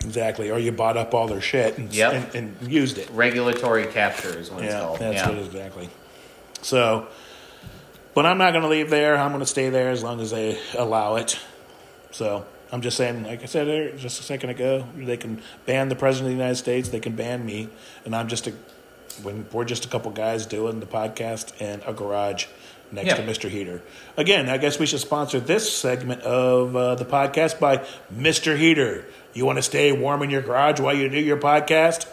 exactly, 0.00 0.50
or 0.50 0.58
you 0.58 0.72
bought 0.72 0.96
up 0.96 1.12
all 1.12 1.26
their 1.26 1.40
shit 1.42 1.76
and, 1.76 1.92
Yep. 1.92 2.34
and, 2.34 2.56
and 2.62 2.72
used 2.72 2.96
it. 2.96 3.10
Regulatory 3.10 3.84
capture 3.88 4.38
is 4.38 4.50
what 4.50 4.64
it's 4.64 4.74
called. 4.74 4.98
that's 5.00 5.16
yeah. 5.16 5.30
it 5.30 5.44
exactly. 5.44 5.90
So, 6.62 7.08
but 8.14 8.24
I'm 8.24 8.38
not 8.38 8.52
going 8.52 8.62
to 8.62 8.68
leave 8.68 8.88
there. 8.90 9.16
I'm 9.18 9.30
going 9.32 9.40
to 9.40 9.46
stay 9.46 9.68
there 9.68 9.90
as 9.90 10.02
long 10.02 10.20
as 10.20 10.30
they 10.30 10.58
allow 10.76 11.16
it. 11.16 11.38
So 12.10 12.46
I'm 12.70 12.82
just 12.82 12.96
saying, 12.96 13.24
like 13.24 13.42
I 13.42 13.46
said 13.46 13.98
just 13.98 14.20
a 14.20 14.22
second 14.22 14.50
ago, 14.50 14.86
they 14.96 15.16
can 15.16 15.40
ban 15.66 15.88
the 15.88 15.96
president 15.96 16.32
of 16.32 16.36
the 16.36 16.42
United 16.42 16.56
States. 16.56 16.90
They 16.90 17.00
can 17.00 17.14
ban 17.16 17.44
me, 17.46 17.68
and 18.04 18.14
I'm 18.14 18.28
just 18.28 18.46
a 18.46 18.52
when 19.22 19.46
we're 19.52 19.64
just 19.64 19.84
a 19.84 19.88
couple 19.88 20.10
guys 20.12 20.46
doing 20.46 20.78
the 20.80 20.86
podcast 20.86 21.60
in 21.60 21.80
a 21.86 21.92
garage 21.92 22.46
next 22.92 23.08
Yeah. 23.08 23.14
to 23.16 23.22
Mr. 23.22 23.48
Heater. 23.48 23.82
Again, 24.16 24.48
I 24.48 24.58
guess 24.58 24.78
we 24.78 24.86
should 24.86 25.00
sponsor 25.00 25.40
this 25.40 25.72
segment 25.72 26.22
of 26.22 26.76
uh, 26.76 26.94
the 26.94 27.04
podcast 27.04 27.58
by 27.58 27.84
Mr. 28.14 28.56
Heater. 28.56 29.06
You 29.34 29.44
want 29.44 29.56
to 29.58 29.62
stay 29.62 29.90
warm 29.92 30.22
in 30.22 30.30
your 30.30 30.42
garage 30.42 30.78
while 30.78 30.94
you 30.94 31.08
do 31.08 31.18
your 31.18 31.36
podcast? 31.38 32.06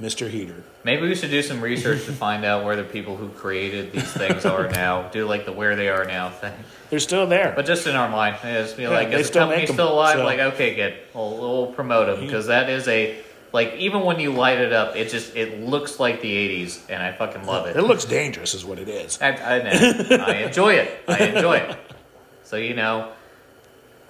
Mr. 0.00 0.28
Heater. 0.30 0.64
Maybe 0.82 1.02
we 1.08 1.14
should 1.14 1.30
do 1.30 1.42
some 1.42 1.60
research 1.60 2.06
to 2.06 2.12
find 2.12 2.44
out 2.44 2.64
where 2.64 2.74
the 2.76 2.84
people 2.84 3.16
who 3.16 3.28
created 3.28 3.92
these 3.92 4.10
things 4.12 4.44
are 4.46 4.68
now. 4.70 5.08
Do 5.10 5.26
like 5.26 5.44
the 5.44 5.52
where 5.52 5.76
they 5.76 5.88
are 5.88 6.04
now 6.06 6.30
thing. 6.30 6.54
They're 6.88 7.00
still 7.00 7.26
there. 7.26 7.52
But 7.54 7.66
just 7.66 7.86
in 7.86 7.94
our 7.94 8.08
mind, 8.08 8.36
just 8.42 8.76
be 8.76 8.88
like, 8.88 9.10
they 9.10 9.16
is 9.16 9.26
the 9.26 9.32
still 9.32 9.46
company 9.48 9.66
still 9.66 9.92
alive? 9.92 10.16
so- 10.16 10.24
Like, 10.24 10.38
okay, 10.40 10.74
good. 10.74 10.94
We'll, 11.14 11.36
we'll 11.38 11.66
promote 11.72 12.06
them 12.06 12.24
because 12.24 12.46
that 12.46 12.70
is 12.70 12.88
a 12.88 13.20
like 13.52 13.74
even 13.74 14.02
when 14.02 14.20
you 14.20 14.30
light 14.32 14.58
it 14.58 14.72
up, 14.72 14.94
it 14.96 15.10
just 15.10 15.34
it 15.36 15.60
looks 15.60 15.98
like 16.00 16.20
the 16.22 16.32
'80s, 16.64 16.82
and 16.88 17.02
I 17.02 17.12
fucking 17.12 17.44
love 17.44 17.66
it. 17.66 17.76
It 17.76 17.82
looks 17.82 18.04
dangerous, 18.04 18.54
is 18.54 18.64
what 18.64 18.78
it 18.78 18.88
is. 18.88 19.20
I, 19.20 19.30
I. 19.32 19.56
I 20.16 20.34
enjoy 20.46 20.74
it. 20.74 20.90
I 21.08 21.18
enjoy 21.24 21.56
it. 21.56 21.76
So 22.44 22.56
you 22.56 22.74
know, 22.74 23.10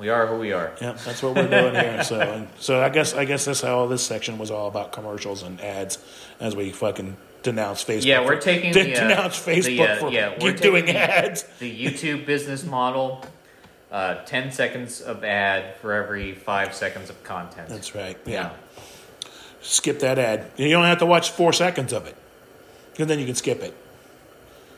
we 0.00 0.08
are 0.08 0.26
who 0.26 0.38
we 0.38 0.52
are. 0.52 0.72
Yep, 0.80 0.98
that's 1.00 1.22
what 1.22 1.34
we're 1.36 1.46
doing 1.48 1.74
here. 1.74 2.02
So, 2.02 2.18
and, 2.18 2.48
so 2.58 2.82
I 2.82 2.88
guess 2.88 3.14
I 3.14 3.26
guess 3.26 3.44
that's 3.44 3.60
how 3.60 3.86
this 3.86 4.02
section 4.04 4.38
was 4.38 4.50
all 4.50 4.66
about 4.66 4.90
commercials 4.92 5.42
and 5.42 5.60
ads, 5.60 5.98
as 6.40 6.56
we 6.56 6.70
fucking 6.72 7.16
denounce 7.42 7.84
Facebook. 7.84 8.06
Yeah, 8.06 8.24
we're 8.24 8.36
for- 8.36 8.42
taking 8.42 8.72
de- 8.72 8.82
the, 8.94 8.96
uh, 8.96 9.08
denounce 9.08 9.38
Facebook 9.38 9.64
the, 9.76 9.82
uh, 9.82 9.96
for 9.96 10.10
yeah, 10.10 10.38
we're 10.40 10.52
doing 10.54 10.86
the- 10.86 10.96
ads. 10.96 11.44
The 11.60 11.70
YouTube 11.86 12.24
business 12.26 12.64
model: 12.64 13.24
uh, 13.92 14.16
ten 14.24 14.50
seconds 14.50 15.02
of 15.02 15.22
ad 15.22 15.76
for 15.76 15.92
every 15.92 16.34
five 16.34 16.74
seconds 16.74 17.10
of 17.10 17.22
content. 17.22 17.68
That's 17.68 17.94
right. 17.94 18.16
Yeah. 18.24 18.52
skip 19.60 20.00
that 20.00 20.18
ad. 20.18 20.50
You 20.56 20.70
don't 20.70 20.86
have 20.86 20.98
to 21.00 21.06
watch 21.06 21.30
four 21.30 21.52
seconds 21.52 21.92
of 21.92 22.06
it, 22.06 22.16
and 22.98 23.08
then 23.08 23.18
you 23.18 23.26
can 23.26 23.34
skip 23.34 23.62
it. 23.62 23.76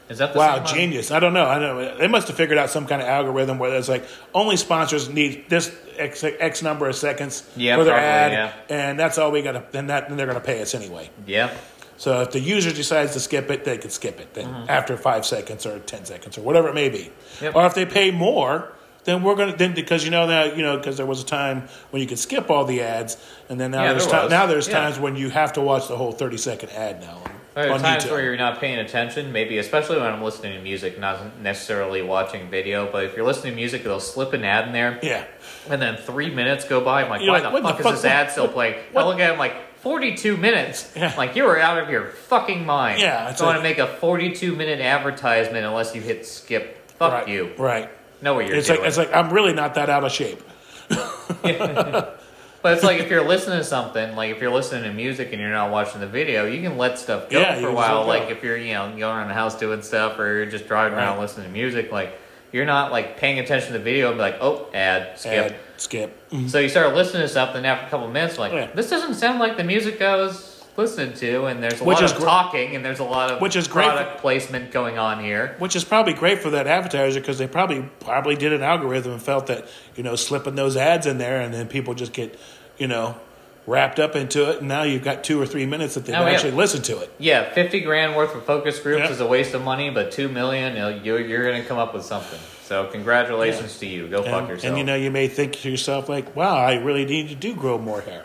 Is 0.09 0.19
that 0.19 0.33
the 0.33 0.39
Wow, 0.39 0.63
genius! 0.65 1.11
I 1.11 1.21
don't 1.21 1.33
know. 1.33 1.47
I 1.47 1.59
don't 1.59 1.77
know. 1.81 1.97
They 1.97 2.09
must 2.09 2.29
have 2.29 2.37
figured 2.37 2.59
out 2.59 2.71
some 2.71 2.87
kind 2.87 3.01
of 3.01 3.09
algorithm 3.09 3.59
where 3.59 3.75
it's 3.77 3.89
like 3.89 4.05
only 4.35 4.57
sponsors 4.57 5.09
need 5.09 5.49
this 5.49 5.75
x, 5.97 6.23
x 6.25 6.63
number 6.63 6.89
of 6.89 6.97
seconds 6.97 7.49
Yeah, 7.57 7.77
for 7.77 7.85
their 7.85 7.95
probably, 7.95 8.09
ad, 8.09 8.33
yeah. 8.33 8.53
and 8.89 8.99
that's 8.99 9.17
all 9.19 9.31
we 9.31 9.43
got 9.43 9.53
to. 9.53 9.65
Then 9.71 9.87
that 9.87 10.09
then 10.09 10.17
they're 10.19 10.27
going 10.27 10.39
to 10.41 10.45
pay 10.45 10.61
us 10.61 10.75
anyway. 10.75 11.09
Yeah. 11.27 11.51
So 11.97 12.21
if 12.23 12.33
the 12.33 12.41
user 12.41 12.73
decides 12.73 13.13
to 13.13 13.21
skip 13.21 13.49
it, 13.51 13.65
they 13.65 13.79
can 13.79 13.91
skip 13.91 14.19
it 14.21 14.35
then 14.35 14.47
Mm-hmm. 14.47 14.65
after 14.69 14.97
five 14.97 15.25
seconds 15.25 15.65
or 15.67 15.79
ten 15.79 16.05
seconds 16.05 16.37
or 16.37 16.43
whatever 16.43 16.69
it 16.69 16.75
may 16.75 16.89
be. 16.89 17.11
Yep. 17.41 17.55
Or 17.55 17.65
if 17.67 17.75
they 17.75 17.87
pay 17.87 18.11
more, 18.11 18.73
then 19.05 19.23
we're 19.23 19.37
gonna 19.37 19.57
then 19.57 19.73
because 19.75 20.05
you 20.05 20.11
know 20.11 20.27
that 20.27 20.57
you 20.57 20.63
know 20.63 20.77
because 20.79 20.97
there 20.97 21.07
was 21.07 21.23
a 21.23 21.27
time 21.27 21.69
when 21.91 22.03
you 22.03 22.09
could 22.09 22.19
skip 22.19 22.51
all 22.51 22.65
the 22.65 22.83
ads, 22.83 23.17
and 23.49 23.59
then 23.61 23.71
now 23.71 23.85
Yeah, 23.85 23.93
there's 23.93 24.07
there 24.09 24.29
now 24.29 24.47
there's 24.47 24.67
Yeah. 24.69 24.81
times 24.81 24.99
when 24.99 25.15
you 25.17 25.31
have 25.31 25.53
to 25.55 25.61
watch 25.61 25.87
the 25.89 25.97
whole 25.97 26.13
thirty 26.13 26.37
second 26.39 26.71
ad 26.71 27.01
now 27.01 27.23
There 27.55 27.71
are 27.71 27.79
times 27.79 28.05
YouTube. 28.05 28.11
where 28.13 28.23
you're 28.25 28.37
not 28.37 28.61
paying 28.61 28.79
attention, 28.79 29.31
maybe 29.33 29.59
especially 29.59 29.99
when 29.99 30.07
I'm 30.07 30.23
listening 30.23 30.55
to 30.57 30.63
music, 30.63 30.99
not 30.99 31.39
necessarily 31.41 32.01
watching 32.03 32.49
video. 32.49 32.91
But 32.91 33.05
if 33.05 33.17
you're 33.17 33.27
listening 33.27 33.53
to 33.53 33.57
music, 33.57 33.85
they'll 33.85 34.01
slip 34.01 34.33
an 34.33 34.43
ad 34.45 34.67
in 34.69 34.73
there, 34.73 34.99
yeah, 35.03 35.25
and 35.69 35.81
then 35.83 35.97
three 35.97 36.31
minutes 36.35 36.65
go 36.67 36.81
by. 36.81 37.03
I'm 37.05 37.11
like, 37.11 37.21
why 37.21 37.27
like, 37.29 37.43
the 37.43 37.51
what 37.51 37.63
the 37.63 37.69
fuck 37.69 37.79
is 37.81 37.85
fuck- 37.85 37.95
this 37.97 38.05
ad 38.07 38.31
still 38.31 38.49
playing? 38.49 38.77
I 38.97 39.05
look 39.05 39.21
at 39.21 39.29
it, 39.31 39.33
I'm 39.35 39.39
like, 39.39 39.55
42 39.81 40.37
minutes. 40.37 40.93
Yeah. 40.97 41.13
Like 41.19 41.37
you 41.37 41.45
were 41.45 41.59
out 41.59 41.77
of 41.83 41.91
your 41.91 42.07
fucking 42.11 42.65
mind. 42.65 43.01
Yeah, 43.01 43.35
I 43.39 43.45
want 43.45 43.59
to 43.59 43.63
make 43.63 43.79
a 43.79 43.87
42 43.87 44.55
minute 44.57 44.81
advertisement 44.81 45.67
unless 45.67 45.95
you 45.95 46.01
hit 46.01 46.25
skip. 46.27 46.89
Fuck 46.93 47.13
right, 47.13 47.29
you. 47.29 47.53
right. 47.59 47.91
Know 48.23 48.35
what 48.35 48.47
you're 48.47 48.57
It's 48.57 48.69
doing. 48.69 48.79
like 48.79 48.89
it's 48.89 48.97
like 48.97 49.13
I'm 49.13 49.31
really 49.33 49.53
not 49.53 49.75
that 49.75 49.91
out 49.91 50.05
of 50.05 50.13
shape. 50.13 50.41
But 52.63 52.75
it's 52.75 52.85
like 52.85 53.01
if 53.01 53.11
you're 53.11 53.27
listening 53.27 53.59
to 53.59 53.65
something, 53.65 54.15
like 54.15 54.31
if 54.31 54.41
you're 54.41 54.53
listening 54.53 54.85
to 54.85 54.93
music 54.93 55.33
and 55.33 55.41
you're 55.41 55.51
not 55.51 55.71
watching 55.73 56.01
the 56.01 56.07
video, 56.07 56.47
you 56.47 56.63
can 56.63 56.79
let 56.79 56.99
stuff 56.99 57.29
go 57.29 57.41
Yeah, 57.41 57.61
for 57.61 57.69
a 57.69 57.75
while. 57.75 58.07
Like 58.07 58.31
if 58.31 58.43
you're, 58.45 58.57
you 58.57 58.75
know, 58.75 58.89
going 58.91 59.03
around 59.17 59.29
the 59.29 59.35
house 59.35 59.59
doing 59.59 59.83
stuff 59.83 60.19
or 60.19 60.33
you're 60.37 60.47
just 60.47 60.69
driving 60.69 60.97
around 60.97 61.19
listening 61.19 61.47
to 61.49 61.53
music, 61.53 61.91
like 61.91 62.19
you're 62.53 62.67
not 62.67 62.93
like 62.93 63.17
paying 63.17 63.41
attention 63.41 63.73
to 63.73 63.79
the 63.79 63.85
video 63.85 64.09
and 64.09 64.17
be 64.17 64.23
like, 64.23 64.37
oh, 64.41 64.69
ad, 64.73 65.19
skip. 65.19 65.53
Ad, 65.53 65.57
skip. 65.77 66.33
So 66.49 66.61
you 66.61 66.69
start 66.69 66.95
listening 66.95 67.23
to 67.23 67.29
something 67.29 67.65
after 67.67 67.87
a 67.87 67.91
couple 67.91 68.07
of 68.07 68.13
minutes, 68.13 68.39
like 68.39 68.53
Yeah. 68.53 68.71
this 68.73 68.89
doesn't 68.89 69.15
sound 69.15 69.41
like 69.41 69.57
the 69.57 69.65
music 69.65 70.01
I 70.01 70.17
was 70.17 70.52
listening 70.77 71.13
to, 71.15 71.45
and 71.47 71.63
there's 71.63 71.81
a 71.81 71.85
Which 71.85 71.97
lot 71.97 72.05
is 72.05 72.13
of 72.13 72.19
gr- 72.19 72.25
talking 72.25 72.75
and 72.77 72.85
there's 72.85 72.99
a 73.01 73.05
lot 73.05 73.31
of 73.31 73.41
Which 73.41 73.57
is 73.57 73.69
great 73.69 73.89
product 73.89 74.21
placement 74.21 74.71
going 74.71 74.99
on 74.99 75.23
here. 75.23 75.55
Which 75.59 75.77
is 75.77 75.85
probably 75.85 76.13
great 76.15 76.39
for 76.41 76.51
that 76.51 76.67
advertiser 76.67 77.21
because 77.21 77.39
they 77.39 77.47
probably 77.47 77.83
probably 78.01 78.37
did 78.37 78.53
an 78.53 78.63
algorithm 78.63 79.13
and 79.13 79.23
felt 79.23 79.47
that 79.49 79.67
you 79.97 80.03
know 80.03 80.17
slipping 80.17 80.55
those 80.55 80.77
ads 80.77 81.07
in 81.07 81.19
there 81.19 81.41
and 81.41 81.53
then 81.53 81.69
people 81.69 81.95
just 81.95 82.13
get 82.13 82.39
you 82.79 82.87
know 82.89 83.17
wrapped 83.65 84.01
up 84.01 84.17
into 84.17 84.51
it 84.51 84.59
and 84.59 84.67
now 84.67 84.83
you've 84.83 85.05
got 85.05 85.23
two 85.23 85.41
or 85.41 85.47
three 85.47 85.67
minutes 85.67 85.95
that 85.95 86.05
they've 86.05 86.17
Oh, 86.17 86.27
yeah. 86.27 86.33
actually 86.33 86.51
listened 86.53 86.85
to 86.87 86.99
it. 87.01 87.13
Yeah, 87.19 87.53
fifty 87.53 87.81
grand 87.81 88.17
worth 88.17 88.35
of 88.35 88.45
focus 88.45 88.81
groups 88.81 89.05
Yeah. 89.05 89.11
is 89.11 89.21
a 89.21 89.27
waste 89.27 89.55
of 89.55 89.63
money, 89.63 89.91
but 89.91 90.11
two 90.11 90.29
million, 90.29 90.75
you're, 91.05 91.21
you're 91.21 91.45
going 91.45 91.63
to 91.63 91.69
come 91.69 91.79
up 91.79 91.95
with 91.95 92.05
something. 92.05 92.41
So 92.65 92.87
congratulations 92.87 93.79
to 93.81 93.87
you. 93.87 94.09
Go 94.09 94.23
fuck 94.23 94.49
yourself. 94.49 94.65
and 94.65 94.79
you 94.79 94.85
know 94.85 94.95
you 94.97 95.11
may 95.11 95.29
think 95.29 95.53
to 95.61 95.71
yourself 95.71 96.09
like, 96.09 96.35
wow, 96.35 96.57
I 96.57 96.75
really 96.77 97.05
need 97.05 97.29
to 97.29 97.35
do 97.37 97.55
grow 97.55 97.77
more 97.79 98.01
hair. 98.01 98.25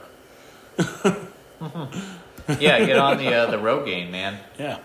yeah, 2.60 2.86
get 2.86 2.98
on 2.98 3.18
the 3.18 3.34
uh, 3.34 3.52
the 3.52 3.58
Rogaine, 3.58 4.10
man. 4.12 4.38
Yeah. 4.58 4.78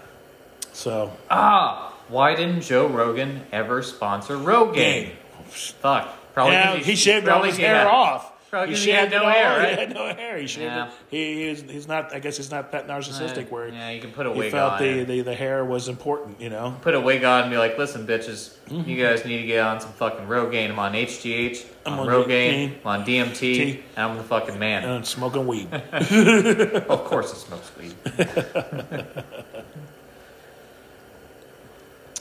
So 0.72 1.12
Ah, 1.30 1.92
why 2.08 2.34
didn't 2.34 2.62
Joe 2.62 2.86
Rogan 2.86 3.42
ever 3.52 3.82
sponsor 3.82 4.36
Rogaine? 4.36 4.74
Game. 4.74 5.12
Fuck. 5.46 6.08
Probably 6.34 6.54
yeah, 6.54 6.76
'cause 6.76 6.86
he 6.86 6.96
shaved 6.96 7.28
all 7.28 7.42
his 7.42 7.58
hair 7.58 7.88
off. 7.90 8.31
Probably 8.52 8.74
he 8.76 8.90
had 8.90 9.10
shaved 9.10 9.12
no 9.14 9.30
hair, 9.30 9.58
right? 9.60 9.70
He 9.70 9.80
had 9.80 9.94
no 9.94 10.14
hair. 10.14 10.36
He 10.36 10.46
shaved 10.46 10.64
Yeah. 10.66 10.88
it. 10.88 10.92
He, 11.08 11.48
he's, 11.48 11.62
he's 11.62 11.88
not. 11.88 12.14
I 12.14 12.18
guess 12.18 12.36
he's 12.36 12.50
not 12.50 12.70
that 12.72 12.86
narcissistic. 12.86 13.50
Where 13.50 13.68
Yeah, 13.68 13.88
you 13.88 13.98
can 14.02 14.10
put 14.12 14.26
a 14.26 14.32
he 14.34 14.38
wig 14.40 14.52
felt 14.52 14.74
on. 14.74 14.82
the, 14.82 15.04
the 15.04 15.20
the 15.22 15.34
hair 15.34 15.64
was 15.64 15.88
important. 15.88 16.38
You 16.38 16.50
know. 16.50 16.76
Put 16.82 16.94
a 16.94 17.00
wig 17.00 17.24
on 17.24 17.44
and 17.44 17.50
be 17.50 17.56
like, 17.56 17.78
listen, 17.78 18.06
bitches, 18.06 18.54
Mm-hmm. 18.68 18.88
you 18.90 19.02
guys 19.02 19.24
need 19.24 19.38
to 19.40 19.46
get 19.46 19.60
on 19.64 19.80
some 19.80 19.92
fucking 19.92 20.26
Rogaine. 20.26 20.68
I'm 20.70 20.78
on 20.78 20.92
HGH, 20.92 21.64
I'm 21.86 21.94
I'm 21.94 22.00
on 22.00 22.08
on 22.10 22.14
Rogaine, 22.14 22.74
I'm 22.84 22.86
on 23.00 23.06
DMT, 23.06 23.80
and 23.96 24.04
I'm 24.10 24.16
the 24.18 24.22
fucking 24.22 24.58
man. 24.58 24.84
And 24.84 25.06
smoking 25.06 25.46
weed. 25.46 25.72
of 25.72 27.04
course, 27.04 27.32
it 27.32 27.36
smokes 27.36 27.72
weed. 27.78 27.94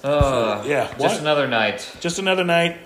uh, 0.04 0.64
yeah. 0.66 0.88
just 0.88 1.00
What? 1.00 1.20
another 1.20 1.48
night. 1.48 1.94
just 2.00 2.20
another 2.20 2.44
night. 2.46 2.78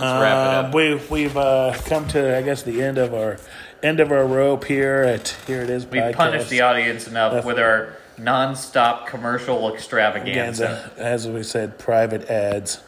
Let's 0.00 0.20
wrap 0.22 0.64
it 0.64 0.66
up. 0.66 0.74
We've 0.74 1.10
we've 1.10 1.36
uh, 1.36 1.74
come 1.86 2.06
to 2.08 2.36
I 2.36 2.42
guess 2.42 2.62
the 2.62 2.82
end 2.82 2.98
of 2.98 3.14
our 3.14 3.36
end 3.82 4.00
of 4.00 4.10
our 4.12 4.26
rope 4.26 4.64
here 4.64 5.02
at 5.02 5.28
here 5.46 5.62
it 5.62 5.70
is. 5.70 5.86
We 5.86 5.98
podcast. 5.98 6.14
punished 6.14 6.50
the 6.50 6.60
audience 6.62 7.06
enough 7.08 7.32
That's- 7.32 7.46
with 7.46 7.58
our 7.58 7.96
non-stop 8.18 9.06
commercial 9.06 9.72
extravaganza. 9.72 10.90
Ganza, 10.96 10.98
as 10.98 11.28
we 11.28 11.42
said, 11.42 11.78
private 11.78 12.28
ads. 12.30 12.80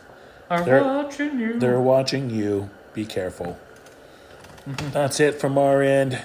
I'm 0.48 0.64
They're- 0.64 0.82
watching 0.82 1.38
you. 1.38 1.58
They're 1.58 1.80
watching 1.80 2.30
you. 2.30 2.70
Be 2.94 3.06
careful. 3.06 3.56
That's 4.92 5.20
it 5.20 5.40
from 5.40 5.56
our 5.58 5.82
end. 5.82 6.20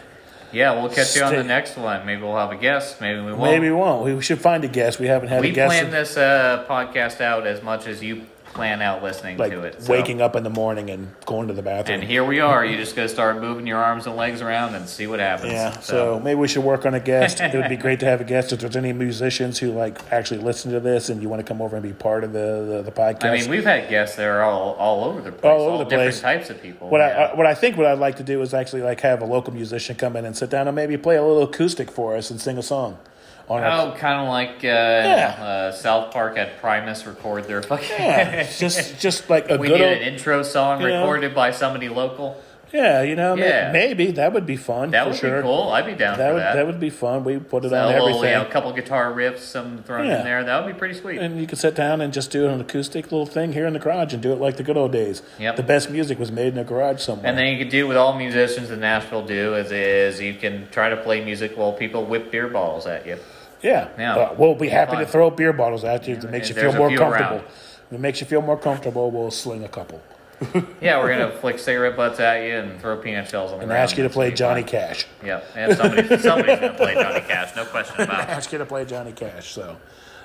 Yeah, 0.52 0.80
we'll 0.82 0.90
catch 0.90 1.16
you 1.16 1.24
on 1.24 1.36
the 1.36 1.44
next 1.44 1.78
one. 1.78 2.06
Maybe 2.06 2.22
we'll 2.22 2.36
have 2.38 2.52
a 2.52 2.56
guest. 2.56 3.02
Maybe 3.02 3.20
we 3.20 3.34
won't. 3.34 3.42
Maybe 3.42 3.70
we 3.70 3.76
won't. 3.76 4.06
We 4.06 4.22
should 4.22 4.40
find 4.40 4.64
a 4.64 4.68
guest. 4.68 5.00
We 5.00 5.08
haven't 5.08 5.30
had 5.30 5.42
we 5.42 5.50
a 5.50 5.54
guest. 5.54 5.70
planned 5.70 5.94
this 5.94 6.18
uh, 6.18 6.66
podcast 6.68 7.22
out 7.22 7.46
as 7.46 7.62
much 7.62 7.88
as 7.88 8.02
you 8.02 8.26
plan 8.56 8.82
out 8.82 9.04
listening 9.04 9.38
like 9.38 9.52
to 9.52 9.62
it. 9.64 9.84
So- 9.84 9.92
waking 9.92 10.22
up 10.22 10.36
in 10.36 10.44
the 10.44 10.50
morning 10.50 10.90
and 10.90 11.14
going 11.26 11.50
to 11.50 11.54
the 11.54 11.62
bathroom. 11.62 12.00
And 12.00 12.10
here 12.10 12.24
we 12.24 12.40
are. 12.40 12.66
You 12.66 12.78
just 12.78 12.96
gotta 12.96 13.10
start 13.10 13.40
moving 13.42 13.68
your 13.68 13.78
arms 13.78 14.08
and 14.08 14.16
legs 14.16 14.42
around 14.42 14.74
and 14.74 14.88
see 14.88 15.06
what 15.06 15.20
happens. 15.20 15.52
Yeah, 15.52 15.78
so 15.82 16.20
maybe 16.24 16.40
we 16.40 16.48
should 16.48 16.64
work 16.64 16.86
on 16.86 16.94
a 16.96 17.00
guest. 17.00 17.42
it 17.42 17.54
would 17.54 17.70
be 17.70 17.76
great 17.86 18.00
to 18.00 18.06
have 18.06 18.22
a 18.22 18.24
guest. 18.24 18.54
If 18.54 18.62
there's 18.62 18.78
any 18.78 18.94
musicians 18.94 19.60
who 19.60 19.72
like 19.74 20.00
actually 20.12 20.40
listen 20.40 20.72
to 20.72 20.80
this 20.80 21.10
and 21.10 21.22
you 21.22 21.28
want 21.30 21.46
to 21.46 21.48
come 21.48 21.62
over 21.62 21.76
and 21.76 21.84
be 21.84 21.94
part 21.94 22.24
of 22.24 22.32
the 22.34 22.66
the, 22.78 22.82
the 22.84 22.92
podcast. 22.92 23.26
I 23.26 23.38
mean, 23.38 23.50
we've 23.50 23.66
had 23.66 23.90
guests 23.90 24.16
that 24.16 24.26
are 24.26 24.42
all, 24.42 24.74
all 24.76 25.04
over 25.04 25.22
the 25.22 25.32
place, 25.34 25.44
All 25.52 25.62
over 25.68 25.84
the 25.84 25.90
different 25.90 26.12
place. 26.12 26.22
types 26.22 26.50
of 26.50 26.62
people. 26.62 26.90
what 26.90 27.00
yeah. 27.00 27.08
I, 27.08 27.24
I 27.32 27.36
what 27.36 27.46
I 27.46 27.54
think 27.54 27.76
what 27.78 27.86
I'd 27.86 28.00
like 28.00 28.16
to 28.18 28.24
do 28.24 28.42
is 28.42 28.54
actually 28.54 28.82
like 28.84 29.02
have 29.02 29.22
a 29.22 29.26
local 29.26 29.54
musician 29.54 29.96
come 29.98 30.16
in 30.16 30.24
and 30.26 30.36
sit 30.36 30.50
down 30.50 30.68
and 30.68 30.76
maybe 30.76 30.96
play 30.98 31.18
a 31.18 31.24
little 31.24 31.44
acoustic 31.44 31.92
for 31.92 32.16
us 32.16 32.32
and 32.32 32.40
sing 32.40 32.58
a 32.58 32.64
song. 32.64 32.98
On 33.48 33.62
our, 33.64 33.94
Oh, 33.94 33.96
kind 33.98 34.22
of 34.22 34.28
like 34.30 34.64
uh, 34.64 34.68
uh, 34.68 35.72
South 35.72 36.12
Park 36.12 36.38
had 36.38 36.58
Primus 36.60 37.06
record 37.06 37.44
their 37.46 37.62
fucking. 37.62 37.88
yeah, 38.00 38.44
just 38.58 39.00
just 39.00 39.30
like 39.30 39.50
a 39.52 39.58
we 39.58 39.68
good 39.68 39.80
need 39.80 39.84
old, 39.86 39.98
an 39.98 40.14
intro 40.14 40.42
song 40.44 40.82
you 40.82 40.88
know. 40.88 41.02
recorded 41.02 41.36
by 41.36 41.52
somebody 41.52 41.88
local. 41.88 42.42
yeah, 42.74 43.04
you 43.04 43.16
know, 43.16 43.36
Yeah. 43.36 43.72
maybe 43.72 44.12
that 44.14 44.34
would 44.34 44.48
be 44.48 44.58
fun. 44.58 44.90
That 44.92 45.04
for 45.04 45.10
would 45.12 45.20
sure. 45.20 45.38
be 45.38 45.44
cool. 45.44 45.70
I'd 45.72 45.86
be 45.86 45.94
down 45.94 46.18
That 46.18 46.30
for 46.30 46.34
would 46.34 46.42
that. 46.42 46.56
that 46.56 46.66
would 46.66 46.80
be 46.80 46.90
fun. 46.90 47.24
We 47.24 47.38
put 47.38 47.64
it 47.64 47.70
So 47.70 47.78
on 47.78 47.84
a 47.84 47.88
little, 47.88 48.08
everything. 48.08 48.30
you 48.32 48.36
know, 48.36 48.42
a 48.42 48.52
couple 48.52 48.74
guitar 48.74 49.14
riffs, 49.14 49.40
some 49.40 49.84
thrown 49.86 50.08
Yeah. 50.08 50.18
in 50.18 50.24
there. 50.26 50.44
That 50.44 50.66
would 50.66 50.74
be 50.74 50.78
pretty 50.78 50.96
sweet. 50.96 51.20
and 51.20 51.40
you 51.40 51.46
could 51.46 51.60
sit 51.60 51.76
down 51.76 52.02
and 52.02 52.12
just 52.12 52.32
do 52.32 52.48
an 52.50 52.60
acoustic 52.60 53.12
little 53.12 53.28
thing 53.28 53.54
here 53.54 53.68
in 53.68 53.74
the 53.74 53.80
garage 53.80 54.12
and 54.12 54.22
do 54.24 54.34
it 54.34 54.40
like 54.42 54.58
the 54.58 54.64
good 54.64 54.76
old 54.76 54.92
days. 54.92 55.22
Yep. 55.40 55.56
The 55.56 55.64
best 55.64 55.92
music 55.92 56.18
was 56.20 56.32
made 56.32 56.48
in 56.54 56.58
a 56.58 56.64
garage 56.66 57.00
somewhere. 57.02 57.28
And 57.28 57.38
then 57.38 57.46
you 57.54 57.60
could 57.60 57.70
do 57.70 57.88
what 57.88 57.96
all 57.96 58.18
musicians 58.18 58.72
in 58.72 58.80
Nashville 58.80 59.24
do 59.26 59.54
is, 59.54 59.72
is 59.72 60.20
you 60.20 60.34
can 60.34 60.68
try 60.72 60.90
to 60.90 60.98
play 60.98 61.24
music 61.24 61.56
while 61.56 61.72
people 61.74 62.04
whip 62.06 62.32
beer 62.32 62.48
bottles 62.48 62.88
at 62.88 63.06
you. 63.06 63.18
Yeah, 63.66 63.90
Yeah. 63.98 64.16
Uh, 64.16 64.36
we'll 64.38 64.56
be 64.56 64.70
happy 64.70 64.98
to 64.98 65.06
throw 65.06 65.30
beer 65.30 65.52
bottles 65.54 65.84
at 65.84 66.08
you. 66.08 66.16
If 66.16 66.24
it 66.24 66.32
makes 66.32 66.50
you 66.50 66.56
feel 66.56 66.74
more 66.74 66.90
comfortable. 66.90 67.38
around. 67.38 67.46
If 67.88 67.94
it 67.94 68.00
makes 68.00 68.20
you 68.22 68.28
feel 68.28 68.42
more 68.42 68.58
comfortable, 68.58 69.12
we'll 69.12 69.32
sling 69.32 69.64
a 69.64 69.68
couple 69.68 70.02
Yeah, 70.82 71.00
we're 71.00 71.10
gonna 71.18 71.32
flick 71.32 71.60
cigarette 71.60 71.96
butts 71.96 72.20
at 72.20 72.44
you 72.44 72.56
and 72.58 72.80
throw 72.82 72.98
peanut 72.98 73.30
shells 73.30 73.52
on 73.52 73.58
the 73.58 73.64
and 73.64 73.70
ground. 73.70 73.84
ask 73.84 73.96
you 73.98 74.04
to 74.04 74.10
play 74.10 74.32
Johnny 74.32 74.62
fun. 74.64 74.70
Cash. 74.72 75.08
Yep, 75.24 75.46
and 75.56 75.78
somebody, 75.78 76.18
somebody's 76.20 76.60
gonna 76.60 76.74
play 76.74 76.94
Johnny 76.96 77.22
Cash, 77.22 77.56
no 77.56 77.64
question 77.66 78.02
about 78.02 78.22
it. 78.22 78.30
Ask 78.30 78.52
you 78.52 78.58
to 78.58 78.66
play 78.66 78.84
Johnny 78.86 79.14
Cash. 79.14 79.52
So, 79.54 79.78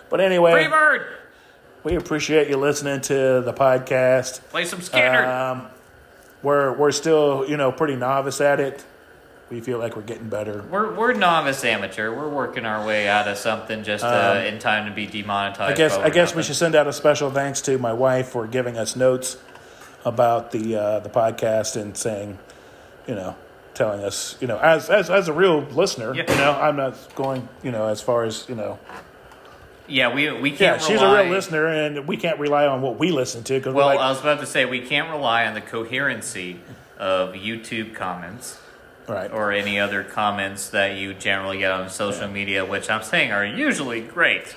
but 0.08 0.20
anyway, 0.20 0.52
Free 0.52 0.66
bird, 0.68 1.06
we 1.84 1.94
appreciate 1.94 2.48
you 2.48 2.56
listening 2.56 3.00
to 3.02 3.40
the 3.40 3.52
podcast. 3.52 4.40
play 4.50 4.64
some 4.64 4.80
Skynyrd. 4.80 5.26
Um, 5.28 5.66
we're 6.42 6.72
we're 6.76 6.90
still 6.92 7.44
you 7.48 7.56
know 7.56 7.70
pretty 7.70 7.94
novice 7.96 8.40
at 8.40 8.58
it. 8.58 8.84
We 9.50 9.60
feel 9.60 9.78
like 9.80 9.96
we're 9.96 10.02
getting 10.02 10.28
better. 10.28 10.62
we're 10.70 10.94
we're 10.94 11.12
novice 11.12 11.64
amateur. 11.64 12.14
We're 12.14 12.28
working 12.28 12.64
our 12.64 12.86
way 12.86 13.08
out 13.08 13.26
of 13.26 13.36
something 13.36 13.82
just 13.82 14.04
uh, 14.04 14.44
in 14.46 14.60
time 14.60 14.88
to 14.88 14.94
be 14.94 15.06
demonetized. 15.06 15.60
Um, 15.60 15.72
I 15.72 15.74
guess 15.74 15.96
I 15.96 16.10
guess 16.10 16.34
we 16.36 16.44
should 16.44 16.54
send 16.54 16.76
out 16.76 16.86
a 16.86 16.92
special 16.92 17.32
thanks 17.32 17.60
to 17.62 17.76
my 17.76 17.92
wife 17.92 18.28
for 18.28 18.46
giving 18.46 18.78
us 18.78 18.94
notes 18.94 19.38
about 20.04 20.52
the 20.52 20.76
uh, 20.76 21.00
the 21.00 21.08
podcast 21.08 21.74
and 21.80 21.96
saying, 21.96 22.38
you 23.08 23.16
know, 23.16 23.34
telling 23.74 24.04
us, 24.04 24.36
you 24.40 24.46
know, 24.46 24.58
as 24.58 24.88
as 24.88 25.10
as 25.10 25.26
a 25.26 25.32
real 25.32 25.62
listener, 25.62 26.14
Yeah. 26.14 26.30
you 26.30 26.38
know, 26.38 26.52
I'm 26.52 26.76
not 26.76 26.96
going, 27.16 27.48
you 27.64 27.72
know, 27.72 27.88
as 27.88 28.00
far 28.00 28.22
as 28.22 28.48
you 28.48 28.54
know, 28.54 28.78
Yeah, 29.88 30.14
we 30.14 30.30
we 30.30 30.50
can't. 30.50 30.80
Yeah, 30.80 30.86
she's 30.86 31.02
a 31.02 31.12
real 31.12 31.28
listener, 31.28 31.66
and 31.66 32.06
we 32.06 32.16
can't 32.16 32.38
rely 32.38 32.66
on 32.66 32.82
what 32.82 33.00
we 33.00 33.10
listen 33.10 33.42
to 33.42 33.54
because 33.54 33.74
Well, 33.74 33.86
like, 33.86 33.98
I 33.98 34.10
was 34.10 34.20
about 34.20 34.38
to 34.38 34.46
say 34.46 34.64
we 34.64 34.80
can't 34.80 35.10
rely 35.10 35.44
on 35.44 35.54
the 35.54 35.60
coherency 35.60 36.60
of 37.00 37.32
YouTube 37.32 37.94
comments 37.96 38.59
right, 39.10 39.30
or 39.30 39.52
any 39.52 39.78
other 39.78 40.02
comments 40.04 40.70
that 40.70 40.96
you 40.96 41.14
generally 41.14 41.58
get 41.58 41.70
on 41.70 41.88
social 41.90 42.28
media, 42.28 42.64
which 42.64 42.88
I'm 42.88 43.02
saying 43.02 43.32
are 43.32 43.44
usually 43.44 44.00
great. 44.00 44.56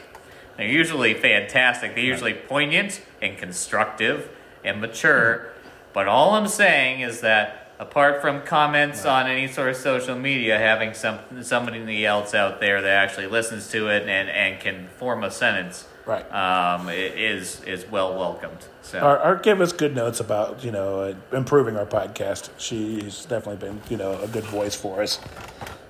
They're 0.57 0.67
usually 0.67 1.13
fantastic. 1.13 1.95
They're 1.95 2.03
usually 2.03 2.33
poignant 2.33 3.01
and 3.21 3.37
constructive 3.37 4.29
and 4.63 4.79
mature. 4.79 5.37
Hmm. 5.37 5.67
But 5.93 6.07
all 6.07 6.31
I'm 6.35 6.47
saying 6.47 7.01
is 7.01 7.21
that 7.21 7.71
apart 7.79 8.21
from 8.21 8.41
comments 8.43 9.05
on 9.05 9.27
any 9.27 9.47
sort 9.47 9.69
of 9.69 9.75
social 9.75 10.17
media, 10.17 10.57
having 10.57 10.93
some 10.93 11.19
somebody 11.41 12.05
else 12.05 12.33
out 12.33 12.59
there 12.59 12.81
that 12.81 12.89
actually 12.89 13.27
listens 13.27 13.69
to 13.69 13.89
it 13.89 14.03
and, 14.03 14.29
and 14.29 14.59
can 14.59 14.87
form 14.97 15.23
a 15.23 15.31
sentence 15.31 15.87
right. 16.05 16.25
um, 16.33 16.89
is 16.89 17.61
is 17.63 17.85
well 17.89 18.17
welcomed. 18.17 18.65
So 18.81 18.99
or, 18.99 19.19
or 19.23 19.35
give 19.37 19.61
us 19.61 19.71
good 19.71 19.95
notes 19.95 20.19
about 20.19 20.63
you 20.63 20.71
know 20.71 21.01
uh, 21.01 21.35
improving 21.37 21.77
our 21.77 21.85
podcast. 21.85 22.49
She's 22.57 23.25
definitely 23.25 23.67
been 23.67 23.81
you 23.89 23.97
know 23.97 24.19
a 24.21 24.27
good 24.27 24.43
voice 24.45 24.75
for 24.75 25.01
us, 25.01 25.19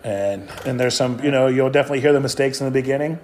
and 0.03 0.49
and 0.65 0.80
there's 0.80 0.95
some 0.95 1.23
you 1.23 1.31
know 1.31 1.48
you'll 1.48 1.69
definitely 1.69 2.02
hear 2.02 2.14
the 2.14 2.19
mistakes 2.22 2.60
in 2.61 2.65
the 2.65 2.72
beginning, 2.72 3.19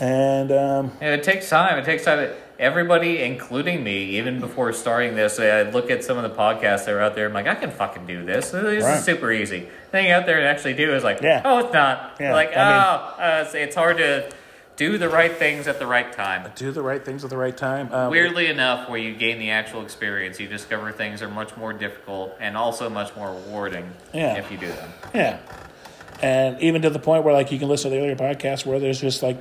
and 0.00 0.50
um, 0.52 0.92
Yeah, 1.00 1.14
it 1.14 1.22
takes 1.22 1.48
time. 1.48 1.78
It 1.78 1.84
takes 1.84 2.04
time. 2.04 2.30
Everybody, 2.56 3.20
including 3.20 3.82
me, 3.82 4.16
even 4.16 4.38
before 4.38 4.72
starting 4.72 5.16
this, 5.16 5.40
I 5.40 5.62
look 5.62 5.90
at 5.90 6.04
some 6.04 6.16
of 6.16 6.22
the 6.22 6.30
podcasts 6.38 6.84
that 6.84 6.90
are 6.90 7.00
out 7.00 7.16
there. 7.16 7.26
I'm 7.26 7.32
like, 7.32 7.48
I 7.48 7.56
can 7.56 7.72
fucking 7.72 8.06
do 8.06 8.24
this. 8.24 8.52
This 8.52 8.84
Right. 8.84 8.96
is 8.96 9.04
super 9.04 9.32
easy. 9.32 9.68
Thing 9.90 10.12
out 10.12 10.24
there 10.24 10.38
to 10.38 10.46
actually 10.46 10.74
do 10.74 10.94
is 10.94 11.02
like, 11.02 11.20
Yeah. 11.20 11.42
oh, 11.44 11.58
it's 11.58 11.72
not. 11.72 12.16
Yeah, 12.20 12.32
Like, 12.32 12.56
I 12.56 12.70
mean- 12.70 12.84
oh, 12.84 13.22
uh, 13.22 13.42
it's, 13.44 13.54
it's 13.56 13.74
hard 13.74 13.96
to 13.96 14.30
do 14.76 14.98
the 14.98 15.08
right 15.08 15.32
things 15.36 15.68
at 15.68 15.78
the 15.78 15.86
right 15.86 16.12
time. 16.12 16.50
do 16.56 16.72
the 16.72 16.82
right 16.82 17.04
things 17.04 17.22
at 17.24 17.30
the 17.30 17.36
right 17.36 17.56
time. 17.56 17.92
Um, 17.92 18.10
Weirdly 18.10 18.46
enough, 18.48 18.88
where 18.88 18.98
you 18.98 19.14
gain 19.14 19.38
the 19.38 19.50
actual 19.50 19.82
experience, 19.82 20.40
you 20.40 20.48
discover 20.48 20.90
things 20.90 21.22
are 21.22 21.28
much 21.28 21.56
more 21.56 21.72
difficult 21.72 22.36
and 22.40 22.56
also 22.56 22.88
much 22.90 23.14
more 23.16 23.28
rewarding 23.32 23.92
Yeah. 24.12 24.34
if 24.36 24.50
you 24.50 24.58
do 24.58 24.66
them. 24.68 24.90
Yeah. 25.14 25.38
And 26.22 26.60
even 26.60 26.82
to 26.82 26.90
the 26.90 26.98
point 26.98 27.24
where 27.24 27.34
like 27.34 27.52
you 27.52 27.58
can 27.58 27.68
listen 27.68 27.90
to 27.90 27.96
the 27.96 28.02
earlier 28.02 28.16
podcasts 28.16 28.64
where 28.66 28.78
there's 28.80 29.00
just 29.00 29.22
like, 29.22 29.36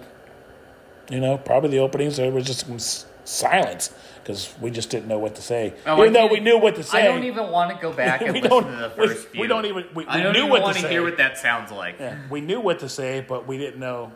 you 1.09 1.19
know, 1.19 1.37
probably 1.37 1.69
the 1.71 1.79
openings 1.79 2.17
there 2.17 2.31
was 2.31 2.45
just 2.45 2.61
some 2.65 2.75
s- 2.75 3.05
silence 3.25 3.93
because 4.21 4.53
we 4.61 4.69
just 4.71 4.89
didn't 4.89 5.07
know 5.07 5.19
what 5.19 5.35
to 5.35 5.41
say. 5.41 5.73
Oh, 5.85 6.01
even 6.03 6.15
I 6.15 6.21
though 6.21 6.27
we 6.33 6.39
knew 6.39 6.57
what 6.59 6.75
to 6.75 6.83
say. 6.83 7.01
I 7.01 7.05
don't 7.05 7.23
even 7.25 7.49
want 7.49 7.75
to 7.75 7.81
go 7.81 7.91
back 7.91 8.21
and 8.21 8.33
We 8.33 8.41
listen 8.41 8.65
to 8.65 8.71
the 8.71 8.91
we- 8.97 9.07
first 9.07 9.31
we 9.31 9.39
few. 9.39 9.47
don't 9.47 9.65
even- 9.65 9.85
we- 9.93 10.05
I 10.07 10.21
don't 10.21 10.33
knew 10.33 10.39
even 10.39 10.49
what 10.51 10.57
to 10.59 10.63
want 10.63 10.75
to 10.77 10.81
say. 10.83 10.89
hear 10.89 11.03
what 11.03 11.17
that 11.17 11.37
sounds 11.37 11.71
like. 11.71 11.95
Yeah, 11.99 12.17
we 12.29 12.39
knew 12.41 12.59
what 12.61 12.79
to 12.79 12.89
say, 12.89 13.19
but 13.27 13.47
we 13.47 13.57
didn't 13.57 13.79
know 13.79 14.11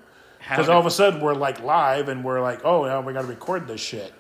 because 0.50 0.70
all 0.70 0.80
of 0.80 0.86
a 0.86 0.92
sudden 0.92 1.20
we're 1.22 1.34
like 1.34 1.62
live 1.64 2.10
and 2.10 2.24
we're 2.24 2.42
like, 2.42 2.64
oh, 2.64 2.86
now 2.86 3.02
we 3.02 3.14
got 3.14 3.22
to 3.22 3.28
record 3.28 3.68
this 3.68 3.82
shit. 3.82 4.14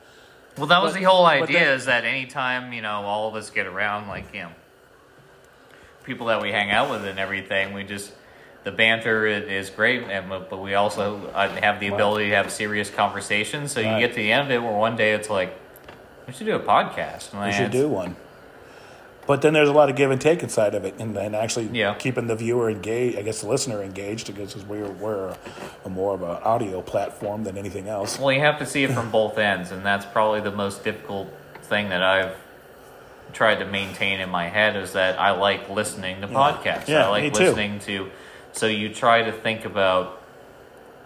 Well, 0.57 0.67
that 0.67 0.81
was 0.81 0.93
But- 0.93 0.99
the 0.99 1.05
whole 1.05 1.25
idea 1.25 1.59
that- 1.59 1.73
is 1.75 1.85
that 1.85 2.03
anytime, 2.03 2.73
you 2.73 2.81
know, 2.81 3.01
all 3.03 3.27
of 3.29 3.35
us 3.35 3.49
get 3.49 3.67
around, 3.67 4.07
like, 4.07 4.33
you 4.33 4.41
know, 4.43 4.49
people 6.03 6.27
that 6.27 6.41
we 6.41 6.51
hang 6.51 6.71
out 6.71 6.89
with 6.89 7.05
and 7.05 7.19
everything, 7.19 7.73
we 7.73 7.83
just, 7.83 8.11
the 8.63 8.71
banter 8.71 9.25
is 9.27 9.69
great, 9.69 10.03
and, 10.03 10.29
but 10.29 10.57
we 10.61 10.73
also 10.73 11.27
uh, 11.33 11.47
have 11.61 11.79
the 11.79 11.87
ability 11.87 12.29
to 12.29 12.35
have 12.35 12.51
serious 12.51 12.89
conversations. 12.89 13.71
So 13.71 13.79
you 13.79 13.99
get 13.99 14.09
to 14.11 14.15
the 14.17 14.31
end 14.31 14.45
of 14.47 14.51
it 14.51 14.61
where 14.63 14.75
one 14.75 14.95
day 14.95 15.13
it's 15.13 15.29
like, 15.29 15.57
we 16.25 16.33
should 16.33 16.47
do 16.47 16.55
a 16.55 16.59
podcast. 16.59 17.33
We 17.45 17.51
should 17.53 17.71
do 17.71 17.87
one. 17.87 18.15
But 19.27 19.41
then 19.41 19.53
there's 19.53 19.67
a 19.67 19.73
lot 19.73 19.89
of 19.89 19.97
give 19.97 20.09
and 20.09 20.21
take 20.21 20.41
inside 20.41 20.73
of 20.73 20.85
it, 20.85 20.95
and, 20.99 21.15
and 21.17 21.35
actually 21.35 21.67
Yeah. 21.67 21.93
keeping 21.95 22.27
the 22.27 22.35
viewer 22.35 22.69
engaged, 22.69 23.19
I 23.19 23.21
guess 23.23 23.41
the 23.41 23.49
listener 23.49 23.83
engaged, 23.83 24.33
because 24.33 24.55
we're 24.65 24.87
we're 24.87 25.35
a, 25.85 25.89
more 25.89 26.15
of 26.15 26.21
an 26.21 26.41
audio 26.43 26.81
platform 26.81 27.43
than 27.43 27.57
anything 27.57 27.89
else. 27.89 28.17
Well, 28.17 28.31
you 28.31 28.39
have 28.39 28.57
to 28.59 28.65
see 28.65 28.85
it 28.85 28.91
from 28.91 29.11
both 29.11 29.37
ends, 29.37 29.71
and 29.71 29.85
that's 29.85 30.05
probably 30.05 30.39
the 30.39 30.51
most 30.51 30.83
difficult 30.83 31.27
thing 31.63 31.89
that 31.89 32.01
I've 32.01 32.35
tried 33.33 33.59
to 33.59 33.65
maintain 33.65 34.21
in 34.21 34.29
my 34.29 34.47
head 34.47 34.77
is 34.77 34.93
that 34.93 35.19
I 35.19 35.31
like 35.31 35.69
listening 35.69 36.21
to 36.21 36.27
mm. 36.27 36.33
podcasts. 36.33 36.87
Yeah, 36.87 37.07
I 37.07 37.09
like 37.09 37.23
me 37.23 37.29
too. 37.31 37.43
listening 37.43 37.79
to. 37.79 38.09
So 38.53 38.65
you 38.65 38.93
try 38.93 39.23
to 39.23 39.31
think 39.31 39.65
about, 39.65 40.23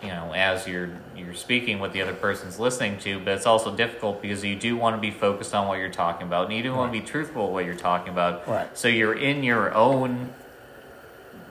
you 0.02 0.10
know, 0.10 0.31
as 0.34 0.68
you're 0.68 0.91
you're 1.22 1.34
speaking 1.34 1.80
what 1.80 1.93
the 1.93 2.02
other 2.02 2.14
person's 2.14 2.60
listening 2.60 2.98
to, 2.99 3.19
but 3.19 3.34
it's 3.34 3.45
also 3.45 3.76
difficult 3.76 4.22
because 4.22 4.43
you 4.43 4.56
do 4.56 4.76
want 4.76 4.95
to 4.95 5.02
be 5.02 5.11
focused 5.11 5.53
on 5.53 5.68
what 5.68 5.80
you're 5.80 5.89
talking 5.89 6.27
about, 6.27 6.48
and 6.48 6.56
you 6.56 6.64
do 6.64 6.73
want 6.73 6.91
to 6.91 6.99
be 6.99 7.06
truthful 7.06 7.45
with 7.48 7.53
what 7.53 7.65
you're 7.65 7.76
talking 7.76 8.11
about. 8.11 8.48
Right. 8.48 8.76
So 8.77 8.88
you're 8.88 9.14
in 9.18 9.43
your 9.43 9.73
own 9.73 10.34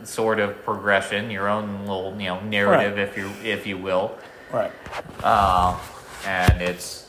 sort 0.05 0.40
of 0.40 0.62
progression, 0.64 1.30
your 1.30 1.48
own 1.48 1.80
little 1.80 2.14
you 2.18 2.28
know 2.28 2.40
narrative, 2.40 2.98
if 2.98 3.16
you 3.16 3.30
if 3.44 3.66
you 3.66 3.76
will 3.78 4.16
Right. 4.52 4.72
uh, 5.22 5.78
and 6.26 6.60
it's 6.62 7.09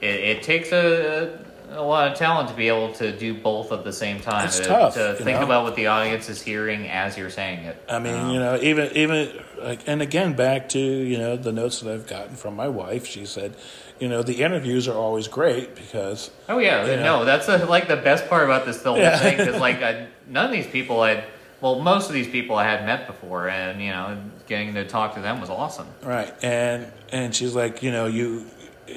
it, 0.00 0.20
it 0.20 0.42
takes 0.42 0.72
a, 0.72 1.43
a 1.74 1.82
lot 1.82 2.10
of 2.12 2.16
talent 2.18 2.48
to 2.48 2.54
be 2.54 2.68
able 2.68 2.92
to 2.94 3.16
do 3.16 3.34
both 3.34 3.72
at 3.72 3.84
the 3.84 3.92
same 3.92 4.20
time. 4.20 4.46
It's 4.46 4.58
to, 4.58 4.64
tough, 4.64 4.94
to 4.94 5.14
think 5.14 5.38
know? 5.40 5.44
about 5.44 5.64
what 5.64 5.76
the 5.76 5.86
audience 5.88 6.28
is 6.28 6.40
hearing 6.40 6.88
as 6.88 7.16
you're 7.18 7.30
saying 7.30 7.64
it. 7.64 7.76
I 7.88 7.98
mean, 7.98 8.14
Um, 8.14 8.30
you 8.30 8.38
know, 8.38 8.58
even 8.62 8.90
even 8.96 9.42
like, 9.62 9.80
and 9.86 10.00
again, 10.02 10.34
back 10.34 10.68
to 10.70 10.78
you 10.78 11.18
know 11.18 11.36
the 11.36 11.52
notes 11.52 11.80
that 11.80 11.92
I've 11.92 12.06
gotten 12.06 12.36
from 12.36 12.54
my 12.56 12.68
wife. 12.68 13.06
She 13.06 13.26
said, 13.26 13.54
you 13.98 14.08
know, 14.08 14.22
the 14.22 14.42
interviews 14.42 14.88
are 14.88 14.96
always 14.96 15.28
great 15.28 15.74
because 15.74 16.30
Oh 16.48 16.58
yeah, 16.58 16.86
Yeah. 16.86 17.02
no, 17.02 17.24
that's 17.24 17.48
uh 17.48 17.66
like 17.68 17.88
the 17.88 17.96
best 17.96 18.28
part 18.28 18.44
about 18.44 18.64
this 18.66 18.82
whole 18.82 18.96
Yeah. 18.98 19.18
thing 19.18 19.38
is 19.40 19.60
like 19.60 19.82
I, 19.82 20.06
none 20.28 20.46
of 20.46 20.52
these 20.52 20.66
people 20.66 21.00
I, 21.00 21.24
well, 21.60 21.80
most 21.80 22.08
of 22.08 22.14
these 22.14 22.28
people 22.28 22.56
I 22.56 22.64
had 22.64 22.84
met 22.84 23.06
before, 23.06 23.48
and 23.48 23.80
you 23.80 23.90
know, 23.90 24.18
getting 24.46 24.74
to 24.74 24.86
talk 24.86 25.14
to 25.14 25.20
them 25.20 25.40
was 25.40 25.48
awesome. 25.50 25.86
Right. 26.02 26.32
And 26.42 26.86
and 27.10 27.34
she's 27.34 27.54
like, 27.54 27.82
you 27.82 27.90
know, 27.92 28.06
you 28.06 28.44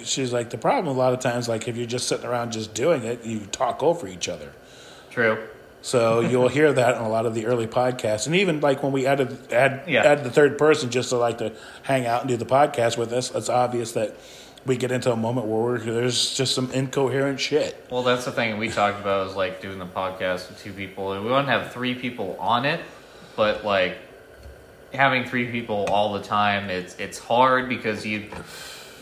she's 0.04 0.34
like 0.34 0.50
the 0.50 0.58
problem 0.58 0.94
a 0.96 0.98
lot 0.98 1.14
of 1.14 1.20
times 1.20 1.48
like 1.48 1.68
if 1.68 1.78
you're 1.78 1.86
just 1.88 2.08
sitting 2.08 2.26
around 2.26 2.52
just 2.52 2.74
doing 2.74 3.04
it, 3.04 3.26
you 3.26 3.42
talk 3.52 3.82
over 3.84 4.08
each 4.08 4.28
other. 4.30 4.52
True. 5.12 5.48
So 5.82 6.20
you'll 6.20 6.50
hear 6.50 6.74
that 6.74 6.96
in 6.98 7.02
a 7.02 7.08
lot 7.10 7.26
of 7.26 7.34
the 7.34 7.46
early 7.46 7.68
podcasts. 7.68 8.26
And 8.28 8.36
even 8.36 8.60
like 8.62 8.84
when 8.84 8.92
we 8.92 9.06
added 9.08 9.54
add 9.54 9.84
Yeah. 9.88 10.04
add 10.04 10.24
the 10.24 10.32
third 10.32 10.58
person 10.58 10.90
just 10.90 11.10
to 11.10 11.18
like 11.18 11.38
to 11.38 11.54
hang 11.84 12.06
out 12.06 12.22
and 12.22 12.30
do 12.30 12.36
the 12.36 12.46
podcast 12.46 12.98
with 12.98 13.14
us, 13.14 13.34
it's 13.34 13.48
obvious 13.50 13.94
that 13.94 14.16
we 14.66 14.76
get 14.76 14.92
into 14.92 15.12
a 15.14 15.16
moment 15.16 15.48
where 15.48 15.62
we're, 15.62 15.78
there's 15.80 16.36
just 16.36 16.54
some 16.54 16.70
incoherent 16.72 17.40
shit. 17.40 17.86
Well, 17.90 18.04
that's 18.04 18.26
the 18.26 18.34
thing 18.34 18.58
we 18.58 18.68
talked 18.70 19.00
about 19.00 19.28
is 19.28 19.36
like 19.36 19.62
doing 19.62 19.80
the 19.80 19.86
podcast 19.86 20.50
with 20.50 20.60
two 20.62 20.74
people. 20.74 21.14
and 21.14 21.24
We 21.24 21.32
want 21.32 21.48
to 21.48 21.52
have 21.52 21.72
three 21.72 21.96
people 21.96 22.36
on 22.38 22.66
it, 22.66 22.82
but 23.38 23.64
like 23.64 23.98
having 24.94 25.24
three 25.26 25.50
people 25.52 25.86
all 25.90 26.14
the 26.14 26.24
time, 26.24 26.70
it's 26.70 26.96
it's 26.98 27.18
hard 27.20 27.70
because 27.70 28.06
you 28.06 28.26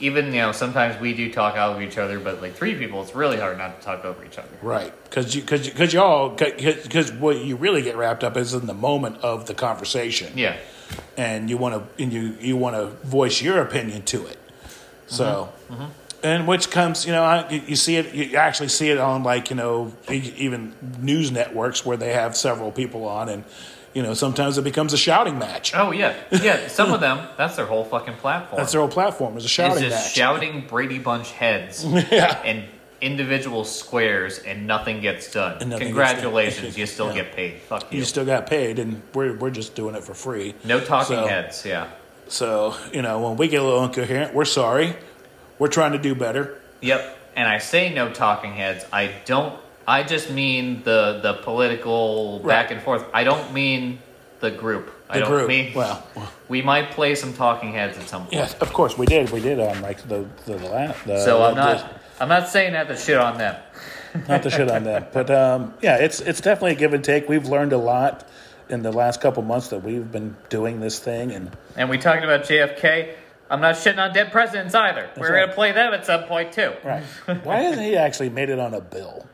even 0.05 0.27
you 0.27 0.41
know 0.41 0.51
sometimes 0.51 0.99
we 1.01 1.13
do 1.13 1.31
talk 1.31 1.57
over 1.57 1.81
each 1.81 1.97
other, 1.97 2.19
but 2.19 2.41
like 2.41 2.53
three 2.53 2.75
people, 2.75 3.01
it's 3.01 3.15
really 3.15 3.37
hard 3.37 3.57
not 3.57 3.79
to 3.79 3.85
talk 3.85 4.05
over 4.05 4.23
each 4.23 4.37
other. 4.37 4.49
Right, 4.61 4.93
because 5.03 5.35
you 5.35 5.41
because 5.41 5.67
because 5.67 5.93
y'all 5.93 6.29
because 6.29 7.11
what 7.13 7.43
you 7.43 7.55
really 7.55 7.81
get 7.81 7.97
wrapped 7.97 8.23
up 8.23 8.37
is 8.37 8.53
in 8.53 8.67
the 8.67 8.73
moment 8.73 9.17
of 9.17 9.47
the 9.47 9.53
conversation. 9.53 10.33
Yeah, 10.37 10.57
and 11.17 11.49
you 11.49 11.57
want 11.57 11.75
to 11.97 12.03
and 12.03 12.13
you 12.13 12.37
you 12.39 12.55
want 12.55 12.75
to 12.75 12.87
voice 13.07 13.41
your 13.41 13.61
opinion 13.61 14.03
to 14.03 14.27
it. 14.27 14.37
So, 15.07 15.49
mm-hmm. 15.69 15.85
and 16.23 16.47
which 16.47 16.71
comes, 16.71 17.05
you 17.05 17.11
know, 17.11 17.23
I, 17.23 17.49
you 17.49 17.75
see 17.75 17.97
it, 17.97 18.13
you 18.13 18.37
actually 18.37 18.69
see 18.69 18.89
it 18.89 18.97
on 18.97 19.23
like 19.23 19.49
you 19.49 19.55
know 19.55 19.93
even 20.09 20.75
news 20.99 21.31
networks 21.31 21.85
where 21.85 21.97
they 21.97 22.13
have 22.13 22.37
several 22.37 22.71
people 22.71 23.07
on 23.07 23.29
and. 23.29 23.43
You 23.95 24.03
know, 24.03 24.13
sometimes 24.13 24.57
it 24.59 24.63
becomes 24.63 24.93
a 24.93 24.97
shouting 24.97 25.39
match. 25.39 25.73
Oh 25.73 25.91
yeah, 25.91 26.13
yeah. 26.29 26.67
Some 26.67 26.91
of 26.93 26.99
them, 27.07 27.27
that's 27.37 27.55
their 27.55 27.65
whole 27.65 27.85
fucking 27.85 28.15
platform. 28.15 28.59
That's 28.59 28.73
their 28.73 28.81
whole 28.81 28.89
platform 28.89 29.37
is 29.37 29.45
a 29.45 29.47
shouting 29.47 29.83
it's 29.83 29.93
just 29.93 30.05
match. 30.07 30.13
shouting 30.15 30.65
Brady 30.67 30.99
Bunch 30.99 31.31
heads 31.31 31.83
yeah. 32.11 32.39
and 32.43 32.65
individual 33.01 33.63
squares, 33.63 34.39
and 34.39 34.67
nothing 34.67 34.99
gets 35.01 35.31
done. 35.31 35.57
And 35.61 35.69
nothing 35.69 35.87
Congratulations, 35.87 36.75
gets 36.75 36.75
done. 36.75 36.79
you 36.81 36.85
still 36.85 37.07
Yeah. 37.15 37.23
get 37.23 37.35
paid. 37.35 37.57
Fuck 37.61 37.91
you. 37.93 37.99
you 37.99 38.05
still 38.05 38.25
got 38.25 38.47
paid, 38.47 38.79
and 38.79 39.01
we're 39.13 39.33
we're 39.37 39.49
just 39.49 39.75
doing 39.75 39.95
it 39.95 40.03
for 40.03 40.13
free. 40.13 40.55
no 40.65 40.79
talking 40.81 41.15
So- 41.15 41.27
heads. 41.27 41.65
Yeah. 41.65 41.87
So 42.27 42.75
you 42.91 43.01
know, 43.01 43.19
when 43.21 43.37
we 43.37 43.47
get 43.47 43.61
a 43.61 43.63
little 43.63 43.85
incoherent, 43.85 44.33
we're 44.33 44.45
sorry. 44.45 44.95
We're 45.57 45.69
trying 45.69 45.93
to 45.93 45.99
do 45.99 46.15
better. 46.15 46.59
Yep. 46.81 47.17
And 47.37 47.47
I 47.47 47.59
say 47.59 47.93
no 47.93 48.11
talking 48.11 48.51
heads. 48.53 48.85
I 48.91 49.11
don't. 49.25 49.57
I 49.87 50.03
just 50.03 50.29
mean 50.31 50.83
the 50.83 51.19
the 51.21 51.33
political 51.35 52.39
back 52.39 52.71
and 52.71 52.81
forth. 52.81 53.05
I 53.13 53.23
don't 53.23 53.53
mean 53.53 53.99
the 54.39 54.51
group. 54.51 54.91
I 55.09 55.15
The 55.15 55.19
don't 55.21 55.29
group. 55.29 55.47
mean. 55.47 55.73
Well, 55.73 56.03
we 56.49 56.61
might 56.61 56.91
play 56.91 57.15
some 57.15 57.33
talking 57.33 57.73
heads 57.73 57.97
at 57.97 58.07
some 58.09 58.23
point. 58.23 58.33
yes, 58.33 58.53
of 58.55 58.73
course 58.73 58.97
we 58.97 59.05
did. 59.05 59.29
We 59.31 59.39
did 59.41 59.59
on 59.59 59.81
like 59.81 60.01
the 60.07 60.25
the, 60.45 60.53
the, 60.57 60.95
the 61.05 61.23
So 61.23 61.43
I'm 61.43 61.55
the- 61.55 61.61
not. 61.75 62.01
I'm 62.19 62.29
not 62.29 62.47
saying 62.47 62.73
that 62.73 62.87
to 62.87 62.95
shit 62.95 63.17
on 63.17 63.37
them. 63.37 63.55
not 64.29 64.41
the 64.43 64.49
shit 64.49 64.71
on 64.71 64.83
them, 64.85 65.05
but 65.11 65.29
um, 65.29 65.73
yeah, 65.81 65.97
it's 65.97 66.21
it's 66.21 66.39
definitely 66.41 66.71
a 66.71 66.75
give 66.75 66.93
and 66.93 67.03
take. 67.03 67.27
We've 67.27 67.45
learned 67.47 67.73
a 67.73 67.77
lot 67.77 68.25
in 68.69 68.81
the 68.81 68.91
last 68.91 69.19
couple 69.21 69.43
months 69.43 69.67
that 69.67 69.83
we've 69.83 70.09
been 70.11 70.35
doing 70.49 70.79
this 70.79 70.97
thing, 70.99 71.31
and 71.33 71.51
And 71.75 71.89
we 71.89 71.97
talked 71.97 72.23
about 72.23 72.43
JFK. 72.45 73.13
I'm 73.51 73.61
not 73.61 73.75
shitting 73.75 73.99
on 73.99 74.11
dead 74.13 74.31
presidents 74.31 74.73
either. 74.73 75.07
We're 75.17 75.31
right. 75.31 75.41
gonna 75.41 75.53
play 75.53 75.71
them 75.73 75.93
at 75.93 76.05
some 76.05 76.23
point 76.23 76.53
too. 76.53 76.71
right. 76.83 77.03
Why 77.43 77.57
hasn't 77.57 77.85
he 77.85 77.95
actually 77.97 78.29
made 78.29 78.49
it 78.49 78.57
on 78.59 78.73
a 78.73 78.81
bill, 78.81 79.27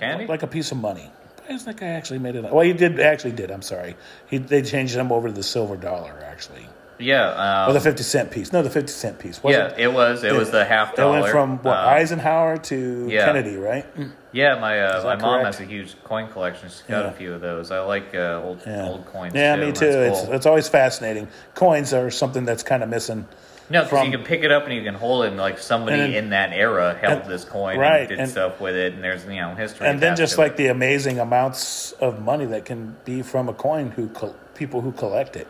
Can 0.00 0.20
he? 0.20 0.26
like 0.26 0.42
a 0.42 0.46
piece 0.46 0.72
of 0.72 0.78
money? 0.78 1.10
Hasn't 1.48 1.76
that 1.76 1.80
guy 1.80 1.88
actually 1.92 2.20
made 2.20 2.36
it? 2.36 2.42
Well, 2.44 2.60
he 2.64 2.72
did 2.72 2.98
actually 3.00 3.32
did. 3.32 3.50
I'm 3.50 3.62
sorry, 3.62 3.96
he 4.28 4.38
they 4.38 4.62
changed 4.62 4.94
him 4.96 5.12
over 5.12 5.28
to 5.28 5.34
the 5.34 5.42
silver 5.42 5.76
dollar 5.76 6.14
actually, 6.24 6.66
Yeah. 6.98 7.64
or 7.66 7.68
Um, 7.68 7.74
the 7.74 7.80
fifty 7.80 8.02
cent 8.02 8.30
piece. 8.30 8.50
No, 8.50 8.62
the 8.62 8.70
fifty 8.70 8.92
cent 8.92 9.18
piece. 9.18 9.42
Was 9.42 9.54
yeah. 9.54 9.74
It 9.76 9.92
was. 9.92 10.24
It 10.24 10.32
was 10.32 10.50
the 10.50 10.64
half 10.64 10.98
It 10.98 11.04
went 11.04 11.28
from 11.28 11.58
what 11.58 11.76
Uh, 11.76 11.86
Eisenhower 11.86 12.56
to 12.56 13.08
yeah. 13.10 13.26
Kennedy, 13.26 13.56
right? 13.56 13.84
Yeah, 14.32 14.58
my 14.58 14.80
uh, 14.80 15.04
my 15.04 15.16
mom 15.16 15.40
correct? 15.42 15.46
has 15.58 15.60
a 15.60 15.64
huge 15.70 15.96
coin 16.02 16.28
collection. 16.28 16.70
She's 16.70 16.82
got 16.88 17.04
Yeah. 17.04 17.10
a 17.10 17.12
few 17.12 17.34
of 17.34 17.42
those. 17.42 17.70
I 17.70 17.80
like 17.80 18.14
uh, 18.14 18.40
old 18.42 18.62
Yeah. 18.66 18.86
old 18.88 19.04
coins. 19.06 19.34
Yeah, 19.34 19.56
too. 19.56 19.66
me 19.66 19.72
too. 19.72 19.84
It's 19.86 20.20
cool. 20.22 20.32
it's 20.32 20.46
always 20.46 20.68
fascinating. 20.68 21.28
Coins 21.54 21.92
are 21.92 22.10
something 22.10 22.46
that's 22.46 22.62
kind 22.62 22.82
of 22.82 22.88
missing. 22.88 23.28
No, 23.70 23.82
because 23.84 24.04
you 24.04 24.10
can 24.12 24.24
pick 24.24 24.42
it 24.42 24.52
up 24.52 24.64
and 24.64 24.74
you 24.74 24.82
can 24.82 24.94
hold 24.94 25.24
it, 25.24 25.28
and 25.28 25.36
like 25.38 25.58
somebody 25.58 26.00
And 26.00 26.14
in 26.14 26.30
that 26.30 26.52
era 26.52 26.96
held 27.00 27.22
and- 27.22 27.30
this 27.30 27.44
coin 27.44 27.78
right, 27.78 28.00
and 28.00 28.08
did 28.08 28.18
and- 28.20 28.30
stuff 28.30 28.60
with 28.60 28.76
it, 28.76 28.92
and 28.92 29.02
there's 29.02 29.24
you 29.24 29.40
know 29.40 29.54
history. 29.54 29.86
and 29.86 30.00
then 30.00 30.16
just 30.16 30.34
to 30.34 30.40
it. 30.40 30.44
like 30.44 30.56
the 30.56 30.66
amazing 30.66 31.18
amounts 31.18 31.92
of 31.92 32.20
money 32.22 32.44
that 32.46 32.64
can 32.66 32.96
be 33.04 33.22
from 33.22 33.48
a 33.48 33.54
coin 33.54 33.90
who 33.92 34.08
col- 34.08 34.36
people 34.54 34.80
who 34.82 34.92
collect 34.92 35.34
it 35.34 35.48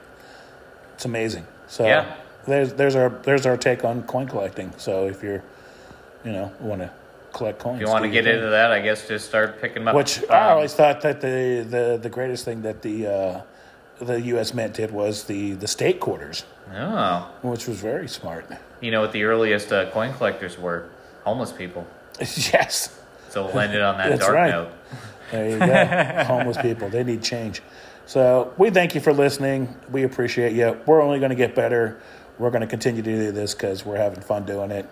it's 0.95 1.05
amazing 1.05 1.45
so 1.67 1.85
Yeah. 1.87 2.05
there's 2.47 2.73
there's 2.75 2.95
our 2.97 3.09
there's 3.11 3.47
our 3.47 3.57
take 3.57 3.85
on 3.85 4.03
coin 4.05 4.27
collecting 4.29 4.73
so 4.77 5.07
if 5.09 5.23
you're 5.23 5.43
you 6.25 6.33
know 6.33 6.53
want 6.61 6.81
to 6.83 6.91
collect 7.33 7.59
coins 7.59 7.81
if 7.81 7.87
you 7.87 7.93
want 7.93 8.05
to 8.05 8.11
get 8.11 8.27
into 8.29 8.47
that, 8.47 8.71
I 8.71 8.81
guess 8.81 9.09
just 9.09 9.27
start 9.27 9.61
picking 9.61 9.83
them 9.83 9.89
up. 9.89 9.95
which 9.97 10.21
Um, 10.23 10.27
i 10.31 10.49
always 10.51 10.73
thought 10.73 11.01
that 11.01 11.21
the 11.21 11.67
the 11.69 11.99
the 12.01 12.09
greatest 12.09 12.45
thing 12.45 12.63
that 12.63 12.81
the 12.83 13.07
uh 13.09 13.41
the 13.99 14.21
U.S. 14.21 14.55
Mint 14.55 14.75
did 14.75 14.91
was 14.91 15.25
the, 15.25 15.53
the 15.53 15.69
state 15.69 16.01
quarters, 16.01 16.45
oh, 16.73 17.31
which 17.43 17.67
was 17.67 17.81
very 17.81 18.09
smart. 18.09 18.47
you 18.81 18.91
know 18.91 19.01
what 19.01 19.13
the 19.13 19.25
earliest 19.25 19.73
uh, 19.73 19.91
coin 19.91 20.13
collectors 20.15 20.59
were? 20.59 20.89
Homeless 21.25 21.53
people. 21.53 21.87
yes, 22.21 23.01
So 23.31 23.47
we'll 23.47 23.59
end 23.61 23.75
it 23.75 23.81
on 23.81 23.97
that 23.99 24.19
dark 24.21 24.33
right. 24.35 24.51
note. 24.51 24.69
There 25.31 25.49
you 25.51 25.59
go. 25.59 26.25
Homeless 26.27 26.59
people, 26.59 26.89
they 26.89 27.03
need 27.03 27.23
change. 27.23 27.63
So 28.07 28.53
we 28.59 28.71
thank 28.71 28.95
you 28.95 29.01
for 29.01 29.13
listening. 29.13 29.75
We 29.91 30.03
appreciate 30.03 30.53
you. 30.53 30.79
We're 30.87 31.01
only 31.01 31.19
going 31.19 31.31
to 31.31 31.37
get 31.37 31.55
better. 31.55 32.01
We're 32.39 32.51
going 32.51 32.61
to 32.61 32.67
continue 32.67 33.03
to 33.03 33.11
do 33.11 33.33
this 33.33 33.55
because 33.55 33.87
we're 33.87 33.97
having 33.97 34.21
fun 34.21 34.45
doing 34.45 34.71
it. 34.71 34.87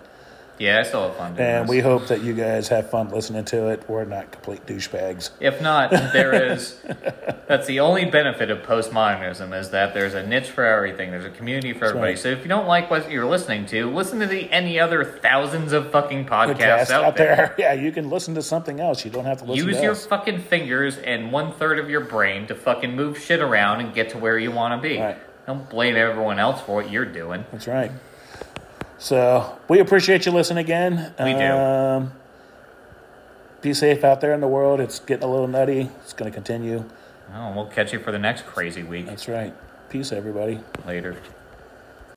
Yeah, 0.62 0.78
I 0.78 0.82
still 0.84 1.08
have 1.08 1.16
fun 1.16 1.34
doing 1.34 1.48
And 1.48 1.64
this. 1.64 1.70
we 1.70 1.80
hope 1.80 2.06
that 2.06 2.22
you 2.22 2.34
guys 2.34 2.68
have 2.68 2.88
fun 2.88 3.08
listening 3.10 3.44
to 3.46 3.66
it. 3.70 3.82
We're 3.88 4.04
not 4.04 4.30
complete 4.30 4.64
douchebags. 4.64 5.30
If 5.40 5.60
not, 5.60 5.90
there 5.90 6.52
is. 6.52 6.80
That's 7.48 7.66
the 7.66 7.80
only 7.80 8.04
benefit 8.04 8.48
of 8.48 8.58
postmodernism 8.62 9.58
is 9.58 9.70
that 9.70 9.92
there's 9.92 10.14
a 10.14 10.24
niche 10.24 10.50
for 10.50 10.64
everything. 10.64 11.10
There's 11.10 11.24
a 11.24 11.30
community 11.30 11.72
for 11.72 11.86
everybody. 11.86 12.12
right. 12.12 12.18
So 12.18 12.28
if 12.28 12.42
you 12.42 12.48
don't 12.48 12.68
like 12.68 12.90
what 12.90 13.10
you're 13.10 13.26
listening 13.26 13.66
to, 13.66 13.90
listen 13.90 14.20
to 14.20 14.26
the 14.26 14.48
any 14.52 14.78
other 14.78 15.04
thousands 15.04 15.72
of 15.72 15.90
fucking 15.90 16.26
podcasts 16.26 16.86
Podcasts 16.86 16.90
out, 16.90 17.16
there. 17.16 17.54
Yeah, 17.58 17.72
you 17.72 17.90
can 17.90 18.08
listen 18.08 18.34
to 18.36 18.42
something 18.42 18.78
else. 18.78 19.04
You 19.04 19.10
don't 19.10 19.24
have 19.24 19.38
to 19.38 19.44
listen 19.44 19.66
Use 19.66 19.76
to 19.78 19.82
your 19.82 19.92
us. 19.92 20.06
fucking 20.06 20.42
fingers 20.42 20.96
and 20.98 21.32
one 21.32 21.52
third 21.54 21.80
of 21.80 21.90
your 21.90 22.02
brain 22.02 22.46
to 22.46 22.54
fucking 22.54 22.94
move 22.94 23.18
shit 23.18 23.40
around 23.40 23.80
and 23.80 23.92
get 23.92 24.10
to 24.10 24.18
where 24.18 24.38
you 24.38 24.52
want 24.52 24.80
to 24.80 24.88
be. 24.88 24.98
Right. 25.00 25.16
Don't 25.44 25.68
blame 25.68 25.96
everyone 25.96 26.38
else 26.38 26.60
for 26.60 26.76
what 26.76 26.88
you're 26.92 27.04
doing. 27.04 27.44
That's 27.50 27.66
right. 27.66 27.90
So 29.02 29.58
we 29.66 29.80
appreciate 29.80 30.26
you 30.26 30.32
listening 30.32 30.62
again. 30.64 31.12
We 31.18 31.32
do. 31.34 31.40
Um, 31.40 32.12
be 33.60 33.74
safe 33.74 34.04
out 34.04 34.20
there 34.20 34.32
in 34.32 34.40
the 34.40 34.46
world. 34.46 34.78
It's 34.78 35.00
getting 35.00 35.24
a 35.24 35.30
little 35.30 35.48
nutty. 35.48 35.90
It's 36.02 36.12
going 36.12 36.30
to 36.30 36.34
continue. 36.34 36.88
Oh, 37.34 37.52
we'll 37.52 37.66
catch 37.66 37.92
you 37.92 37.98
for 37.98 38.12
the 38.12 38.20
next 38.20 38.46
crazy 38.46 38.84
week 38.84 39.06
That's 39.06 39.26
right. 39.26 39.56
Peace, 39.88 40.12
everybody. 40.12 40.60
later. 40.86 41.16